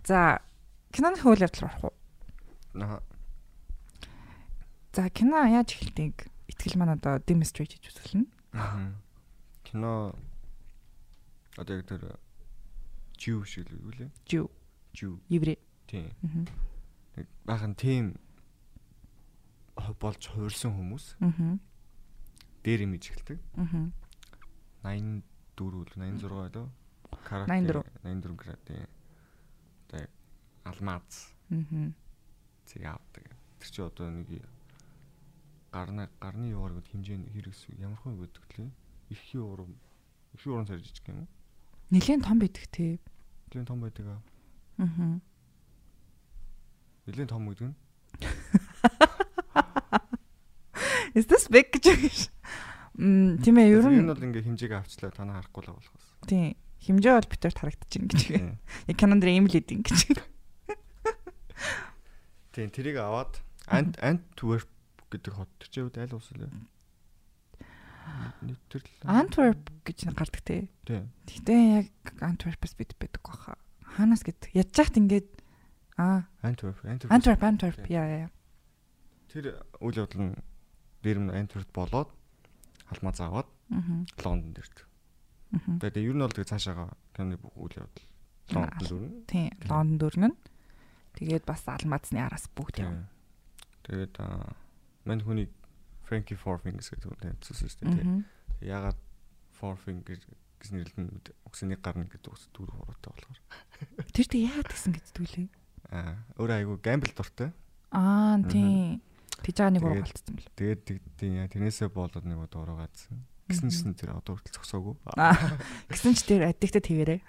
За 0.03 0.41
киноны 0.91 1.17
хөвөл 1.17 1.47
явдал 1.47 1.67
орох 1.71 1.83
уу? 1.87 1.93
Аа. 2.75 2.99
За 4.93 5.09
кино 5.09 5.43
яаж 5.47 5.71
эхэлдэг? 5.75 6.27
Итгэл 6.51 6.77
маань 6.77 6.99
одоо 6.99 7.19
demonstrate 7.23 7.79
хийж 7.79 7.95
үзүүлнэ. 7.95 8.27
Аа. 8.53 8.91
Кино 9.63 10.15
одоо 11.55 11.79
яг 11.79 11.87
тэр 11.87 12.19
жив 13.17 13.47
шиг 13.47 13.71
л 13.71 13.79
юу 13.79 13.91
лээ? 13.95 14.11
Жив. 14.27 14.51
Жив. 14.93 15.19
Еврей. 15.29 15.59
Тийм. 15.87 16.11
Нэг 17.15 17.27
баахан 17.47 17.75
тийм 17.75 18.19
болж 19.99 20.27
хуурсан 20.27 20.75
хүмүүс. 20.75 21.15
Аа. 21.23 21.57
Дээр 22.63 22.83
имиж 22.83 23.11
эхэлдэг. 23.11 23.39
Аа. 23.55 23.91
84 24.83 25.23
үл 25.71 25.87
86 25.95 26.27
лөө. 26.27 26.67
84. 27.25 27.85
84 28.03 28.35
град 28.35 28.59
тийм. 28.65 28.87
Одоо 28.87 29.00
алмаз. 30.63 31.33
Аа. 31.49 31.91
Зэг 32.67 32.83
авдаг. 32.85 33.25
Тэр 33.59 33.69
чи 33.69 33.81
одоо 33.81 34.09
нэг 34.09 34.27
гарны 35.71 36.09
гарны 36.19 36.49
юугаар 36.51 36.83
хэмжээ 36.91 37.17
хэрэгс 37.31 37.67
ямар 37.79 37.97
хүн 38.03 38.17
байдаг 38.19 38.43
лээ? 38.57 38.69
Их 39.09 39.19
урам. 39.35 39.75
Их 40.33 40.45
урам 40.47 40.65
царж 40.67 40.83
ижих 40.87 41.07
юм 41.07 41.19
уу? 41.23 41.27
Нилээн 41.91 42.21
том 42.21 42.39
байдаг 42.39 42.67
тий. 42.71 42.99
Нилээн 43.51 43.65
том 43.67 43.81
байдаг 43.81 44.05
аа. 44.07 44.21
Аа. 44.79 45.19
Нилээн 47.07 47.27
том 47.27 47.49
гэдэг 47.49 47.67
нь? 47.67 47.75
Is 51.15 51.25
this 51.27 51.47
big 51.51 51.67
гэж. 51.71 52.29
Мм 52.95 53.37
тийм 53.43 53.57
ээ 53.59 53.67
ер 53.79 53.83
Энэ 53.87 54.01
нь 54.03 54.07
бол 54.07 54.23
ингээ 54.23 54.43
хэмжээг 54.47 54.71
авчлаа 54.79 55.11
танаа 55.11 55.43
харахгүй 55.43 55.63
л 55.67 55.75
болох 55.75 55.91
бас. 55.91 56.05
тийм 56.27 56.55
хэмжээ 56.83 57.13
бол 57.19 57.27
битээр 57.31 57.55
харагдчихна 57.55 58.07
гэж. 58.07 58.21
Тийм. 58.27 58.59
Яг 58.87 58.95
кинонд 58.95 59.23
ийм 59.27 59.47
л 59.47 59.55
идэв 59.55 59.79
гэж. 59.83 59.99
Тийм 62.51 62.69
тэрийг 62.71 62.97
аваад 62.99 63.39
Ant 63.67 63.95
Antwerp 64.01 64.67
гэдэг 65.11 65.33
хот 65.33 65.49
тэр 65.59 65.69
чинь 65.69 65.91
аль 65.95 66.15
улс 66.15 66.31
вэ? 66.33 66.49
Нийтэр 68.41 68.81
л. 68.81 68.91
Antwerp 69.07 69.63
гэж 69.85 70.11
гардаг 70.11 70.41
те. 70.43 70.67
Тийм. 70.83 71.11
Гэтэ 71.27 71.55
яг 71.85 71.89
Antwerp-с 72.19 72.75
бид 72.75 72.95
байдаг 72.99 73.21
баха. 73.23 73.55
Хаанаас 73.85 74.25
гэд 74.25 74.51
ядж 74.51 74.75
хат 74.75 74.97
ингээд 74.97 75.29
аа 75.95 76.27
Antwerp 76.43 76.81
Antwerp. 76.83 77.11
Antwerp 77.11 77.41
Antwerp 77.41 77.81
яа 77.87 78.27
яа. 78.27 78.29
Тэр 79.31 79.61
үйл 79.79 80.01
явдал 80.01 80.33
нь 80.33 80.35
нь 81.05 81.31
Antwerp 81.31 81.71
болоод 81.71 82.09
алмаа 82.91 83.15
зааваад 83.15 83.47
Аа. 83.71 84.03
Лондонд 84.19 84.59
ирдэг. 84.59 84.83
Тэгээд 85.79 86.03
ер 86.03 86.15
нь 86.15 86.23
бол 86.23 86.35
тэгээ 86.35 86.51
цаашаага 86.51 86.91
киноны 87.15 87.39
бүх 87.39 87.55
үйл 87.55 87.79
явдал 87.79 88.07
Лондонд 88.51 88.83
дөрнө. 88.83 89.09
Тийм, 89.31 89.47
Лондон 89.71 89.97
дөрнөн. 89.99 90.33
Тэгээд 91.17 91.43
бас 91.45 91.63
алмаацны 91.67 92.19
араас 92.21 92.47
бүгд 92.55 92.75
Тийм. 92.81 92.87
юм. 92.87 92.97
Тэгээд 93.87 94.13
аа 94.21 94.55
мань 95.05 95.21
хүний 95.25 95.47
Frankie 96.07 96.37
Four 96.39 96.59
Fingers 96.63 96.91
гэдэг 96.91 97.07
шүү 97.11 97.87
дээ. 97.87 98.03
Аа. 98.03 98.23
Ягаад 98.61 98.99
Four 99.57 99.75
Fingers 99.79 100.23
гэж 100.61 100.69
нэрлэн 100.75 101.07
өгсөний 101.47 101.77
гарна 101.81 102.05
гэдэг 102.05 102.31
үс 102.31 102.45
дүүр 102.53 102.69
хуруутай 102.71 103.09
болохоор. 103.11 103.39
Тэр 104.13 104.27
тэг 104.29 104.41
яагаад 104.45 104.69
гэсэн 104.71 104.91
гэж 104.95 105.05
тгүүлээ. 105.17 105.47
Аа 105.91 106.15
өөрөө 106.37 106.57
айгу 106.61 106.75
гамбл 106.83 107.11
дуртай. 107.15 107.49
Аа 107.91 108.37
тийм. 108.47 109.01
Тэгж 109.41 109.57
байгаа 109.57 109.73
нэг 109.73 109.81
Тэгээд- 109.81 110.01
ургалцсан 110.05 110.33
бэл. 110.37 110.49
Тэгээд 110.53 110.81
тэгдیں۔ 110.85 111.33
яа 111.41 111.47
тэрнээсээ 111.49 111.89
болоод 111.89 112.25
нэг 112.29 112.39
дуурайгаадсан. 112.53 113.17
Гэсэн 113.49 113.67
чинь 113.73 113.97
тэр 113.97 114.13
одоо 114.15 114.37
хүртэл 114.37 114.53
зогсоогүй. 114.61 114.95
Гэсэн 115.91 116.13
ч 116.13 116.19
тэр 116.29 116.45
addicted 116.53 116.85
хэвээрээ. 116.85 117.19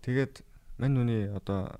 Тэгээд 0.00 0.40
мань 0.80 0.94
нүний 0.96 1.28
одоо 1.28 1.76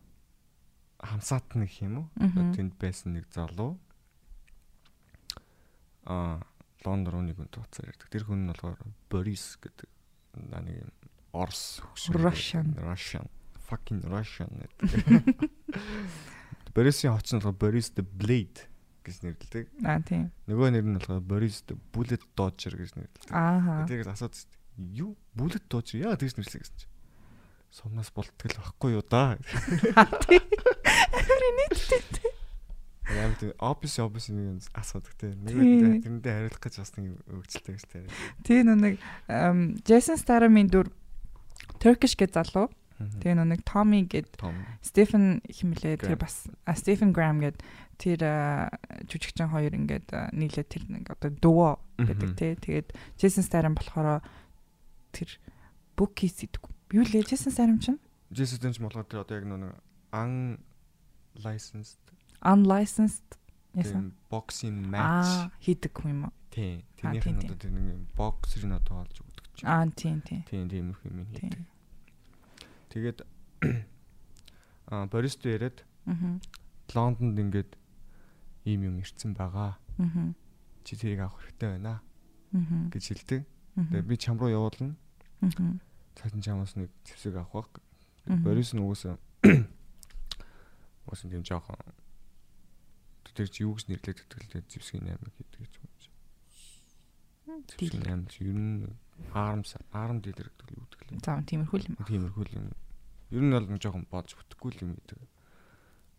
хамсаат 1.01 1.57
нэг 1.57 1.73
юм 1.81 2.05
уу? 2.05 2.07
Тэнд 2.55 2.77
байсан 2.77 3.17
нэг 3.17 3.27
залуу 3.33 3.81
аа 6.05 6.41
Лондон 6.85 7.13
руу 7.13 7.25
нэг 7.25 7.37
хүн 7.37 7.53
тооцоор 7.53 7.93
ирдэг. 7.93 8.09
Тэр 8.09 8.25
хүн 8.25 8.49
нь 8.49 8.53
болохоор 8.53 8.81
Борис 9.13 9.61
гэдэг 9.61 9.89
нэг 10.37 10.89
юм 10.89 10.93
Орос 11.33 11.85
хөгшин. 11.85 12.15
Russian. 12.17 12.67
Russian. 12.81 13.27
Fucking 13.69 14.03
Russian. 14.09 14.51
гэдэг. 14.81 15.37
Борисын 16.75 17.15
хоч 17.15 17.31
нь 17.31 17.39
болохоор 17.39 17.59
Boris 17.61 17.93
the 17.95 18.03
Blade 18.03 18.67
гэж 19.05 19.17
нэрлэдэг. 19.23 19.67
Аа 19.85 20.01
тийм. 20.01 20.33
Нөгөө 20.49 20.73
нэр 20.75 20.87
нь 20.89 20.97
болохоор 20.99 21.23
Boris 21.23 21.63
the 21.69 21.77
Bullet 21.93 22.25
Dodger 22.35 22.75
гэж 22.81 22.97
нэрлэдэг. 22.97 23.31
Аа. 23.31 23.85
Тэрийг 23.87 24.09
л 24.09 24.17
тест. 24.17 24.49
Юу? 24.79 25.15
Bullet 25.37 25.65
Dodger 25.69 26.01
яа 26.01 26.17
тэгж 26.17 26.41
нэрлэдэг 26.41 26.63
гэсэн 26.65 26.79
чинь. 26.81 26.93
Сумнаас 27.71 28.11
болтгол 28.11 28.57
байхгүй 28.57 28.99
юу 28.99 29.05
да. 29.07 29.39
Тийм. 31.21 31.29
Харин 31.29 31.57
нийтдээ. 31.61 32.33
Яа 33.11 33.27
гэдэг 33.35 33.59
office 33.59 33.99
office 33.99 34.31
нэг 34.31 34.63
асуудаг 34.73 35.15
те. 35.19 35.35
Нэг 35.35 35.55
Тийм. 35.59 36.21
тэрэндээ 36.23 36.33
хариулах 36.33 36.63
гэж 36.63 36.75
бас 36.79 36.93
нэг 36.95 37.19
өгчлөлтэй 37.27 37.75
гэж 37.75 37.85
те. 37.91 37.99
Тийм 38.47 38.71
нэг 38.79 38.95
Jason 39.83 40.17
Statham-ийн 40.17 40.71
дүр 40.71 40.89
Turkish 41.83 42.15
гэж 42.15 42.39
залуу. 42.39 42.71
Тэгээ 43.01 43.35
нэг 43.35 43.65
Tommy 43.67 44.05
гэд. 44.07 44.39
Стефен 44.85 45.41
химлээ 45.49 45.97
тэр 45.99 46.15
Graham. 46.15 46.23
бас 46.23 46.47
Стефен 46.79 47.11
Грам 47.11 47.41
гэд 47.41 47.59
тэр 47.99 48.21
жүжигчин 49.09 49.51
хоёр 49.51 49.75
ингээд 49.75 50.37
нийлээ 50.37 50.65
тэр 50.69 50.85
нэг 50.87 51.11
одоо 51.11 51.33
дуо 51.35 51.71
гэдэг 51.99 52.31
тий. 52.37 52.53
Тэгээд 52.61 52.89
Jason 53.19 53.43
Statham 53.43 53.75
болохоор 53.75 54.23
тэр 55.11 55.29
Bookies 55.97 56.45
гэдэг. 56.47 56.63
Юу 56.95 57.03
лээ 57.09 57.27
Jason 57.27 57.51
Statham 57.51 57.81
чинь 57.81 57.99
Jesus 58.31 58.61
дэнч 58.63 58.79
болохоор 58.79 59.09
тэр 59.09 59.25
одоо 59.27 59.35
яг 59.41 59.49
нэг 59.49 59.75
un 60.15 60.61
licensed 61.45 62.01
unlicensed 62.43 63.39
яасан 63.75 64.13
тийм 64.13 64.31
boxing 64.31 64.77
match 64.91 65.31
аа 65.31 65.51
хийдэг 65.61 65.95
юм 66.05 66.25
уу? 66.29 66.33
тий. 66.51 66.85
Аа, 67.03 67.15
Тэрнийх 67.15 67.25
тийм, 67.25 67.37
нь 67.37 67.45
одоо 67.47 67.57
тэр 67.57 67.71
нэг 67.71 67.99
боксерын 68.17 68.73
одоо 68.75 68.97
олж 69.07 69.17
өгдөг 69.23 69.45
чинь. 69.55 69.69
Аа 69.69 69.87
тийм 69.95 70.19
тийм. 70.27 70.43
Тийм 70.51 70.65
тийм 70.69 70.91
их 70.91 71.01
юм 71.07 71.25
хийдэг. 71.31 71.55
Тийм. 71.55 71.67
Тэгээд 72.91 73.19
аа 74.91 75.07
Бористо 75.07 75.49
яриад 75.49 75.85
Мгм. 76.07 76.41
Лондонд 76.95 77.39
ингээд 77.39 77.71
ийм 78.67 78.83
юм 78.83 78.99
ирцэн 78.99 79.35
байгаа. 79.37 79.79
Мгм. 79.99 80.35
Чи 80.83 80.97
тэрийг 80.97 81.21
авах 81.23 81.39
хэрэгтэй 81.45 81.71
байна 81.79 82.01
Мгм. 82.51 82.91
гэж 82.91 83.05
хэлдэг. 83.15 83.47
Тэгээд 83.79 84.07
би 84.11 84.17
чам 84.19 84.41
руу 84.41 84.51
явуулна. 84.51 84.97
Мгм. 85.41 85.79
Цаатан 86.19 86.41
чамаас 86.43 86.75
нэг 86.75 86.91
зэвсэг 87.07 87.37
авах. 87.39 87.71
Борис 88.27 88.75
нь 88.75 88.83
угаасаа 91.11 91.27
угаасаа 91.27 91.35
тийм 91.35 91.43
жоохон 91.43 91.75
тэр 93.35 93.49
чи 93.51 93.67
юу 93.67 93.75
гэж 93.75 93.91
нэрлээд 93.91 94.19
тэтгэлээ 94.31 94.63
зэвсгийн 94.71 95.07
8 95.11 95.19
гэдэг 95.27 95.59
гэж 95.59 95.75
юм 95.83 95.91
чи. 95.99 96.11
Зэвсгийн 97.75 98.27
8 98.27 98.31
чи 98.31 98.39
ер 98.47 98.59
нь 98.59 98.87
армс 99.35 99.75
арм 99.91 100.23
дилэр 100.23 100.51
гэдэг 100.55 100.67
л 100.71 100.83
үүдэг 100.87 101.01
лээ. 101.11 101.23
За 101.27 101.43
тиймэрхүү 101.43 101.79
л 101.79 101.89
юм. 101.91 101.97
Тиймэрхүү 102.07 102.45
л 102.47 102.57
юм. 102.59 102.67
Ер 103.31 103.43
нь 103.43 103.55
бол 103.55 103.67
жоохон 103.79 104.07
бодож 104.11 104.35
бүтэхгүй 104.39 104.71
л 104.71 104.83
юм 104.87 104.93
гэдэг. 104.99 105.19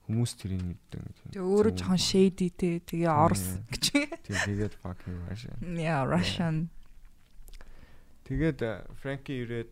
Хүмүүс 0.08 0.32
тэрийг 0.40 0.64
мэддэг. 0.66 1.02
Тэгээ 1.32 1.46
өөрөө 1.46 1.74
жоохон 1.78 2.02
shady 2.02 2.48
те 2.52 2.84
тэгээ 2.84 3.12
орс 3.12 3.60
гэж. 3.70 3.86
Тэгээд 4.28 4.74
fucking 4.82 5.18
Russian. 5.30 5.56
Yeah, 5.78 6.04
Russian. 6.04 6.72
Тэгээд 8.28 8.60
Франки 9.00 9.36
ирээд 9.44 9.72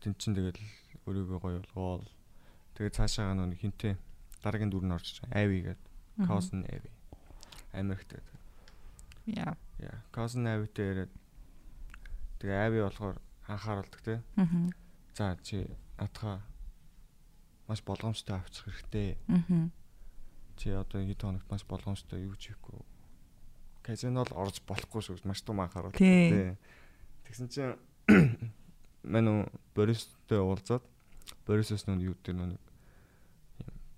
тэн 0.00 0.16
чин 0.16 0.32
тэгэл 0.36 0.58
өөрийгөө 1.06 1.38
гоё 1.38 1.60
болгоол. 1.64 2.08
Тэгээд 2.80 2.96
цаашаа 2.96 3.36
нэг 3.36 3.60
хинтээ 3.60 4.00
дараагийн 4.40 4.72
дүр 4.72 4.88
нь 4.88 4.96
орж 4.96 5.20
байгаа. 5.20 5.36
Ави 5.36 5.60
гэдэг. 5.68 5.90
Cousin 6.24 6.64
Avi. 6.64 6.88
Америкт. 7.76 8.16
Yeah. 9.28 9.52
Яа, 9.76 10.00
Cousin 10.16 10.48
Avi-тэй 10.48 10.88
ирээд 10.88 11.12
тэгээ 12.40 12.56
Avi 12.56 12.80
болохоор 12.80 13.20
анхааруулдаг 13.52 14.00
те. 14.00 14.24
Мгм. 14.40 14.72
За 15.12 15.36
чи 15.44 15.68
натхаа 16.00 16.40
маш 17.68 17.84
болгоомжтой 17.84 18.40
авчих 18.40 18.64
хэрэгтэй. 18.64 19.20
Мгм. 19.28 19.68
Чи 20.56 20.72
одоо 20.72 21.04
хэд 21.04 21.20
хоногт 21.20 21.52
маш 21.52 21.68
болгоомжтой 21.68 22.24
юу 22.24 22.36
ч 22.40 22.48
хийхгүй. 22.48 22.80
Казинол 23.84 24.32
орж 24.32 24.64
болохгүй 24.64 25.04
шүү 25.04 25.28
маш 25.28 25.44
том 25.44 25.60
анхааруулдаг. 25.60 26.00
Тий. 26.00 26.56
Тэгсэн 27.28 27.48
чинь 27.52 27.76
манай 29.04 29.44
Бористой 29.76 30.40
уулзаад 30.40 30.80
Борисоос 31.44 31.84
нүг 31.84 32.00
юу 32.00 32.16
дээр 32.24 32.56
нэг 32.56 32.69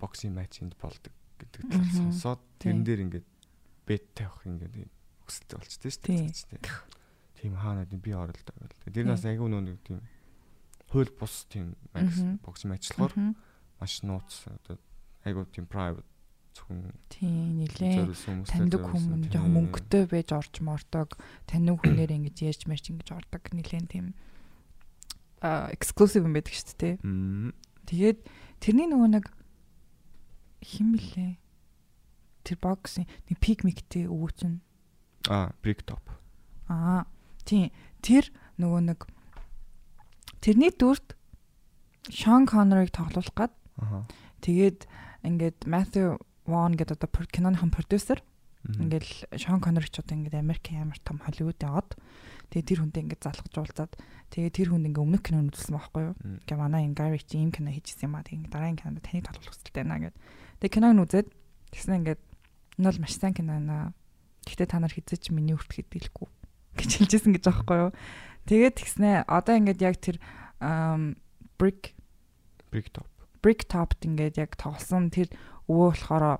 боксинг 0.03 0.35
матчинд 0.35 0.75
болдог 0.75 1.15
гэдэг 1.39 1.71
талаар 1.71 1.95
сонсоод 1.95 2.41
тэрэн 2.59 2.83
дээр 2.83 2.99
ингээд 3.07 3.27
бет 3.87 4.03
тавих 4.11 4.43
ингээд 4.43 4.75
юм 4.83 4.91
өсөлтөй 5.23 5.57
болчтой 5.63 5.91
шүү 5.95 6.03
дээ. 6.59 6.67
Тийм 7.39 7.55
хаанаа 7.55 7.87
тийм 7.87 8.03
би 8.03 8.11
оролдоо 8.11 8.55
байл. 8.59 8.75
Тэр 8.91 9.07
нас 9.07 9.23
нөө 9.23 9.63
нэг 9.63 9.79
тийм 9.87 10.03
хууль 10.91 11.11
бус 11.15 11.47
тийм 11.47 11.75
Мгм. 11.95 12.43
боксинг 12.43 12.71
матч 12.75 12.91
Мгм. 12.99 13.35
маш 13.79 14.03
нууц 14.03 14.47
одоо 14.47 14.77
айгүй 15.23 15.47
тийм 15.51 15.65
private 15.67 16.07
зөвхөн 16.53 16.93
Тийм 17.09 17.57
нилээ. 17.59 18.05
Таньдаг 18.47 18.83
хүмүүс 18.85 19.31
жоохон 19.33 19.53
мөнгөтэй 19.57 20.03
байж 20.07 20.29
орж 20.31 20.61
мордог. 20.61 21.17
Таньдаг 21.49 21.81
хүнээр 21.81 22.11
ингэж 22.13 22.37
ярьж 22.45 22.61
мэрч 22.69 22.93
ингэж 22.93 23.09
ордог 23.11 23.43
нилээн 23.51 23.87
тийм 23.89 24.05
а 25.41 25.67
exclusive 25.73 26.23
юм 26.23 26.33
байдаг 26.37 26.53
шүү 26.53 26.77
дээ. 26.79 26.95
Тэгээд 27.89 28.19
тэрний 28.63 28.87
нөгөө 28.87 29.09
нэг 29.17 29.25
хим 30.63 30.95
мэлээ. 30.95 31.37
Тэр 32.43 32.57
боксing 32.59 33.07
нэг 33.29 33.37
пик 33.39 33.63
миктэй 33.63 34.07
өвөө 34.07 34.31
чинь 34.35 34.59
Аа, 35.29 35.55
brick 35.63 35.83
top. 35.87 36.03
Аа 36.67 37.07
тийм 37.47 37.71
тэр 38.03 38.27
нөгөө 38.59 38.81
нэг 38.91 38.99
тэрний 40.43 40.71
дүрт 40.71 41.15
Шон 42.11 42.43
Коннорыг 42.43 42.91
тоглуулах 42.91 43.31
гад. 43.31 43.53
Аха. 43.79 44.03
тэгээд 44.43 44.83
ингээд 45.23 45.63
Matthew 45.63 46.19
Vaughn 46.43 46.75
гэдэг 46.75 46.99
одоо 46.99 47.09
киноныхон 47.31 47.71
продюсер. 47.71 48.19
Ингээл 48.67 49.39
Шон 49.39 49.63
Коннор 49.63 49.87
ч 49.87 50.03
одоо 50.03 50.19
ингээд 50.19 50.35
Америкийн 50.35 50.83
амар 50.83 50.99
том 50.99 51.23
Холливуудын 51.23 51.71
од. 51.71 51.95
Тэгээд 52.51 52.67
тэр 52.67 52.79
хүнтэй 52.83 53.01
ингээд 53.07 53.23
залгаж 53.23 53.55
уулзаад 53.55 53.93
тэгээд 54.35 54.55
тэр 54.59 54.67
хүнд 54.75 54.87
ингээд 54.91 55.03
өмнөх 55.03 55.23
кино 55.23 55.47
үзсэн 55.47 55.79
байхгүй 55.79 56.03
юу? 56.11 56.15
Ингээ 56.43 56.59
манай 56.59 56.83
энэ 56.91 57.23
чи 57.23 57.39
ийм 57.39 57.55
кино 57.55 57.71
хийжсэн 57.71 58.11
юм 58.11 58.19
аа. 58.19 58.27
Тэгээд 58.27 58.51
дараагийн 58.51 58.79
кинонд 58.83 59.03
таныг 59.03 59.23
тоглох 59.31 59.51
хүсэлтэй 59.55 59.83
байна 59.83 60.11
гэд 60.11 60.15
тэгээд 60.63 60.75
киног 60.79 60.95
нь 60.95 61.03
үзээд 61.03 61.27
тэгснэ 61.75 61.99
ингээд 61.99 62.21
энэ 62.79 62.87
бол 62.87 63.03
маш 63.03 63.13
сайн 63.19 63.35
кино 63.35 63.59
байна 63.59 63.91
гэхдээ 64.47 64.67
та 64.71 64.79
нар 64.79 64.95
хизээч 64.95 65.35
миний 65.35 65.59
үрт 65.59 65.67
хэдэлгүй 65.67 66.27
гэж 66.79 66.91
хэлжсэн 67.03 67.35
гэж 67.35 67.45
аахгүй 67.51 67.77
юу 67.83 67.91
тэгээд 68.47 68.79
тэгснэ 68.79 69.27
одоо 69.27 69.59
ингээд 69.59 69.83
яг 69.83 69.99
тэр 69.99 70.23
brick 71.59 71.91
brick 72.71 72.87
top. 72.95 73.07
brick 73.43 73.67
top 73.67 73.99
ингээд 73.99 74.39
яг 74.39 74.55
тоглосон 74.55 75.11
тэр 75.11 75.27
өвөө 75.67 75.91
болохоор 75.91 76.39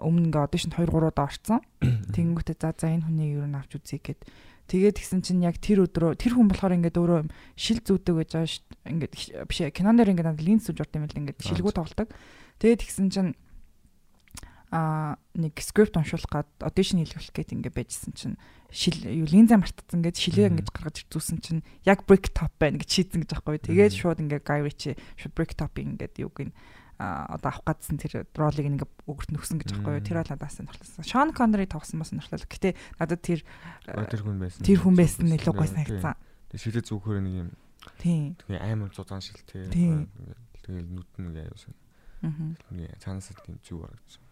өмнө 0.00 0.28
ингээ 0.30 0.42
аудишнд 0.44 0.74
2 0.74 0.90
3 0.90 1.10
удаа 1.10 1.26
орсон. 1.30 1.60
Тэгэнгүүтээ 2.14 2.56
за 2.58 2.74
за 2.74 2.90
энэ 2.90 3.06
хүнийг 3.06 3.30
юу 3.38 3.46
н 3.46 3.58
авч 3.58 3.78
үзье 3.78 4.02
гэд. 4.02 4.26
Тэгээд 4.70 4.98
гисэн 4.98 5.22
чинь 5.22 5.46
яг 5.46 5.58
тэр 5.62 5.86
өдрөө 5.86 6.18
тэр 6.18 6.34
хүн 6.34 6.50
болохоор 6.50 6.76
ингээд 6.78 6.98
өөрөө 6.98 7.20
шил 7.58 7.80
зүүдэг 7.82 8.14
гэж 8.22 8.30
байгаа 8.34 8.50
ш. 8.50 8.62
Ингээд 8.86 9.12
биш 9.46 9.58
киноноор 9.74 10.10
ингээд 10.10 10.28
надад 10.30 10.46
линз 10.46 10.66
зүүж 10.66 10.78
урд 10.78 10.94
юм 10.94 11.06
л 11.06 11.18
ингээд 11.18 11.38
шилгүү 11.42 11.72
тоглодог. 11.74 12.08
Тэгээд 12.60 12.84
гисэн 12.84 13.08
чинь 13.08 13.32
а 14.70 15.18
нэг 15.34 15.58
скрипт 15.58 15.98
уншуулах 15.98 16.30
гад 16.30 16.48
аудишн 16.62 17.02
хийлгэх 17.02 17.34
гээд 17.34 17.58
ингээ 17.58 17.74
байжсэн 17.74 18.14
чинь 18.14 18.36
шил 18.70 19.02
юу 19.02 19.26
линза 19.26 19.58
мартцсан 19.58 19.98
гэж 19.98 20.14
шилээ 20.14 20.54
ингэж 20.54 20.70
гаргаж 20.70 21.10
зүүсэн 21.10 21.42
чинь 21.42 21.66
яг 21.82 22.06
brick 22.06 22.30
top 22.30 22.54
байна 22.62 22.78
гэж 22.78 22.86
шийдсэн 22.86 23.26
гэж 23.26 23.34
аахгүй. 23.34 23.58
Тэгээд 23.58 23.98
шууд 23.98 24.22
ингээ 24.22 24.46
guy 24.46 24.62
Ritchie 24.62 24.94
шууд 25.18 25.34
brick 25.34 25.58
top-ing 25.58 25.98
ингээд 25.98 26.22
нь 26.22 26.54
а 27.00 27.26
одоо 27.34 27.50
авах 27.50 27.64
гадсан 27.64 27.96
тэр 27.96 28.28
ролыг 28.36 28.62
ингээ 28.62 28.86
өгөрт 29.08 29.32
нөхсөн 29.32 29.58
гэж 29.58 29.74
аахгүй. 29.74 30.04
Тэр 30.04 30.20
бол 30.20 30.30
надаас 30.36 30.54
сонирхолтой. 30.60 31.02
Sean 31.02 31.32
Connery 31.32 31.66
тоглосон 31.66 31.98
бас 32.04 32.12
сонирхолтой. 32.12 32.44
Гэтэ 32.44 32.70
надад 33.00 33.24
тэр 33.24 33.40
тэр 33.88 34.20
хүн 34.20 34.36
байсан. 34.38 34.62
Тэр 34.62 34.78
хүн 34.84 34.94
байсан 35.00 35.32
илүү 35.32 35.54
гой 35.56 35.66
санагдсан. 35.72 36.14
Тэр 36.52 36.60
шилээ 36.60 36.84
зүгхээр 36.84 37.24
нэг 37.24 37.34
юм. 37.40 37.50
Тийм. 38.04 38.36
Тэгээ 38.44 38.68
амар 38.68 38.92
зузаан 38.92 39.24
шил 39.24 39.40
тий. 39.48 39.64
Тэгэл 39.64 40.92
нүд 40.92 41.08
нь 41.16 41.26
ингээ 41.32 41.48
аюусан. 41.48 41.72
Аа. 42.22 42.98
Цаанаас 43.00 43.32
тийм 43.44 43.56
зүг 43.64 43.84
харагдсан. 43.86 44.24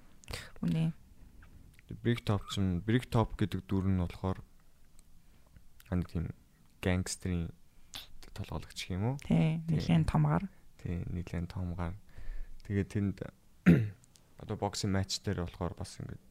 Үнэ. 0.63 0.93
Brick 2.05 2.21
Top 2.29 2.45
ч 2.53 2.61
Brick 2.85 3.09
Top 3.09 3.37
гэдэг 3.41 3.65
дүр 3.65 3.89
нь 3.89 3.97
болохоор 3.97 4.45
хань 5.89 6.05
тийм 6.05 6.29
гангстерийн 6.85 7.49
толгойлогч 8.37 8.93
юм 8.93 9.15
уу? 9.15 9.17
Тий, 9.25 9.65
нэгэн 9.67 10.05
томгаар. 10.05 10.45
Тий, 10.79 11.01
нэгэн 11.09 11.49
томгаар. 11.49 11.97
Тэгээд 12.69 12.89
тэнд 12.93 13.17
одоо 14.43 14.57
боксинг 14.61 14.93
матч 14.93 15.25
дээр 15.25 15.49
болохоор 15.49 15.73
бас 15.75 15.97
ингээд 15.97 16.23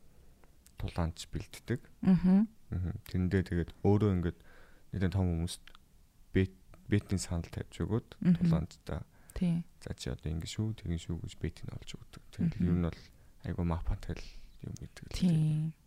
тулаанч 0.78 1.26
бэлддэг. 1.34 1.82
Аа. 2.06 2.46
Тэндээ 3.10 3.44
тэгээд 3.50 3.72
өөрөө 3.82 4.12
ингээд 4.14 4.40
нэгэн 4.94 5.12
том 5.12 5.26
хүмүүст 5.26 5.64
бет 6.32 6.54
бетийн 6.86 7.20
санал 7.20 7.50
тавьж 7.50 7.82
өгөөд 7.82 8.08
тулаанчтай. 8.46 9.02
Тий. 9.38 9.62
За 9.86 9.94
чи 9.94 10.10
одоо 10.10 10.34
ингэ 10.34 10.50
шүү, 10.50 10.74
тэгин 10.82 10.98
шүү 10.98 11.22
гэж 11.22 11.34
бетийг 11.38 11.70
олж 11.70 11.94
өгдөг. 11.94 12.24
Тэгээд 12.34 12.58
ер 12.58 12.74
нь 12.74 12.86
бол 12.90 13.02
айгу 13.46 13.62
мапатэл 13.62 14.24
юм 14.66 14.74
гэдэг 14.74 15.04
л 15.06 15.14
тийм. 15.14 15.78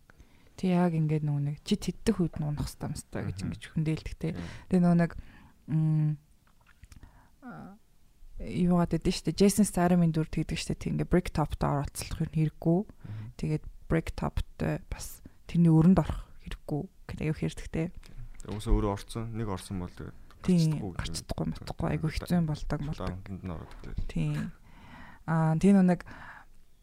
Тэг 0.55 0.69
яг 0.71 0.95
ингээд 0.95 1.27
нөгөө 1.27 1.43
нэг 1.51 1.57
чи 1.67 1.75
теддэх 1.75 2.23
үед 2.23 2.39
нь 2.39 2.47
унах 2.47 2.71
хэвээр 2.71 2.95
юмстай 2.95 3.21
гэж 3.27 3.37
ингэж 3.43 3.63
хүндээлдэг 3.75 4.15
те. 4.15 4.39
Тэгээ 4.71 4.83
нөгөө 4.87 4.99
нэг 5.03 5.11
юугаад 8.39 8.91
байдэн 8.95 9.13
штэ 9.13 9.35
Jason 9.35 9.67
Statham-ын 9.67 10.15
дүр 10.15 10.31
тэгдэг 10.31 10.57
штэ 10.57 10.79
тэг 10.79 10.95
ингээд 10.95 11.11
Brick 11.11 11.29
Top-д 11.35 11.61
оролцох 11.61 12.23
юм 12.23 12.31
хэрэггүй. 12.31 12.79
Тэгээд 13.37 13.63
Brick 13.91 14.15
Top-д 14.15 14.81
бас 14.87 15.21
тэрний 15.45 15.69
өрөнд 15.69 16.01
орох 16.01 16.25
хэрэггүй 16.47 16.81
гэдэг 17.11 17.25
аюу 17.27 17.37
хэрэгтэй 17.37 17.69
те. 17.69 17.83
Өөөсөө 18.49 18.73
өөрөө 18.73 18.91
орцсон, 18.95 19.29
нэг 19.37 19.47
орсон 19.51 19.85
бол 19.85 19.93
тэгээд 19.93 20.20
тийм 20.45 20.93
гарцдаггүй 20.97 21.47
матахгүй 21.53 21.87
айгу 21.93 22.11
хэцүү 22.11 22.37
юм 22.37 22.47
болдог 22.49 22.79
болдог. 22.83 23.15
Тийм. 24.11 24.51
Аа 25.25 25.55
тийм 25.61 25.81
нэг 25.85 26.05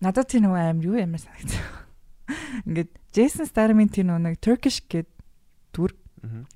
надад 0.01 0.31
тэр 0.31 0.47
нөгөө 0.47 0.61
аим 0.63 0.83
юу 0.83 0.97
ямар 0.99 1.21
санагдсан. 1.23 1.63
Ингээд 2.67 2.91
Jason 3.13 3.47
Statham-ийн 3.49 3.91
тэр 3.93 4.09
нөгөө 4.09 4.41
Turkish 4.41 4.83
гээд 4.87 5.11
дүр 5.75 5.93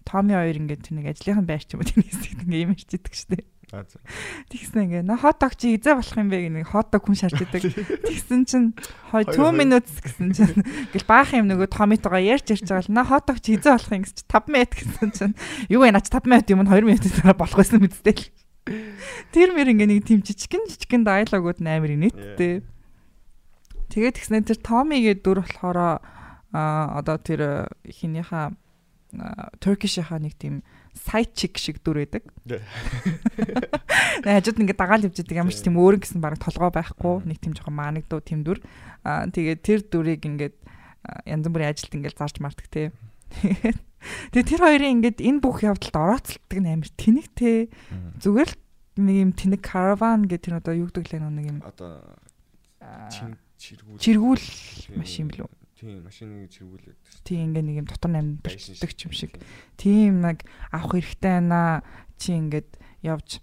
Томи 0.02 0.34
хоёр 0.34 0.58
ингээд 0.58 0.90
нэг 0.90 1.06
ажлынхан 1.14 1.46
байр 1.46 1.62
ч 1.62 1.74
юм 1.74 1.82
уу 1.82 1.88
тэрнээс 1.88 2.34
ингээд 2.34 2.64
юм 2.66 2.74
ирчидэг 2.74 3.14
штеп. 3.14 3.46
Тэгсэн 3.72 4.84
ингээ 4.84 5.02
на 5.08 5.16
хот 5.16 5.40
дог 5.40 5.56
чи 5.56 5.80
эзэ 5.80 5.96
болох 5.96 6.16
юм 6.20 6.28
бэ 6.28 6.44
гэх 6.44 6.52
нэг 6.52 6.68
хот 6.68 6.92
дог 6.92 7.08
хүн 7.08 7.16
шарч 7.16 7.40
идэг. 7.40 7.72
Тэгсэн 8.04 8.44
чинь 8.44 8.76
2 9.08 9.32
минут 9.56 9.88
гэсэн 9.88 10.28
чинь 10.36 10.60
гэл 10.92 11.08
баах 11.08 11.32
юм 11.32 11.48
нөгөө 11.48 11.72
томитогоо 11.72 12.20
ярьж 12.20 12.52
ярьж 12.52 12.68
байгаа 12.68 12.84
л 12.84 12.92
на 12.92 13.08
хот 13.08 13.32
дог 13.32 13.40
чи 13.40 13.56
эзэ 13.56 13.72
болох 13.72 13.92
юм 13.96 14.04
гэж 14.04 14.28
5 14.28 14.52
минут 14.52 14.72
гэсэн 14.76 15.08
чинь 15.16 15.34
юу 15.72 15.80
вэ 15.80 15.88
наач 15.88 16.12
5 16.12 16.28
минут 16.28 16.46
юм 16.52 16.60
2 16.68 16.84
минутын 16.84 17.16
дараа 17.16 17.36
болох 17.40 17.56
байсан 17.56 17.80
мэдтэй 17.80 18.12
л. 18.12 18.28
Тэр 19.32 19.56
мэр 19.56 19.72
ингээ 19.72 19.88
нэг 19.88 20.04
тийм 20.04 20.20
жижигэн 20.20 20.68
жижигэн 20.68 21.08
диалогууд 21.08 21.64
амар 21.64 21.96
инээдтэй. 21.96 22.60
Тэгээд 23.88 24.16
тэгснээр 24.20 24.44
тэр 24.52 24.60
Томиගේ 24.60 25.16
дүр 25.16 25.42
болохоор 25.44 25.78
а 26.52 27.00
одоо 27.00 27.16
тэр 27.16 27.72
хинийхаа 27.88 28.52
Turkish-ийнхаа 29.60 30.20
нэг 30.20 30.36
тийм 30.36 30.64
side 30.92 31.32
chick 31.34 31.56
шиг 31.58 31.80
дүр 31.80 32.04
байдаг. 32.04 32.24
Хажууд 34.22 34.60
ингээд 34.60 34.78
дагаал 34.78 35.06
явж 35.08 35.16
байгаа 35.24 35.42
ямар 35.42 35.54
ч 35.56 35.64
тийм 35.64 35.76
өөр 35.80 35.96
гэсэн 36.04 36.20
баг 36.20 36.36
толгой 36.38 36.70
байхгүй 36.72 37.24
нэг 37.26 37.38
тийм 37.40 37.56
жоохон 37.56 37.76
маанагдуу 37.76 38.20
тийм 38.20 38.44
дүр. 38.44 38.60
Аа 39.02 39.26
тэгээд 39.28 39.60
тэр 39.64 39.80
дүрийг 39.82 40.22
ингээд 40.28 40.56
янз 41.26 41.46
бүрийн 41.48 41.72
ажилд 41.72 41.96
ингээд 41.96 42.18
зарж 42.20 42.36
мардаг 42.38 42.66
те. 42.68 42.92
Тэгээд 44.34 44.50
тэр 44.50 44.60
хоёрын 44.62 44.94
ингээд 45.00 45.18
энэ 45.22 45.40
бүх 45.40 45.62
явдалд 45.64 45.96
орооцолдог 45.96 46.58
нь 46.60 46.70
амар 46.70 46.90
тэнэг 46.98 47.26
те. 47.34 47.72
Зүгээр 48.20 48.50
л 48.52 48.58
нэг 49.00 49.16
юм 49.16 49.32
тэнэг 49.32 49.60
караван 49.64 50.28
гэх 50.28 50.44
тэр 50.44 50.60
одоо 50.60 50.74
юу 50.76 50.92
гэдэг 50.92 51.06
лээ 51.08 51.22
нэг 51.24 51.46
юм 51.48 51.58
одоо 51.64 52.02
чиргүүл 53.62 53.98
чиргүүл 53.98 54.46
машин 54.98 55.30
билүү? 55.30 55.48
Тийм, 55.82 56.06
машиныг 56.06 56.46
чиргүүлээд. 56.54 57.26
Тийм 57.26 57.50
ингээ 57.50 57.66
нэг 57.66 57.76
юм 57.82 57.88
дотор 57.90 58.14
намд 58.14 58.38
бэлддэг 58.38 58.94
юм 59.02 59.10
шиг. 59.10 59.34
Тийм 59.74 60.22
нэг 60.22 60.46
авах 60.70 60.94
хэрэгтэй 60.94 61.42
байна. 61.42 61.82
Чи 62.22 62.38
ингээд 62.38 62.78
явж 63.02 63.42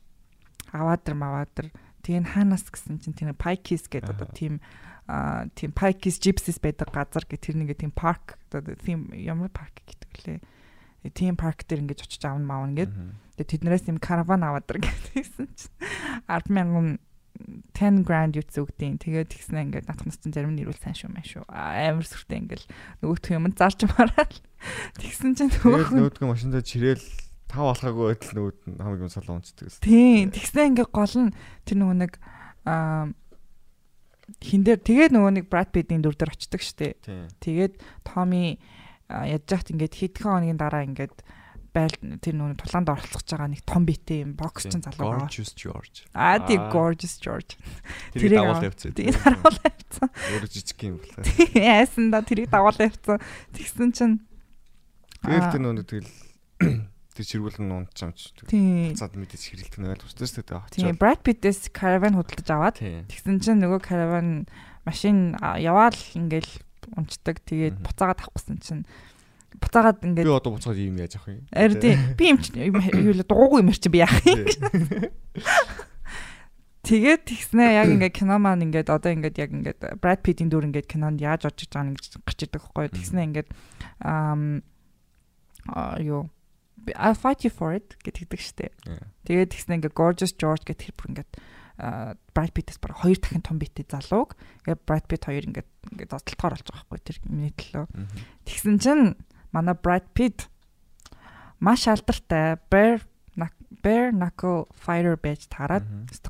аваад 0.72 1.04
дэр 1.04 1.20
маваад 1.20 1.52
дэр. 1.52 1.68
Тэгээ 2.00 2.32
хаанаас 2.32 2.64
гэсэн 2.72 3.04
чинь 3.04 3.12
тийм 3.12 3.36
Pikes 3.36 3.92
гэдэг 3.92 4.16
одоо 4.16 4.32
тийм 4.32 4.64
аа 5.12 5.52
тийм 5.52 5.76
Pikes 5.76 6.24
Gypsies 6.24 6.64
байдаг 6.64 6.96
газар 6.96 7.28
гэх 7.28 7.44
тэр 7.44 7.60
нэгэ 7.60 7.76
тийм 7.76 7.92
парк 7.92 8.40
одоо 8.48 8.72
тийм 8.80 9.12
ямар 9.12 9.52
парк 9.52 9.76
гэдэг 9.84 10.12
лээ. 10.24 11.12
Тийм 11.12 11.36
парк 11.36 11.68
дээр 11.68 11.84
ингэж 11.84 12.08
очиж 12.08 12.24
аавн 12.24 12.48
маавна 12.48 12.88
гэд. 12.88 12.96
Тэгээ 13.36 13.52
тэднээс 13.52 13.92
юм 13.92 14.00
караван 14.00 14.48
аваад 14.48 14.64
дэр 14.64 14.80
гэсэн 14.88 15.52
чинь 15.60 15.76
100000 16.32 17.04
10 17.74 18.04
grand 18.04 18.36
юу 18.36 18.44
зүгдیں۔ 18.44 19.00
Тэгээд 19.00 19.32
тэгснэ 19.32 19.64
ингээд 19.72 19.88
натхнаас 19.88 20.20
чинь 20.20 20.36
зарим 20.36 20.54
нь 20.56 20.62
ирүүл 20.64 20.76
сайн 20.76 20.96
шүү 20.96 21.10
мэн 21.12 21.24
шүү. 21.24 21.44
Амар 21.48 22.04
сүртэй 22.04 22.40
ингээл 22.44 22.68
нөгөөх 23.00 23.32
юм 23.32 23.48
зарж 23.56 23.80
мараад. 23.88 24.34
Тэгсэн 25.00 25.34
чинь 25.40 25.52
нөгөөх 25.54 25.96
нөгөөх 25.96 26.20
машиндаа 26.28 26.60
чирээл 26.60 27.08
тав 27.48 27.72
болохаагүй 27.72 28.06
байтал 28.12 28.34
нөгөөд 28.36 28.60
нь 28.68 28.78
хамаг 28.78 29.02
юм 29.02 29.12
солон 29.12 29.40
унцдаг. 29.40 29.72
Тийм. 29.80 30.30
Тэгснэ 30.36 30.76
ингээд 30.76 30.92
гол 30.92 31.16
нь 31.16 31.34
тэр 31.64 31.78
нөгөө 31.80 31.98
нэг 32.04 32.14
аа 32.68 33.10
хин 34.38 34.62
дээр 34.62 34.80
тэгээд 34.84 35.12
нөгөө 35.16 35.32
нэг 35.42 35.46
Brad 35.50 35.74
Pitt-ийн 35.74 36.06
дүр 36.06 36.14
дээр 36.14 36.36
очдөг 36.36 36.62
штэ. 36.62 37.00
Тэгээд 37.42 37.82
Tommy 38.06 38.62
ядж 39.10 39.50
яхад 39.50 39.74
ингээд 39.74 39.96
хэдхэн 39.98 40.30
хоногийн 40.30 40.60
дараа 40.62 40.86
ингээд 40.86 41.18
байл 41.74 41.96
тэр 42.22 42.36
нүүн 42.36 42.58
тулаанд 42.60 42.90
оролцож 42.90 43.26
байгаа 43.30 43.50
нэг 43.50 43.62
том 43.66 43.84
битэй 43.86 44.26
юм 44.26 44.34
бокс 44.40 44.66
чин 44.66 44.82
залуу 44.82 45.20
байгаа. 45.20 45.30
Gorgeous 45.30 45.52
George. 45.54 46.06
Аа 46.14 46.42
тийм 46.44 46.70
Gorgeous 46.74 47.16
George. 47.22 47.56
Тэрийг 48.14 48.42
давал 48.42 48.66
явцсан. 48.66 48.94
Тийм 48.98 49.14
давал 49.14 49.58
явцсан. 49.62 50.10
Өөр 50.10 50.46
жижиг 50.50 50.80
юм 50.86 50.98
болоо. 50.98 51.24
Яасан 51.54 52.10
да 52.10 52.26
тэрийг 52.26 52.50
давал 52.50 52.78
явцсан. 52.78 53.22
Тэгсэн 53.54 53.90
чин 53.94 54.12
Тэгэл 55.24 55.50
тэр 55.54 55.62
нүүн 55.64 55.84
тэгэл 55.84 56.12
тэр 56.60 57.26
чиргүүл 57.28 57.60
нь 57.60 57.74
унт 57.76 57.92
чамч. 57.92 58.32
Цаад 58.96 59.14
мэдээж 59.20 59.44
хэрэлдэх 59.52 59.80
нь 59.84 59.92
ойлгомжтой 59.92 60.28
шүү 60.28 60.46
дээ. 60.48 60.72
Тийм 60.72 60.96
Brad 60.96 61.20
Pitt-с 61.20 61.68
Caravan 61.76 62.16
худалдаж 62.16 62.48
аваад 62.48 62.78
тэгсэн 62.80 63.44
чин 63.44 63.60
нөгөө 63.60 63.84
Caravan 63.84 64.48
машин 64.88 65.36
яваал 65.60 66.00
ингээл 66.16 66.64
унцдаг. 66.96 67.44
Тэгээд 67.44 67.84
буцаагаад 67.84 68.24
авахгүйсэн 68.24 68.58
чинь 68.64 68.84
буцаагаад 69.60 70.00
ингээд 70.04 70.26
би 70.26 70.34
одоо 70.34 70.52
буцаад 70.56 70.80
юм 70.80 70.98
яаж 70.98 71.20
авах 71.20 71.36
юм? 71.36 71.46
Ари 71.52 71.76
тий. 71.78 71.96
Би 72.16 72.32
юм 72.32 72.40
юу 72.40 73.14
л 73.14 73.24
дугуугүй 73.24 73.62
юм 73.62 73.72
чи 73.76 73.90
би 73.92 74.02
яах 74.02 74.20
юм? 74.26 74.48
Тэгээд 76.90 77.22
тэгснэ 77.28 77.76
яг 77.78 77.92
ингээд 77.92 78.16
кино 78.18 78.40
маань 78.40 78.66
ингээд 78.66 78.90
одоо 78.90 79.12
ингээд 79.14 79.38
яг 79.38 79.52
ингээд 79.54 79.80
Brad 80.02 80.26
Pitt-ийн 80.26 80.50
дүр 80.50 80.66
ингээд 80.72 80.90
кинонд 80.90 81.22
яаж 81.22 81.46
орж 81.46 81.68
иж 81.68 81.76
байгаа 81.76 81.94
гэж 81.94 82.24
гарч 82.24 82.40
идэг 82.50 82.64
байхгүй 82.66 82.84
юу? 82.88 82.96
Тэгснэ 82.98 83.22
ингээд 83.30 83.50
ам 84.02 84.66
юу 86.02 86.34
I 86.96 87.14
fight 87.14 87.46
you 87.46 87.52
for 87.54 87.76
it 87.76 87.94
гэдэг 88.02 88.40
штэ. 88.42 88.74
Тэгээд 89.28 89.54
тэгснэ 89.54 89.76
ингээд 89.84 89.94
Gorgeous 89.94 90.34
George 90.34 90.66
гэх 90.66 90.82
тэр 90.82 90.98
бүр 90.98 91.14
ингээд 91.14 91.32
Brad 92.34 92.52
Pitt-с 92.56 92.82
баг 92.82 92.96
хоёр 92.96 93.20
дахин 93.22 93.44
том 93.46 93.60
битэй 93.62 93.86
залууг 93.86 94.34
ингээд 94.66 94.82
Brad 94.88 95.06
Pitt 95.06 95.28
хоёр 95.28 95.46
ингээд 95.46 95.70
ингээд 95.94 96.10
зодтолтоор 96.10 96.58
олж 96.58 96.66
байгаа 96.68 96.88
байхгүй 96.90 97.06
тэр 97.06 97.18
миний 97.28 97.54
төлөө. 97.54 97.86
Тэгсэн 98.48 98.76
чинь 98.82 99.20
манай 99.52 99.76
Brad 99.76 100.12
Pitt 100.14 100.50
маш 101.60 101.88
алдартай 101.88 102.58
Bear 102.70 103.04
Bare 103.82 104.12
Knuckle 104.12 104.68
Fighter 104.76 105.16
байж 105.16 105.46
таарад 105.48 105.86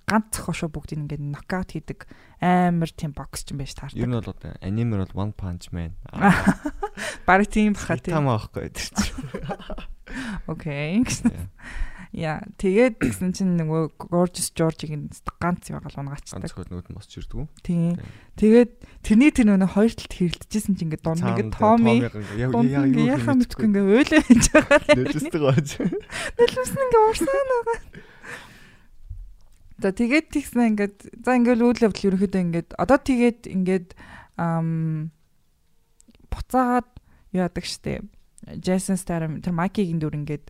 ганц 0.06 0.38
зохиошоо 0.38 0.70
бүгдийг 0.70 1.02
ингээд 1.02 1.24
нокаут 1.24 1.74
хийдэг 1.74 2.06
амар 2.38 2.92
тийм 2.94 3.16
бокс 3.18 3.42
ч 3.42 3.56
юм 3.56 3.64
байж 3.64 3.74
таардаг. 3.74 3.98
Ер 3.98 4.06
нь 4.06 4.14
бол 4.14 4.30
одоо 4.30 4.54
анимер 4.62 5.10
бол 5.10 5.26
One 5.26 5.34
Punch 5.34 5.74
Man. 5.74 5.98
Бараг 7.28 7.50
тийм 7.50 7.74
баха 7.74 7.98
тийм. 7.98 8.14
Там 8.14 8.30
аахгүй 8.30 8.70
тэр 8.70 8.90
чинь. 8.94 9.18
Окей. 10.52 11.02
Яа, 12.10 12.42
тэгээд 12.58 13.06
тэгсэн 13.06 13.38
чинь 13.38 13.54
нөгөө 13.54 14.10
Gorgeous 14.10 14.50
George-ыг 14.58 15.14
ганц 15.38 15.70
байгаа 15.70 15.94
л 15.94 16.02
унгачдаг. 16.02 16.42
Ганц 16.42 16.58
хөл 16.58 16.66
нүд 16.74 16.90
мосч 16.90 17.22
ирдгүү. 17.22 17.46
Тийм. 17.62 18.02
Тэгээд 18.34 18.72
тэрний 19.06 19.30
тэр 19.30 19.54
нөгөө 19.54 19.78
хоёр 19.78 19.94
талд 19.94 20.14
хэрэлдэжсэн 20.18 20.74
чинь 20.74 20.90
ингээд 20.90 21.06
дунд 21.06 21.22
ингээд 21.22 21.54
Томи 21.54 22.02
яхаа 22.02 23.38
мэдгүй 23.38 23.66
ингээд 23.70 23.90
өөлөө 23.94 24.22
хийж 24.26 24.46
байгаа. 24.50 24.80
Нэлсдэг 24.98 25.44
байж. 25.46 25.70
Нэлсэн 26.34 26.82
ингээд 26.82 26.98
уурсан 26.98 27.30
байгаа. 27.30 27.78
За 29.80 29.90
тэгээд 29.94 30.28
тэгсэн 30.34 30.62
ингээд 30.74 30.98
за 31.14 31.32
ингээд 31.38 31.62
үйл 31.62 31.86
явдал 31.86 32.08
ерөөхдөө 32.10 32.42
ингээд 32.42 32.70
одоо 32.74 32.98
тэгээд 32.98 33.42
ингээд 33.54 33.88
ам 34.42 35.14
буцаагаад 36.34 36.90
яадаг 37.38 37.66
штеп. 37.70 38.10
Jason 38.58 38.98
Statham 38.98 39.46
тэр 39.46 39.54
Майкигийн 39.54 40.02
дүр 40.02 40.18
ингээд 40.18 40.50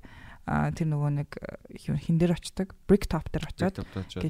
тэр 0.50 0.88
нөгөө 0.90 1.12
нэг 1.20 1.30
хин 1.78 2.18
дээр 2.18 2.34
очдог 2.38 2.74
brick 2.90 3.06
top 3.06 3.30
дээр 3.30 3.50
очиод 3.50 3.78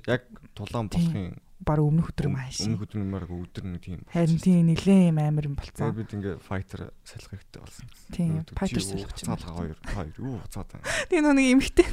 яг 0.07 0.27
тулаан 0.53 0.91
болохын 0.91 1.39
баг 1.59 1.83
өмнөх 1.83 2.15
өдөр 2.15 2.31
юм 2.31 2.37
ааш. 2.39 2.63
Өмнөх 2.63 2.87
өдөр 2.87 3.03
юмар 3.03 3.25
өдөр 3.27 3.65
нэг 3.67 3.83
тийм. 3.83 3.99
Харин 4.07 4.39
тийм 4.39 4.71
нилээн 4.71 5.11
юм 5.11 5.19
амар 5.19 5.45
юм 5.51 5.55
болцсон. 5.59 5.91
Бид 5.91 6.15
ингээ 6.15 6.39
fighter 6.39 6.95
салхи 7.03 7.35
хэрэгтэй 7.35 7.59
болсон. 7.59 7.85
Тийм, 8.15 8.39
fighter 8.55 8.79
салхи. 8.79 9.11
Цаалга 9.27 9.51
хоёр, 9.51 9.75
хоёр 9.83 10.15
юу 10.23 10.39
уцаад 10.39 10.71
байна. 10.71 10.87
Тийм 11.11 11.27
нэг 11.27 11.47
эмхтэй. 11.59 11.87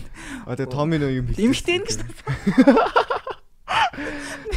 А 0.47 0.55
тэгээд 0.55 0.70
Томи 0.70 0.97
нөө 1.03 1.12
юм. 1.18 1.27
Эмхтэй 1.35 1.83
гэж. 1.83 1.99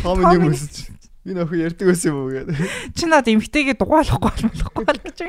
Томи 0.06 0.24
юм 0.38 0.54
өсөж. 0.54 0.94
Би 1.26 1.34
нөхө 1.34 1.58
ярьдаг 1.58 1.90
байсан 1.90 2.14
юм 2.14 2.18
уу 2.22 2.30
гэдэг. 2.30 2.56
Чи 2.98 3.10
над 3.10 3.26
эмхтэйгээ 3.26 3.82
дугаалахгүй 3.82 4.46
болохгүй 4.46 4.86
гэж. 5.10 5.20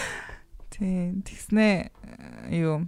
Тийм, 0.76 1.24
тэгснэ 1.24 1.90
юу 2.60 2.86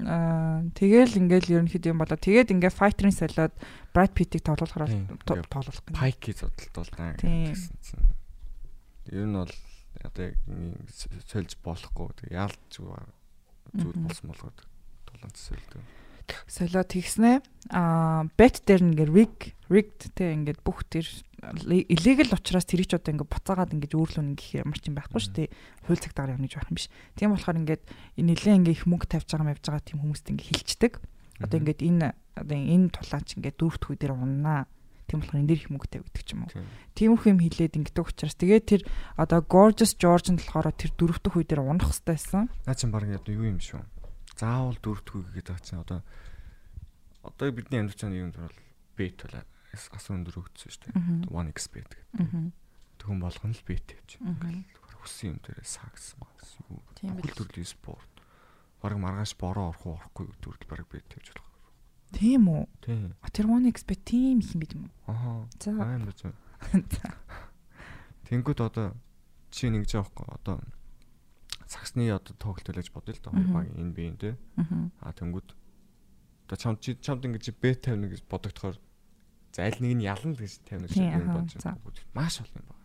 Аа 0.00 0.64
тэгэл 0.72 1.20
ингээл 1.20 1.60
ерөнхийдөө 1.60 1.92
юм 1.92 2.00
болоо. 2.00 2.16
Тэгээд 2.16 2.52
ингээ 2.56 2.72
fighter-ын 2.72 3.12
солиод 3.12 3.52
Brad 3.92 4.16
Pitt-ийг 4.16 4.40
тоглуулахаар 4.40 4.88
тоглуулах 5.20 5.84
гэнэ. 5.84 6.00
Pike-ийг 6.00 6.36
зодтолдуулна 6.40 7.20
гэсэн. 7.20 8.00
Ер 9.12 9.28
нь 9.28 9.36
бол 9.36 9.52
одоо 10.00 10.24
яг 10.32 10.36
сольж 11.28 11.60
болохгүй. 11.60 12.08
Тэг 12.24 12.28
яалт 12.32 12.62
зүгээр 12.72 13.04
зүйл 13.76 14.00
болсон 14.00 14.26
болгоод 14.32 14.58
тулан 15.04 15.32
цэсэлдэг. 15.36 15.82
Солио 16.48 16.82
тэгснэ. 16.88 17.44
Аа 17.68 18.24
bet 18.40 18.64
дээр 18.64 18.88
ингээ 18.96 19.08
rig 19.12 19.36
rigged 19.68 20.16
те 20.16 20.32
ингээд 20.32 20.64
бүх 20.64 20.88
тэр 20.88 21.04
illegal 21.42 22.30
учраас 22.38 22.62
тэр 22.62 22.86
ч 22.86 22.94
одоо 22.94 23.18
ингээд 23.18 23.26
буцаагаад 23.26 23.74
ингээд 23.74 23.98
өөрлөн 23.98 24.38
гэх 24.38 24.62
ямар 24.62 24.78
ч 24.78 24.86
юм 24.86 24.94
байхгүй 24.94 25.18
шүү 25.18 25.34
дээ. 25.34 25.48
Хууль 25.90 25.98
цаг 25.98 26.14
дагаар 26.14 26.38
явна 26.38 26.46
гэж 26.46 26.54
байх 26.54 26.70
юм 26.70 26.78
биш. 26.78 26.86
Тийм 27.18 27.34
болохоор 27.34 27.60
ингээд 27.66 27.82
нэлээ 28.14 28.58
ингээ 28.62 28.76
их 28.78 28.86
мөнгө 28.86 29.10
тавьж 29.10 29.26
байгаа 29.26 29.50
мавж 29.50 29.62
байгаа 29.66 29.82
тийм 29.82 29.98
хүмүүст 30.06 30.30
ингээ 30.30 30.48
хилчдэг. 30.54 30.92
Одоо 31.42 31.58
ингээд 31.58 31.80
энэ 31.82 32.08
одоо 32.38 32.58
энэ 32.62 32.94
тулаач 32.94 33.28
ингээ 33.42 33.54
дөрөвт 33.58 33.82
хүү 33.82 33.96
дээр 33.98 34.14
уннаа. 34.14 34.70
Тийм 35.10 35.18
болохоор 35.18 35.40
энэ 35.42 35.50
дээр 35.50 35.62
их 35.66 35.70
мөнгө 35.74 35.88
тавьдаг 35.90 36.22
ч 36.22 36.30
юм 36.30 36.46
уу. 36.46 36.54
Тиймэрхүү 36.94 37.30
юм 37.34 37.40
хилээд 37.42 37.74
ингээд 37.74 37.98
учраас 37.98 38.38
тэгээд 38.38 38.64
тэр 38.70 38.82
одоо 39.18 39.42
Gorgeous 39.42 39.98
George 39.98 40.30
нь 40.30 40.38
болохоор 40.38 40.70
тэр 40.70 40.94
дөрөвт 40.94 41.26
хүү 41.26 41.42
дээр 41.42 41.66
унах 41.66 41.90
хэрэгтэй 41.90 42.14
байсан. 42.14 42.42
Наа 42.62 42.78
чин 42.78 42.94
баг 42.94 43.02
одоо 43.10 43.34
юу 43.34 43.50
юм 43.50 43.58
шүү. 43.58 43.82
Заавал 44.38 44.78
дөрөвт 44.78 45.10
хүү 45.10 45.22
гэдэг 45.42 45.58
чинь 45.58 45.82
одоо 45.82 46.06
одоо 47.26 47.50
бидний 47.50 47.82
амьд 47.82 47.98
цааны 47.98 48.22
юм 48.22 48.30
бол 48.30 48.54
бет 48.94 49.18
бол 49.26 49.42
асуун 49.72 50.22
өндөр 50.22 50.40
өгдсөн 50.42 50.70
шүү 50.72 50.82
дээ. 50.92 51.32
1xbet 51.32 51.90
гэдэг. 51.92 52.52
Тэгүн 53.00 53.18
болгоно 53.18 53.56
л 53.56 53.64
бет 53.66 53.88
явж. 53.88 54.10
Ингээл 54.20 54.98
хүссэн 55.02 55.34
юм 55.34 55.38
дээрээ 55.42 55.66
сакс 55.66 56.14
магс 56.20 56.54
юу. 56.70 56.78
Бүхэл 57.02 57.38
төрлийн 57.42 57.66
спорт. 57.66 58.12
Бараг 58.78 58.98
маргааш 59.02 59.34
бороо 59.40 59.72
орох 59.72 59.86
уу 59.86 59.96
орохгүй 59.98 60.30
төрөл 60.38 60.68
бараг 60.70 60.86
бет 60.92 61.08
явж 61.10 61.34
болох. 61.34 61.52
Тийм 62.12 62.46
үү? 62.46 62.64
Тийм. 62.84 63.16
Тэр 63.32 63.46
1xbet 63.48 64.00
тийм 64.04 64.44
их 64.44 64.52
юм 64.54 64.60
бид 64.60 64.72
юм 64.76 64.84
уу? 64.86 64.92
Аха. 65.08 65.48
За. 65.58 65.72
Амар 65.72 66.12
зөв. 66.20 66.36
Тэнгүүд 68.28 68.60
одоо 68.60 68.94
чи 69.50 69.68
нэг 69.72 69.88
жаа 69.88 70.04
байхгүй 70.04 70.28
одоо 70.36 70.56
саксны 71.66 72.06
одоо 72.12 72.36
тоглолт 72.36 72.68
байлаж 72.68 72.88
бодъё 72.92 73.16
л 73.16 73.22
да 73.24 73.30
хоёр 73.32 73.48
баг 73.50 73.66
энэ 73.72 73.92
би 73.96 74.02
энэ 74.12 74.20
те. 74.20 74.30
Аа 75.00 75.12
тэнгүүд 75.16 75.48
одоо 76.46 76.56
чамд 76.60 76.78
чамд 77.00 77.24
ингэж 77.24 77.56
бет 77.56 77.82
тавина 77.82 78.12
гэж 78.12 78.22
бодогдохоор 78.28 78.76
За 79.52 79.68
аль 79.68 79.78
нэг 79.84 79.92
нь 80.00 80.04
ялна 80.08 80.32
гэж 80.32 80.64
тавина 80.64 80.88
гэж 80.88 80.96
бодож 81.28 81.60
байна. 81.60 81.78
Маш 82.16 82.40
бол 82.40 82.56
юм 82.56 82.66
байна. 82.66 82.82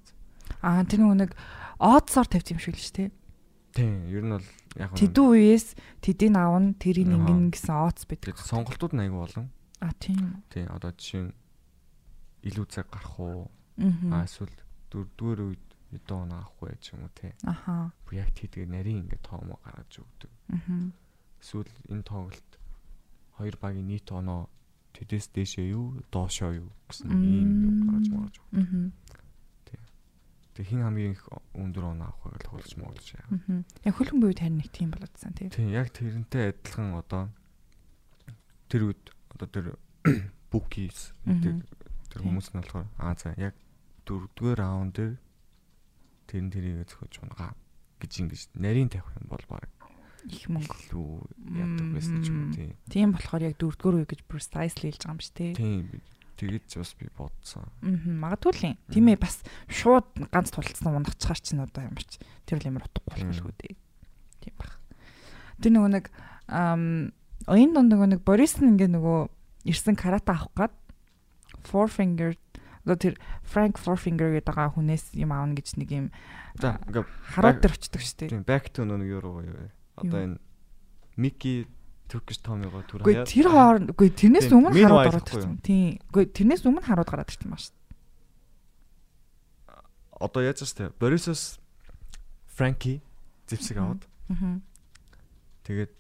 Аа 0.62 0.84
тэр 0.84 1.02
нэг 1.08 1.32
одсоор 1.80 2.28
тавьчих 2.28 2.60
юм 2.60 2.62
шиг 2.62 2.76
л 2.76 2.84
шүү 2.84 2.96
дээ. 3.00 3.12
Тийм, 3.72 3.96
ер 4.12 4.24
нь 4.28 4.34
бол 4.36 4.48
яг 4.76 4.90
Тэдүү 4.92 5.28
үеэс 5.38 5.68
тэдийг 6.04 6.36
аавн 6.36 6.76
тэрийг 6.76 7.08
ингэн 7.08 7.56
гэсэн 7.56 7.76
одс 7.78 8.04
байдаг. 8.04 8.36
Сонголтууд 8.36 8.94
нь 8.98 9.04
айгүй 9.06 9.22
болон. 9.22 9.48
Аа 9.80 9.94
тийм. 9.96 10.44
Тийм, 10.52 10.68
одоо 10.74 10.92
жишээ 10.92 11.30
нь 11.30 11.36
илүү 12.44 12.66
цаг 12.68 12.92
гарах 12.92 13.16
уу? 13.16 13.48
Аа 14.12 14.26
эсвэл 14.28 14.52
дөрөвдүгээр 14.92 15.40
үед 15.46 15.68
эдэн 15.94 16.18
оноо 16.26 16.40
авахгүй 16.44 16.68
байж 16.74 16.84
юм 16.92 17.06
уу 17.06 17.14
те. 17.16 17.32
Аха. 17.48 17.96
Бу 18.04 18.12
яг 18.18 18.34
тийдгээ 18.36 18.68
нарийн 18.68 19.08
ингээ 19.08 19.22
тоомо 19.24 19.56
гаргаж 19.64 20.04
өгдөг. 20.04 20.32
Аха. 20.52 20.76
Эсвэл 21.40 21.72
энэ 21.88 22.04
тоглолт 22.04 22.52
хоёр 23.38 23.56
багийн 23.62 23.88
нийт 23.88 24.12
оноо 24.12 24.50
тэдэс 24.98 25.30
дээшээ 25.30 25.68
юу 25.78 26.02
доошоо 26.10 26.58
юу 26.58 26.70
гэсэн 26.90 27.14
ийм 27.14 27.50
юм 27.70 27.76
гаргаж 27.86 28.08
маргаж 28.10 28.36
өгдөг. 28.42 28.90
Тэг. 29.70 29.80
Тэг 30.58 30.66
хин 30.66 30.82
хамгийн 30.82 31.14
их 31.14 31.24
өндөр 31.54 31.86
оноо 31.94 32.10
авахыг 32.10 32.42
л 32.42 32.50
хулж 32.50 32.72
моглож 32.82 33.08
яа. 33.14 33.30
Яг 33.86 33.94
хөлбөмбө 33.94 34.34
үед 34.34 34.42
харин 34.42 34.58
нэг 34.58 34.74
тийм 34.74 34.90
болоодсан 34.90 35.38
тийм. 35.38 35.54
Тийм 35.54 35.70
яг 35.70 35.94
тэрнтэй 35.94 36.50
адилхан 36.50 36.98
одоо 36.98 37.30
тэр 38.74 38.90
үед 38.90 39.04
одоо 39.38 39.48
тэр 39.48 39.66
букис 40.52 41.14
тэр 41.24 41.62
хүмүүс 42.26 42.58
нь 42.58 42.60
болохоор 42.60 42.90
аа 42.98 43.14
за 43.14 43.38
яг 43.38 43.54
дөрөвдүгээр 44.10 44.58
раунд 44.58 44.98
дээр 44.98 45.14
тэрэн 46.26 46.50
тэрийг 46.50 46.90
зөхөж 46.90 47.22
унгаа 47.22 47.54
гэж 48.02 48.12
ингэж 48.26 48.42
нарийн 48.58 48.90
тавих 48.90 49.14
юм 49.14 49.30
бол 49.30 49.46
баг 49.46 49.70
их 50.28 50.48
мөнгө 50.52 50.76
лүү 50.92 51.12
яадаг 51.56 51.88
байсан 51.96 52.20
ч 52.24 52.28
юм 52.30 52.52
тий. 52.52 52.76
Тийм 52.92 53.16
болохоор 53.16 53.48
яг 53.48 53.56
дөрөвдүгээр 53.58 53.98
үе 54.04 54.08
гэж 54.12 54.22
precisely 54.28 54.92
хэлж 54.92 55.04
байгаа 55.08 55.16
юм 55.16 55.24
шүү 55.24 55.36
тий. 55.40 55.52
Тийм 55.56 55.82
тэгэж 56.38 56.78
бас 56.78 56.92
би 57.00 57.08
бодсон. 57.16 57.66
Аа 57.82 57.96
магадгүй 57.96 58.52
л 58.54 58.66
юм. 58.72 58.76
Тийм 58.92 59.06
ээ 59.10 59.18
бас 59.18 59.42
шууд 59.72 60.08
ганц 60.30 60.52
тулцсан 60.52 60.94
унахчаар 60.94 61.40
чинь 61.40 61.64
одоо 61.64 61.88
ямар 61.88 62.04
ч 62.04 62.20
тэр 62.46 62.60
л 62.60 62.68
ямар 62.68 62.86
утгагүй 62.86 63.24
болох 63.24 63.48
үү 63.48 63.56
дээ. 63.56 63.76
Тийм 64.44 64.56
баг. 64.60 64.72
Тэр 65.64 65.72
нөгөө 65.74 65.92
нэг 65.96 66.06
оюун 67.48 67.72
донд 67.74 67.90
нөгөө 67.92 68.08
нэг 68.16 68.22
Борис 68.28 68.60
нь 68.60 68.70
ингээ 68.76 68.92
нөгөө 68.94 69.20
ирсэн 69.72 69.96
карата 69.96 70.36
авах 70.36 70.54
гад 70.54 70.74
four 71.64 71.88
finger 71.88 72.36
одоо 72.88 72.96
тэр 72.96 73.16
Frank 73.44 73.76
Four 73.76 74.00
Finger 74.00 74.32
гэдэг 74.32 74.48
байгаа 74.48 74.72
хүнээс 74.72 75.12
юм 75.12 75.36
аавна 75.36 75.60
гэж 75.60 75.76
нэг 75.76 75.90
юм 75.92 76.08
за 76.56 76.80
ингээ 76.88 77.04
хараад 77.36 77.60
дээр 77.60 77.76
очдөг 77.76 78.00
шүү 78.00 78.16
дээ. 78.24 78.32
Тийм 78.32 78.48
back 78.48 78.72
to 78.72 78.88
нөгөө 78.88 79.12
юу 79.12 79.44
юу 79.44 79.68
Одоо 79.98 80.20
энэ 80.22 80.38
Мики 81.18 81.66
Turkish 82.08 82.40
Tommy-го 82.40 82.82
түр 82.88 83.04
хаяа. 83.04 83.26
Гэхдээ 83.26 83.34
тэр 83.34 83.48
хооронд 83.52 83.88
үгүй 83.92 84.10
тэрнээс 84.16 84.48
өмнө 84.54 84.72
харууд 84.78 85.06
гараад 85.12 85.28
ирсэн. 85.28 85.58
Тийм. 85.60 86.00
Үгүй 86.14 86.26
тэрнээс 86.32 86.64
өмнө 86.64 86.86
харууд 86.86 87.10
гараад 87.10 87.30
ирсэн 87.34 87.50
ба 87.52 87.60
шүү. 87.60 87.76
Одоо 90.18 90.42
яаж 90.46 90.64
ч 90.64 90.72
тэ 90.74 90.94
Борисос 90.98 91.60
Франки 92.56 93.02
зэвсэг 93.50 93.78
аваад. 93.78 94.02
Аа. 94.34 94.62
Тэгээд 95.68 95.92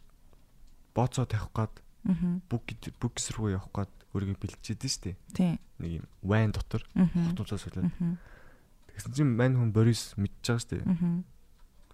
бооцоо 0.95 1.25
тавих 1.27 1.51
гад 1.53 1.73
Аа. 2.07 2.39
бүк 2.47 2.71
бүкс 3.03 3.35
руу 3.35 3.51
явах 3.51 3.69
гад 3.75 3.91
өөрийгөө 4.15 4.39
бэлтжихэд 4.41 4.87
штэ. 4.87 5.11
Тийм. 5.35 5.59
Нэг 5.77 5.91
юм 6.01 6.05
вайн 6.23 6.55
дотор 6.55 6.81
хотуцаас 6.95 7.67
үлээ. 7.67 7.83
Аа. 7.83 8.15
Тэгсэн 8.95 9.11
чинь 9.13 9.35
мань 9.35 9.59
хүн 9.59 9.69
Борис 9.75 10.15
мэдчихэж 10.15 10.47
байгаа 10.47 10.63
штэ. 10.63 10.77
Аа. 10.87 11.21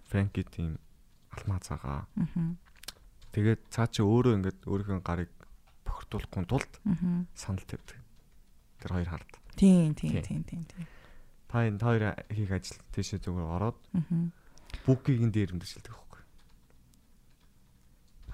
Франки 0.08 0.46
тийм 0.46 0.78
алмаа 1.34 1.60
цагаа. 1.60 2.06
Аа. 2.14 2.54
Тэгээд 3.34 3.60
цаа 3.70 3.86
чи 3.90 4.00
өөрөө 4.06 4.34
ингээд 4.38 4.60
өөрийнхөө 4.64 5.00
гарыг 5.02 5.32
бохирдуулахгүй 5.82 6.44
тулд 6.46 6.72
санал 7.34 7.66
тавьдаг. 7.66 7.98
Тэр 8.78 8.90
хоёр 8.94 9.08
хард. 9.10 9.32
Тийм, 9.58 9.94
тийм, 9.94 10.22
тийм, 10.22 10.42
тийм, 10.46 10.62
тийм. 10.64 10.86
Та 11.50 11.66
энэ 11.66 11.82
хоёр 11.82 12.02
хийх 12.30 12.50
ажил 12.50 12.78
тийшээ 12.94 13.22
зүгээр 13.26 13.54
ороод 13.58 13.78
бүкигийн 14.86 15.30
дээр 15.34 15.54
өмдөшилдэг 15.54 15.92
байхгүй. 15.94 16.22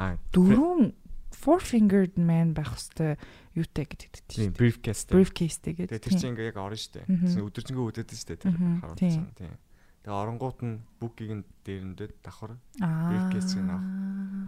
Аа, 0.01 0.17
дөрөв 0.33 0.97
four 1.41 1.61
fingered 1.61 2.19
man 2.21 2.53
байх 2.53 2.77
хэвээр 2.77 3.17
юутай 3.57 3.85
гэдэг 3.89 4.11
тийм 4.29 4.53
briefcase 4.53 5.09
briefcase 5.09 5.61
гэдэг. 5.63 5.89
Тэгээд 5.89 6.05
тэр 6.05 6.15
чинь 6.21 6.33
ингээ 6.37 6.51
яг 6.53 6.59
орно 6.61 6.77
штэ. 6.77 7.07
Өдөржингөө 7.09 7.87
үдээд 7.89 8.11
штэ 8.13 8.37
тэр 8.37 8.57
харуулсан. 8.85 9.33
Тийм. 9.39 9.57
Тэгээ 10.01 10.17
оронгууд 10.17 10.59
нь 10.65 10.81
бүкийг 10.97 11.31
нь 11.37 11.45
дээрндэд 11.69 12.25
давхар 12.25 12.57
briefcase-ийг 12.81 13.69
авах. 13.69 13.85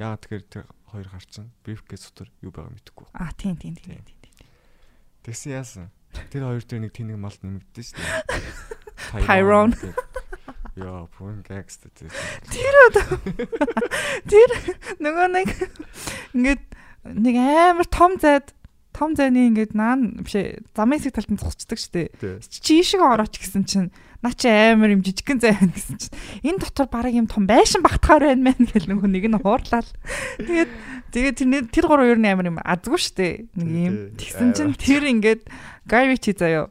Яагаад 0.01 0.21
тэгэхээр 0.25 0.45
тэр 0.49 0.65
хоёр 0.89 1.09
харчин 1.13 1.53
briefcase 1.61 2.09
дотор 2.09 2.33
юу 2.41 2.53
байгааг 2.57 2.73
мэдэхгүй. 2.73 3.07
Аа 3.13 3.37
тийм 3.37 3.61
тийм 3.61 3.77
тийм. 3.77 4.01
Тэгсэн 5.29 5.53
яасан? 5.53 5.93
Тэр 6.33 6.49
хоёр 6.49 6.65
дээр 6.65 6.89
нэг 6.89 6.93
тэнэг 6.97 7.21
малт 7.21 7.41
нэмэгдэн 7.45 7.85
шүү 7.89 8.01
дээ. 8.01 9.29
Tyrone. 9.29 9.77
Яа, 10.73 11.05
пун 11.13 11.45
гэгст 11.45 11.85
тэр. 11.93 12.09
Тэр 12.49 12.75
одоо 12.89 13.21
тэр 14.25 14.51
нөгөө 15.05 15.29
нэг 15.37 15.49
ингээд 16.33 16.65
нэг 17.13 17.35
амар 17.37 17.89
том 17.93 18.17
зайд 18.17 18.57
том 18.97 19.13
зайны 19.13 19.53
ингээд 19.53 19.77
наан 19.77 20.25
биш 20.25 20.33
замын 20.73 20.97
хэсэг 20.97 21.13
талд 21.13 21.33
нь 21.33 21.41
зогсчдаг 21.41 21.77
штэ. 21.77 22.09
Тий. 22.17 22.41
Чи 22.41 22.81
ийшээ 22.81 23.05
орооч 23.05 23.37
гэсэн 23.37 23.69
чинь 23.69 23.93
наа 24.23 24.35
чи 24.39 24.47
амар 24.49 24.95
юм 24.95 25.03
жижигхэн 25.03 25.43
зай 25.43 25.53
байна 25.59 25.75
гэсэн 25.75 25.99
чинь 25.99 26.17
энэ 26.47 26.63
дотор 26.63 26.87
бараг 26.87 27.13
юм 27.13 27.27
том 27.27 27.45
байшин 27.51 27.83
багтахаар 27.83 28.31
байна 28.31 28.55
мэн 28.55 28.71
гэл 28.71 28.87
нөгөө 28.87 29.11
нэг 29.11 29.25
нь 29.27 29.39
хуурлал. 29.43 29.91
Тэгээд 30.39 30.71
тэгээд 31.11 31.37
тэр 31.43 31.67
тэр 31.75 31.87
гурав 31.91 32.07
ер 32.07 32.23
нь 32.23 32.31
амар 32.31 32.55
юм 32.55 32.63
азгүй 32.63 33.01
штэ. 33.03 33.51
Нэг 33.59 33.69
юм 33.83 33.97
тэгсэн 34.15 34.55
чинь 34.55 34.79
тэр 34.79 35.03
ингээд 35.11 35.43
Ritchie 35.91 36.39
заяа 36.39 36.71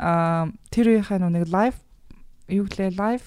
аа 0.00 0.48
тэр 0.72 0.96
үеийнхээ 0.96 1.20
нэг 1.20 1.52
live 1.52 1.78
юу 2.48 2.64
гэлээ 2.64 2.96
live 2.96 3.26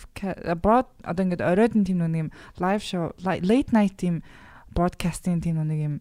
broad 0.58 0.88
одоо 1.04 1.24
ингээд 1.30 1.46
оройд 1.46 1.74
нь 1.76 1.86
тийм 1.86 2.02
нэг 2.02 2.30
юм 2.30 2.30
live 2.58 2.82
show 2.82 3.14
late 3.22 3.70
night 3.70 4.00
тийм 4.02 4.26
broadcasting 4.74 5.44
тийм 5.44 5.60
нэг 5.62 5.80
юм 5.80 5.96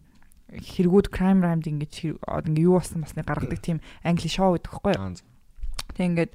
хэрэгүүд 0.49 1.13
crime 1.13 1.45
rhyme 1.45 1.61
ингэж 1.61 2.17
ингээ 2.17 2.65
юу 2.65 2.79
болсон 2.79 3.05
басны 3.05 3.21
гаргадаг 3.21 3.59
тийм 3.61 3.77
англи 4.01 4.29
шоу 4.29 4.57
гэдэг 4.57 4.71
юу. 4.73 4.97
Аа, 4.97 5.13
Тэг 5.93 6.05
ингээд 6.13 6.31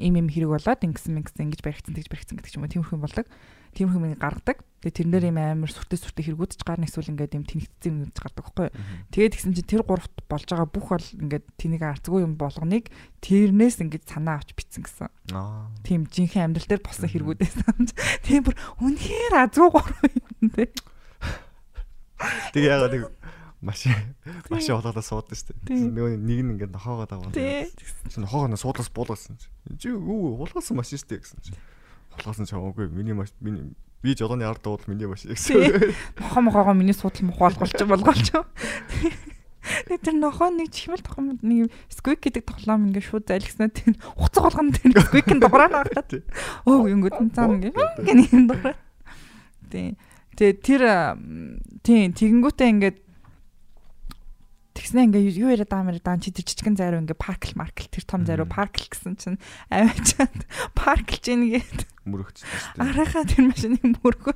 им 0.00 0.14
им 0.16 0.28
хэрэг 0.28 0.50
болоод 0.52 0.80
ингэсэн 0.84 1.20
ингэсэн 1.20 1.44
ингэж 1.48 1.60
баригдсан 1.64 1.94
тэгж 1.96 2.08
баригдсан 2.08 2.36
гэдэг 2.38 2.56
юм 2.56 2.64
уу 2.64 2.72
тиймэрхүү 2.72 2.98
болдог. 2.98 3.26
Тиймэрхүү 3.76 4.00
юм 4.00 4.16
гаргадаг. 4.16 4.58
Тэгээ 4.78 4.98
тэрнэр 5.02 5.24
им 5.28 5.38
амар 5.42 5.70
сүртэй 5.74 5.98
сүртэй 5.98 6.24
хэрэгүүд 6.30 6.54
ч 6.54 6.62
гарна 6.62 6.86
эсвэл 6.86 7.10
ингээд 7.10 7.34
юм 7.34 7.44
тэнэгтсэн 7.44 7.90
юм 7.90 7.98
гардаг 8.14 8.46
байхгүй 8.46 8.64
юу. 8.70 8.78
Тэгээд 9.10 9.32
тэгсэн 9.34 9.52
чинь 9.58 9.66
тэр 9.66 9.82
гуравт 9.82 10.14
болж 10.30 10.46
байгаа 10.46 10.70
бүх 10.70 10.86
бол 10.94 11.08
ингээд 11.18 11.46
тэнийг 11.58 11.82
арцгүй 11.82 12.22
юм 12.22 12.38
болгоныг 12.38 12.86
тэрнээс 13.18 13.82
ингээд 13.82 14.06
санаа 14.06 14.38
авч 14.38 14.54
битсэн 14.54 14.86
гэсэн. 14.86 15.10
Аа. 15.34 15.66
Тийм 15.82 16.06
жинхэнэ 16.06 16.46
амьдрал 16.46 16.70
дээр 16.70 16.82
болсон 16.86 17.10
хэрэгүүдээс 17.10 17.54
санаж. 17.58 17.90
Тийм 18.22 18.46
бүр 18.46 18.54
үнэхээр 18.78 19.34
азгүй 19.34 19.66
гурав 19.66 19.98
юм 20.06 20.48
те. 20.54 20.70
Тэгээ 22.54 22.70
яагаад 22.70 22.92
нэг 22.94 23.02
машин 23.60 23.92
машин 24.50 24.78
болоод 24.78 25.02
суудаг 25.02 25.34
шүү 25.34 25.56
дээ. 25.66 25.90
Нөгөө 25.90 26.14
нэг 26.22 26.38
нь 26.46 26.50
ингээд 26.54 26.72
нохоогоо. 26.72 27.32
Тий. 27.34 27.66
Чи 28.06 28.20
нохоогоо 28.22 28.54
суудлаас 28.54 28.90
буулгасан 28.94 29.34
чи. 29.38 29.48
Чи 29.78 29.88
юу 29.90 30.38
буулгасан 30.38 30.78
машин 30.78 30.98
шүү 30.98 31.10
дээ 31.10 31.22
гэсэн 31.26 31.38
чи. 31.42 31.52
Буулгасан 32.14 32.46
ч 32.46 32.54
хамаагүй 32.54 32.86
миний 32.94 33.18
маш 33.18 33.34
миний 33.42 33.74
би 34.02 34.14
жолооны 34.14 34.46
ард 34.46 34.62
дууд 34.62 34.86
миний 34.86 35.10
машин 35.10 35.34
гэсэн. 35.34 35.90
Нохоо 36.22 36.42
мохоогоо 36.46 36.74
миний 36.78 36.94
судал 36.94 37.26
мохоолголч 37.26 37.74
болгоолч. 37.82 38.30
Тэгээд 39.68 40.02
тэр 40.06 40.16
нохоо 40.16 40.54
нэг 40.54 40.70
чихмэл 40.70 41.02
тохом 41.02 41.34
нэг 41.42 41.74
squeak 41.90 42.22
гэдэг 42.22 42.46
тоглоом 42.46 42.88
ингээд 42.88 43.10
шууд 43.10 43.26
зайлгснаа 43.26 43.68
тэр 43.68 43.98
хуцаг 44.16 44.48
болгоно 44.48 44.72
тэр 44.72 44.96
squeak-ийн 45.02 45.42
дугаараа 45.42 45.82
наагаад. 45.82 46.24
Оо 46.64 46.86
ингэдэн 46.88 47.34
цаана 47.34 47.58
ингээд 47.58 47.76
гэнэ 48.06 48.22
юм 48.32 48.44
дугаараа. 48.48 48.78
Тий. 49.68 49.98
Тэгээ 50.38 50.56
тэр 50.62 50.82
ам, 50.88 51.58
тий 51.82 52.08
тэгэнгүүтээ 52.08 52.68
ингээд 52.70 52.98
тэгснэ. 54.78 55.10
Ингээ 55.10 55.34
юу 55.42 55.50
яриад 55.50 55.66
байгаа 55.66 55.90
мэр 55.90 55.98
даан 55.98 56.22
чи 56.22 56.30
тэр 56.30 56.46
жижигэн 56.46 56.78
зайруу 56.78 57.02
ингээ 57.02 57.18
паркл 57.18 57.58
маркл 57.58 57.90
тэр 57.90 58.04
том 58.06 58.22
зайруу 58.22 58.46
паркл 58.46 58.86
гэсэн 58.86 59.18
чинь 59.18 59.42
аваачаад 59.74 60.38
парклж 60.78 61.24
ийнгээд 61.26 61.80
Мөрөгчтэй 62.06 62.46
шүү 62.46 62.72
дээ. 62.78 62.86
арахаа 62.86 63.24
тэр 63.26 63.42
машиныг 63.50 63.84
мөргөө 64.00 64.34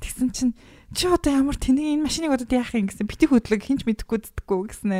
тэгсэн 0.00 0.28
чинь 0.30 0.54
чи 0.96 1.06
одоо 1.06 1.30
ямар 1.30 1.54
тэнийг 1.54 2.00
энэ 2.00 2.06
машиныг 2.08 2.34
одоо 2.34 2.48
яах 2.48 2.74
юм 2.74 2.88
гэсэн 2.88 3.06
бити 3.06 3.28
хөдлөг 3.28 3.60
хинч 3.62 3.84
мэдэхгүй 3.86 4.18
зүтгэхгүй 4.24 4.58
гэснэ 4.72 4.98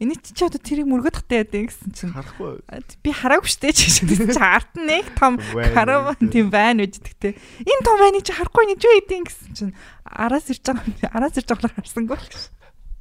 энэ 0.00 0.16
чи 0.24 0.32
чи 0.32 0.42
одоо 0.48 0.58
тэрийг 0.58 0.88
мөргөд 0.88 1.20
хатаа 1.20 1.44
яа 1.44 1.46
гэсэн 1.46 1.92
чинь. 1.92 2.10
Харахгүй. 2.16 2.64
би 3.04 3.10
хараагүй 3.12 3.50
штэ 3.52 3.70
чи 3.76 3.92
чи 3.92 4.08
арт 4.40 4.72
нэг 4.74 5.06
том 5.20 5.36
Вайн 5.52 5.70
караван 5.76 6.18
тийм 6.32 6.48
байна 6.48 6.88
гэж 6.88 6.98
тэгтээ. 6.98 7.36
Энэ 7.62 7.84
том 7.84 7.96
байныг 8.00 8.24
чи 8.24 8.32
харахгүй 8.32 8.64
нэг 8.72 8.80
юу 8.80 8.94
хийдин 8.96 9.28
гэсэн 9.28 9.50
чинь. 9.54 9.72
Араас 10.02 10.48
ирж 10.48 10.64
байгаа 10.64 11.12
араас 11.12 11.36
ирж 11.36 11.48
байгаа 11.52 11.78
харсангүй 11.78 12.16
л. 12.16 12.26
гэж 12.26 12.59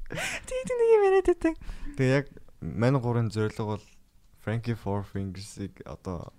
тий 0.09 0.61
нэг 0.65 0.89
юм 0.89 1.03
яриад 1.05 1.27
байдаг 1.29 1.55
Тэгээ 1.97 2.17
яг 2.17 2.27
мань 2.61 2.97
гурын 2.97 3.29
зорилго 3.29 3.77
бол 3.77 3.85
Frankie 4.41 4.77
Four 4.77 5.05
Fingers-ыг 5.05 5.83
одоо 5.85 6.33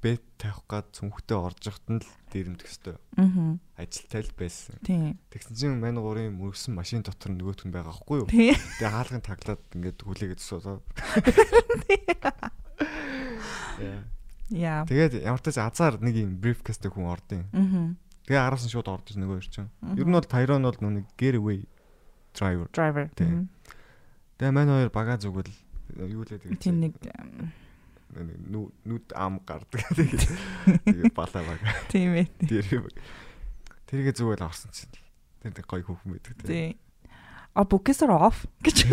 бет 0.00 0.22
тавих 0.38 0.62
гад 0.68 0.86
цүнхтэй 0.94 1.36
орж 1.36 1.66
явахт 1.66 1.86
нь 1.90 2.00
л 2.00 2.08
дээрэмдэх 2.30 2.68
хэвээр 2.68 2.98
мгм 3.16 3.60
ажилтай 3.76 4.22
л 4.22 4.32
байсан. 4.38 4.76
Тэгсэн 4.84 5.54
чинь 5.56 5.80
мань 5.82 5.98
гурын 5.98 6.32
мөргсөн 6.36 6.72
машин 6.78 7.02
дотор 7.02 7.34
нөгөөх 7.34 7.66
нь 7.66 7.74
байгаа 7.74 7.92
байхгүй 7.92 8.16
юу? 8.22 8.28
Тэгээ 8.30 8.92
хаалгын 8.92 9.24
таглаад 9.24 9.62
ингээд 9.74 9.98
хүлээгээд 10.04 10.40
суулаа. 10.40 10.80
Яа. 14.54 14.86
Тэгээд 14.86 15.26
ямар 15.26 15.42
ч 15.42 15.58
азар 15.58 15.98
нэг 15.98 16.14
юм 16.16 16.38
briefcase-тэй 16.38 16.92
хүн 16.92 17.10
ордын. 17.10 17.44
мгм 17.50 17.98
Тэгээ 18.30 18.42
араас 18.42 18.66
нь 18.66 18.72
шууд 18.74 18.90
ордож 18.90 19.16
нөгөө 19.18 19.38
ир 19.38 19.48
чинь. 19.50 19.70
Ер 19.94 20.06
нь 20.06 20.14
бол 20.14 20.26
Tyrone 20.26 20.66
бол 20.66 20.78
нүг 20.82 21.06
getaway 21.18 21.66
driver. 22.36 22.68
driver. 22.70 23.08
Тэгээ 24.36 24.52
мань 24.52 24.68
хоёр 24.68 24.90
багаа 24.92 25.16
зүгэл 25.16 25.48
юу 25.96 26.22
лээ 26.28 26.38
тэгээ. 26.44 26.60
тийм 26.60 26.84
нэг 26.84 26.92
нүд 28.12 29.06
ам 29.16 29.40
гардаг. 29.40 29.80
Тэгээ 30.84 31.16
балаа 31.16 31.42
бага. 31.42 31.72
тийм 31.88 32.12
ээ 32.12 32.28
Тэр 32.44 32.92
тэргээ 33.88 34.14
зүгэл 34.14 34.44
орсон 34.44 34.70
чинь. 34.76 34.92
Тэр 35.40 35.56
нэг 35.56 35.64
гоё 35.64 35.80
хүүхэн 35.80 36.10
байдаг 36.12 36.32
тий. 36.44 36.46
тий 36.46 36.68
а 37.56 37.64
букесэр 37.64 38.12
оф 38.12 38.44
гэж 38.60 38.84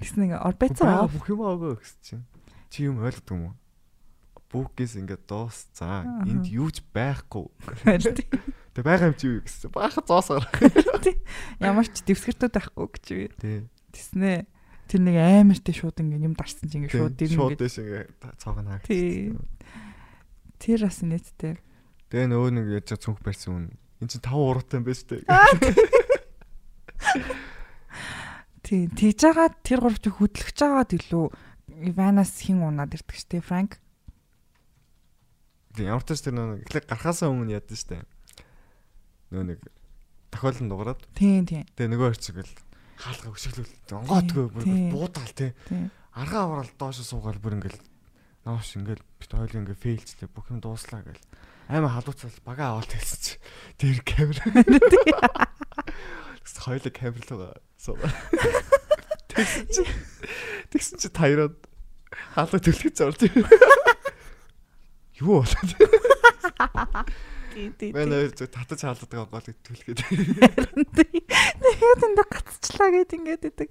тэгсэн 0.00 0.32
ингээ 0.32 0.40
орбицэр 0.40 0.88
оф 0.88 1.12
бүх 1.12 1.28
юм 1.28 1.44
агаа 1.44 1.76
гэсэн 1.76 2.00
чинь. 2.00 2.24
Чи 2.72 2.88
юм 2.88 3.04
ойлгодог 3.04 3.36
юм 3.36 3.52
уу? 3.52 3.54
Бүкгээс 4.48 4.96
ингээд 4.96 5.28
Аха. 6.08 6.24
энд 6.24 6.48
юу 6.48 6.72
ч 6.72 6.80
байхгүй. 6.92 7.46
Тэг 8.72 8.82
байгаа 8.84 9.12
юм 9.12 9.16
чи 9.20 9.26
юу 9.28 9.40
гэсэн. 9.44 9.68
Бааха 9.74 10.00
зоосоор. 10.00 10.48
ямар 11.60 11.84
ч 11.84 12.00
дэвсгэртүүд 12.08 12.54
байхгүй 12.56 12.86
гэж 12.88 13.06
би 13.12 13.24
Тий. 13.36 13.58
тэснэ 13.92 14.48
тэр 14.88 15.00
нэг 15.04 15.16
амартай 15.20 15.74
шууд 15.76 16.00
ингээ 16.00 16.24
юм 16.24 16.32
дарсан 16.32 16.64
чинь 16.64 16.88
ингээ 16.88 16.96
шууд 16.96 17.12
Шууд 17.12 17.16
дэр 17.20 17.30
шууд 17.36 17.60
дэш 17.60 17.76
ингээд 17.84 18.08
хаагч. 18.72 18.86
Тий. 18.88 19.36
тэр 20.56 20.80
бас 20.88 20.98
нэттэй 21.04 21.54
Тэгээ 22.08 22.28
нөгөө 22.32 22.50
нэг 22.56 22.66
яаж 22.72 22.96
цүнх 23.04 23.20
барьсан 23.20 23.52
хүн. 23.52 23.66
Энд 24.00 24.10
чинь 24.16 24.24
5 24.24 24.32
уруутай 24.32 24.80
юм 24.80 24.84
байна 24.88 24.96
шүү 24.96 25.08
дээ. 25.12 25.28
тий 28.64 28.88
тийж 28.88 29.20
байгаа 29.28 29.52
тэр 29.60 29.80
гуравч 29.84 30.08
хөдлөж 30.08 30.56
байгаад 30.56 30.92
илүү 30.96 31.26
Иванаас 31.92 32.32
хин 32.40 32.64
унаад 32.64 32.96
ирдэг 32.96 33.16
штэ 33.16 33.44
Франк 33.44 33.76
ямар 35.86 36.02
ч 36.02 36.18
тэр 36.18 36.34
нөгөө 36.34 36.66
эхлээ 36.66 36.82
гарахаасаа 36.90 37.30
өмнө 37.30 37.54
яд 37.54 37.70
нь 37.70 37.78
дээ. 37.78 38.02
Нөгөө 39.30 39.46
нэг 39.54 39.60
тохиолдол 40.34 40.68
дуурайд 40.72 41.02
тий 41.14 41.44
тий. 41.46 41.62
Тэгээ 41.78 41.92
нөгөө 41.94 42.08
хэрцэг 42.18 42.36
л 42.42 42.52
хаалга 42.98 43.28
өшөглөл 43.30 43.72
онгоотгүй 43.94 44.44
бүр 44.50 44.64
буудаал 44.90 45.34
тий. 45.36 45.52
аргаа 46.18 46.42
аваад 46.48 46.74
доош 46.74 46.98
суугаал 47.06 47.38
бүр 47.38 47.62
ингээл 47.62 47.78
nooш 48.48 48.74
ингээл 48.74 49.04
бит 49.22 49.30
хоёул 49.30 49.60
ингээ 49.62 49.78
фейлчлээ 49.78 50.28
бүх 50.32 50.50
юм 50.50 50.58
дууслаа 50.58 51.06
гэл. 51.06 51.22
Аймаа 51.68 51.94
халууцал 52.00 52.32
бага 52.42 52.74
аваад 52.74 52.90
хэлсэн 52.90 53.20
чи. 53.22 53.34
Тэр 53.76 54.00
камер 54.02 54.40
Тэгс 56.42 56.54
хоёул 56.64 56.88
камер 56.90 57.24
байгаа. 57.28 57.60
Суугаа 57.76 58.12
тэгсэн 59.28 59.66
чи. 59.70 59.82
Тэгсэн 60.72 60.96
чи 60.98 61.08
тайраад 61.12 61.54
халуу 62.34 62.58
төлөхөж 62.58 62.94
зорж 62.96 63.20
юу 65.20 65.42
болоод? 65.42 65.70
Тий 67.54 67.70
тий 67.78 67.90
хоёр 67.92 68.30
зөв 68.34 68.48
татаж 68.52 68.80
хаалдаг 68.82 69.30
гол 69.30 69.46
төлөхөд 69.66 69.98
тэгээд 71.64 72.00
энэ 72.06 72.24
гацчлаа 72.28 72.88
гэд 72.92 73.12
ингээд 73.18 73.44
идэг. 73.50 73.68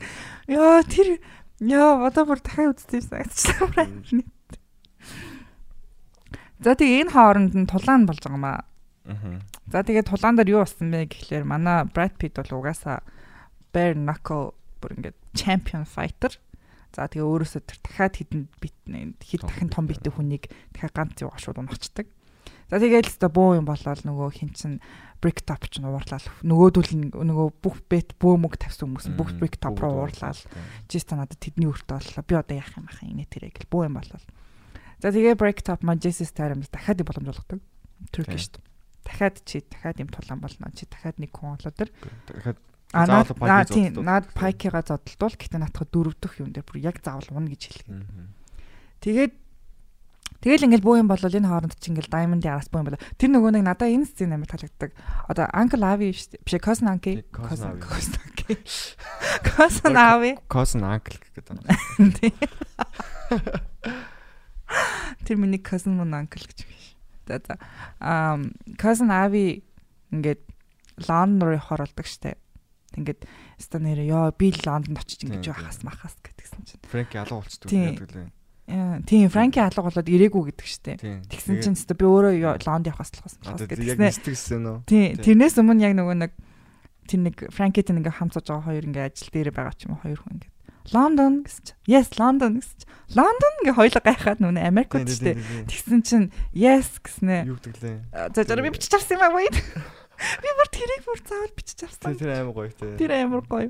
Ёо 0.52 0.84
тэр 0.84 1.24
ёо 1.64 2.04
одоо 2.04 2.24
бүр 2.28 2.39
дахиад 2.43 2.76
үзтийсэн 2.76 3.24
гацчлаа 3.24 3.70
За 6.60 6.74
тэгээ 6.74 7.06
энэ 7.06 7.14
хооронд 7.14 7.54
нь 7.54 7.70
тулаан 7.70 8.10
болж 8.10 8.18
байгаа 8.18 8.38
юм 8.41 8.48
аа. 8.50 8.66
За 9.70 9.86
тэгээ 9.86 10.10
тулаан 10.10 10.36
дээр 10.36 10.58
юу 10.58 10.62
болсон 10.66 10.89
бэ 10.89 11.06
гэхлээр 11.14 11.45
манай 11.45 11.86
Brad 11.86 12.18
Pitt 12.18 12.41
бол 12.41 12.66
угаасаа 12.66 13.06
bare 13.70 13.93
knuckle 13.93 14.58
бүр 14.82 14.98
ингээд 14.98 15.18
champion 15.38 15.86
fighter. 15.86 16.34
За 16.96 17.08
тэгээ 17.08 17.28
өөрөөсөө 17.28 17.62
тэр 17.66 17.80
дахиад 17.84 18.14
хідэн 18.20 18.42
бит 18.62 18.76
хэр 18.88 19.42
дахин 19.44 19.70
том 19.70 19.86
битээ 19.88 20.14
хүнийг 20.14 20.50
дахиад 20.74 20.94
ганц 20.96 21.22
юу 21.22 21.32
шууд 21.36 21.60
унахчдаг. 21.62 22.08
За 22.68 22.80
тэгээд 22.84 23.08
л 23.08 23.12
өстө 23.16 23.32
бөө 23.32 23.64
юм 23.64 23.66
болоод 23.68 24.02
нөгөө 24.04 24.30
хин 24.36 24.52
чин 24.52 24.80
brick 25.24 25.42
top 25.48 25.72
ч 25.72 25.80
нуурлал 25.80 26.28
нөгөөдөл 26.44 27.16
нөгөө 27.16 27.48
бүх 27.64 27.80
бет 27.88 28.14
бөөмөг 28.20 28.60
тавьсан 28.60 28.92
хүмүүс 28.92 29.08
бүх 29.16 29.32
brick 29.40 29.56
top 29.58 29.80
руу 29.80 30.04
уурлал 30.04 30.38
жиста 30.92 31.16
надад 31.16 31.40
тэдний 31.40 31.72
өртөө 31.72 31.96
боллоо 31.98 32.24
би 32.28 32.36
одоо 32.36 32.56
яах 32.60 32.76
юм 32.76 32.92
ахаа 32.92 33.08
инээ 33.08 33.28
тэрэг 33.32 33.56
л 33.66 33.72
бөө 33.72 33.88
юм 33.88 33.96
болол. 33.98 34.26
За 35.00 35.10
тэгээ 35.14 35.40
break 35.40 35.64
top 35.64 35.82
Manchester 35.82 36.28
Stadium 36.28 36.62
дахиад 36.68 37.02
юм 37.02 37.08
боломж 37.08 37.30
олгодог. 37.34 37.62
Turkish. 38.12 38.52
Дахиад 39.06 39.42
чи 39.46 39.64
дахиад 39.64 40.04
юм 40.04 40.10
тулаан 40.12 40.42
болно. 40.44 40.68
Чи 40.76 40.86
дахиад 40.86 41.18
нэг 41.18 41.32
хүн 41.32 41.56
олоо 41.56 41.72
тэр. 41.72 41.90
дахиад 42.28 42.60
А 42.96 43.04
наад 43.04 43.68
тийм 43.68 44.00
наад 44.00 44.32
пайкига 44.32 44.80
зодтолтуул 44.80 45.36
гэхдээ 45.36 45.60
наадах 45.60 45.88
дөрөв 45.92 46.16
дөх 46.24 46.40
юм 46.40 46.56
дээр 46.56 46.64
бүр 46.64 46.80
яг 46.80 47.04
заавал 47.04 47.28
унна 47.36 47.52
гэж 47.52 47.84
хэлдэг. 47.84 48.08
Тэгээд 49.04 49.34
Тэгэл 50.38 50.70
ингээл 50.70 50.86
бөө 50.86 51.02
юм 51.02 51.10
бол 51.10 51.18
энэ 51.18 51.50
хооронд 51.50 51.74
чи 51.82 51.90
ингээл 51.90 52.14
Diamond-ийн 52.14 52.54
араас 52.54 52.70
бөө 52.70 52.86
юм 52.86 52.88
бол 52.94 53.02
тэр 53.18 53.30
нөгөө 53.34 53.52
нэг 53.58 53.64
надаа 53.66 53.90
энэ 53.90 54.06
сцен 54.06 54.38
амар 54.38 54.46
таалагддаг. 54.46 54.94
Одоо 55.26 55.50
Uncle 55.50 55.82
Avi 55.82 56.14
биш 56.14 56.30
Cousin. 56.62 56.94
Тий, 57.02 57.26
Cousin. 57.34 57.82
Cousin. 57.82 58.22
Cousin 59.42 59.98
Avi. 59.98 60.38
Cousin 60.46 60.86
uncle 60.86 61.18
гэдэг 61.18 61.58
юм. 61.58 61.58
Тэр 65.26 65.36
миний 65.42 65.58
cousin 65.60 65.98
мөн 65.98 66.14
uncle 66.22 66.46
гэж 66.46 66.70
биш. 66.70 66.94
За 67.26 67.42
за. 67.42 67.58
Ам 67.98 68.54
cousin 68.78 69.10
Avi 69.10 69.66
ингээд 70.14 70.46
Лондон 71.10 71.50
руу 71.50 71.60
болдог 71.66 72.06
штэ. 72.06 72.38
Ингээд 72.98 73.22
ста 73.62 73.78
нэрээ 73.78 74.10
ёо 74.10 74.34
би 74.34 74.50
Лондонд 74.66 74.98
очиж 74.98 75.22
ингэж 75.24 75.45
Тийм, 75.45 75.54
яхаас 75.54 75.80
махаас 75.86 76.16
гэдгсэн 76.26 76.62
чинь. 76.66 76.82
Фрэнки 76.89 77.16
алга 77.22 77.38
болчдөг 77.39 77.70
гэдэг 77.70 78.12
лээ. 78.18 78.30
Тийм, 79.08 79.30
Франки 79.32 79.64
алга 79.64 79.80
болоод 79.88 80.10
ирээгүй 80.12 80.43
гэдэг. 80.52 81.00
Тийм. 81.00 81.22
Тэгсэн 81.32 81.64
чинь 81.64 81.78
өстө 81.80 81.95
би 81.95 82.04
өөрөө 82.04 82.60
Лонд 82.68 82.89
болохоос 82.91 83.12
одоо 83.16 83.24
болохоос 83.48 83.62
яг 83.64 83.70
гэдгснэ. 83.72 84.04
нэстэгсэн 84.12 84.64
үү? 84.68 84.78
Тийм, 84.84 85.16
Тий. 85.16 85.24
тэрнээс 85.24 85.56
өмнө 85.56 85.80
яг 85.88 85.93
нөгөө 85.95 86.16
нэг 86.28 86.32
тэр 87.08 87.20
нэг 87.24 87.36
Франкит 87.56 87.88
ингээ 87.95 88.12
хамсаж 88.20 88.43
байгаа 88.52 88.68
хоёр 88.68 88.84
ингээ 88.91 89.08
ажил 89.08 89.32
дээр 89.32 89.50
байгаа 89.56 89.72
ч 89.80 89.88
юм 89.88 89.95
уу 89.95 90.04
хоёр 90.04 90.20
хүн 90.20 90.36
ингээ 90.43 90.52
Лондон 90.91 91.43
гэсэн 91.48 91.64
чи 91.64 91.74
yes 91.88 92.12
Лондон 92.20 92.60
гэсэн 92.60 92.76
чи 92.84 92.88
Лондон 93.16 93.54
ингээ 93.64 93.76
хоёлоо 93.80 94.04
гайхаад 94.04 94.39
нүн 94.43 94.60
Америкт 94.60 95.08
тий. 95.16 95.36
тэгсэн 95.68 96.00
чинь 96.04 96.28
yes 96.52 97.00
гэснэ 97.00 97.48
Юу 97.48 97.56
гэдэг 97.64 97.76
лээ? 97.80 97.98
за 98.36 98.41
жара 98.43 98.60
би 98.64 98.72
бичиж 98.76 98.91
авсан 98.95 99.16
юм 99.16 99.24
аа 99.24 99.32
би 100.43 100.49
бүр 100.59 100.70
тэрийг 100.74 101.01
бүр 101.07 101.20
заавал 101.30 101.53
бичиж 101.57 101.84
авсан 101.88 102.18
тэр 102.18 102.32
аим 102.36 102.51
гоё 102.53 102.72
те. 102.74 102.95
тэр 102.97 103.11
амар 103.22 103.43
гоё 103.45 103.70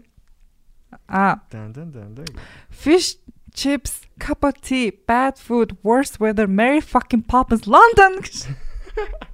а 1.07 1.41
дан 1.51 1.73
дан 1.73 1.91
дан 1.91 2.15
дан. 2.15 2.25
fish 2.71 3.15
chips 3.53 4.01
cup 4.19 4.43
of 4.43 4.55
tea 4.61 4.91
bad 5.07 5.37
food 5.37 5.75
worse 5.83 6.19
weather 6.19 6.47
Mary 6.47 6.79
fucking 6.81 7.23
Poppins 7.27 7.67
London 7.67 8.21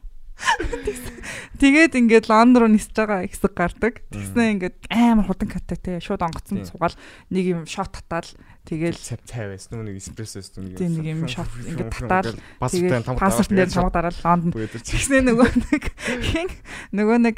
Тэгээд 1.60 1.96
ингээд 1.96 2.28
Лондон 2.28 2.68
руу 2.68 2.72
нисэж 2.76 2.92
байгаа 2.92 3.24
хэсэг 3.24 3.54
гардаг. 3.56 4.04
Тэгснэ 4.12 4.60
ингээд 4.60 4.78
амар 4.92 5.26
хурдан 5.30 5.48
каттай 5.48 5.78
те. 5.80 5.92
Шууд 6.04 6.20
онгоцсон 6.20 6.60
Тийм. 6.60 6.68
цугаал 6.68 6.96
нэг 7.32 7.46
юм 7.48 7.62
шот 7.64 7.94
татаал. 7.94 8.28
Цав 8.68 9.22
байсан 9.24 9.86
нүг 9.86 9.96
эспрессо 9.96 10.44
байсан 10.44 10.76
нэг. 10.76 10.82
Юм 10.82 11.24
шот 11.30 11.48
ингээд 11.72 11.94
паспортын 11.94 12.36
тэгээд 12.60 13.06
паспортын 13.16 13.56
дээр 13.64 13.72
дараад 13.96 14.18
Лондон 14.26 14.52
Бүгд 14.52 14.84
Тэгснэ 14.84 15.24
нөгөө 15.24 15.50
нэг 15.72 15.84
хин 16.28 16.50
нөгөө 16.92 17.18
нэг 17.32 17.36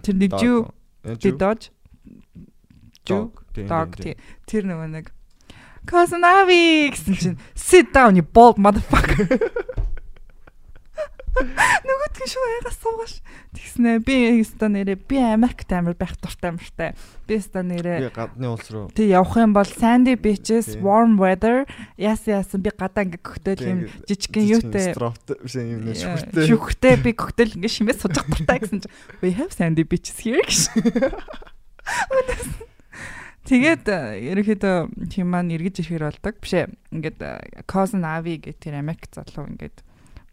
тэр 0.00 0.16
нэг 0.16 0.32
жүү 0.38 0.58
the 1.18 1.32
dodge 1.36 1.68
жүү 3.04 3.22
dog. 3.68 3.96
Тий. 3.98 4.16
тэр 4.46 4.64
нөгөө 4.70 4.88
нэг 4.96 5.06
Cousin 5.88 6.24
Avi 6.24 6.92
гэсэн 6.92 7.14
чинь 7.16 7.38
sit 7.56 7.92
down 7.92 8.16
you 8.16 8.22
bald 8.22 8.56
motherfucker 8.60 9.26
Нөгөөд 11.38 12.14
нь 12.18 12.30
шүү 12.32 12.46
ягаас 12.58 12.78
суугаш. 12.82 13.12
Тэгснэ 13.54 13.92
би 14.02 14.16
өстө 14.42 14.66
нэрээ 14.72 14.98
би 15.06 15.16
Америкт 15.22 15.70
амир 15.70 15.94
байх 15.94 16.16
дуртай 16.18 16.50
амиртай. 16.50 16.90
Би 17.28 17.38
Би 17.38 17.62
нэрээ 17.62 18.10
гадны 18.10 18.46
улс 18.50 18.68
руу 18.74 18.90
Тэг 18.90 19.06
явах 19.12 19.36
юм 19.38 19.52
бол 19.54 19.68
sandy 19.68 20.16
beaches, 20.18 20.74
Тий. 20.74 20.82
warm 20.82 21.14
weather, 21.20 21.64
яс 21.96 22.26
яасан 22.26 22.60
би 22.64 22.70
гадаа 22.74 23.04
ингээ 23.06 23.22
коктейл 23.22 23.62
юм 23.62 23.78
жижигхэн 24.08 24.44
Яа, 24.44 24.58
шүхтэй. 26.18 26.46
Шүхтэй 26.48 26.94
би 27.02 27.10
коктейл 27.14 27.52
ингээ 27.54 27.70
шимээс 27.70 27.98
сууж 28.02 28.18
дуртай 28.18 28.58
гэсэн 28.58 28.82
чинь 28.82 28.92
we 29.22 29.30
have 29.36 29.52
sandy 29.54 29.84
beaches 29.86 30.18
here. 30.18 30.42
Өнөөс- 32.10 32.66
Тэгээд 33.48 33.88
ерөнхийдөө 33.88 35.08
тийм 35.08 35.32
маань 35.32 35.48
эргэж 35.56 35.80
ирэхэр 35.80 36.04
болдог. 36.04 36.36
Бишээ 36.36 36.68
ингээд 36.92 37.16
э, 37.24 37.64
cousin 37.64 38.04
Avi 38.04 38.36
гэх 38.36 38.60
тэр 38.60 38.76
Америк 38.84 39.08
залуу 39.08 39.48
ингээд 39.48 39.80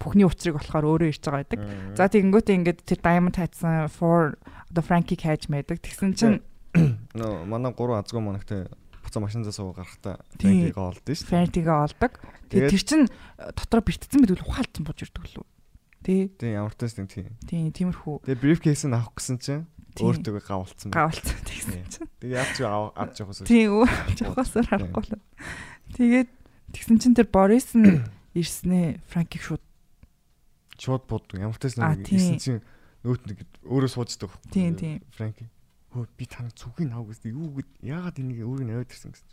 бүхний 0.02 0.26
учрыг 0.28 0.60
болохоор 0.60 0.86
өөрөө 0.86 1.10
ирж 1.12 1.22
байгаа 1.24 1.42
байдаг. 1.44 1.60
За 1.96 2.10
тэгэнгүүтээ 2.12 2.58
ингээд 2.60 2.80
тэр 2.86 3.00
Diamond 3.00 3.36
хайцсан 3.40 3.88
for 3.90 4.36
одоо 4.70 4.84
Frankie 4.84 5.18
хайж 5.20 5.48
мэйдэг. 5.48 5.80
Тэгсэн 5.80 6.12
чинь 6.16 6.40
нөө 7.16 7.48
манай 7.48 7.72
гурван 7.72 8.04
азгүй 8.04 8.20
манагтай 8.20 8.68
буцаа 9.06 9.22
машин 9.24 9.46
заа 9.48 9.56
суугаа 9.56 9.86
гарахтаа 9.86 10.20
Тий. 10.36 10.72
Фрэнкиг 10.74 10.78
олд 10.78 11.06
нь 11.08 11.16
шүү. 11.16 11.30
Frankie-гээ 11.32 11.78
олдог. 11.88 12.12
Тэгээд- 12.52 12.72
тэр 12.76 12.84
чин 12.84 13.02
э, 13.08 13.52
бэртцсэн 13.86 14.20
байдаг 14.20 14.38
л 14.42 14.48
ухаалтсан 14.50 14.84
бууж 14.84 15.00
ирдэг 15.00 15.26
лүү. 15.32 15.46
Тий. 16.04 16.22
Тийм 16.36 16.52
ямар 16.54 16.74
ч 16.76 16.86
тийм 16.92 17.08
тийм. 17.08 17.32
Тийм 17.48 17.72
тиймэрхүү 17.72 18.28
Тэгээ 18.28 18.42
briefcase 18.44 18.86
нь 18.86 18.94
авах 18.94 19.16
гэсэн 19.16 19.38
чинь 19.42 19.66
өөртөө 19.96 20.44
гавлцсан. 20.44 20.90
байна. 20.92 21.08
гавалцсан 21.08 21.40
тэгсэн 21.48 21.82
чинь. 21.90 22.10
Тэгээ 22.20 22.46
ч 22.54 22.58
авах 22.68 22.94
авч 23.00 23.16
явах 23.24 23.32
гэсэн. 23.34 23.48
Тийм 23.48 23.70
үү 23.80 23.88
жохосоор 24.20 24.68
харахгүй 24.70 25.04
л. 25.08 25.24
Тэгээд 25.96 26.30
тэгсэн 26.76 26.98
чинь 27.00 27.16
тэр 27.16 27.28
Борис 27.32 27.72
нь 27.74 28.04
ирснээ 28.38 29.02
Франкийг 29.10 29.42
шууд 29.42 29.65
Шууд 30.80 31.04
бууддаг. 31.10 31.40
Ямар 31.40 31.58
ч 31.58 31.74
тийм 31.76 32.04
тийм. 32.04 32.18
ирсэн 32.20 32.40
чинь 32.40 32.62
нөөт 33.04 33.24
нэг 33.30 33.38
өөрөө 33.66 33.92
сууждаг. 33.92 34.30
байхгүй? 34.32 34.52
Тийм, 34.52 34.74
тийм. 34.76 34.98
Фрэнки. 35.16 35.46
Хөө 35.94 36.06
би 36.18 36.26
таныг 36.26 36.54
зүгийг 36.56 36.92
авах 36.92 37.16
гэсэн. 37.16 37.32
Юу 37.32 37.50
гэд 37.56 37.70
яагаад 37.84 38.20
энийг 38.20 38.40
өөрийг 38.44 38.68
наваад 38.68 38.92
ирсэн 38.92 39.12
гэсэн. 39.16 39.30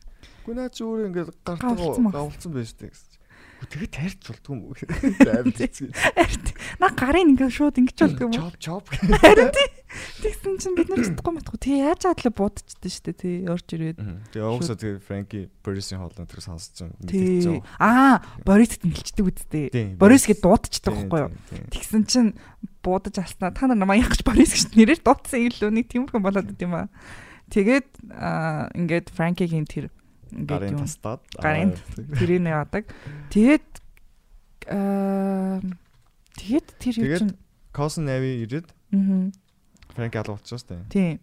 Гэхдээ 0.47 0.55
наа 0.55 0.71
чи 0.71 0.83
өөрөө 0.87 1.07
ингээд 1.11 1.31
гартаа 1.43 1.75
гавлцсан 2.15 2.53
байж 2.55 2.71
тээ 2.79 2.91
гэсэн. 2.95 3.22
Хөө 3.63 3.71
тэгээд 3.79 3.95
тарьж 3.95 4.19
болдгүй 4.27 4.53
юм 4.59 4.63
уу? 4.67 4.75
Амар 5.23 5.55
хэцүү. 5.55 5.95
арт 6.19 6.47
на 6.83 6.91
гарын 6.91 7.31
ингээ 7.31 7.47
шууд 7.47 7.79
ингэж 7.79 7.99
болдог 8.03 8.27
юм. 8.27 8.35
уу? 8.35 8.51
Чоп 8.59 8.91
чоп. 8.91 8.91
Тэгсэн 10.19 10.59
чинь 10.59 10.75
бид 10.75 10.91
нар 10.91 10.99
чадахгүй 11.07 11.35
матгүй 11.39 11.59
тий 11.63 11.79
яаж 11.79 12.11
адлаа 12.11 12.35
будчихдээ 12.35 12.91
штэ 12.91 13.13
тий 13.15 13.35
орж 13.47 13.67
ирээд. 13.71 14.03
Тэгээ 14.35 14.51
уусаа 14.51 14.75
тэгээ 14.75 14.99
Фрэнки 15.07 15.41
Борисын 15.63 16.03
хоолны 16.03 16.27
тэр 16.27 16.43
сонсож. 16.43 16.91
Тий. 17.07 17.63
Аа 17.79 18.19
Борис 18.43 18.83
тэнгэлчдэг 18.83 19.31
үсттэй. 19.31 19.95
Борис 19.95 20.27
гээд 20.27 20.43
дуудчихдаг 20.43 20.99
байхгүй 21.07 21.21
юу? 21.23 21.31
Тэгсэн 21.71 22.03
чинь 22.11 22.35
буудаж 22.83 23.15
алснаа 23.15 23.55
та 23.55 23.71
нар 23.71 23.79
намайг 23.79 24.03
яах 24.03 24.19
гэж 24.19 24.27
Борис 24.27 24.59
гэж 24.59 24.75
нэрээр 24.75 25.07
дуудсан 25.07 25.39
илүү 25.39 25.71
нэг 25.71 25.87
тиймэрхэн 25.87 26.19
болоод 26.19 26.51
идэв 26.51 26.67
юм 26.67 26.75
аа. 26.83 26.91
Тэгээд 27.53 27.89
ингээд 28.75 29.07
Франкигийн 29.15 29.71
тэр 29.71 29.93
Гарын 30.33 30.81
тастаад. 30.81 31.21
Гарын 31.37 31.77
тэрийг 32.17 32.43
яадаг. 32.49 32.89
Тэгээд 33.29 33.69
аа 34.73 35.61
тэгээд 36.41 36.67
тэр 36.81 36.95
юу 37.05 37.19
чинь 37.21 37.37
Косон 37.77 38.09
Нави 38.09 38.41
ирээд 38.49 38.73
аа 38.73 39.29
Фрэнки 39.93 40.17
алга 40.17 40.41
болчихсон 40.41 40.59
шүү 40.59 40.69
дээ. 40.73 40.89
тийм 40.89 41.21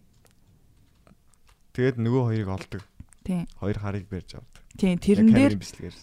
Тэгээд 1.74 1.96
нөгөө 1.98 2.22
хоёрыг 2.30 2.48
олдог. 2.54 2.82
тийм 3.26 3.46
Хоёр 3.58 3.78
харыг 3.82 4.06
барьж 4.06 4.38
авдаг. 4.38 4.62
тийм 4.78 4.94
тэрэн 5.02 5.28
дээр 5.34 5.54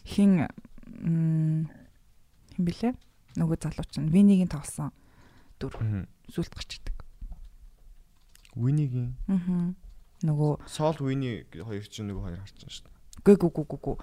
хин 0.03 0.47
хин 0.99 1.67
блэ 2.59 2.91
нөгөө 3.39 3.57
залуу 3.63 3.87
чинь 3.87 4.11
Винигийн 4.11 4.51
тоглосон 4.51 4.91
сүлт 6.27 6.51
гарч 6.51 6.79
идэг. 6.83 6.95
Винигийн 8.55 9.15
Аа. 9.31 9.71
Нөгөө 10.25 10.65
Сол 10.65 10.97
Вини 10.97 11.45
хоёр 11.53 11.85
чинь 11.85 12.09
нөгөө 12.09 12.23
хоёр 12.25 12.41
харчин 12.41 12.69
шүү 12.73 12.89
дээ. 12.89 12.96
Гүй 13.27 13.35
гүй 13.35 13.51
гүй 13.51 13.65
гүй 13.67 13.79
гүй. 13.83 13.95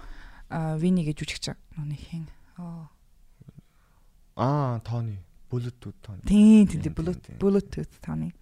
Аа 0.53 0.77
Винигийн 0.77 1.17
жүжигч. 1.17 1.57
Нүний 1.73 1.97
хин. 1.97 2.29
Аа. 2.61 2.85
Аа, 4.37 4.77
Тони. 4.85 5.17
Bluetooth 5.49 5.97
Тони. 6.01 6.21
Тийм 6.25 6.67
тийм 6.67 6.93
Bluetooth. 6.93 7.37
Bluetooth 7.41 7.93
тооны. 8.05 8.33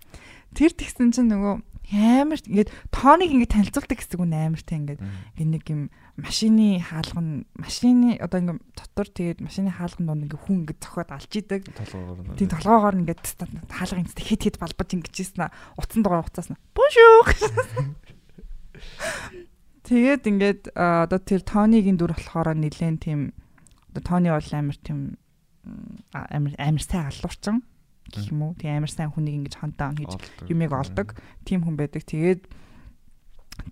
Тэр 0.53 0.71
тэгсэн 0.75 1.11
чинь 1.15 1.31
нөгөө 1.31 1.61
амар 1.93 2.39
ингээд 2.39 2.71
тооныг 2.95 3.29
ингээд 3.34 3.53
танилцуулдаг 3.53 3.97
гэсэн 3.99 4.15
үг 4.15 4.23
амартай 4.31 4.77
ингээд 4.79 5.01
ингээд 5.36 5.51
нэг 5.51 5.63
юм 5.67 5.91
машины 6.15 6.79
хаалган 6.79 7.43
машины 7.59 8.15
одоо 8.23 8.39
ингээд 8.39 8.61
дотор 8.77 9.07
тэгээд 9.11 9.43
машины 9.43 9.67
хаалган 9.73 10.07
донд 10.07 10.23
ингээд 10.29 10.43
хүн 10.47 10.63
ингээд 10.63 10.79
цохоод 10.79 11.11
алж 11.11 11.31
идэг. 11.34 11.67
Толгоогоор 11.75 12.23
нь. 12.23 12.39
Тийм 12.39 12.49
толгоогоор 12.55 12.95
ингээд 13.03 13.19
хаалгын 13.67 14.07
цэст 14.07 14.23
хит 14.23 14.47
хит 14.47 14.57
балбаж 14.61 14.89
ингэж 14.95 15.11
ийсэн 15.11 15.51
утсан 15.75 16.01
дугаар 16.05 16.23
уцаас 16.23 16.53
нь. 16.53 16.57
Тэгээд 19.84 20.23
ингээд 20.23 20.61
одоо 20.79 21.19
тэр 21.19 21.43
Тонигийн 21.43 21.99
дүр 21.99 22.15
болохоор 22.15 22.55
нилээн 22.55 22.97
тийм 23.03 23.36
одоо 23.91 24.03
Тони 24.03 24.31
бол 24.31 24.49
амар 24.55 24.77
тийм 24.79 25.19
амар 26.15 26.55
амар 26.55 26.84
сайн 26.84 27.11
алуурчин 27.11 27.67
гэх 28.07 28.31
юм 28.31 28.41
уу. 28.47 28.55
Тийм 28.55 28.79
амар 28.79 28.91
сайн 28.91 29.11
хүнийг 29.11 29.43
ингэж 29.43 29.55
хантаан 29.59 29.99
хийж 29.99 30.15
юмыг 30.47 30.71
олдог. 30.71 31.19
Тим 31.43 31.67
хүн 31.67 31.75
байдаг. 31.75 32.03
Тэгээд 32.07 32.47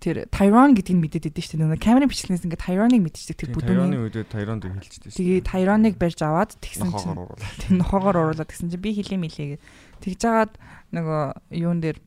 тэр 0.00 0.16
Tyrone 0.30 0.76
гэдгийг 0.78 1.00
мэдээд 1.00 1.28
идэв 1.32 1.42
шүү 1.42 1.58
дээ. 1.58 1.64
Нөгөө 1.66 1.82
камерын 1.82 2.10
бичлэгнээс 2.10 2.44
ингээд 2.46 2.64
Tyrone-ыг 2.64 3.02
мэдчихдэг 3.02 3.36
тэр 3.38 3.48
Тийм, 3.50 3.56
бүдүүний. 3.56 3.82
Тайроны 3.82 3.98
үедээ 4.06 4.24
Тайронд 4.30 4.62
хэлчихдэг 4.62 5.10
шүү. 5.10 5.18
Тэгээд 5.18 5.48
Tyrone-ыг 5.50 5.94
барьж 5.98 6.18
аваад 6.22 6.50
тэгсэн 6.62 6.90
чинь 6.92 7.78
нохоогоор 7.82 8.16
уруулаад 8.30 8.50
тэгсэн 8.50 8.70
чинь 8.70 8.82
би 8.82 8.94
хилээ 8.94 9.18
милээ 9.20 9.48
гэ. 9.58 9.62
Тэгж 10.06 10.18
жагаад 10.22 10.52
нөгөө 10.94 11.22
юун 11.58 11.78
дээр 11.82 11.98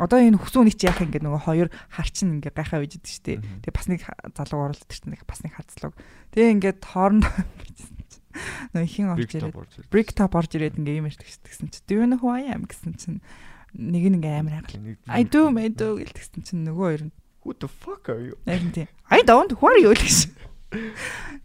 одоо 0.00 0.18
энэ 0.18 0.40
хүсүүн 0.40 0.66
нэг 0.72 0.76
чи 0.80 0.88
яах 0.88 1.04
ингээд 1.04 1.24
нөгөө 1.28 1.42
хоёр 1.44 1.68
харчин 1.92 2.40
ингээд 2.40 2.56
гайхаа 2.56 2.80
үйж 2.80 2.96
дээ. 2.96 3.36
Мгм. 3.44 3.60
Тэгээ 3.60 3.76
бас 3.76 3.86
нэг 3.92 4.00
залуу 4.32 4.60
оруулаад 4.72 4.88
тэр 4.88 5.04
нэг 5.12 5.20
бас 5.28 5.40
нэг 5.44 5.52
хацлаг. 5.60 5.92
Тэгээ 6.32 6.54
ингээд 6.56 6.80
хоорондоо 6.80 7.30
нөгөө 8.74 8.88
хин 8.88 9.10
орж 9.10 9.30
ирээд 9.34 9.90
brick 9.90 10.14
top 10.14 10.38
орж 10.38 10.54
ирээд 10.54 10.78
ингээ 10.78 11.02
юм 11.02 11.10
ярьдаг 11.10 11.26
дээ 11.26 11.50
гэсэн 11.50 11.68
чинь 11.74 11.84
do 11.86 11.92
you 11.98 12.06
know 12.06 12.18
who 12.22 12.30
I 12.30 12.46
am 12.46 12.62
гэсэн 12.64 12.94
чинь 12.94 13.18
нэг 13.74 14.04
нь 14.06 14.16
ингээ 14.22 14.38
амар 14.38 14.62
хайгал. 14.62 14.78
Нэг- 14.78 15.02
I 15.10 15.22
do 15.26 15.50
I 15.50 15.68
do 15.70 15.98
гэлтгсэн 15.98 16.40
чинь 16.46 16.62
нөгөө 16.66 16.86
хоёр 16.86 17.02
нь 17.10 17.14
Who 17.40 17.56
the 17.56 17.68
fuck 17.72 18.06
are 18.12 18.22
you? 18.22 18.36
нь 18.46 18.70
тийм 18.70 18.88
I 19.10 19.20
don't 19.26 19.50
who 19.58 19.66
are 19.66 19.80
you 19.82 19.90
гэсэн. 19.90 20.30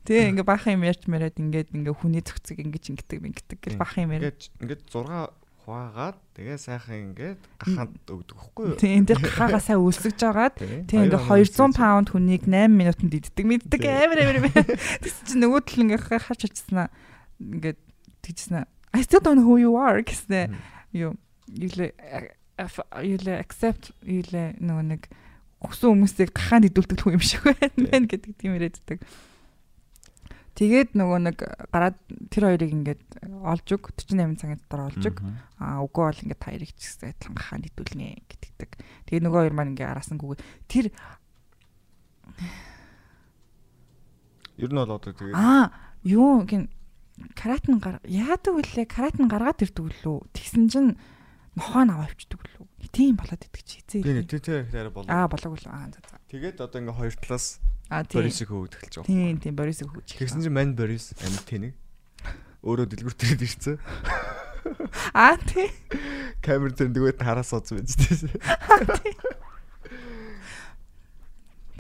Тэгээ 0.06 0.30
ингээ 0.38 0.46
бахан 0.46 0.78
юм 0.78 0.86
ярьж 0.86 1.10
мэрээд 1.10 1.42
ингээд 1.42 1.70
ингээ 1.74 1.96
хүний 1.98 2.22
цогцыг 2.22 2.62
ингээ 2.62 2.94
ингэдэг 2.94 3.58
гэж 3.58 3.74
Тийм. 3.74 3.82
бахан 3.82 4.06
юм. 4.06 4.12
Ингээд 4.22 4.42
ингээд 4.62 4.82
6 4.86 5.34
хуваагаад 5.66 6.18
тэгээ 6.38 6.58
сайхан 6.62 6.98
ингээд 7.10 7.42
гаханд 7.58 7.98
өгдөг 8.06 8.38
хөхгүй 8.38 8.66
юу? 8.70 8.78
Тийм 8.78 9.10
тэр 9.10 9.18
гахаага 9.18 9.58
сайн 9.58 9.82
өлсөж 9.82 10.14
жагаад 10.14 10.56
Тийм 10.62 10.86
тийм 10.86 11.10
ингээ 11.10 11.26
200 11.26 11.74
паунд 11.74 12.08
хүнийг 12.14 12.46
8 12.46 12.70
минутанд 12.70 13.14
иддэг 13.18 13.46
мэддэг 13.50 13.82
амар 13.82 14.20
амар 14.22 14.38
юм. 14.46 14.48
Тэгсэн 15.02 15.26
чинь 15.26 15.42
нөгөө 15.42 15.62
тал 15.66 15.82
ингээ 15.82 16.02
харж 16.06 16.42
очснаа 16.46 16.94
ингээд 17.42 17.80
тэгжсэн. 18.22 18.70
I 18.94 19.02
still 19.02 19.20
don't 19.26 19.42
know 19.42 19.50
who 19.50 19.58
you 19.58 19.74
are 19.74 20.06
гэснэ. 20.06 20.54
Юу 20.94 21.18
юу 21.50 21.72
лээ 21.74 21.92
юу 23.02 23.18
лээ 23.26 23.38
accept 23.42 23.92
юу 24.06 24.22
лээ 24.22 24.62
нөгөө 24.62 24.86
нэг 24.86 25.02
өгсөн 25.66 25.98
хүмүүсийг 25.98 26.30
гахаанд 26.30 26.70
идүүлдэг 26.70 27.00
хүн 27.02 27.18
юм 27.18 27.24
шиг 27.26 27.42
байна 27.42 28.06
гэдэг 28.06 28.34
тийм 28.38 28.54
ирээддэг. 28.54 29.02
Тэгээд 30.56 30.96
нөгөө 30.96 31.20
нэг 31.20 31.38
гараад 31.68 32.00
тэр 32.32 32.48
хоёрыг 32.48 32.72
ингээд 32.72 33.04
олж 33.44 33.68
өг 33.76 33.92
48 33.92 34.40
цагийн 34.40 34.60
дотор 34.64 34.88
олж 34.88 35.04
өг. 35.04 35.20
Аа 35.60 35.84
үгүй 35.84 36.04
бол 36.08 36.24
ингээд 36.24 36.48
хоёрыг 36.48 36.72
ч 36.80 36.96
гэсэн 36.96 37.12
адилхан 37.12 37.36
гахаанд 37.36 37.68
идүүлнэ 37.76 38.24
гэдэгдэг. 38.24 38.72
Тэгээ 39.12 39.24
нөгөө 39.28 39.42
хоёр 39.44 39.56
маань 39.56 39.76
ингээд 39.76 39.92
араасангүйгээр 39.92 40.42
тэр 40.72 40.86
Ер 44.56 44.72
нь 44.72 44.80
бол 44.80 44.96
одоо 44.96 45.12
тэгээд 45.12 45.36
аа 45.36 45.76
юу 46.08 46.48
гин 46.48 46.72
каратн 47.36 47.84
гар 47.84 48.00
яадаг 48.08 48.56
вүлээ 48.56 48.88
каратн 48.88 49.28
гаргаад 49.28 49.60
ирдэг 49.60 49.92
лүү. 50.08 50.24
Тэгсэн 50.32 50.72
чинь 50.72 50.96
нохоо 51.60 51.84
наваа 51.84 52.08
авчдаг 52.08 52.40
лүү. 52.40 52.64
Тийм 52.96 53.20
болоод 53.20 53.44
идэг 53.44 53.64
чи 53.68 53.84
тийм 53.84 54.08
хизээ. 54.08 54.24
нэг 54.24 54.28
тэр 54.32 54.64
хэрэг 54.72 54.96
болоо. 54.96 55.12
Аа 55.12 55.28
болоог 55.28 55.60
лүү. 55.60 55.72
Аа 55.72 55.92
за 55.92 56.00
за. 56.00 56.16
Тэгээд 56.32 56.64
одоо 56.64 56.80
ингээ 56.80 56.96
хоёр 56.96 57.16
талаас 57.20 57.60
Аа 57.90 58.04
тийм. 58.04 58.22
Борисыг 58.26 58.50
хөөд 58.50 58.74
эхэлж 58.76 58.94
байгаа. 59.02 59.10
Тийм 59.10 59.38
тийм 59.38 59.56
Борисыг 59.56 59.88
хөөж. 59.94 60.08
Тэгсэн 60.18 60.42
чинь 60.42 60.56
мань 60.56 60.74
Борис 60.74 61.14
амьд 61.22 61.46
тэнэг. 61.46 61.74
Өөрөө 62.66 62.86
дэлгүртээд 62.90 63.42
ирсэн. 63.46 63.78
Аа 65.14 65.38
тийм. 65.38 65.70
Камер 66.42 66.74
дээр 66.74 66.90
нөгөөд 66.90 67.18
нь 67.22 67.26
хараа 67.26 67.46
сууж 67.46 67.70
байж 67.78 67.94
тээ. 67.94 68.34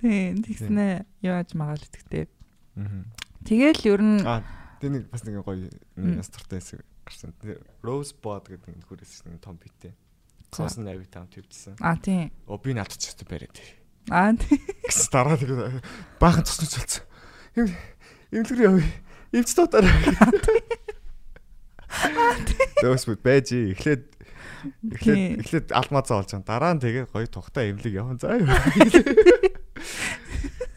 Тийм 0.05 0.45
тэгснэ 0.45 1.05
яаж 1.25 1.49
магаал 1.57 1.81
итгэвтэй. 1.81 2.29
Аа. 2.77 3.05
Тэгэл 3.41 3.81
ер 3.89 4.01
нь 4.05 4.21
Аа 4.21 4.45
тэр 4.77 4.91
нэг 4.93 5.09
бас 5.09 5.25
нэг 5.25 5.41
гоё 5.41 5.65
Мм. 5.97 6.05
нэг 6.05 6.21
ястартай 6.21 6.61
хэсэг 6.61 6.85
гарсан. 7.05 7.33
Тэр 7.41 7.65
Rose 7.81 8.13
Bod 8.13 8.45
гэдэг 8.45 8.77
нэг 8.77 8.85
хүрээс 8.85 9.25
нэг 9.25 9.41
том 9.41 9.57
битээ. 9.57 9.97
Авиг 10.55 11.09
таам 11.09 11.27
твчсэн. 11.27 11.81
аа 11.81 11.97
тийм. 11.97 12.29
Оо 12.45 12.61
би 12.61 12.77
ч 12.77 13.09
өстө 13.09 13.25
бариад. 13.25 13.57
Аа 14.11 14.37
тийм. 14.37 14.61
Гэсэн 14.85 15.09
дараа 15.09 15.37
тэгээд 15.37 15.81
баахан 16.21 16.45
цоснож 16.45 16.73
болсон. 16.77 17.03
Им 17.55 17.67
имлэгэр 18.31 18.65
явъя. 18.69 18.85
Имч 19.33 19.49
дотоор. 19.57 19.85
Дөөс 22.83 23.03
бүт 23.09 23.21
байж 23.25 23.49
эхлээд 23.55 24.03
эхлээд 24.93 25.41
эхлээд 25.41 25.67
алмазаа 25.73 26.21
олж 26.21 26.31
байгаа. 26.37 26.45
Дараа 26.45 26.73
нь 26.77 26.83
тэгээд 26.83 27.09
гоё 27.09 27.27
тухтай 27.29 27.73
имлэг 27.73 27.93
явсан. 27.93 28.19
За 28.21 28.37
юу. 28.37 28.49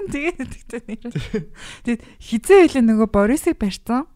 Тэгээд 0.08 0.48
тэгтээ 0.48 0.82
нэр. 0.88 1.12
Тэгэд 1.84 2.02
хизээ 2.16 2.60
хэлээ 2.64 2.84
нөгөө 2.88 3.08
Борисыг 3.12 3.60
барьсан. 3.60 4.08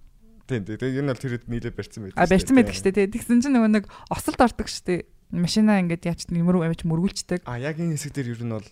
Тийм 0.48 0.64
тийм. 0.64 0.80
Тэгээд 0.80 1.00
энэ 1.04 1.12
бол 1.12 1.20
тэр 1.20 1.32
хэд 1.36 1.46
нийлээ 1.52 1.72
барьсан 1.76 2.00
байдаг. 2.08 2.16
А 2.16 2.24
барьсан 2.24 2.56
байдаг 2.56 2.76
штэ 2.76 2.96
тий. 2.96 3.12
Тэгсэн 3.12 3.44
чинь 3.44 3.52
нөгөө 3.52 3.70
нэг 3.76 3.84
осолд 4.08 4.40
ордог 4.40 4.68
штэ. 4.72 5.04
Машина 5.32 5.80
ингээд 5.84 6.08
яач 6.08 6.28
нэмэр 6.32 6.64
авч 6.64 6.88
мөргүүлцдэг. 6.88 7.44
А 7.44 7.60
яг 7.60 7.76
энэ 7.76 7.96
хэсэг 7.96 8.12
дээр 8.16 8.36
ер 8.36 8.42
нь 8.44 8.52
бол 8.56 8.68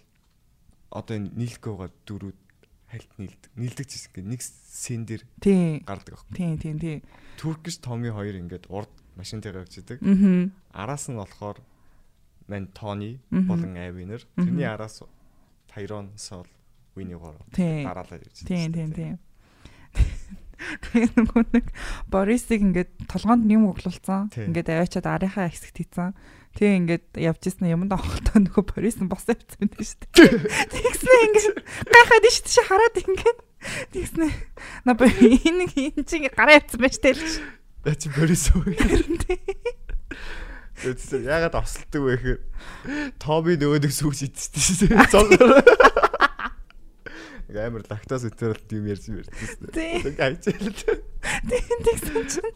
одоо 0.91 1.17
энэ 1.17 1.31
байгаа 1.63 1.91
дөрүүд 2.07 2.39
хальт 2.91 3.11
нийлдэг. 3.19 3.51
Нийлдэг 3.55 3.87
ч 3.87 3.93
гэсэн 4.11 4.27
нэг 4.27 4.41
сен 4.43 5.07
дээр 5.07 5.23
гардаг 5.87 6.19
баг. 6.19 6.27
Тий, 6.35 6.59
тий, 6.59 6.75
тий. 6.75 6.97
Туркиш 7.39 7.79
Томи 7.79 8.11
хоёр 8.11 8.35
ингээд 8.43 8.67
урд 8.67 8.91
машинтайгаа. 9.15 9.65
Аа. 9.65 10.51
Араас 10.75 11.07
нь 11.07 11.17
болохоор 11.17 11.63
мань 12.51 12.67
Тони 12.75 13.23
болон 13.31 13.79
Авинер. 13.79 14.27
Тэрний 14.35 14.67
араас 14.67 15.03
Тайрон 15.71 16.11
Сол 16.19 16.47
Вини 16.97 17.15
гоо 17.15 17.35
Тий. 17.55 17.85
дараалал 17.85 18.19
явж 18.19 18.43
Тий, 18.43 18.67
тий, 18.73 18.91
тий. 18.93 19.19
Тэгээ 20.79 21.11
нөгөө 21.19 21.43
нэг 21.55 21.67
Борисыг 22.07 22.61
ингээд 22.61 22.91
толгоонд 23.11 23.47
юм 23.51 23.71
углуулсан. 23.71 24.31
Тий. 24.31 24.47
Ингээд 24.47 24.71
аваачаад 24.71 25.07
арийнхаа 25.07 25.51
хэсэгт 25.51 25.77
хийцэн. 25.81 26.15
Тэгээ 26.55 26.79
ингээд 26.83 27.07
явж 27.19 27.43
ирсэн 27.47 27.71
юмд 27.71 27.95
авахтаа 27.95 28.39
нөгөө 28.45 28.65
Борис 28.75 28.99
нь 28.99 29.11
бос 29.11 29.27
явцсан 29.31 29.71
дээ 29.71 29.87
шүү 29.87 30.01
дээ. 30.11 30.31
Тэгснэ 30.71 31.15
ингээд 31.31 31.59
гайхаад 31.87 32.25
шүү 32.27 32.45
дээ 32.51 32.67
хараад 32.67 32.97
ингээд 32.99 33.39
тэгснэ. 33.95 34.29
На 34.87 34.93
би 34.99 35.07
энэ 35.47 35.67
энэ 35.71 36.03
чинь 36.07 36.27
гараа 36.35 36.59
явцсан 36.59 36.81
байж 36.83 36.99
тээ 36.99 37.15
л 37.15 37.23
чи. 37.23 37.41
Яа 37.87 37.95
чи 37.95 38.09
Борис 38.11 38.51
үү? 38.51 38.75
Тэгсэн 40.81 41.29
ягаад 41.29 41.55
осолдог 41.61 42.03
вэ 42.09 42.15
гэхээр 42.19 42.41
Томи 43.21 43.55
нөгөө 43.61 43.85
нэг 43.85 43.93
сүгс 43.93 44.25
идсэн 44.25 44.59
шүү 44.59 44.89
дээ. 44.91 45.07
Цогоор. 45.13 45.61
Амар 47.59 47.83
лактоз 47.89 48.25
интолерант 48.29 48.71
юм 48.73 48.85
ярьж 48.87 49.05
ярьсан. 49.11 49.71
Тий. 49.75 50.03
Тэг 50.05 50.19
айчаал. 50.21 50.71
Тэгсэн 51.51 52.25
чинь 52.31 52.55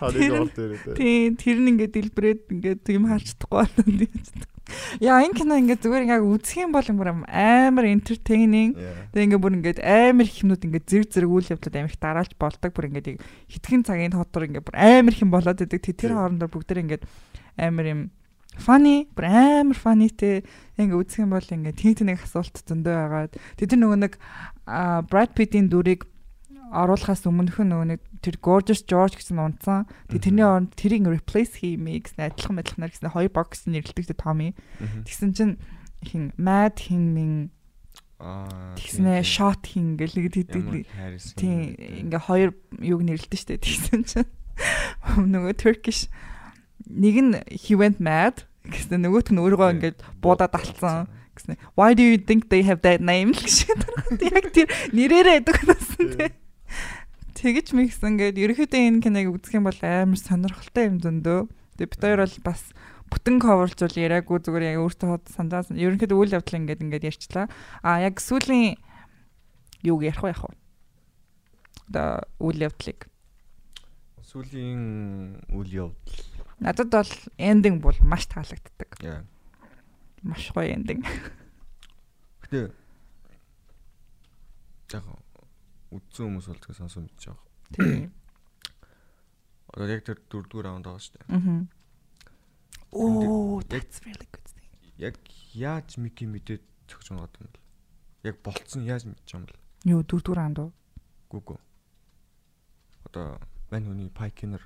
Тони 0.00 1.36
Тэр 1.36 1.58
нь- 1.60 1.68
ингээд 1.76 1.92
дэлбрээд 1.92 2.40
ингээд 2.48 2.88
юм 2.88 3.04
харж 3.10 3.36
чадахгүй 3.36 3.68
байна. 3.68 4.08
Яа 4.96 5.20
энэ 5.20 5.36
кино 5.36 5.60
ингээд 5.60 5.84
зүгээр 5.84 6.08
яг 6.08 6.24
үзэх 6.24 6.64
юм 6.64 6.72
бол 6.72 6.88
бүр 6.88 7.10
амар 7.28 7.84
entertaining. 7.84 8.72
Тэгээ 9.12 9.24
ингээ 9.28 9.42
бүр 9.44 9.54
ингээд 9.60 9.80
амар 9.84 10.24
их 10.24 10.40
юмнууд 10.40 10.64
ингээд 10.64 10.88
зэрэг 10.88 11.08
зэрэг 11.12 11.30
үйл 11.30 11.52
явдлууд 11.52 11.76
амар 11.76 11.92
их 11.92 12.00
дараалж 12.00 12.32
болдог. 12.40 12.72
Бүр 12.72 12.88
ингээд 12.88 13.08
яг 13.12 13.18
хитгэн 13.52 13.84
цагийн 13.84 14.16
хотор 14.16 14.48
ингээд 14.48 14.64
бүр 14.64 14.76
амар 14.80 15.12
их 15.12 15.20
юм 15.20 15.30
болоод 15.36 15.60
идэг. 15.60 15.80
Тэ- 15.84 15.92
Тэр 15.92 16.10
Тийм. 16.12 16.16
хоорондоо 16.16 16.48
бүгдээр 16.48 16.80
ингээд 16.80 17.02
амар 17.60 17.86
юм 17.92 18.00
funny, 18.58 19.06
бүр 19.14 19.26
амар 19.28 19.78
funny 19.78 20.10
те 20.10 20.42
ингээ 20.78 20.98
үзэх 20.98 21.24
юм 21.24 21.34
бол 21.34 21.44
ингээд 21.44 21.78
тэн 21.78 21.94
тэн 21.94 22.08
нэг 22.14 22.22
асуулт 22.22 22.62
зөндөө 22.66 22.94
байгаад. 22.94 23.32
Тэ 23.58 23.66
тэр 23.70 23.80
нөгөө 23.82 23.98
нэг 24.04 24.14
Brad 25.10 25.30
Pitt-ийн 25.34 25.70
дүрийг 25.70 26.06
оруулахаас 26.74 27.22
өмнөх 27.28 27.62
нөгөө 27.62 27.88
нэг 27.94 28.00
тэр 28.18 28.36
Gorgeous 28.42 28.82
George 28.82 29.18
гэсэн 29.20 29.38
унтсан. 29.38 29.86
Тэг 30.10 30.26
тэрний 30.26 30.46
оронд 30.46 30.74
тэрийг 30.74 31.06
replace 31.06 31.62
хиймээ 31.62 32.02
гэсэн 32.02 32.34
адилхан 32.34 32.58
мэдлхнаар 32.58 32.90
гэсэн 32.90 33.14
хоёр 33.14 33.30
бокс 33.30 33.66
нэрлэлдэг 33.70 34.10
тэ 34.10 34.18
Tommy. 34.18 34.58
Тэгсэн 35.06 35.30
чинь 35.34 35.54
хин 36.02 36.34
Mad 36.34 36.82
хин 36.82 37.14
мин. 37.14 37.34
Тэгснэ 38.18 39.22
shot 39.22 39.62
хин 39.68 39.94
гэл 40.00 40.18
нэг 40.18 40.34
тийм 41.38 41.76
ингээ 41.78 42.22
хоёр 42.24 42.50
юг 42.80 43.00
нэрлэлтэй 43.04 43.38
штэ 43.38 43.60
тэгсэн 43.64 44.02
чинь 44.06 44.30
нөгөө 45.18 45.54
Turkish 45.60 46.08
нэг 46.88 47.16
нь 47.20 47.32
he 47.50 47.74
went 47.76 48.00
mad 48.00 48.44
гэсэн 48.68 49.04
нөгөөт 49.04 49.32
нь 49.32 49.40
өөрийгөө 49.40 49.70
ингээд 49.78 49.98
буудаад 50.20 50.54
алцсан 50.56 51.08
гэсэн 51.36 51.58
why 51.76 51.92
do 51.92 52.02
you 52.04 52.16
think 52.16 52.48
they 52.48 52.62
have 52.64 52.80
that 52.80 53.00
name 53.00 53.34
гэж 53.38 53.68
яг 54.28 54.46
тэр 54.52 54.68
нэрээрээ 54.92 55.40
өгдөг 55.44 55.58
байсан 55.68 56.04
тий 56.16 56.30
Тэгэж 57.34 57.76
мэгсэн 57.76 58.16
ингээд 58.16 58.40
ерөөхдөө 58.40 58.80
энэ 58.88 59.02
киног 59.04 59.36
үзэх 59.36 59.60
юм 59.60 59.68
бол 59.68 59.80
амар 59.84 60.16
сонирхолтой 60.16 60.88
юм 60.88 60.96
зөндөө. 60.96 61.44
Тэгээ 61.76 61.90
бид 61.92 62.00
хоёр 62.00 62.20
бол 62.24 62.36
бас 62.40 62.62
бүтэн 63.12 63.36
coverлжуул 63.36 63.96
яриаггүй 64.00 64.38
зүгээр 64.40 64.64
яг 64.72 64.78
өөртөө 64.80 65.28
сандаасан. 65.28 65.76
Ерөнхийдөө 65.76 66.18
үйл 66.24 66.36
явдал 66.40 66.56
ингээд 66.62 66.80
ингээд 66.80 67.04
ярьчлаа. 67.04 67.52
А 67.84 68.00
яг 68.00 68.22
сүүлийн 68.24 68.80
юуг 69.84 70.08
ярих 70.08 70.24
вэ 70.24 70.32
яах 70.32 70.46
вэ? 70.48 70.56
Одоо 71.92 72.08
үйл 72.40 72.64
явдлыг. 72.64 73.12
Сүүлийн 74.24 75.44
үйл 75.52 75.90
явдал. 75.90 76.33
Надад 76.60 76.90
бол 76.90 77.12
эндинг 77.38 77.82
бол 77.82 77.98
маш 78.02 78.26
таалагддаг. 78.26 78.90
Яа. 79.02 79.24
Маш 80.22 80.52
гоё 80.54 80.74
эндинг. 80.74 81.06
Гэтэ 82.46 82.70
яг 84.94 85.04
үдсэн 85.90 86.26
хүмүүс 86.30 86.46
бол 86.50 86.60
тэгээ 86.62 86.78
сонсоо 86.78 87.02
мэдчих 87.02 87.34
жоох. 87.34 87.42
Тийм. 87.74 88.12
Одоо 89.74 89.90
яг 89.90 90.06
тэр 90.06 90.18
дөрөвдүгээр 90.30 90.66
раунд 90.70 90.86
байгаа 90.86 91.02
шүү 91.02 91.14
дээ. 91.18 91.26
Мгм. 91.34 91.58
Оо, 92.94 93.58
that's 93.66 93.98
really 94.06 94.28
good 94.30 94.46
thing. 94.46 94.70
Яг 94.98 95.18
яаж 95.54 95.98
Мики 95.98 96.30
мэдээд 96.30 96.62
цогж 96.86 97.10
байгаа 97.10 97.30
юм 97.42 97.50
бэ? 97.50 97.58
Яг 98.30 98.36
болцсон 98.46 98.86
яаж 98.86 99.02
мэдчих 99.10 99.34
юм 99.34 99.50
бол? 99.50 99.58
Юу 99.82 100.00
дөрөвдүгээр 100.06 100.44
анд 100.46 100.58
уу? 100.62 100.70
Гүгү. 101.30 101.58
Одоо 103.10 103.42
мань 103.70 103.86
хүний 103.90 104.10
Пайкинер 104.14 104.62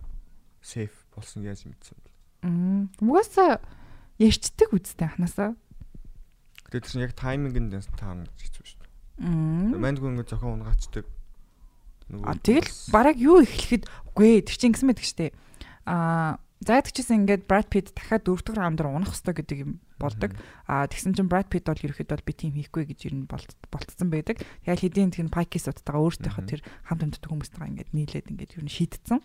сейф 0.61 0.93
болсон 1.19 1.43
яаж 1.43 1.67
мэдсэн 1.67 1.99
бэ? 1.99 2.11
Мм. 2.47 2.89
Угаасаа 3.03 3.61
ярьцдаг 4.23 4.71
үстэй 4.71 5.07
анханасаа. 5.07 5.59
Гэтэ 6.67 6.81
тэр 6.83 6.91
чинь 6.91 7.05
яг 7.05 7.15
тайминг 7.19 7.57
нь 7.59 7.71
таана 7.99 8.27
гэж 8.31 8.41
хэцүү 8.47 8.65
шүү 8.65 8.79
дээ. 8.79 8.93
Мм. 9.27 9.79
Мань 9.83 9.99
хүн 9.99 10.15
ингээ 10.15 10.31
зохион 10.31 10.63
унгачдаг. 10.63 11.07
А 12.25 12.35
тэгэл 12.39 12.71
бараг 12.95 13.17
юу 13.21 13.45
эхлэхэд 13.45 13.85
үгүй 14.15 14.47
тэр 14.47 14.57
чинь 14.57 14.73
байдаг 14.73 15.05
штэ. 15.05 15.35
Аа 15.85 16.41
зайдаг 16.63 16.93
чийсэн 16.95 17.27
ингээд 17.27 17.47
Brad 17.47 17.69
Pitt 17.71 17.93
дахиад 17.93 18.25
дөрөвдөг 18.27 18.55
раунд 18.57 18.81
руу 18.81 18.97
унах 18.97 19.15
хэрэгтэй 19.15 19.35
гэдэг 19.35 19.59
юм 19.63 19.73
болдог. 19.99 20.33
Аа 20.71 20.87
тэгсэн 20.87 21.13
чинь 21.15 21.29
Brad 21.29 21.51
Pitt 21.51 21.67
бол 21.67 21.79
ерөөхдөө 21.79 22.23
би 22.25 22.33
тийм 22.33 22.55
хийхгүй 22.55 22.89
гэж 22.89 23.11
ер 23.11 23.15
нь 23.19 23.29
болтцсон 23.29 24.09
байдаг. 24.09 24.41
Тэгэл 24.65 24.83
хэдийн 24.87 25.13
тэр 25.13 25.29
Pikes 25.29 25.69
удтайгаа 25.69 26.03
өөртөөхөө 26.03 26.45
тэр 26.47 26.61
хамт 26.87 27.03
амьддаг 27.05 27.31
хүмүүстэйгээ 27.31 27.71
ингээд 27.75 27.91
нийлээд 27.93 28.31
ингээд 28.33 28.55
ер 28.57 28.65
нь 28.65 28.73
шийдтсэн. 28.73 29.19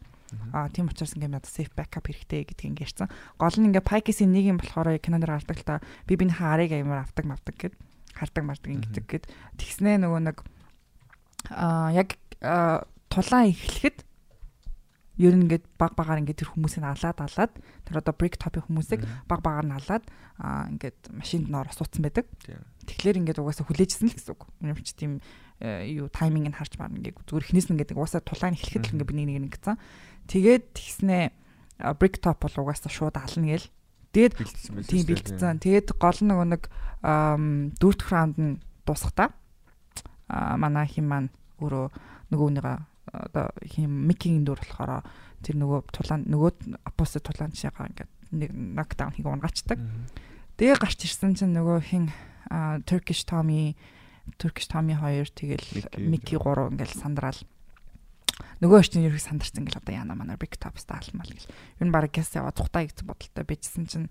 Аа 0.53 0.69
тийм 0.73 0.89
учраас 0.89 1.13
ингээд 1.13 1.33
надад 1.37 1.49
safe 1.49 1.73
backup 1.77 2.09
хэрэгтэй 2.09 2.49
гэдгийг 2.49 2.69
ингээд 2.73 2.85
ярьсан. 2.89 3.09
Гол 3.37 3.55
нь 3.57 3.69
ингээд 3.69 3.85
Pikes-ийн 3.85 4.33
нэг 4.33 4.45
юм 4.49 4.57
болохоор 4.57 4.97
киноноор 4.97 5.37
гардаг 5.37 5.57
л 5.61 5.67
та 5.67 5.75
би 6.09 6.17
биний 6.17 6.33
харыг 6.33 6.73
аймаар 6.73 7.05
авдаг 7.05 7.25
мавдаг 7.29 7.55
гэд 7.57 7.73
хардаг 8.17 8.43
мардаг 8.43 8.71
ингээд 8.73 9.05
гэд 9.05 9.25
тэгснээ 9.61 10.01
нөгөө 10.01 10.21
нэг 10.25 10.37
аа 11.53 11.93
яг 11.93 12.17
тулаан 12.41 13.53
эхлэхэд 13.53 14.01
ер 15.17 15.33
нь 15.37 15.45
ингээд 15.45 15.65
баг 15.77 15.93
багаар 15.93 16.21
ингээд 16.25 16.41
тэр 16.41 16.51
хүмүүсийг 16.57 16.83
алаад 16.83 17.19
алаад 17.21 17.53
тэр 17.85 17.95
одоо 18.01 18.13
brick 18.17 18.37
top-ийн 18.41 18.65
хүмүүсийг 18.65 19.01
баг 19.29 19.45
багаар 19.45 19.67
нь 19.69 19.77
алаад 19.77 20.03
аа 20.41 20.69
ингээд 20.73 21.13
машинд 21.13 21.49
нор 21.53 21.69
суудсан 21.69 22.01
байдаг. 22.01 22.25
Тэгэхээр 22.89 23.19
ингээд 23.21 23.41
угаасаа 23.41 23.69
хүлээжсэн 23.69 24.09
л 24.09 24.17
гэсэн 24.17 24.33
үг. 24.33 24.49
Чи 24.81 24.93
тийм 24.97 25.11
э, 25.61 25.85
юу 25.93 26.09
тайминг 26.09 26.49
нь 26.49 26.57
харж 26.57 26.81
байна 26.81 26.97
ингээд 26.97 27.29
зүгээр 27.29 27.45
эхнээс 27.45 27.67
нь 27.69 27.73
ингээд 27.77 27.93
угаасаа 27.93 28.25
тулаан 28.25 28.57
эхлэхэд 28.57 28.89
л 28.89 28.93
ингээд 28.97 29.09
би 29.09 29.15
нэг 29.21 29.27
нэг 29.29 29.37
ингэсэн. 29.53 29.77
Тэгээд 30.27 30.63
тэгснээ 30.73 31.23
brick 32.01 32.17
top 32.17 32.41
бол 32.41 32.65
угаасаа 32.65 32.89
шууд 32.89 33.15
ална 33.15 33.53
гээл. 33.53 33.69
Тэгээд 34.17 34.33
тийм 34.89 35.03
бэлдсэн. 35.05 35.61
Тэгээд 35.61 35.87
гол 35.97 36.19
нөгөө 36.25 36.47
нэг 36.57 36.63
дөрөвт 37.77 38.01
раунд 38.09 38.37
нь 38.41 38.57
дуусахтаа 38.85 39.29
аа 40.29 40.57
манай 40.57 40.87
хин 40.89 41.07
маань 41.07 41.29
өөрөө 41.61 41.85
нөгөө 42.33 42.49
нэг 42.57 42.65
одоо 43.11 43.51
хин 43.65 43.91
микинг 44.07 44.47
дүр 44.47 44.59
болохоор 44.63 45.03
тэр 45.43 45.55
нөгөө 45.59 45.79
тулаан 45.91 46.23
нөгөө 46.29 46.51
оппост 46.87 47.19
тулаан 47.19 47.51
шигаа 47.51 47.91
ингээд 47.91 48.11
нэг 48.31 48.51
нокдаун 48.53 49.11
хийг 49.11 49.27
унгачдаг. 49.27 49.79
Тэгээ 50.55 50.77
гарч 50.79 50.99
ирсэн 51.03 51.35
чинь 51.35 51.53
нөгөө 51.57 51.79
хин 51.83 52.13
Turkish 52.87 53.27
Tommy 53.27 53.75
Turkish 54.39 54.71
Tommy 54.71 54.95
2 54.95 55.35
тэгэл 55.35 55.99
Mickey 55.99 56.39
3 56.39 56.71
ингээл 56.71 56.95
сандраал 56.95 57.39
нөгөө 58.63 58.79
очтын 58.79 59.03
ерөөг 59.03 59.19
сандарсан 59.19 59.67
ингээл 59.67 59.81
одоо 59.83 59.93
яна 59.93 60.15
манай 60.15 60.39
Brick 60.39 60.55
Top 60.55 60.79
стаалмал 60.79 61.27
гэл. 61.27 61.51
Юу 61.83 61.85
н 61.85 61.91
баг 61.91 62.07
гэс 62.07 62.39
яваа 62.39 62.55
цухтаа 62.55 62.87
гэсэн 62.87 63.05
бодолтой 63.05 63.43
байжсэн 63.43 63.85
чинь 63.85 64.07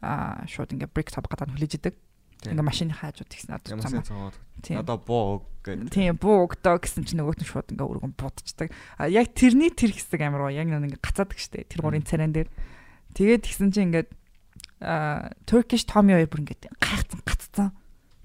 аа 0.00 0.46
шууд 0.46 0.72
ингээ 0.78 0.94
Brick 0.94 1.10
Top 1.10 1.26
гадаа 1.26 1.50
хүлээж 1.50 1.82
идэг. 1.82 1.98
Ингээ 2.46 2.62
машины 2.62 2.94
хаажууд 2.94 3.26
тэгсэн 3.26 3.58
одоо 3.58 3.78
цамаа. 3.82 4.30
Одоо 4.78 4.96
буу 5.02 5.42
гэдэг. 5.66 5.90
Тийм 5.90 6.14
буу 6.18 6.46
өгдөө 6.46 6.78
гэсэн 6.86 7.02
чинь 7.02 7.18
нөгөөт 7.18 7.42
нь 7.42 7.50
шууд 7.50 7.74
ингээ 7.74 7.90
өргөн 7.90 8.14
будчихдаг. 8.14 8.70
А 8.94 9.10
яг 9.10 9.34
тэрний 9.34 9.74
тэр 9.74 9.90
хэсэг 9.90 10.22
амар 10.22 10.46
гоо 10.46 10.54
яг 10.54 10.70
ингээ 10.70 11.02
гацаадаг 11.02 11.38
штэ. 11.38 11.66
Тэр 11.66 11.82
гурийн 11.82 12.06
царайн 12.06 12.30
дээр. 12.30 12.48
Тэгээд 13.18 13.42
тэгсэн 13.42 13.74
чинь 13.74 13.90
ингээ 13.90 14.06
а 14.86 15.34
Turkish 15.50 15.82
Tommy 15.82 16.14
хоёр 16.14 16.30
бүр 16.30 16.46
ингээ 16.46 16.70
гайхсан 16.78 17.20
гаццсан. 17.26 17.68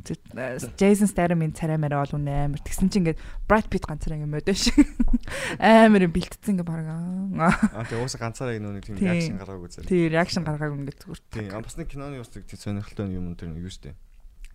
Jason 0.03 1.07
Statham-ийн 1.07 1.55
царай 1.55 1.79
мэрэ 1.79 1.95
бол 1.95 2.19
үнэ 2.19 2.51
амар. 2.51 2.59
Тэгсэн 2.59 2.91
чинь 2.91 3.07
ингээд 3.07 3.19
Brad 3.47 3.71
Pitt 3.71 3.87
ганцаар 3.87 4.19
ингэ 4.19 4.27
мөдөө 4.27 4.55
шиг 4.59 4.75
амар 5.63 6.11
бэлтцсэн 6.11 6.59
ингээ 6.59 6.67
баг. 6.67 6.87
Аа 7.39 7.87
тэгээ 7.87 8.03
уусаа 8.03 8.19
ганцаараа 8.19 8.59
нэг 8.59 8.83
тийм 8.83 8.99
реакшн 8.99 9.39
гаргаагүй 9.39 9.69
зэрэг. 9.71 9.87
Тийм 9.87 10.11
реакшн 10.11 10.43
гаргаагүй 10.43 10.77
ингээ 10.83 10.97
зүгээр. 10.99 11.21
Тийм 11.31 11.63
бас 11.63 11.75
нэг 11.79 11.87
киноны 11.87 12.19
бас 12.19 12.31
тийм 12.35 12.59
сонирхолтой 12.59 13.07
юм 13.15 13.31
нэг 13.31 13.63
юу 13.63 13.71
штэ. 13.71 13.95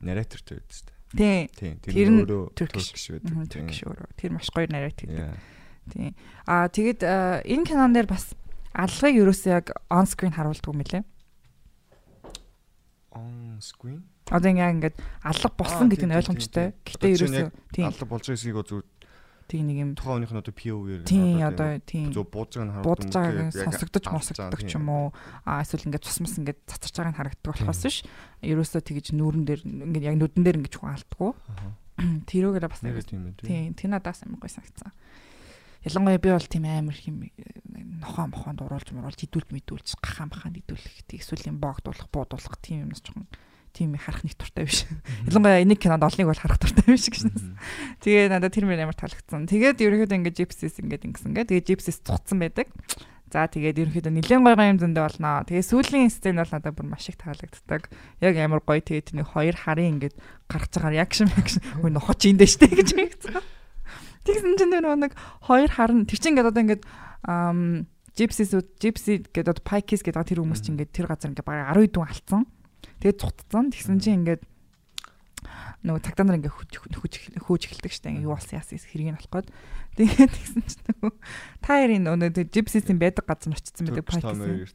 Нарратортэй 0.05 0.61
байдаг 0.61 0.76
штэ. 0.76 0.92
Тийм. 1.16 1.49
Тийм. 1.57 1.74
Тэр 1.80 2.11
нь 2.12 2.28
Turkish 2.53 3.09
байдаг. 3.09 3.49
Turkish 3.49 3.82
өөрөө. 3.88 4.09
Тэр 4.20 4.30
маш 4.36 4.53
гоё 4.53 4.68
наррат 4.68 5.01
хийдэг. 5.01 5.32
Тийм. 5.88 6.12
Аа 6.44 6.68
тэгэд 6.68 7.01
энэ 7.49 7.64
кинон 7.64 7.96
дээр 7.96 8.05
бас 8.05 8.36
аллагыг 8.76 9.16
ерөөсөө 9.24 9.53
яг 9.57 9.72
on 9.88 10.05
screen 10.05 10.36
харуулдаг 10.36 10.68
юм 10.68 10.84
лээ. 10.84 11.05
On 13.16 13.57
screen 13.64 14.05
Одоо 14.29 14.49
ингээ 14.53 14.74
ингээд 14.76 14.97
алга 15.24 15.49
болсон 15.57 15.89
гэдэг 15.89 16.09
нь 16.09 16.16
ойлгомжтой. 16.18 16.66
Гэхдээ 16.85 17.12
ерөөсөө 17.16 17.49
тийм 17.72 17.85
алга 17.89 18.05
болж 18.05 18.24
байгаа 18.29 18.37
эсэйг 18.37 18.61
зөв 18.68 18.85
тийм 19.49 19.64
нэг 19.64 19.76
юм 19.81 19.91
тухайн 19.97 20.29
өөрийнх 20.29 20.35
нь 20.37 20.43
одоо 20.45 20.53
POV-ээр 20.53 21.03
тийм 21.09 21.41
одоо 21.41 21.70
тийм 21.81 22.12
зөв 22.12 22.29
бууцаг 22.29 22.68
нь 22.68 22.72
харагддаг. 22.76 22.85
Буудаж 22.85 23.12
байгааг 23.16 23.57
сонсогдож 23.57 24.05
мосогддог 24.12 24.61
ч 24.61 24.72
юм 24.76 24.87
уу. 24.93 25.07
Аа 25.49 25.64
эсвэл 25.64 25.89
ингээд 25.89 26.05
цусмас 26.05 26.37
ингээд 26.37 26.61
цацарч 26.68 26.95
байгааг 27.01 27.12
нь 27.16 27.18
харагддаг 27.24 27.49
болохоос 27.57 27.81
биш. 27.89 27.99
Ерөөсөө 28.45 28.81
тэгэж 28.85 29.07
нүүрэн 29.16 29.45
дээр 29.49 29.61
ингээд 29.64 30.05
яг 30.05 30.16
нүдэн 30.20 30.45
дээр 30.45 30.59
ингээд 30.61 30.76
хүн 30.76 30.93
алддаггүй. 30.93 31.33
Тэрүүгээр 32.29 32.68
бас 32.68 32.85
тийм 32.85 33.72
тэр 33.72 33.89
надаас 33.89 34.20
амар 34.29 34.45
гой 34.45 34.53
санагцсан. 34.53 34.93
Ялангуяа 35.89 36.20
би 36.20 36.29
бол 36.29 36.45
тийм 36.53 36.64
амар 36.68 36.93
хэм 36.93 37.16
нохоо 38.05 38.29
мохоонд 38.29 38.61
уруулж 38.61 38.93
муруулж 38.93 39.20
идүүлж 39.24 39.49
мэдүүлж 39.49 39.97
гахаан 40.03 40.29
бахаанд 40.29 40.61
идүүлэх 40.61 41.09
тийм 41.09 41.22
эсвэл 41.22 41.49
юм 41.49 41.59
боогдуулах 41.62 42.11
буудуулах 42.12 42.59
тийм 42.61 42.91
юмс 42.91 43.01
жоохон 43.01 43.31
тийм 43.73 43.95
харах 43.99 44.25
нэг 44.25 44.35
туртай 44.39 44.64
биш. 44.64 44.85
Ялангуяа 45.29 45.62
энийг 45.62 45.81
кинонд 45.83 46.05
олныг 46.05 46.29
бол 46.29 46.39
харах 46.39 46.59
туртай 46.59 46.85
биш 46.87 47.09
гэж. 47.09 47.29
Тэгээ 48.03 48.33
надад 48.33 48.53
тэр 48.55 48.69
мөр 48.69 48.81
амар 48.83 48.97
таалагдсан. 48.97 49.49
Тэгээд 49.49 49.83
ерөөхдөө 49.85 50.19
ингээд 50.19 50.39
Gypsies 50.39 50.81
ингээд 50.81 51.07
ингэсэн 51.09 51.31
ингээд 51.33 51.49
тэгээ 51.53 51.69
Gypsies 51.69 52.01
цуцсан 52.03 52.39
байдаг. 52.41 52.73
За 53.29 53.45
тэгээд 53.45 53.93
ерөнхийдөө 53.93 54.12
нэлээд 54.12 54.41
гоё 54.41 54.57
гоё 54.57 54.73
юм 54.73 54.81
зөндөө 54.81 55.05
болно. 55.05 55.45
Тэгээ 55.45 55.69
сүүлийн 55.69 56.09
сцен 56.09 56.41
бол 56.41 56.49
надад 56.49 56.73
бүр 56.73 56.89
маш 56.89 57.12
их 57.12 57.21
таалагддаг. 57.21 57.93
Яг 58.25 58.35
амар 58.41 58.64
гоё 58.64 58.81
тэгээд 58.81 59.12
нэг 59.12 59.29
хоёр 59.29 59.53
харын 59.53 60.01
ингээд 60.01 60.16
гарч 60.49 60.73
байгаа 60.73 60.97
реакшн 60.97 61.29
реакшн 61.29 61.61
өө 61.85 61.93
нохоч 61.93 62.25
индэ 62.25 62.49
штэ 62.49 62.73
гэж 62.73 62.89
хэлсэн. 62.97 63.37
Тэгсэн 64.25 64.57
чинь 64.57 64.73
нэг 64.73 65.12
хоёр 65.45 65.69
харан 65.69 66.09
тэр 66.09 66.16
чинь 66.16 66.41
ингээд 66.41 66.51
одоо 66.57 66.62
ингээд 66.64 66.83
Gypsies 68.16 68.51
Gypsy 68.81 69.29
гэдэг 69.29 69.53
одоо 69.53 69.61
Pikes 69.61 70.01
гэдэг 70.01 70.25
тэр 70.25 70.41
хүмүүс 70.41 70.64
чинь 70.64 70.81
ингээд 70.81 70.97
тэр 70.97 71.07
газар 71.12 71.29
ингээд 71.29 71.45
бараг 71.45 71.77
10 71.77 71.93
дүн 71.93 72.09
алдсан. 72.09 72.43
Тэгээд 72.99 73.20
цугтцсан. 73.22 73.70
Тэгсэн 73.70 73.99
чинь 74.03 74.24
ингээд 74.24 74.42
нөгөө 75.86 76.03
цагтаа 76.03 76.26
нар 76.26 76.38
ингээ 76.42 76.51
хөөж 76.51 76.72
хөөж 77.38 77.62
эхэлдэг 77.70 77.92
штэ 77.94 78.11
ингээ 78.11 78.26
юу 78.26 78.34
болсон 78.34 78.59
яасан 78.59 78.82
хэргийг 78.82 79.14
нь 79.14 79.18
болох 79.22 79.30
гээд. 79.30 79.49
Тэгээд 79.94 80.32
тэгсэн 80.34 80.62
чинь 80.66 80.86
нөгөө 80.90 81.12
таарийн 81.62 82.03
нөгөө 82.03 82.51
жипсисийн 82.51 82.99
байдаг 82.99 83.24
газар 83.30 83.55
очсон 83.55 83.86
байдаг 83.86 84.07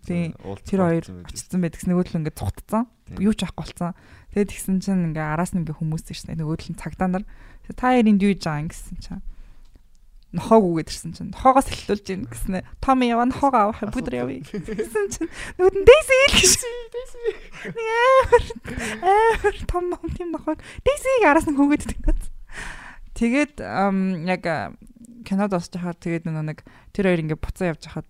тийм 0.07 0.31
тэр 0.63 0.79
хоёр 0.79 1.03
очсон 1.03 1.59
байдаг. 1.59 1.79
нөгөө 1.83 2.03
л 2.07 2.17
ингээ 2.23 2.39
цугтцсан. 2.39 2.83
Юу 3.19 3.35
ч 3.35 3.43
авахгүй 3.43 3.63
болсон. 3.67 3.91
Тэгээд 4.31 4.51
тэгсэн 4.55 4.77
чинь 4.79 5.03
ингээ 5.11 5.27
араас 5.27 5.51
нь 5.51 5.59
ингээ 5.67 5.75
хүмүүс 5.75 6.07
штэ 6.07 6.39
нөгөө 6.39 6.55
л 6.55 6.79
цагтаа 6.79 7.07
нар. 7.11 7.27
Таарийн 7.67 8.15
юу 8.23 8.31
хийж 8.31 8.47
байгаа 8.47 8.71
гэсэн 8.71 8.95
чинь 9.03 9.23
нохоог 10.33 10.65
үгээд 10.65 10.89
ирсэн 10.89 11.13
чинь. 11.13 11.29
Нохоогоос 11.29 11.69
хэлүүлж 11.69 12.07
ийн 12.09 12.25
гэснэ. 12.25 12.65
Том 12.81 13.05
яваа 13.05 13.29
нохоогоо 13.29 13.69
авах 13.69 13.85
бүдэр 13.93 14.25
явъя 14.25 14.41
гэсэн 14.41 15.05
чинь. 15.13 15.29
Нүд 15.61 15.75
нь 15.77 15.85
дэйси 15.85 16.15
л 16.25 16.35
гэсэн 16.41 16.73
дэйси 16.89 17.19
амар 19.05 19.55
том 19.69 19.83
том 19.93 20.09
тийм 20.09 20.33
нохоог. 20.33 20.57
Дэйсиг 20.81 21.21
араас 21.21 21.45
нь 21.45 21.53
хөөгээд 21.53 21.85
тэгээд 21.85 22.21
тэгээд 23.13 23.53
яг 23.61 24.43
кинод 25.21 25.53
осч 25.53 25.77
хахаар 25.77 25.97
тэгээд 26.01 26.25
нэг 26.25 26.65
тэр 26.97 27.13
хоёр 27.13 27.21
ингээ 27.29 27.37
буцаа 27.37 27.77
явж 27.77 27.85
хахад 27.85 28.09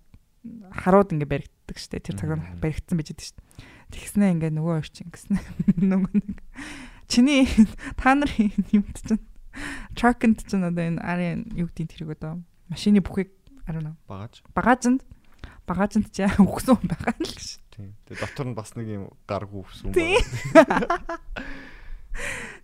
харууд 0.72 1.12
ингээ 1.12 1.28
баригддаг 1.28 1.76
штэ. 1.76 2.00
Тэр 2.00 2.16
цагаар 2.16 2.40
баригдсан 2.56 2.96
байж 2.96 3.12
байдаг 3.12 3.28
штэ. 3.28 3.44
Тэгснэ 3.92 4.32
ингээ 4.32 4.52
нөгөө 4.56 4.74
хоёр 4.80 4.88
чинь 4.88 5.12
гэснэ 5.12 5.38
нөгөө 5.92 6.12
нэг. 6.24 6.38
Чиний 7.04 7.44
та 8.00 8.16
нар 8.16 8.32
юмд 8.72 8.96
чинь 8.96 9.20
Truck-нд 9.94 10.44
ч 10.46 10.58
одоо 10.58 10.70
энэ 10.72 11.00
арын 11.02 11.46
юу 11.54 11.70
гэдгийг 11.70 11.90
тэрийг 11.94 12.10
одоо 12.18 12.42
машины 12.68 13.00
бүхийг 13.00 13.30
арина 13.66 13.96
багаж. 14.08 14.42
Багажинд 14.54 15.02
багажинд 15.66 16.12
ч 16.12 16.26
өгсөн 16.26 16.78
байгаа 16.84 17.14
л 17.16 17.32
гэж. 17.32 17.48
Тийм. 17.74 17.94
Тэгээ 18.06 18.20
дотор 18.20 18.46
нь 18.48 18.56
бас 18.56 18.70
нэг 18.76 18.86
юм 18.88 19.04
гарг 19.26 19.50
үвсэн 19.50 19.92
байна. 19.92 21.00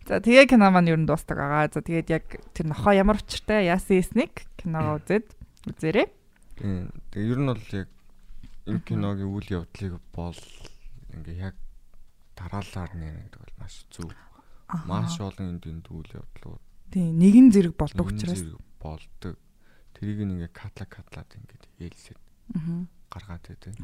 За 0.07 0.21
тэгээ 0.23 0.47
кино 0.51 0.71
маань 0.71 0.91
ер 0.91 0.99
нь 1.01 1.09
дуустдаг 1.09 1.39
байгаа. 1.39 1.71
За 1.73 1.81
тэгээд 1.83 2.09
яг 2.11 2.25
тэр 2.55 2.67
нохоо 2.71 2.93
ямар 2.95 3.19
учиртай 3.19 3.67
яасан 3.67 3.99
эсник 3.99 4.47
киногоо 4.59 5.01
үзээд 5.03 5.27
үзээрэй. 5.67 6.09
Тийм. 6.61 6.91
Тэгээ 7.11 7.31
ер 7.31 7.41
нь 7.41 7.51
бол 7.51 7.67
яг 7.75 7.89
энэ 8.71 8.85
киногийн 8.87 9.31
үйл 9.35 9.49
явдлыг 9.65 9.95
бол 10.15 10.41
ингээ 11.15 11.37
яг 11.51 11.57
дараалаар 12.37 12.93
нэ 12.95 13.09
гэдэг 13.31 13.41
бол 13.41 13.55
маш 13.59 13.75
зөв. 13.91 14.11
Маш 14.87 15.19
олон 15.19 15.59
энд 15.59 15.87
үйл 15.91 16.11
явдлууд 16.15 16.63
Тийм, 16.91 17.19
нэгэн 17.19 17.55
зэрэг 17.55 17.75
болдог 17.79 18.11
учраас 18.11 18.43
болдог. 18.83 19.39
Тэрийг 19.95 20.27
ингээ 20.27 20.51
катла 20.51 20.87
катлаад 20.91 21.31
ингээд 21.39 21.65
ээлсэд 21.79 22.19
гаргаад 23.11 23.45
байдаг. 23.47 23.75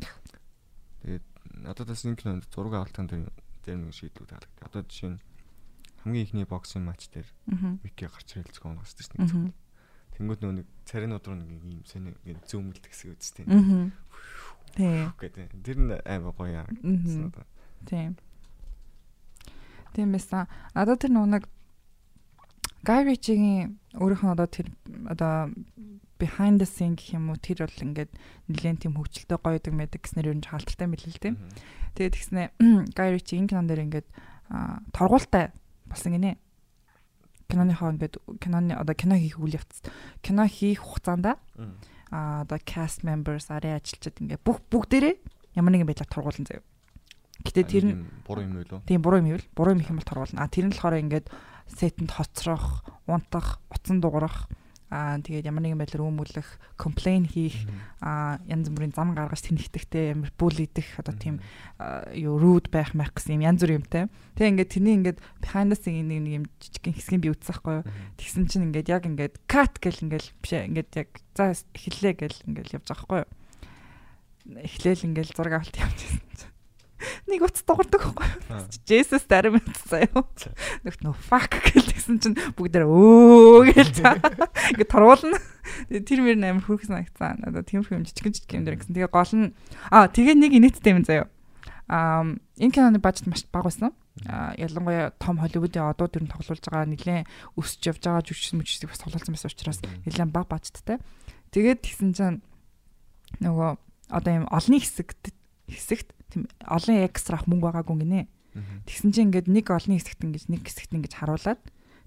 Тэгээд 1.03 1.27
надад 1.63 1.89
бас 1.89 2.03
нэг 2.03 2.19
кинонд 2.19 2.51
зураг 2.51 2.75
авалтан 2.83 3.07
дээр 3.07 3.31
дээр 3.63 3.79
нэг 3.79 3.95
шийдлүүд 3.95 4.31
таалагдав. 4.31 4.67
Одоо 4.67 4.83
жишээ 4.83 5.11
нь 5.15 5.21
хамгийн 6.03 6.27
ихний 6.27 6.47
боксинг 6.47 6.87
матч 6.87 7.11
дээр 7.11 7.29
Мики 7.83 8.07
гарч 8.07 8.39
ирэл 8.39 8.51
зөвхөн 8.55 8.79
унгасдаг 8.79 9.07
шүү 9.07 9.19
дээ. 9.23 9.55
Тэнгүүд 10.17 10.41
нөө 10.43 10.55
нэг 10.63 10.67
царийн 10.87 11.15
удруу 11.15 11.37
нэг 11.37 11.51
юм 11.51 11.83
сони 11.85 12.15
ингээд 12.25 12.49
зөөмөлдөг 12.49 12.91
хэсэг 12.91 13.15
үст 13.15 13.37
тийм. 13.37 13.93
Тийм. 14.73 15.13
Тэр 15.63 15.79
нь 15.79 15.93
аймаг 16.07 16.35
гоё 16.39 16.65
харагдсан. 16.65 17.35
Тийм. 17.85 18.17
Тийм 19.93 20.09
байсан. 20.15 20.49
Надад 20.73 21.03
тэр 21.05 21.13
нэг 21.13 21.45
Guy 22.87 23.03
Ritchie-гийн 23.03 23.83
өөрийнх 23.99 24.23
нь 24.23 24.31
одоо 24.31 24.47
тэр 24.47 24.71
одоо 25.11 25.51
behind 26.23 26.63
the 26.63 26.69
scene 26.71 26.95
гэх 26.95 27.19
юм 27.19 27.35
уу 27.35 27.39
тэр 27.43 27.67
бол 27.67 27.83
ингээд 27.83 28.11
нэлээд 28.47 28.87
тийм 28.87 28.95
хөвгчлөлтэй 28.95 29.39
гоё 29.43 29.59
дэг 29.59 29.75
мэдэг 29.75 30.01
гэснээр 30.07 30.31
ер 30.31 30.39
нь 30.39 30.47
хаалттай 30.47 30.87
мэлээ 30.87 31.11
л 31.11 31.19
тийм. 31.19 31.35
Тэгээд 31.99 32.15
тэгснэ 32.15 32.43
Guy 32.95 33.09
Ritchie 33.11 33.43
энэ 33.43 33.51
кинон 33.51 33.67
дээр 33.67 33.85
ингээд 33.91 34.09
торгуултай 34.95 35.51
болсон 35.91 36.15
гинэ. 36.15 36.39
Киноныхоо 37.51 37.91
ингээд 37.99 38.15
киноны 38.39 38.79
одоо 38.79 38.95
кино 38.95 39.19
хийх 39.19 39.43
үйл 39.43 39.59
явц 39.59 39.83
кино 40.23 40.47
хийх 40.47 40.87
хугацаанд 40.87 41.27
а 41.27 42.47
одоо 42.47 42.59
cast 42.63 43.03
members 43.03 43.51
арай 43.51 43.83
ажилчид 43.83 44.23
ингээд 44.23 44.47
бүх 44.47 44.63
бүгдээрээ 44.71 45.15
ямар 45.59 45.75
нэгэн 45.75 45.91
байдлаар 45.91 46.11
торгуулсан 46.11 46.47
заяа. 46.47 46.63
Гэтэ 47.43 47.63
тэр 47.67 47.85
нь 47.87 48.07
буруу 48.23 48.47
юм 48.47 48.63
уу? 48.63 48.83
тийм 48.87 49.03
буруу 49.03 49.21
юм 49.21 49.31
ивэл 49.35 49.47
буруу 49.55 49.75
юм 49.75 49.83
их 49.83 49.91
юм 49.91 49.99
бол 49.99 50.07
торгуулна. 50.07 50.47
А 50.47 50.51
тэр 50.51 50.67
нь 50.67 50.73
болохоор 50.73 51.03
ингээд 51.03 51.27
сетэнд 51.73 52.11
хоцрох, 52.15 52.87
унтах, 53.07 53.61
утсан 53.71 54.01
дуурах 54.01 54.47
аа 54.87 55.19
тэгээд 55.19 55.51
ямар 55.51 55.67
нэгэн 55.67 55.83
байдлаар 55.83 56.07
өмүүлэх, 56.07 56.47
комплейн 56.79 57.27
хийх, 57.27 57.67
аа 57.99 58.39
янз 58.47 58.71
бүрийн 58.71 58.95
зам 58.95 59.19
гаргаж 59.19 59.43
тэнхтэгтэй 59.43 60.15
ямар 60.15 60.31
бүлийдэх 60.39 61.03
одоо 61.03 61.15
тийм 61.19 61.43
юу 62.15 62.39
rude 62.39 62.71
байх 62.71 62.95
мэх 62.95 63.11
гэсэн 63.19 63.43
юм 63.43 63.51
янз 63.51 63.67
бүр 63.67 63.83
юмтай. 63.83 64.07
Тэгээ 64.39 64.51
ингээд 64.55 64.71
тэрний 64.79 64.95
ингээд 64.95 65.19
behind 65.43 65.75
the 65.75 65.77
scene 65.77 66.07
нэг 66.07 66.23
юм 66.39 66.45
жижигхэн 66.63 66.95
хэсгийг 66.95 67.23
би 67.27 67.35
үзсэн 67.35 67.51
байхгүй 67.51 67.75
юу. 67.83 67.87
Тэгсэн 68.15 68.47
чинь 68.47 68.67
ингээд 68.71 68.89
яг 68.95 69.03
ингээд 69.11 69.35
cut 69.51 69.75
гэл 69.83 70.03
ингээд 70.07 70.27
биш 70.39 70.53
ингээд 70.55 70.91
яг 70.95 71.11
за 71.35 71.51
эхэллээ 71.51 72.15
гэл 72.15 72.39
ингээд 72.47 72.75
явж 72.79 72.87
байгаа 72.87 72.95
байхгүй 72.95 73.19
юу. 73.27 73.31
Эхлээл 74.63 75.07
ингээд 75.11 75.35
зураг 75.35 75.59
авалт 75.59 75.75
явчихсан 75.75 76.23
чинь 76.31 76.56
нэг 77.29 77.41
утас 77.45 77.63
дуурдаг 77.63 78.01
байхгүй. 78.01 78.29
Jesus 78.89 79.25
дарам 79.29 79.59
мэдсэн 79.61 80.09
юу. 80.15 80.25
Нэгт 80.85 81.01
нөө 81.05 81.15
fuck 81.17 81.53
гэлсэн 81.53 82.19
чинь 82.23 82.39
бүгдээр 82.57 82.87
өө 82.89 83.71
гээл 83.73 83.93
за. 83.93 84.17
Ингээ 84.73 84.89
торгуулна. 84.89 85.39
Тэр 85.91 86.21
мөр 86.25 86.37
амар 86.41 86.65
хүрх 86.65 86.87
санагцсан. 86.89 87.45
Одоо 87.45 87.63
тиймэрхүү 87.67 88.01
юм 88.01 88.07
жижиг 88.09 88.33
жижиг 88.33 88.53
юм 88.57 88.65
дээр 88.65 88.81
гэсэн. 88.81 88.95
Тэгээ 88.97 89.13
гол 89.13 89.33
нь 89.37 89.53
аа 89.93 90.09
тэгээ 90.09 90.37
нэг 90.41 90.53
инээдтэй 90.57 90.93
юм 90.97 91.05
заяа. 91.05 91.29
Аа 91.87 92.25
энэ 92.57 92.73
киноны 92.73 92.99
бажет 92.99 93.29
маш 93.29 93.45
бага 93.53 93.69
байсан. 93.69 93.93
А 94.25 94.57
ялангуяа 94.57 95.13
том 95.21 95.37
Холливуудын 95.37 95.93
одууд 95.93 96.17
ер 96.17 96.25
нь 96.25 96.33
тоглуулж 96.33 96.65
байгаа 96.65 96.89
нэлээд 96.89 97.29
өсөж 97.61 97.83
явж 97.85 98.01
байгаа 98.01 98.25
жүжигч 98.25 98.57
мүжигчдийг 98.57 98.89
бас 98.89 99.03
тоглуулсан 99.05 99.37
байсан 99.37 99.53
учраас 99.53 99.81
нэлээд 100.09 100.33
бага 100.33 100.57
бажеттай. 100.57 100.99
Тэгээд 101.53 101.85
тэгсэн 101.85 102.11
чинь 102.17 102.41
нөгөө 103.45 103.77
одоо 104.09 104.33
юм 104.33 104.49
олонний 104.49 104.81
хэсэгт 104.81 105.37
хэсэгт 105.69 106.16
тийм 106.33 106.49
олон 106.67 106.97
экстрах 107.07 107.47
мөнгө 107.47 107.67
байгаагүй 107.71 107.97
гинэ. 108.03 108.21
Тэгсэн 108.89 109.11
чинь 109.13 109.29
ингээд 109.29 109.53
нэг 109.53 109.69
олонний 109.69 110.01
хэсэгт 110.01 110.25
ингэж 110.25 110.45
нэг 110.49 110.63
хэсэгт 110.65 110.97
ингэж 110.97 111.13
харуулад 111.21 111.61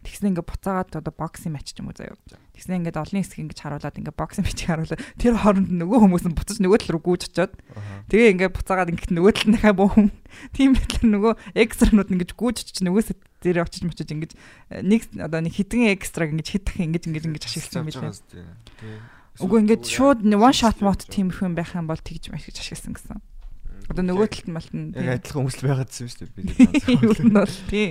тэгснэ 0.03 0.31
ингээд 0.31 0.47
буцаагаад 0.49 0.95
одоо 0.97 1.13
боксинг 1.13 1.53
матч 1.53 1.75
ч 1.75 1.83
юм 1.83 1.91
уу 1.91 1.97
заяа. 1.97 2.15
Тэгснэ 2.55 2.79
ингээд 2.81 2.97
олонний 2.97 3.21
хэсэг 3.21 3.39
ингэж 3.43 3.59
харуулад 3.59 3.99
ингээд 3.99 4.17
боксинг 4.17 4.47
матч 4.47 4.59
харуулад 4.63 5.01
тэр 5.19 5.35
хооронд 5.35 5.69
нөгөө 5.69 5.99
хүмүүс 5.99 6.23
нь 6.25 6.37
буцаж 6.39 6.57
нөгөө 6.63 6.79
тал 6.79 6.93
руу 6.95 7.03
гүйж 7.03 7.21
очоод 7.29 7.53
тэгээ 8.09 8.31
ингээд 8.33 8.55
буцаагаад 8.55 8.91
ингээд 8.95 9.11
нөгөө 9.13 9.33
тал 9.35 9.51
дахиад 9.53 9.77
хүн 9.77 10.07
тийм 10.55 10.69
байдлаар 10.73 11.09
нөгөө 11.13 11.33
экстранууд 11.53 12.09
ингэж 12.15 12.31
гүйж 12.33 12.55
очиж 12.63 12.77
нөгөөс 12.79 13.09
дээр 13.43 13.57
очиж 13.67 13.83
мочиж 13.83 14.09
ингэж 14.09 14.31
нэг 14.87 15.01
одоо 15.19 15.39
нэг 15.43 15.53
хитэн 15.53 15.91
экстраг 15.93 16.31
ингэж 16.31 16.47
хитэх 16.47 16.79
ингэж 16.79 17.03
ингэж 17.11 17.23
ингэж 17.27 17.43
ашигласан 17.43 17.83
юм 17.83 17.91
билээ. 17.91 18.15
Үгүй 19.39 19.57
ингээд 19.67 19.83
шууд 19.87 20.23
one 20.27 20.55
shot 20.55 20.79
mode 20.83 21.07
тиймэрхүү 21.07 21.47
юм 21.47 21.55
байх 21.55 21.71
юм 21.75 21.87
бол 21.87 21.99
тэгж 21.99 22.31
маш 22.31 22.47
их 22.47 22.59
ашигласан 22.59 22.95
гэсэн. 22.95 23.19
Одоо 23.89 24.03
нөгөө 24.05 24.27
талд 24.29 24.49
малтан 24.53 24.81
яг 24.93 25.19
адилхан 25.19 25.41
хүмүүс 25.43 25.59
байгаад 25.65 25.91
юм 25.97 26.09
шүү 26.13 26.29
дээ. 26.29 26.45
Юу 26.93 27.13
нь 27.25 27.33
бол 27.33 27.55
тий. 27.67 27.87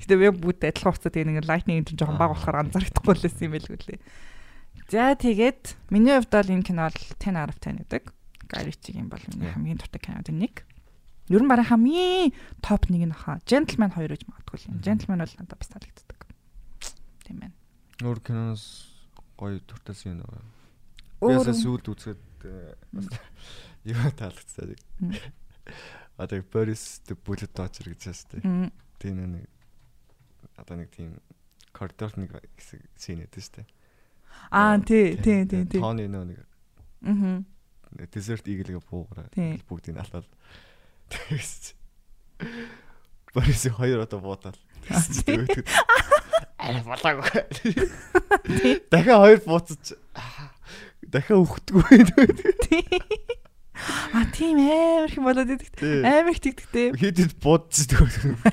Гэтэ 0.00 0.16
би 0.16 0.28
бүгд 0.32 0.64
адилхан 0.64 0.92
хуцаа 0.96 1.12
тэгээ 1.12 1.28
нэг 1.36 1.44
lightning 1.44 1.84
энэ 1.84 1.92
жоохон 2.00 2.16
баг 2.16 2.32
болохоор 2.32 2.60
анзаарахгүй 2.64 3.12
л 3.12 3.24
байсан 3.28 3.44
юм 3.44 3.52
байлгүй 3.52 3.78
лээ. 3.84 4.00
За 4.88 5.12
тэгээд 5.12 5.62
миний 5.92 6.16
хувьд 6.16 6.32
бол 6.32 6.54
энэ 6.56 6.64
кино 6.64 6.88
бол 6.88 7.00
10 7.20 7.36
out 7.36 7.52
of 7.52 7.58
10 7.60 7.84
гэдэг. 7.84 8.04
Гаричиг 8.48 8.96
юм 8.96 9.08
бол 9.12 9.24
миний 9.36 9.52
хамгийн 9.52 9.78
дуртай 9.78 10.00
кинод 10.00 10.32
нэг. 10.32 10.64
Ер 11.28 11.42
нь 11.44 11.50
барай 11.52 11.68
хамгийн 11.68 12.32
топ 12.64 12.88
нэг 12.88 13.04
нь 13.04 13.12
хаа. 13.12 13.40
Gentleman 13.44 13.92
2 13.92 14.08
гэж 14.16 14.24
магадгүй 14.24 14.72
юм. 14.72 14.80
Gentleman 14.80 15.20
бол 15.24 15.34
надад 15.36 15.60
бас 15.60 15.68
таалагддаг. 15.68 16.20
Тийм 17.28 17.36
байна. 17.44 17.56
Өөр 18.00 18.20
киноос 18.24 18.64
гоё 19.36 19.60
дуртайсан 19.64 20.16
юм 20.16 20.24
байна 20.24 20.54
Ясаа 21.32 21.56
сүлд 21.56 21.88
үзэхэд 21.88 22.20
бас 22.92 23.06
юу 23.84 24.10
таалагдсан. 24.16 24.76
Одоо 26.16 26.42
Борис 26.52 27.02
Bullet 27.24 27.52
Dodger 27.52 27.90
гэж 27.92 28.02
дээ. 28.40 28.70
Тийм 28.98 29.16
нэг 29.18 29.48
одоо 30.56 30.76
нэг 30.78 30.90
тийм 30.94 31.18
коридор 31.72 32.12
нэг 32.16 32.38
хэсэг 32.56 32.80
шүү 32.96 33.26
дээ. 33.58 33.66
Аа 34.50 34.78
тий, 34.80 35.16
тий, 35.18 35.44
тий, 35.46 35.64
тий. 35.66 35.80
Тооны 35.80 36.06
нөө 36.06 36.24
нэг. 36.30 36.38
Аа. 37.04 37.42
Desert 38.10 38.46
Eagle-гээ 38.46 38.82
буугараа 38.90 39.30
бүгдийг 39.68 39.98
алаад. 39.98 40.26
Тэгээс. 41.10 41.74
Борис 43.34 43.66
хоёр 43.70 44.06
одоо 44.06 44.20
буудаад. 44.22 44.58
Аа 46.58 46.82
болоогүй. 46.86 47.42
Дахиад 48.90 49.20
хоёр 49.22 49.40
бууцаж 49.46 49.98
дахиад 51.10 51.42
өгдөггүй. 51.42 51.98
А 54.14 54.24
тийм 54.32 54.58
амар 54.58 55.10
их 55.10 55.18
болоод 55.18 55.50
идэх. 55.50 55.70
Амар 55.80 56.32
их 56.32 56.40
тэгдэгтэй. 56.40 56.96
Хэд 56.96 57.18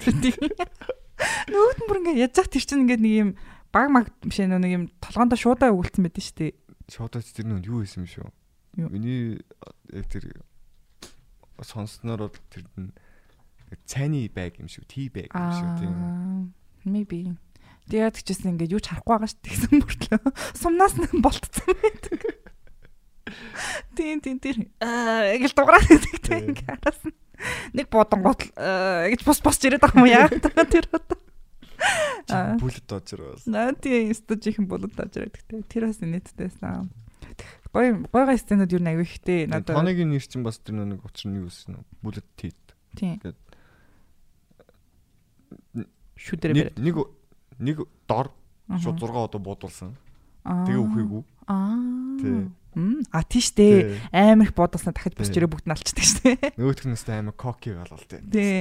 хэд 0.02 0.26
идэх. 0.32 0.38
Нөгөөд 1.48 1.78
нь 1.80 1.88
бүр 1.88 2.00
ингээд 2.02 2.22
яж 2.22 2.32
зах 2.36 2.50
тэр 2.50 2.66
чинь 2.66 2.84
ингээд 2.86 3.02
нэг 3.02 3.14
юм 3.14 3.30
баг 3.72 3.88
маг 3.94 4.06
биш 4.26 4.42
нэг 4.42 4.66
юм 4.68 4.84
толгоондоо 5.00 5.38
шуудаа 5.38 5.72
өгүүлсэн 5.72 6.04
байдаг 6.04 6.24
шүү 6.26 6.38
дээ. 6.38 6.52
Шуудаа 6.92 7.22
тэр 7.22 7.48
нүнд 7.48 7.70
юу 7.70 7.86
хийсэн 7.86 8.04
юм 8.04 8.10
шүү. 8.10 8.28
Миний 8.90 9.40
яг 9.94 10.06
тэр 10.10 10.42
сонсноор 11.62 12.28
бол 12.28 12.38
тэр 12.50 12.66
нь 12.76 12.92
цайны 13.86 14.28
байг 14.34 14.60
юм 14.60 14.68
шүү. 14.68 14.84
Ти 14.90 15.08
байг 15.14 15.32
юм 15.32 15.52
шүү 15.56 15.70
тийм. 15.80 15.96
Maybe. 16.84 17.38
Тэгээд 17.88 18.18
тэгчихсэн 18.24 18.56
ингээд 18.58 18.74
юу 18.74 18.82
ч 18.82 18.90
харахгүй 18.90 19.14
байгаа 19.14 19.30
шүү 19.30 19.44
тэгсэн 19.46 19.72
мөртлөө 19.78 20.20
сумнаас 20.58 20.96
нь 20.98 21.22
болтцсон 21.22 21.76
байдаг. 21.76 22.41
Тийм 23.96 24.22
тийм 24.22 24.38
тийм. 24.40 24.70
Аа 24.80 25.36
гэл 25.38 25.56
дуграад 25.56 25.88
байдаг 25.88 26.40
ингээ 26.42 26.72
араас 26.72 27.02
нь. 27.06 27.16
Нэг 27.74 27.88
буудан 27.90 28.22
гол 28.22 28.38
гэж 28.38 29.22
бус 29.26 29.42
босч 29.42 29.66
ирээд 29.66 29.82
байгаа 29.82 30.02
юм 30.02 30.10
яа. 30.10 30.28
Тэр 30.74 30.86
одоо. 30.94 31.18
Аа 32.30 32.58
бүлэт 32.62 32.86
дожир 32.86 33.22
бас. 33.34 33.46
Наа 33.50 33.74
тийм 33.74 34.14
стажийнхэн 34.14 34.68
бүлэт 34.70 34.94
дожир 34.96 35.30
гэдэг 35.30 35.46
те. 35.50 35.64
Тэр 35.66 35.90
бас 35.90 36.00
нийтдээсэн. 36.00 36.90
Гой 37.74 37.94
гой 38.12 38.24
гой 38.28 38.38
сценууд 38.38 38.72
юу 38.72 38.84
нэг 38.84 39.00
аягүй 39.00 39.08
ихтэй. 39.08 39.48
Надад 39.48 39.76
Тоныгийн 39.76 40.12
нэр 40.12 40.22
чинь 40.22 40.44
бас 40.44 40.60
тэр 40.60 40.84
нэг 40.84 41.02
учир 41.08 41.32
нь 41.32 41.40
юу 41.40 41.48
гэсэн 41.48 41.80
нь 41.80 41.86
бүлэт 42.04 42.28
тит. 42.36 42.60
Тийм. 43.00 43.18
Шүдэрэ 46.20 46.76
нэг 46.78 46.96
нэг 47.58 47.78
дор 48.06 48.36
шууд 48.80 49.00
6 49.00 49.16
одоо 49.16 49.40
буудулсан. 49.42 49.96
Тэгээ 50.46 50.82
үхээгүй. 50.84 51.22
Аа. 51.48 51.76
Тий. 52.22 52.52
А 53.12 53.24
тийш 53.28 53.52
дээ. 53.52 54.00
Амар 54.16 54.48
их 54.48 54.56
бодосноо 54.56 54.96
дахиж 54.96 55.16
босч 55.20 55.36
ирээ 55.36 55.52
бүгд 55.52 55.68
налчдаг 55.68 56.06
штэ. 56.08 56.40
Нөгөөх 56.60 56.88
нь 56.88 56.96
өстэй 56.96 57.20
амар 57.20 57.36
коки 57.36 57.76
галал 57.76 58.00
тий. 58.08 58.24
Тий. 58.32 58.60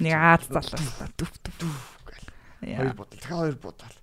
Нэг 0.00 0.12
аад 0.16 0.48
заллаа. 0.48 1.12
Дүф 1.12 1.32
дүф 1.44 1.76
гэл. 2.08 2.28
Хоёр 2.64 2.94
бодол. 2.96 3.18
Дахиад 3.20 3.36
хоёр 3.36 3.56
бодол. 3.60 3.96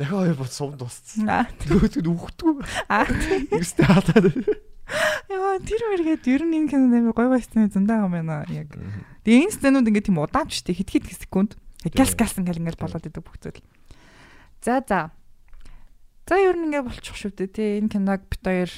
Дахиад 0.00 0.16
хоёр 0.24 0.36
бод 0.40 0.52
сум 0.52 0.72
дууссан. 0.80 1.28
Нөгөөх 1.28 2.00
нь 2.00 2.08
үхтгүй. 2.08 2.64
Аа. 2.88 3.04
Өстэй 3.52 3.84
хатаад. 3.84 4.32
Яа 5.28 5.60
тэр 5.60 5.82
мэргээд 5.92 6.24
ер 6.26 6.42
нь 6.48 6.56
энэ 6.64 6.70
кинонд 6.72 6.96
амар 6.96 7.14
гой 7.14 7.28
гой 7.36 7.42
сцен 7.44 7.68
зөндөө 7.68 8.08
юм 8.08 8.14
байна 8.16 8.42
яг. 8.48 8.72
Тэгээ 9.22 9.44
энэ 9.44 9.54
сценууд 9.54 9.86
ингээд 9.86 10.08
тийм 10.08 10.18
удаан 10.18 10.48
ч 10.48 10.64
штэ 10.64 10.74
хит 10.74 10.90
хит 10.90 11.06
секунд. 11.14 11.54
Галс 11.84 12.16
галсан 12.16 12.48
гэл 12.48 12.58
ингээд 12.64 12.80
болоод 12.80 13.06
идэг 13.06 13.22
бүх 13.22 13.38
зүйл. 13.38 13.62
За 14.64 14.82
за. 14.82 15.14
За 16.30 16.38
ер 16.38 16.54
нь 16.54 16.70
ингээ 16.70 16.86
болчих 16.86 17.18
шүү 17.18 17.34
дээ 17.34 17.50
тий. 17.50 17.70
Энэ 17.82 17.90
киног 17.90 18.22
бит 18.30 18.38
хоёр 18.46 18.70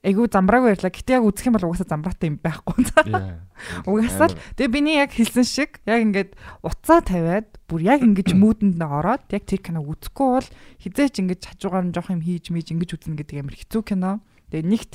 айгу 0.00 0.24
замбрааг 0.32 0.72
ярьлаа. 0.72 0.88
Гэтэ 0.88 1.20
яг 1.20 1.28
үзэх 1.28 1.52
юм 1.52 1.60
бол 1.60 1.68
угаасаа 1.68 1.92
замбраатай 1.92 2.32
юм 2.32 2.40
байхгүй. 2.40 2.88
Угаасаа 3.84 4.32
л 4.32 4.38
тэгээ 4.56 4.72
биний 4.72 4.96
яг 4.96 5.12
хэлсэн 5.12 5.44
шиг 5.44 5.84
яг 5.84 6.00
ингээд 6.00 6.32
уцаа 6.64 7.04
тавиад 7.04 7.52
бүр 7.68 7.84
яг 7.84 8.00
ингэж 8.00 8.32
муудэнд 8.40 8.80
нь 8.80 8.86
ороод 8.86 9.28
яг 9.28 9.44
тэр 9.44 9.60
киног 9.60 9.92
үзэхгүй 9.92 10.28
бол 10.40 10.48
хизээч 10.80 11.14
ингэж 11.20 11.40
хажуугаар 11.52 11.84
нь 11.84 11.92
жоох 11.92 12.08
юм 12.16 12.24
хийж 12.24 12.48
мэж 12.48 12.72
ингэж 12.72 12.96
үзнэ 12.96 13.20
гэдэг 13.20 13.44
амар 13.44 13.60
хэцүү 13.60 13.82
кино. 13.84 14.24
Тэгээ 14.48 14.64
нэгт 14.64 14.92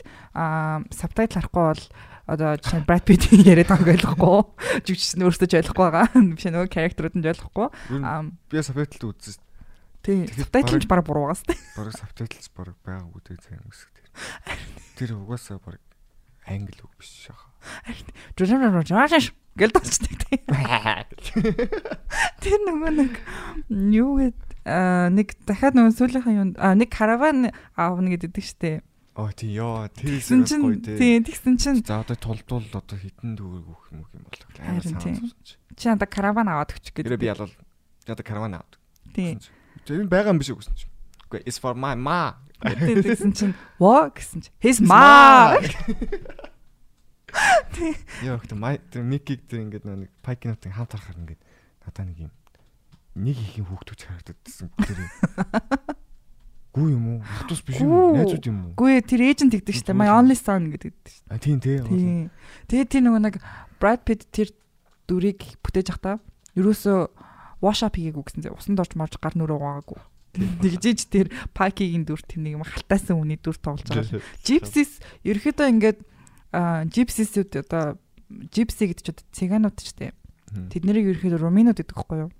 сабтайтл 0.89 1.37
харахгүй 1.37 1.65
бол 1.69 1.85
одоо 2.29 2.57
жишээ 2.57 2.81
Brad 2.89 3.05
Pitt 3.05 3.29
яриад 3.45 3.69
байгааг 3.69 3.93
ойлгохгүй. 3.93 4.41
Жүжигч 4.89 5.21
нь 5.21 5.25
өөртөө 5.25 5.47
ч 5.49 5.53
ойлгохгүй 5.61 5.85
байгаа. 5.85 6.07
Биш 6.33 6.45
нөгөө 6.49 6.69
character-ууд 6.73 7.13
нь 7.13 7.29
ойлгохгүй. 7.29 7.67
Би 8.49 8.57
сабтайтл 8.57 9.13
үзсэн 9.13 9.48
Тийм. 10.03 10.27
Сабтайтлч 10.27 10.87
баг 10.87 11.03
буруу 11.03 11.27
байгаас 11.27 11.43
тээ. 11.43 11.59
Бараг 11.75 11.95
сабтайтлс 11.97 12.49
баг 12.55 12.75
байгаа 12.85 13.07
үгүй 13.11 13.35
цаг 13.39 13.59
үсэг 13.67 13.91
тэр. 13.91 14.07
Тэр 14.95 15.09
угаасаа 15.19 15.59
баг 15.59 15.79
англи 16.47 16.79
үг 16.79 16.93
биш 16.95 17.27
шаха. 17.27 17.51
Жожожожож 18.39 19.35
гэл 19.59 19.75
дочдаг 19.75 20.15
тийм. 20.23 20.41
Тэр 22.43 22.59
нөгөө 22.63 22.91
нэг 22.95 23.13
юу 23.91 24.23
гэд 24.23 24.39
нэг 25.13 25.27
дахиад 25.43 25.75
нөгөө 25.75 25.93
сүүлийнхаа 25.99 26.33
юм 26.33 26.49
аа 26.55 26.79
нэг 26.79 26.89
караван 26.93 27.51
аавна 27.75 28.15
гэдэг 28.15 28.39
штэ. 28.39 28.79
Оо 29.19 29.27
тий 29.35 29.51
ёо 29.59 29.91
тэр 29.91 30.15
хэсэг 30.15 30.63
гоё 30.63 30.79
тий. 30.79 30.95
тий 30.95 31.19
тэгсэн 31.19 31.59
чинь 31.59 31.83
За 31.83 31.99
одоо 31.99 32.15
толдуул 32.15 32.63
одоо 32.71 32.95
хитэн 32.95 33.35
дүүрэг 33.35 33.67
өгөх 33.67 33.91
юм 33.91 34.07
уу 34.07 34.11
юм 34.15 34.23
бол 34.23 34.39
амар 34.63 34.79
тий. 34.79 34.95
санаа 34.95 35.27
чи. 35.43 35.87
надаа 35.91 36.07
караван 36.07 36.47
аваад 36.47 36.71
өгчих 36.71 36.95
гэдэг. 36.95 37.19
би 37.19 37.27
ялвал 37.27 37.51
одоо 38.07 38.23
караван 38.23 38.55
авдаг. 38.63 38.79
Тий. 39.11 39.35
Тэр 39.89 40.05
нь 40.05 40.11
байгаа 40.13 40.37
юм 40.37 40.37
биш 40.37 40.53
үү 40.53 40.61
гэсэн 40.61 40.77
чи. 40.77 40.85
Үгүй 41.25 41.41
is 41.49 41.57
for 41.57 41.73
my 41.73 41.97
ma. 41.97 42.37
Тэгсэн 42.61 43.33
чинь 43.33 43.57
во 43.81 44.13
гэсэн 44.13 44.45
чинь 44.45 44.53
his 44.61 44.77
ma. 44.85 45.57
Яа 48.21 48.37
ихтэй 48.37 48.53
май 48.53 48.77
тэр 48.93 49.01
микиг 49.01 49.49
тэр 49.49 49.65
ингээд 49.65 49.89
нэг 49.89 50.13
пайкинуудын 50.21 50.77
хамт 50.77 50.93
харахаар 50.93 51.17
ингээд 51.25 51.41
надаа 51.89 52.05
нэг 52.05 52.29
юм 52.29 52.33
нэг 53.17 53.33
их 53.33 53.57
юм 53.57 53.65
хүүхдүүд 53.73 54.01
харагддагсан 54.05 54.69
тэр 54.77 54.97
юм. 55.01 55.09
Гүү 56.77 56.87
юм 56.93 57.05
уу? 57.09 57.19
Хотос 57.25 57.65
биш 57.65 57.81
юм 57.81 57.89
уу? 57.89 58.13
Гүү. 58.13 58.17
Найзууд 58.21 58.45
юм 58.45 58.57
уу? 58.61 58.73
Гүй 58.77 59.01
тэр 59.01 59.25
эйжент 59.25 59.57
тэгдэг 59.57 59.73
штэ. 59.73 59.97
My 59.97 60.13
only 60.13 60.37
son 60.37 60.69
гэдэг 60.69 60.93
штэ. 61.01 61.33
А 61.33 61.41
тийм 61.41 61.57
тий. 61.57 61.81
Тэгээ 62.69 62.85
тэр 62.93 63.01
нөгөө 63.09 63.21
нэг 63.25 63.41
Brad 63.81 64.05
Pitt 64.05 64.29
тэр 64.29 64.53
дүрийг 65.09 65.41
бүтээж 65.65 65.97
ахтаа 65.97 66.21
ерөөсөө 66.53 67.18
wash 67.59 67.83
up 67.83 67.95
хийгээгүй 67.95 68.23
гэсэн 68.23 68.43
зэ 68.47 68.55
усанд 68.55 68.79
орж 68.79 68.93
марж 68.95 69.19
гар 69.19 69.35
нүрээ 69.35 69.59
угаагүй. 69.59 69.99
Тэгжиж 70.33 71.09
тэр 71.09 71.27
Pike-ийн 71.57 72.05
дүр 72.05 72.21
тэр 72.21 72.39
нэг 72.45 72.53
юм 72.61 72.63
халтаасан 72.63 73.17
үний 73.17 73.39
дүр 73.41 73.57
тоглож 73.57 73.89
байгаа. 73.89 74.21
Gypsies 74.45 75.01
ерөөхдөө 75.25 75.67
ингээд 75.73 75.99
gypsies-үүд 76.93 77.51
одоо 77.65 77.97
gypsy 78.53 78.93
гэдэг 78.93 79.05
чинь 79.09 79.25
цыганууд 79.33 79.77
ч 79.81 79.89
тийм. 79.97 80.13
Тэд 80.69 80.85
нэрийг 80.85 81.17
ерөөхдөө 81.17 81.41
руминууд 81.41 81.81
гэдэг 81.81 81.97
байхгүй 81.97 82.19
юу? 82.29 82.31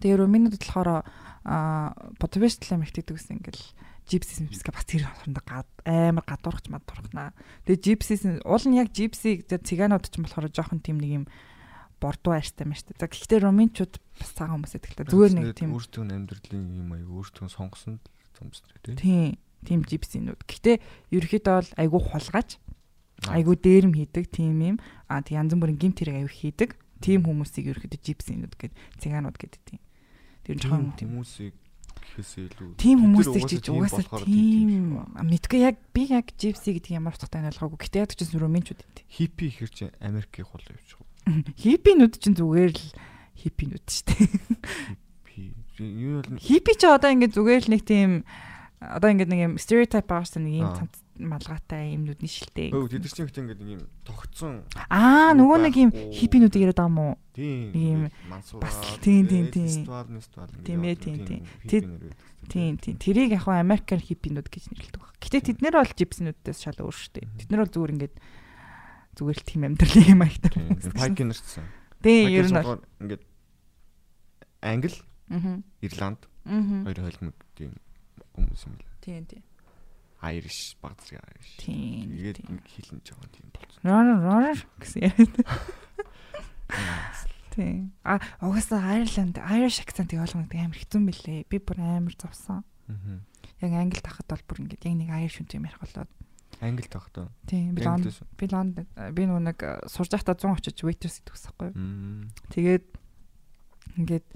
Тэгээ 0.00 0.16
руминууд 0.16 0.56
болохоор 0.56 1.04
а 1.44 1.92
Подвест 2.20 2.64
лам 2.72 2.84
ихтэй 2.84 3.04
гэсэн 3.04 3.40
ингээл 3.40 3.64
gypsies 4.08 4.40
мипска 4.40 4.72
бас 4.72 4.88
тэр 4.88 5.04
хоорондоо 5.04 5.64
амар 5.84 6.24
гадуурхч 6.24 6.72
мадуурхнаа. 6.72 7.36
Тэгээ 7.68 8.00
gypsies 8.00 8.24
уул 8.44 8.64
нь 8.68 8.80
яг 8.80 8.92
gypsy 8.92 9.44
гэдэг 9.44 9.64
цыганууд 9.64 10.08
ч 10.08 10.16
болохоор 10.20 10.48
жоохон 10.52 10.80
тийм 10.80 11.00
нэг 11.00 11.12
юм 11.12 11.24
бордуу 12.00 12.32
арьстай 12.34 12.66
маш 12.66 12.82
та. 12.86 12.94
За 12.98 13.06
гэхдээ 13.10 13.42
руминчууд 13.44 13.94
бас 14.18 14.30
цагаан 14.34 14.62
хүмүүс 14.62 14.72
байдаг 14.78 14.90
л 14.90 14.98
та. 14.98 15.10
Зүгээр 15.10 15.34
нэг 15.34 15.54
тийм 15.58 15.74
өөртөө 15.74 16.02
амьдралын 16.06 16.64
юм 16.78 16.88
аяг 16.94 17.08
өөртөө 17.10 17.46
сонгосон 17.50 17.98
тий. 18.82 18.94
тийм 18.94 19.38
тийм 19.66 19.80
gypsy-нүүд. 19.82 20.40
Гэхдээ 20.46 20.76
ерөөхдөө 21.10 21.54
бол 21.58 21.70
айгүй 21.74 22.00
хулгайч 22.06 22.50
айгүй 23.26 23.56
дээрэм 23.58 23.94
хийдэг 23.98 24.24
тийм 24.30 24.58
юм. 24.62 24.76
А 25.10 25.22
тэг 25.22 25.42
янз 25.42 25.58
бүрийн 25.58 25.78
гимт 25.78 25.98
хэрэг 25.98 26.22
аягүй 26.22 26.34
хийдэг. 26.54 26.70
Тийм 27.02 27.26
хүмүүсийг 27.26 27.74
ерөөхдөө 27.74 27.98
gypsy-нүүд 27.98 28.54
гэдэг 28.54 28.78
цыганууд 29.02 29.34
гэдэг 29.34 29.60
тийм. 29.66 29.82
Тэр 30.46 30.54
нь 30.54 30.62
жоохон 30.62 30.94
хүмүүсийг 30.94 31.54
гэхээсээ 31.98 32.44
илүү 32.50 32.68
тийм 32.78 32.98
хүмүүсийг 33.02 33.44
ч 33.46 33.52
тийм 33.58 33.82
угаасаа 33.82 34.22
тийм 34.22 34.70
мэдгүй 35.18 35.60
яг 35.62 35.76
би 35.94 36.02
яг 36.10 36.30
gypsy 36.34 36.78
гэдэг 36.78 36.94
ямар 36.94 37.14
утгатай 37.14 37.46
ойлгоогүй. 37.50 37.78
Гэтэ 37.78 38.02
яг 38.02 38.10
ч 38.14 38.22
гэсэн 38.22 38.38
румынчууд 38.42 38.80
гэдэг. 38.82 39.04
хиппи 39.10 39.44
ихэр 39.50 39.70
чи 39.70 39.84
Америкийн 40.02 40.46
хол 40.46 40.62
явчих. 40.62 40.98
Хиппинууд 41.62 42.14
ч 42.16 42.24
зүгээр 42.32 42.72
л 42.72 42.84
хиппинууд 43.38 43.86
шүү 43.86 44.04
дээ. 44.08 44.28
Хиппи 45.28 45.84
юу 45.84 46.22
бол 46.22 46.38
Хиппи 46.40 46.72
ч 46.74 46.82
одоо 46.88 47.10
ингээд 47.14 47.36
зүгээр 47.36 47.62
л 47.68 47.72
нэг 47.72 47.82
тийм 47.86 48.10
одоо 48.78 49.10
ингээд 49.10 49.30
нэг 49.30 49.40
юм 49.42 49.54
стереотип 49.58 50.06
баасан 50.06 50.46
нэг 50.46 50.54
юм 50.62 50.70
цанц 50.74 50.94
малгайтай 51.18 51.98
юмнууд 51.98 52.22
нь 52.22 52.30
шилтэй. 52.30 52.70
Өө 52.70 52.86
тэд 52.94 53.02
нар 53.02 53.10
чинь 53.10 53.26
ихтэй 53.26 53.42
ингээд 53.42 53.60
нэг 53.62 53.70
юм 53.74 53.82
тогтсон 54.06 54.62
Аа 54.86 55.34
нөгөө 55.34 55.58
нэг 55.66 55.74
юм 55.74 55.90
байхгүй. 55.90 56.14
хиппинуудыг 56.14 56.62
яриад 56.62 56.78
байгаа 56.78 57.02
уу? 57.10 57.14
тийм 57.34 58.00
мансуур 58.30 58.62
бас 58.62 58.78
тийм, 59.02 59.26
тийм, 59.26 59.50
тийм. 59.50 59.86
Тийм 60.62 60.80
ээ, 60.86 60.94
тийм, 60.94 61.18
тийм. 61.26 61.42
Тийм 62.46 62.74
тийм. 62.78 62.94
Тэрийг 63.02 63.34
яг 63.34 63.50
хаа 63.50 63.58
Америкаар 63.62 64.02
хиппинууд 64.02 64.46
гэж 64.46 64.70
нэрлэдэг 64.70 65.02
баг. 65.02 65.14
Гэтэ 65.18 65.42
тэд 65.42 65.58
нэр 65.58 65.74
бол 65.78 65.90
gypsy-нүүдээс 65.90 66.58
шал 66.62 66.78
өөр 66.78 66.94
шүү 66.94 67.12
дээ. 67.18 67.26
Тэд 67.44 67.48
нар 67.50 67.66
бол 67.66 67.74
зүгээр 67.74 67.94
ингээд 67.98 68.14
зүгээр 69.18 69.38
л 69.42 69.48
тийм 69.50 69.62
амьдралын 69.66 70.06
юм 70.14 70.22
аягтай. 70.22 70.52
Пайкин 70.94 71.34
нэрчсэн. 71.34 71.66
Тийм 72.00 72.30
ер 72.30 72.46
нь 72.46 72.54
бол. 72.62 72.82
ингээд 73.02 73.22
Англи. 74.62 74.94
Ирланд 75.82 76.22
хоёр 76.46 76.98
холимог 77.02 77.36
тийм 77.58 77.74
хүмүүс 78.38 78.62
юм 78.64 78.74
л. 78.78 78.86
Тийм 79.02 79.26
тийм. 79.26 79.42
Irish, 80.18 80.74
баг 80.82 80.98
зэрэг 80.98 81.22
Irish. 81.22 81.54
Тийм. 81.62 82.10
Тэгээд 82.10 82.38
хилэн 82.42 83.00
жоохон 83.06 83.30
тийм 83.30 83.46
болсон. 83.54 83.82
Рор 83.86 84.06
рор 84.18 84.58
гэсэн 84.82 85.00
яриад. 85.06 85.36
Тийм. 87.54 87.94
А 88.02 88.18
угаасаа 88.42 88.98
Ireland 88.98 89.38
Irish 89.38 89.78
accent-ийг 89.78 90.22
ойлгох 90.22 90.50
амар 90.50 90.74
хэцүү 90.74 90.98
мөлий. 90.98 91.46
Би 91.46 91.62
бүр 91.62 91.78
амар 91.78 92.18
зовсон. 92.18 92.66
Аа. 92.90 93.22
Яг 93.62 93.72
англи 93.78 94.02
тахад 94.02 94.26
бол 94.26 94.42
бүр 94.42 94.66
ингээд 94.66 94.90
яг 94.90 94.94
нэг 94.98 95.10
Irish 95.22 95.38
хүн 95.38 95.54
юм 95.54 95.70
ярих 95.70 95.82
болоод. 95.86 96.10
Англи 96.60 96.88
тогтоо. 96.90 97.30
Тийм. 97.46 97.74
Би 97.74 97.84
Лонд 97.86 98.06
би 98.34 98.46
Лонд 98.50 98.74
би 99.14 99.22
нөгөө 99.26 99.42
нэг 99.46 99.58
э, 99.62 99.86
сурж 99.86 100.10
байхдаа 100.10 100.34
100 100.34 100.58
очиж 100.58 100.82
waitress. 100.82 101.22
Мм. 101.62 102.34
Тэгээд 102.50 102.84
ингээд 103.94 104.26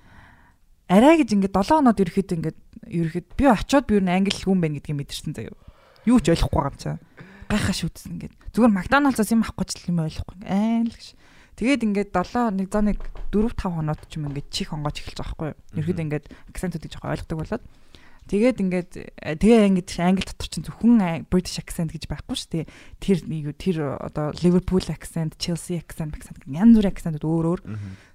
арай 0.87 1.19
гэж 1.19 1.35
ингээд 1.35 1.55
7 1.59 1.83
хоноод 1.83 1.99
ирэхэд 1.99 2.31
ингээд 2.39 2.59
ирэхэд 2.87 3.27
би 3.35 3.45
очиод 3.51 3.87
би 3.91 3.99
юу 3.99 4.07
н 4.07 4.15
англи 4.15 4.39
хүн 4.39 4.63
байна 4.63 4.79
гэдгийг 4.79 4.99
мэдэрсэн 5.03 5.35
заяа. 5.35 5.59
Юу 6.07 6.23
ч 6.23 6.31
ойлгохгүй 6.31 6.63
юм 6.63 6.77
чаа. 6.79 6.97
Гайхаа 7.51 7.75
шүтсэн 7.75 8.11
ингээд. 8.15 8.35
Зүгээр 8.55 8.71
Макдоналдсаас 8.71 9.35
юм 9.35 9.43
авахгүй 9.43 9.67
ч 9.67 9.83
юм 9.91 9.99
ойлгохгүй. 9.99 10.47
Айл 10.47 10.95
гэж. 10.95 11.19
Тэгээд 11.59 11.83
ингээд 11.91 12.11
7 12.15 12.55
нэг 12.55 12.69
за 12.71 12.81
нэг 12.87 12.99
4 13.35 13.51
5 13.51 13.67
хоноод 13.67 14.01
ч 14.07 14.23
юм 14.23 14.31
ингээд 14.31 14.49
чих 14.55 14.71
онгооч 14.71 15.03
эхэлж 15.03 15.19
байгаа 15.27 15.53
юу. 15.53 15.59
Ирэхэд 15.75 16.03
ингээд 16.07 16.27
акцентуудыг 16.55 16.91
жоохон 16.91 17.13
ойлгодог 17.19 17.39
болоод 17.43 17.65
Тэгээд 18.31 18.59
ингээд 18.63 18.91
э, 19.19 19.35
тэгээ 19.37 19.67
ингээд 19.73 19.91
англи 20.01 20.25
дотор 20.25 20.49
чинь 20.49 20.65
зөвхөн 20.65 21.01
ай- 21.03 21.25
British 21.27 21.59
accent 21.61 21.91
гэж 21.93 22.07
байхгүй 22.09 22.37
шүү 22.39 22.51
дээ. 22.55 22.67
Тэр 23.03 23.19
нэг 23.29 23.45
тэр 23.59 23.77
одоо 23.99 24.33
Liverpool 24.41 24.81
accent, 24.89 25.37
Chelsea 25.37 25.77
accent, 25.83 26.15
accent 26.17 26.41
янз 26.49 26.79
бүрийн 26.79 26.95
accentуд 26.95 27.27
өөр 27.27 27.45
өөр. 27.51 27.61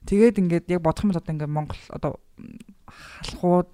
Тэгээд 0.08 0.40
ингээд 0.42 0.66
яг 0.74 0.82
бодох 0.82 1.04
юм 1.06 1.12
бол 1.14 1.22
одоо 1.22 1.34
ингээд 1.36 1.52
Монгол 1.54 1.82
одоо 1.94 2.12
м, 2.40 2.58
халахууд 2.88 3.72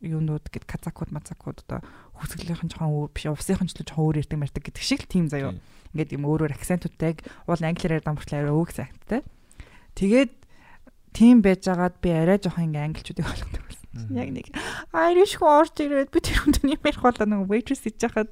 юунууд 0.00 0.46
гэд 0.48 0.64
казакууд, 0.64 1.10
мацакууд 1.12 1.60
одоо 1.68 1.80
хүсгэлийнхэн 2.16 2.70
жоохон 2.72 2.92
өөр 2.94 3.10
биш, 3.12 3.26
увсынхан 3.28 3.68
ч 3.68 3.76
л 3.76 3.84
жоохон 3.84 4.04
өөр 4.14 4.20
ярьдаг 4.24 4.38
мэрдэг 4.40 4.62
гэдэг 4.70 4.84
шиг 4.84 5.04
л 5.04 5.12
тийм 5.12 5.26
заяа. 5.28 5.56
Ингээд 5.92 6.14
юм 6.16 6.24
өөрөөр 6.28 6.54
акцентуудтай 6.56 7.18
уул 7.48 7.60
англиар 7.60 8.00
мөртлөө 8.04 8.38
арай 8.40 8.54
өөх 8.54 8.70
акттай. 8.80 9.20
Тэгээд 9.98 10.32
тийм 11.12 11.42
байжгаад 11.44 11.98
би 12.00 12.14
арай 12.16 12.38
жоохон 12.40 12.70
ингээ 12.72 12.86
англичуудыг 12.94 13.26
ойлгодог. 13.28 13.64
Яг 13.90 14.30
нэг 14.30 14.46
Irish 14.94 15.34
хүн 15.42 15.50
орж 15.50 15.74
ирээд 15.82 16.14
би 16.14 16.20
тэр 16.22 16.38
хүнд 16.46 16.62
ярих 16.62 17.02
болоо 17.02 17.26
нэг 17.26 17.50
waitress 17.50 17.82
хийж 17.82 17.98
хахад 18.06 18.30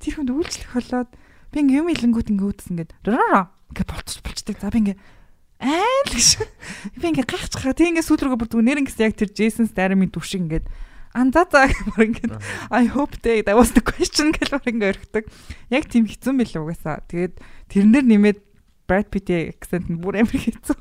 тэр 0.00 0.12
хүнд 0.16 0.32
үйлчлэх 0.32 0.72
болоод 0.72 1.10
би 1.52 1.56
ингээ 1.60 1.80
юм 1.84 1.92
илэнгүүд 1.92 2.32
ингээ 2.32 2.48
үүдс 2.48 2.66
ингээд 2.72 2.92
раа 3.04 3.52
ингээ 3.76 3.86
болчих 3.92 4.24
болчдаг. 4.24 4.56
За 4.56 4.72
би 4.72 4.80
ингээ 4.80 4.98
айл 5.60 6.08
гэж 6.08 6.28
би 6.96 7.06
ингээ 7.12 7.28
гайхаж 7.28 7.54
хаа 7.60 7.76
тийм 7.76 7.92
ингээ 7.92 8.08
сүүл 8.08 8.24
рүүгээ 8.24 8.40
бүрдгүү 8.40 8.64
нэр 8.64 8.80
ингээс 8.84 9.00
яг 9.04 9.14
тэр 9.20 9.30
Jason 9.36 9.68
Statham-ийн 9.68 10.12
дүр 10.12 10.24
шиг 10.24 10.48
ингээд 10.48 10.66
андаа 11.16 11.44
заа 11.48 11.68
гэмээр 11.68 12.08
ингээд 12.12 12.32
Аа. 12.36 12.84
I 12.84 12.84
hope 12.92 13.20
they 13.24 13.40
that 13.40 13.56
was 13.56 13.72
the 13.72 13.80
question 13.80 14.32
гэж 14.36 14.52
баг 14.52 14.68
ингээ 14.68 14.92
өрхдөг. 14.96 15.24
Яг 15.72 15.88
тийм 15.88 16.04
хэцүү 16.04 16.32
билээ 16.40 16.60
угаасаа. 16.60 17.04
Тэгээд 17.08 17.40
тэрнэр 17.72 18.04
нэмээд 18.04 18.38
Brad 18.84 19.08
Pitt-ийн 19.08 19.56
accent 19.56 19.88
нь 19.88 20.00
бүр 20.00 20.20
амар 20.20 20.36
хэцүү. 20.36 20.76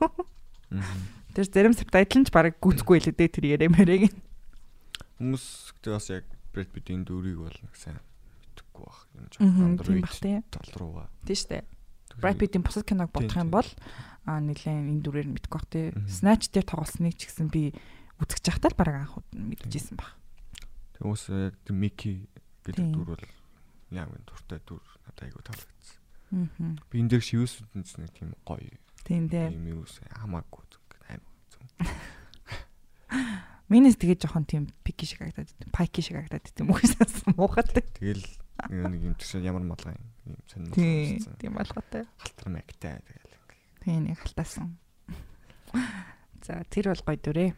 Тэр 1.35 1.45
зарим 1.51 1.75
subtitle 1.75 2.23
нь 2.23 2.25
ч 2.25 2.31
бараг 2.31 2.55
гүцэхгүй 2.63 3.03
л 3.03 3.11
дээ 3.11 3.27
тэр 3.27 3.45
яриамаарыг. 3.59 4.07
Хүмүүс 5.19 5.75
гэдэг 5.75 5.91
бас 5.91 6.07
яг 6.07 6.23
Brad 6.55 6.71
Pitt-ийн 6.71 7.03
дүрийг 7.03 7.43
бол 7.43 7.51
нэг 7.51 7.75
сайн 7.75 7.99
мэдэхгүй 7.99 8.83
байх. 8.87 8.99
Юм 9.43 9.75
тийм 9.75 9.99
бах 9.99 10.15
тий. 10.15 10.39
тал 10.47 10.71
руугаа. 10.79 11.11
Тийм 11.27 11.35
штэ. 11.35 11.67
Brad 12.23 12.39
Pitt-ийн 12.39 12.63
бусад 12.63 12.87
киног 12.87 13.11
бодох 13.11 13.35
юм 13.35 13.51
бол 13.51 13.67
аа 14.23 14.39
нэлээд 14.39 14.95
энэ 14.95 15.03
дүрээр 15.03 15.27
нь 15.27 15.35
мэдгүй 15.35 15.59
бах 15.59 15.67
тий. 15.67 15.91
Snatch 16.07 16.55
дээр 16.55 16.71
тоглосныг 16.71 17.19
ч 17.19 17.27
гэсэн 17.27 17.51
би 17.51 17.75
үзэж 18.23 18.55
байхдаа 18.55 18.71
л 18.71 18.79
бараг 18.79 18.95
анх 19.03 19.19
мэдчихсэн 19.35 19.99
баг. 19.99 20.15
Тэгээ 20.95 21.03
уус 21.03 21.27
яг 21.35 21.59
Мики 21.67 22.31
гэдэг 22.63 22.95
дүр 22.95 23.11
бол 23.11 23.27
яг 23.91 24.07
энэ 24.07 24.23
туртай 24.23 24.63
дүр 24.63 24.83
надад 25.03 25.19
айгу 25.27 25.43
таалагдсан. 25.43 25.99
Аа. 26.31 26.79
Би 26.87 27.03
энэ 27.03 27.11
дээр 27.11 27.23
шивэс 27.27 27.59
үтэнс 27.59 27.99
нэг 27.99 28.15
тийм 28.15 28.31
гоё. 28.47 28.71
Тийм 29.03 29.27
дээ. 29.27 29.51
Тийм 29.51 29.67
юу 29.67 29.83
хамаагүй 29.83 30.64
Минийс 33.69 33.97
тэгээ 33.97 34.21
жоохон 34.21 34.45
тийм 34.45 34.69
пики 34.85 35.09
шиг 35.09 35.25
тийм 35.25 35.73
пайки 35.73 36.05
шиг 36.05 36.21
харагдаад 36.21 36.53
тийм 36.53 36.69
үгүйсээс 36.69 37.33
муухатай. 37.33 37.81
Тэгэл 37.97 38.25
нэг 38.69 39.01
юм 39.01 39.15
төсөө 39.17 39.41
ямар 39.41 39.65
малгай 39.65 39.97
юм 39.97 40.37
сонир 40.45 40.73
Тийм. 40.77 41.17
Тийм 41.41 41.53
болготой. 41.57 42.05
Халтар 42.21 42.49
магтай 42.53 43.01
тэгэл. 43.01 43.35
Тийм 43.81 44.05
нэг 44.05 44.21
халтаасан. 44.21 44.77
За 46.45 46.61
тэр 46.69 46.93
бол 46.93 47.03
гоё 47.09 47.17
дүрээ. 47.17 47.51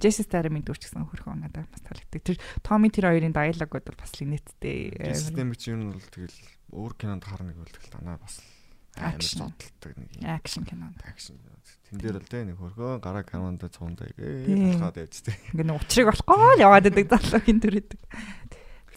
Джесси 0.00 0.22
Стармын 0.24 0.62
дүр 0.64 0.78
ч 0.78 0.86
гэсэн 0.86 1.08
хөрхөн 1.12 1.44
надад 1.44 1.68
бас 1.68 1.82
таалагддаг. 1.82 2.22
Тэр 2.22 2.38
Томи 2.62 2.88
тэр 2.88 3.10
хоёрын 3.10 3.34
диалогууд 3.34 3.84
бол 3.90 4.00
бас 4.00 4.12
л 4.16 4.28
нэттэй. 4.32 4.96
Систем 5.12 5.52
чи 5.58 5.74
юу 5.74 5.82
нь 5.82 5.92
бол 5.92 6.08
тэгэл 6.08 6.38
өөр 6.72 6.92
кинонд 6.94 7.26
харна 7.26 7.52
гэвэл 7.52 7.74
тэгэл 7.74 7.98
танаа 7.98 8.16
бас 8.22 8.38
амар 8.38 8.59
Action. 8.98 9.38
зодтолдог 9.54 9.92
нэг 9.96 10.08
юм 10.18 10.24
Акшн 10.34 10.62
кино. 10.66 10.86
акшн 11.06 11.36
кино. 11.38 11.56
Тэн 11.90 11.98
дээр 12.02 12.16
л 12.20 12.26
дээ 12.30 12.44
нэг 12.50 12.56
хөргөө 12.58 12.98
гараа 13.02 13.22
каманда 13.24 13.70
Тийм. 13.70 14.74
ээ 14.98 15.06
явж 15.06 15.16
тээ. 15.26 15.36
Ингээ 15.54 15.66
нэг 15.70 15.78
учрыг 15.78 16.06
болохгүй 16.10 16.38
л 16.58 16.64
яваад 16.66 16.86
идэг 16.90 17.06
залуугийн 17.10 17.58
дүрэдэг. 17.62 18.00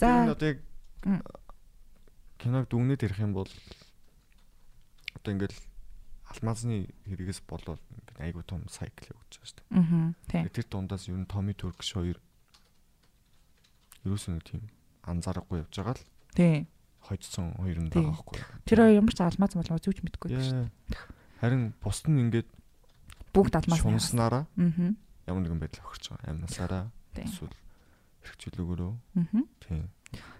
За 0.01 0.07
За 0.25 0.31
одоо 0.33 0.47
яг 0.49 0.59
киног 2.41 2.65
дүгнээд 2.69 3.03
ирэх 3.07 3.19
юм 3.23 3.33
бол 3.37 3.49
одоо 5.15 5.31
ингээл 5.33 5.57
алмазны 6.33 6.89
хэрэгээс 7.07 7.41
болоод 7.47 7.79
айгуу 8.19 8.43
том 8.43 8.65
сайкл 8.67 9.09
явагдаж 9.13 9.37
байгаа 9.37 9.47
шүү 9.47 9.57
дээ. 9.57 9.69
аа 9.73 10.13
тийм. 10.27 10.43
Тэр 10.51 10.65
дундаас 10.69 11.03
юу 11.07 11.17
н 11.17 11.25
Томи 11.29 11.53
Туркш 11.55 11.93
хоёр 11.95 12.17
ерөөсөө 14.03 14.31
нэг 14.37 14.43
тийм 14.43 14.61
анзаарахгүй 15.07 15.63
явж 15.63 15.73
байгаа 15.79 15.95
л 15.95 16.03
Тийм. 16.35 16.67
Хожсон 17.03 17.51
хоёр 17.59 17.80
нь 17.84 17.89
байгаа 17.91 18.15
байхгүй. 18.15 18.39
Тэр 18.65 18.80
хоёр 18.88 18.95
ямар 19.03 19.13
ч 19.13 19.19
алмаз 19.21 19.51
болоо 19.53 19.77
зүвч 19.80 19.99
мэдгүй 20.07 20.30
шүү. 20.31 20.63
Яа. 20.63 20.71
Харин 21.43 21.73
бусд 21.84 22.07
нь 22.07 22.19
ингээд 22.23 22.47
Бүгд 23.35 23.53
алмаз. 23.59 23.80
шунснараа 23.84 24.43
Аа. 24.55 24.93
ямар 25.27 25.41
нэгэн 25.43 25.59
байдал 25.59 25.84
өгч 25.91 26.09
байгаа. 26.15 26.31
Амнасаараа 26.31 26.84
Тийм. 27.13 27.27
эсвэл 27.27 27.55
хэрэгжүүлэгээрөө 28.23 28.91
Аа. 29.19 29.43
тийм. 29.59 29.84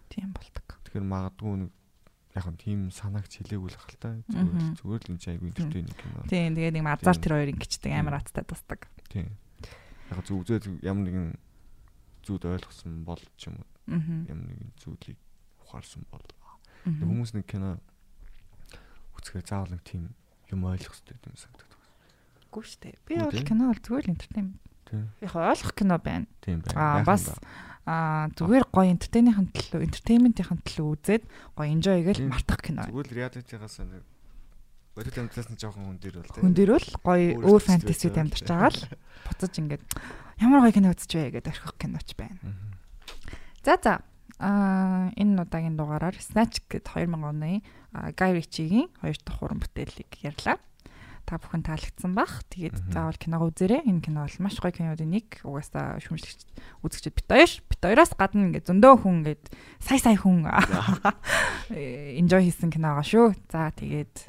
Тийм 0.10 0.30
болдог. 0.32 0.66
Тэгэхээр 0.88 1.04
магадгүй 1.04 1.54
нэг 1.68 1.72
яг 2.34 2.46
нь 2.50 2.58
тийм 2.62 2.80
санаагч 2.94 3.34
хэлээгүй 3.44 3.70
л 3.70 3.78
хальтаа. 3.78 4.14
Зүгээр 4.32 4.78
зүгээр 4.80 5.02
л 5.04 5.10
энэ 5.12 5.20
чинь 5.22 5.34
айгүй 5.38 5.48
интертейнинг 5.52 5.98
кино. 6.00 6.24
Тийм 6.32 6.54
тэгээд 6.56 6.76
нэг 6.80 6.86
азар 6.88 7.18
тэр 7.20 7.34
хоёр 7.38 7.50
ингэчдэг 7.54 7.92
амар 7.94 8.16
аттай 8.24 8.44
тусдаг. 8.48 8.88
Тийм. 9.12 9.30
Яг 10.14 10.20
зүг 10.26 10.42
үзээд 10.48 10.64
ямар 10.86 11.04
нэгэн 11.10 11.30
зүуд 12.24 12.46
ойлгосон 12.46 13.04
бол 13.04 13.20
ч 13.38 13.50
юм 13.52 13.58
уу 13.60 14.00
ямар 14.30 14.46
нэгэн 14.48 14.70
зүйлийг 14.80 15.18
ухаарсан 15.66 16.06
бол. 16.14 16.24
Хүмүүс 16.84 17.32
нэг 17.34 17.46
кино 17.48 17.80
үзэхээр 19.20 19.48
заавал 19.48 19.72
нэг 19.72 19.84
тийм 19.88 20.12
юм 20.52 20.68
ойлгох 20.68 20.94
хэрэгтэй 20.94 21.32
юм 21.32 21.38
санагдаад 21.40 21.72
байна. 21.72 21.92
Үгүй 22.52 22.64
шүү 22.68 22.80
дээ. 22.84 22.96
Би 23.08 23.14
бол 23.24 23.48
кино 23.48 23.64
бол 23.72 23.82
зүгээр 23.82 24.06
л 24.06 24.14
entertainment. 24.14 24.60
Яг 25.24 25.34
ойлгох 25.34 25.74
кино 25.74 25.96
байна. 25.98 26.28
Тийм 26.44 26.60
байна. 26.62 26.78
Аа 26.78 27.04
бас 27.08 27.24
ба. 27.32 27.40
аа 27.88 28.26
зүгээр 28.36 28.66
гоё 28.68 28.92
entertainment-ийн 28.92 29.50
төлөө 29.56 29.82
entertainment-ийн 29.88 30.60
төлөө 30.62 30.88
үзээд 30.94 31.24
гоё 31.56 31.68
enjoy 31.72 32.00
гээл 32.04 32.28
мартах 32.28 32.62
кино. 32.62 32.86
Зүгээр 32.86 33.10
л 33.10 33.18
реалитигаас 33.18 33.80
нэг 33.82 34.04
бодит 34.94 35.18
амьдралаас 35.18 35.50
нь 35.50 35.58
жоохон 35.58 35.84
хүн 35.90 35.98
дээр 35.98 36.16
бол 36.22 36.30
тийм. 36.30 36.44
Хүн 36.46 36.54
дээр 36.54 36.72
бол 36.78 36.90
гоё 37.02 37.28
өөр 37.42 37.64
фэнтезид 37.66 38.14
амьдарч 38.14 38.46
байгаа 38.46 38.70
л 38.70 38.82
буцаж 39.26 39.54
ингээд 39.58 39.84
ямар 40.38 40.62
гоё 40.62 40.76
кино 40.78 40.94
үзэж 40.94 41.12
вэ 41.18 41.34
гэдэг 41.42 41.50
орхих 41.50 41.74
киноч 41.82 42.10
байна. 42.14 42.38
За 43.66 43.80
за. 43.82 44.06
Аа 44.40 45.12
энэ 45.18 45.42
удаагийн 45.46 45.78
дугаараар 45.78 46.18
Snatch 46.18 46.66
гэд 46.70 46.90
2000 46.90 47.14
оны 47.22 47.62
Guy 47.94 48.32
Ritchie-гийн 48.38 48.90
хоёр 49.02 49.18
дахь 49.22 49.38
хуран 49.40 49.60
бүтээлийг 49.62 50.10
ярьлаа. 50.26 50.58
Та 51.24 51.40
бүхэн 51.40 51.64
таалагдсан 51.64 52.12
бах. 52.12 52.44
Тэгээд 52.52 52.92
заавал 52.92 53.16
киногоо 53.16 53.48
үзээрэй. 53.48 53.88
Энэ 53.88 54.04
кино 54.04 54.28
бол 54.28 54.38
маш 54.44 54.60
гоё 54.60 54.76
кинодын 54.76 55.08
нэг. 55.08 55.40
Угаасаа 55.48 55.96
шүүмжлэгч 56.04 56.52
үзэгчд 56.84 57.16
бит 57.16 57.30
хоёр. 57.32 57.52
Бит 57.72 57.80
хоёроос 57.80 58.12
гадна 58.20 58.52
ингээд 58.52 58.68
зөндөө 58.68 58.94
хүн 59.00 59.16
ингээд 59.24 59.44
сая 59.80 60.00
сая 60.04 60.20
хүн 60.20 60.44
enjoy 62.20 62.44
хийсэн 62.44 62.76
кино 62.76 63.00
байгаа 63.00 63.08
шүү. 63.08 63.26
За 63.48 63.72
тэгээд 63.72 64.28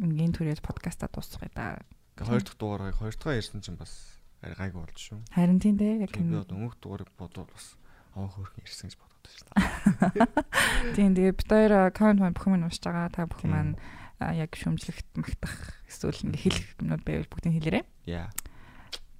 ингийн 0.00 0.32
түрээд 0.32 0.64
подкаста 0.64 1.12
дуусгая 1.12 1.52
да. 1.52 1.76
Хоёр 2.16 2.40
дахь 2.40 2.56
дугаарыг 2.56 2.96
хоёр 2.96 3.12
дахь 3.12 3.36
ярьсан 3.36 3.60
чинь 3.60 3.76
бас 3.76 4.16
арай 4.40 4.56
гайгүй 4.72 4.80
болж 4.80 4.96
шүү. 4.96 5.20
Харин 5.36 5.60
тийм 5.60 5.76
дээ. 5.76 6.08
Яг 6.08 6.16
би 6.16 6.24
энэ- 6.24 6.40
одоо 6.40 6.56
өмнөх 6.56 6.80
дугаарыг 6.80 7.12
бодвол 7.20 7.52
бас 7.52 7.76
аваа 8.16 8.30
хөөрхөн 8.32 8.64
ирсэн 8.64 8.86
гэж 8.88 8.96
бодоод 9.00 9.22
байна 9.22 9.36
шүү 9.36 9.46
дээ. 9.48 10.26
Тийм 10.96 11.10
тэгээд 11.16 11.38
бит 11.40 11.50
хоёр 11.50 11.72
аккаунт 11.88 12.20
маань 12.20 12.36
бүх 12.36 12.46
юм 12.48 12.56
уншиж 12.62 12.82
байгаа. 12.84 13.08
Та 13.12 13.26
бүхэн 13.28 13.50
маань 13.50 13.72
яг 14.20 14.50
шүүмжлэгт 14.54 15.08
магтах 15.18 15.54
эсвэл 15.90 16.22
ингээ 16.30 16.42
хэлэх 16.46 16.68
юмнууд 16.78 17.02
байвал 17.02 17.30
бүгдийг 17.32 17.54
хэлээрэй. 17.58 17.84
Яа. 18.06 18.30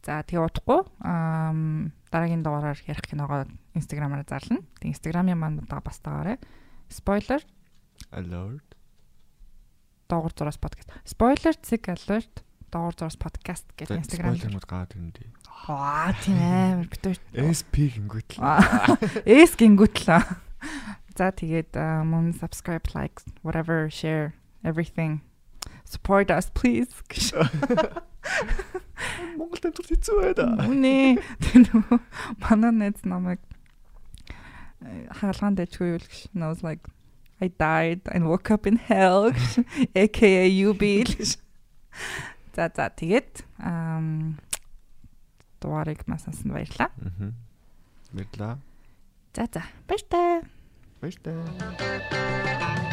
За 0.02 0.22
тэгээ 0.26 0.42
удахгүй 0.42 0.80
ам 1.06 1.94
дараагийн 2.10 2.42
дугаараар 2.42 2.78
ярих 2.86 3.06
киногоо 3.06 3.46
инстаграмаараа 3.74 4.26
зарлана. 4.26 4.66
Тэг 4.82 4.94
инстаграмын 4.94 5.38
маань 5.38 5.62
удаа 5.62 5.78
бас 5.82 5.98
дагаарай. 6.02 6.38
Spoiler 6.90 7.42
Alert. 8.10 8.68
доогуур 10.10 10.32
зураас 10.36 10.58
подкаст. 10.58 10.90
Spoiler 11.06 11.54
Zig 11.62 11.86
Alert 11.86 12.42
доогуур 12.68 12.94
зураас 12.98 13.16
подкаст 13.16 13.64
гэдэг 13.78 14.02
инстаграм. 14.02 14.34
спойлернууд 14.34 14.66
гаад 14.66 14.90
ирэндээ. 14.92 15.30
Аа 15.68 16.10
тийм 16.18 16.38
амар 16.42 16.88
бит 16.90 17.02
хоёр. 17.06 17.18
SP 17.54 17.86
гингүүт 17.94 18.34
л. 18.34 18.42
Аа, 18.42 18.98
Эс 19.22 19.54
гингүүтлээ. 19.54 20.22
За 21.14 21.30
тэгээд 21.30 21.78
а, 21.78 22.02
мөн 22.02 22.34
subscribe, 22.34 22.90
like, 22.98 23.22
whatever, 23.46 23.86
share 23.86 24.34
everything. 24.64 25.22
Support 25.84 26.30
us 26.34 26.50
please. 26.50 26.90
Монгол 29.38 29.62
амтур 29.70 29.86
хэцүү 29.86 30.34
байна. 30.34 30.66
Үнэ. 30.66 31.22
Тэр 31.46 31.66
нөгөө 31.68 31.98
манай 32.42 32.72
найз 32.72 33.02
намайг 33.06 33.42
э, 34.82 35.06
хаалгаан 35.14 35.58
дэжгүй 35.58 35.94
юу 35.94 36.00
л 36.00 36.06
гэж. 36.06 36.30
And 36.34 36.42
I 36.42 36.48
was 36.50 36.62
like 36.66 36.90
I 37.42 37.50
died 37.54 38.02
and 38.10 38.26
woke 38.26 38.50
up 38.50 38.66
in 38.66 38.78
hell. 38.78 39.30
AKA 39.94 40.50
л 40.50 40.74
гэж. 40.74 41.38
За 42.54 42.70
за 42.70 42.90
тэгээд 42.90 43.46
ам 43.62 44.38
дугаарыг 45.62 46.02
масаас 46.10 46.42
нь 46.42 46.50
баярлаа. 46.52 46.90
Мгм. 46.98 47.30
Мэдлээ. 48.12 48.54
За 49.34 49.44
за 49.48 49.62
баяр 49.88 50.02
таа. 50.10 50.42
Баяр 51.00 51.16
таа. 51.22 52.91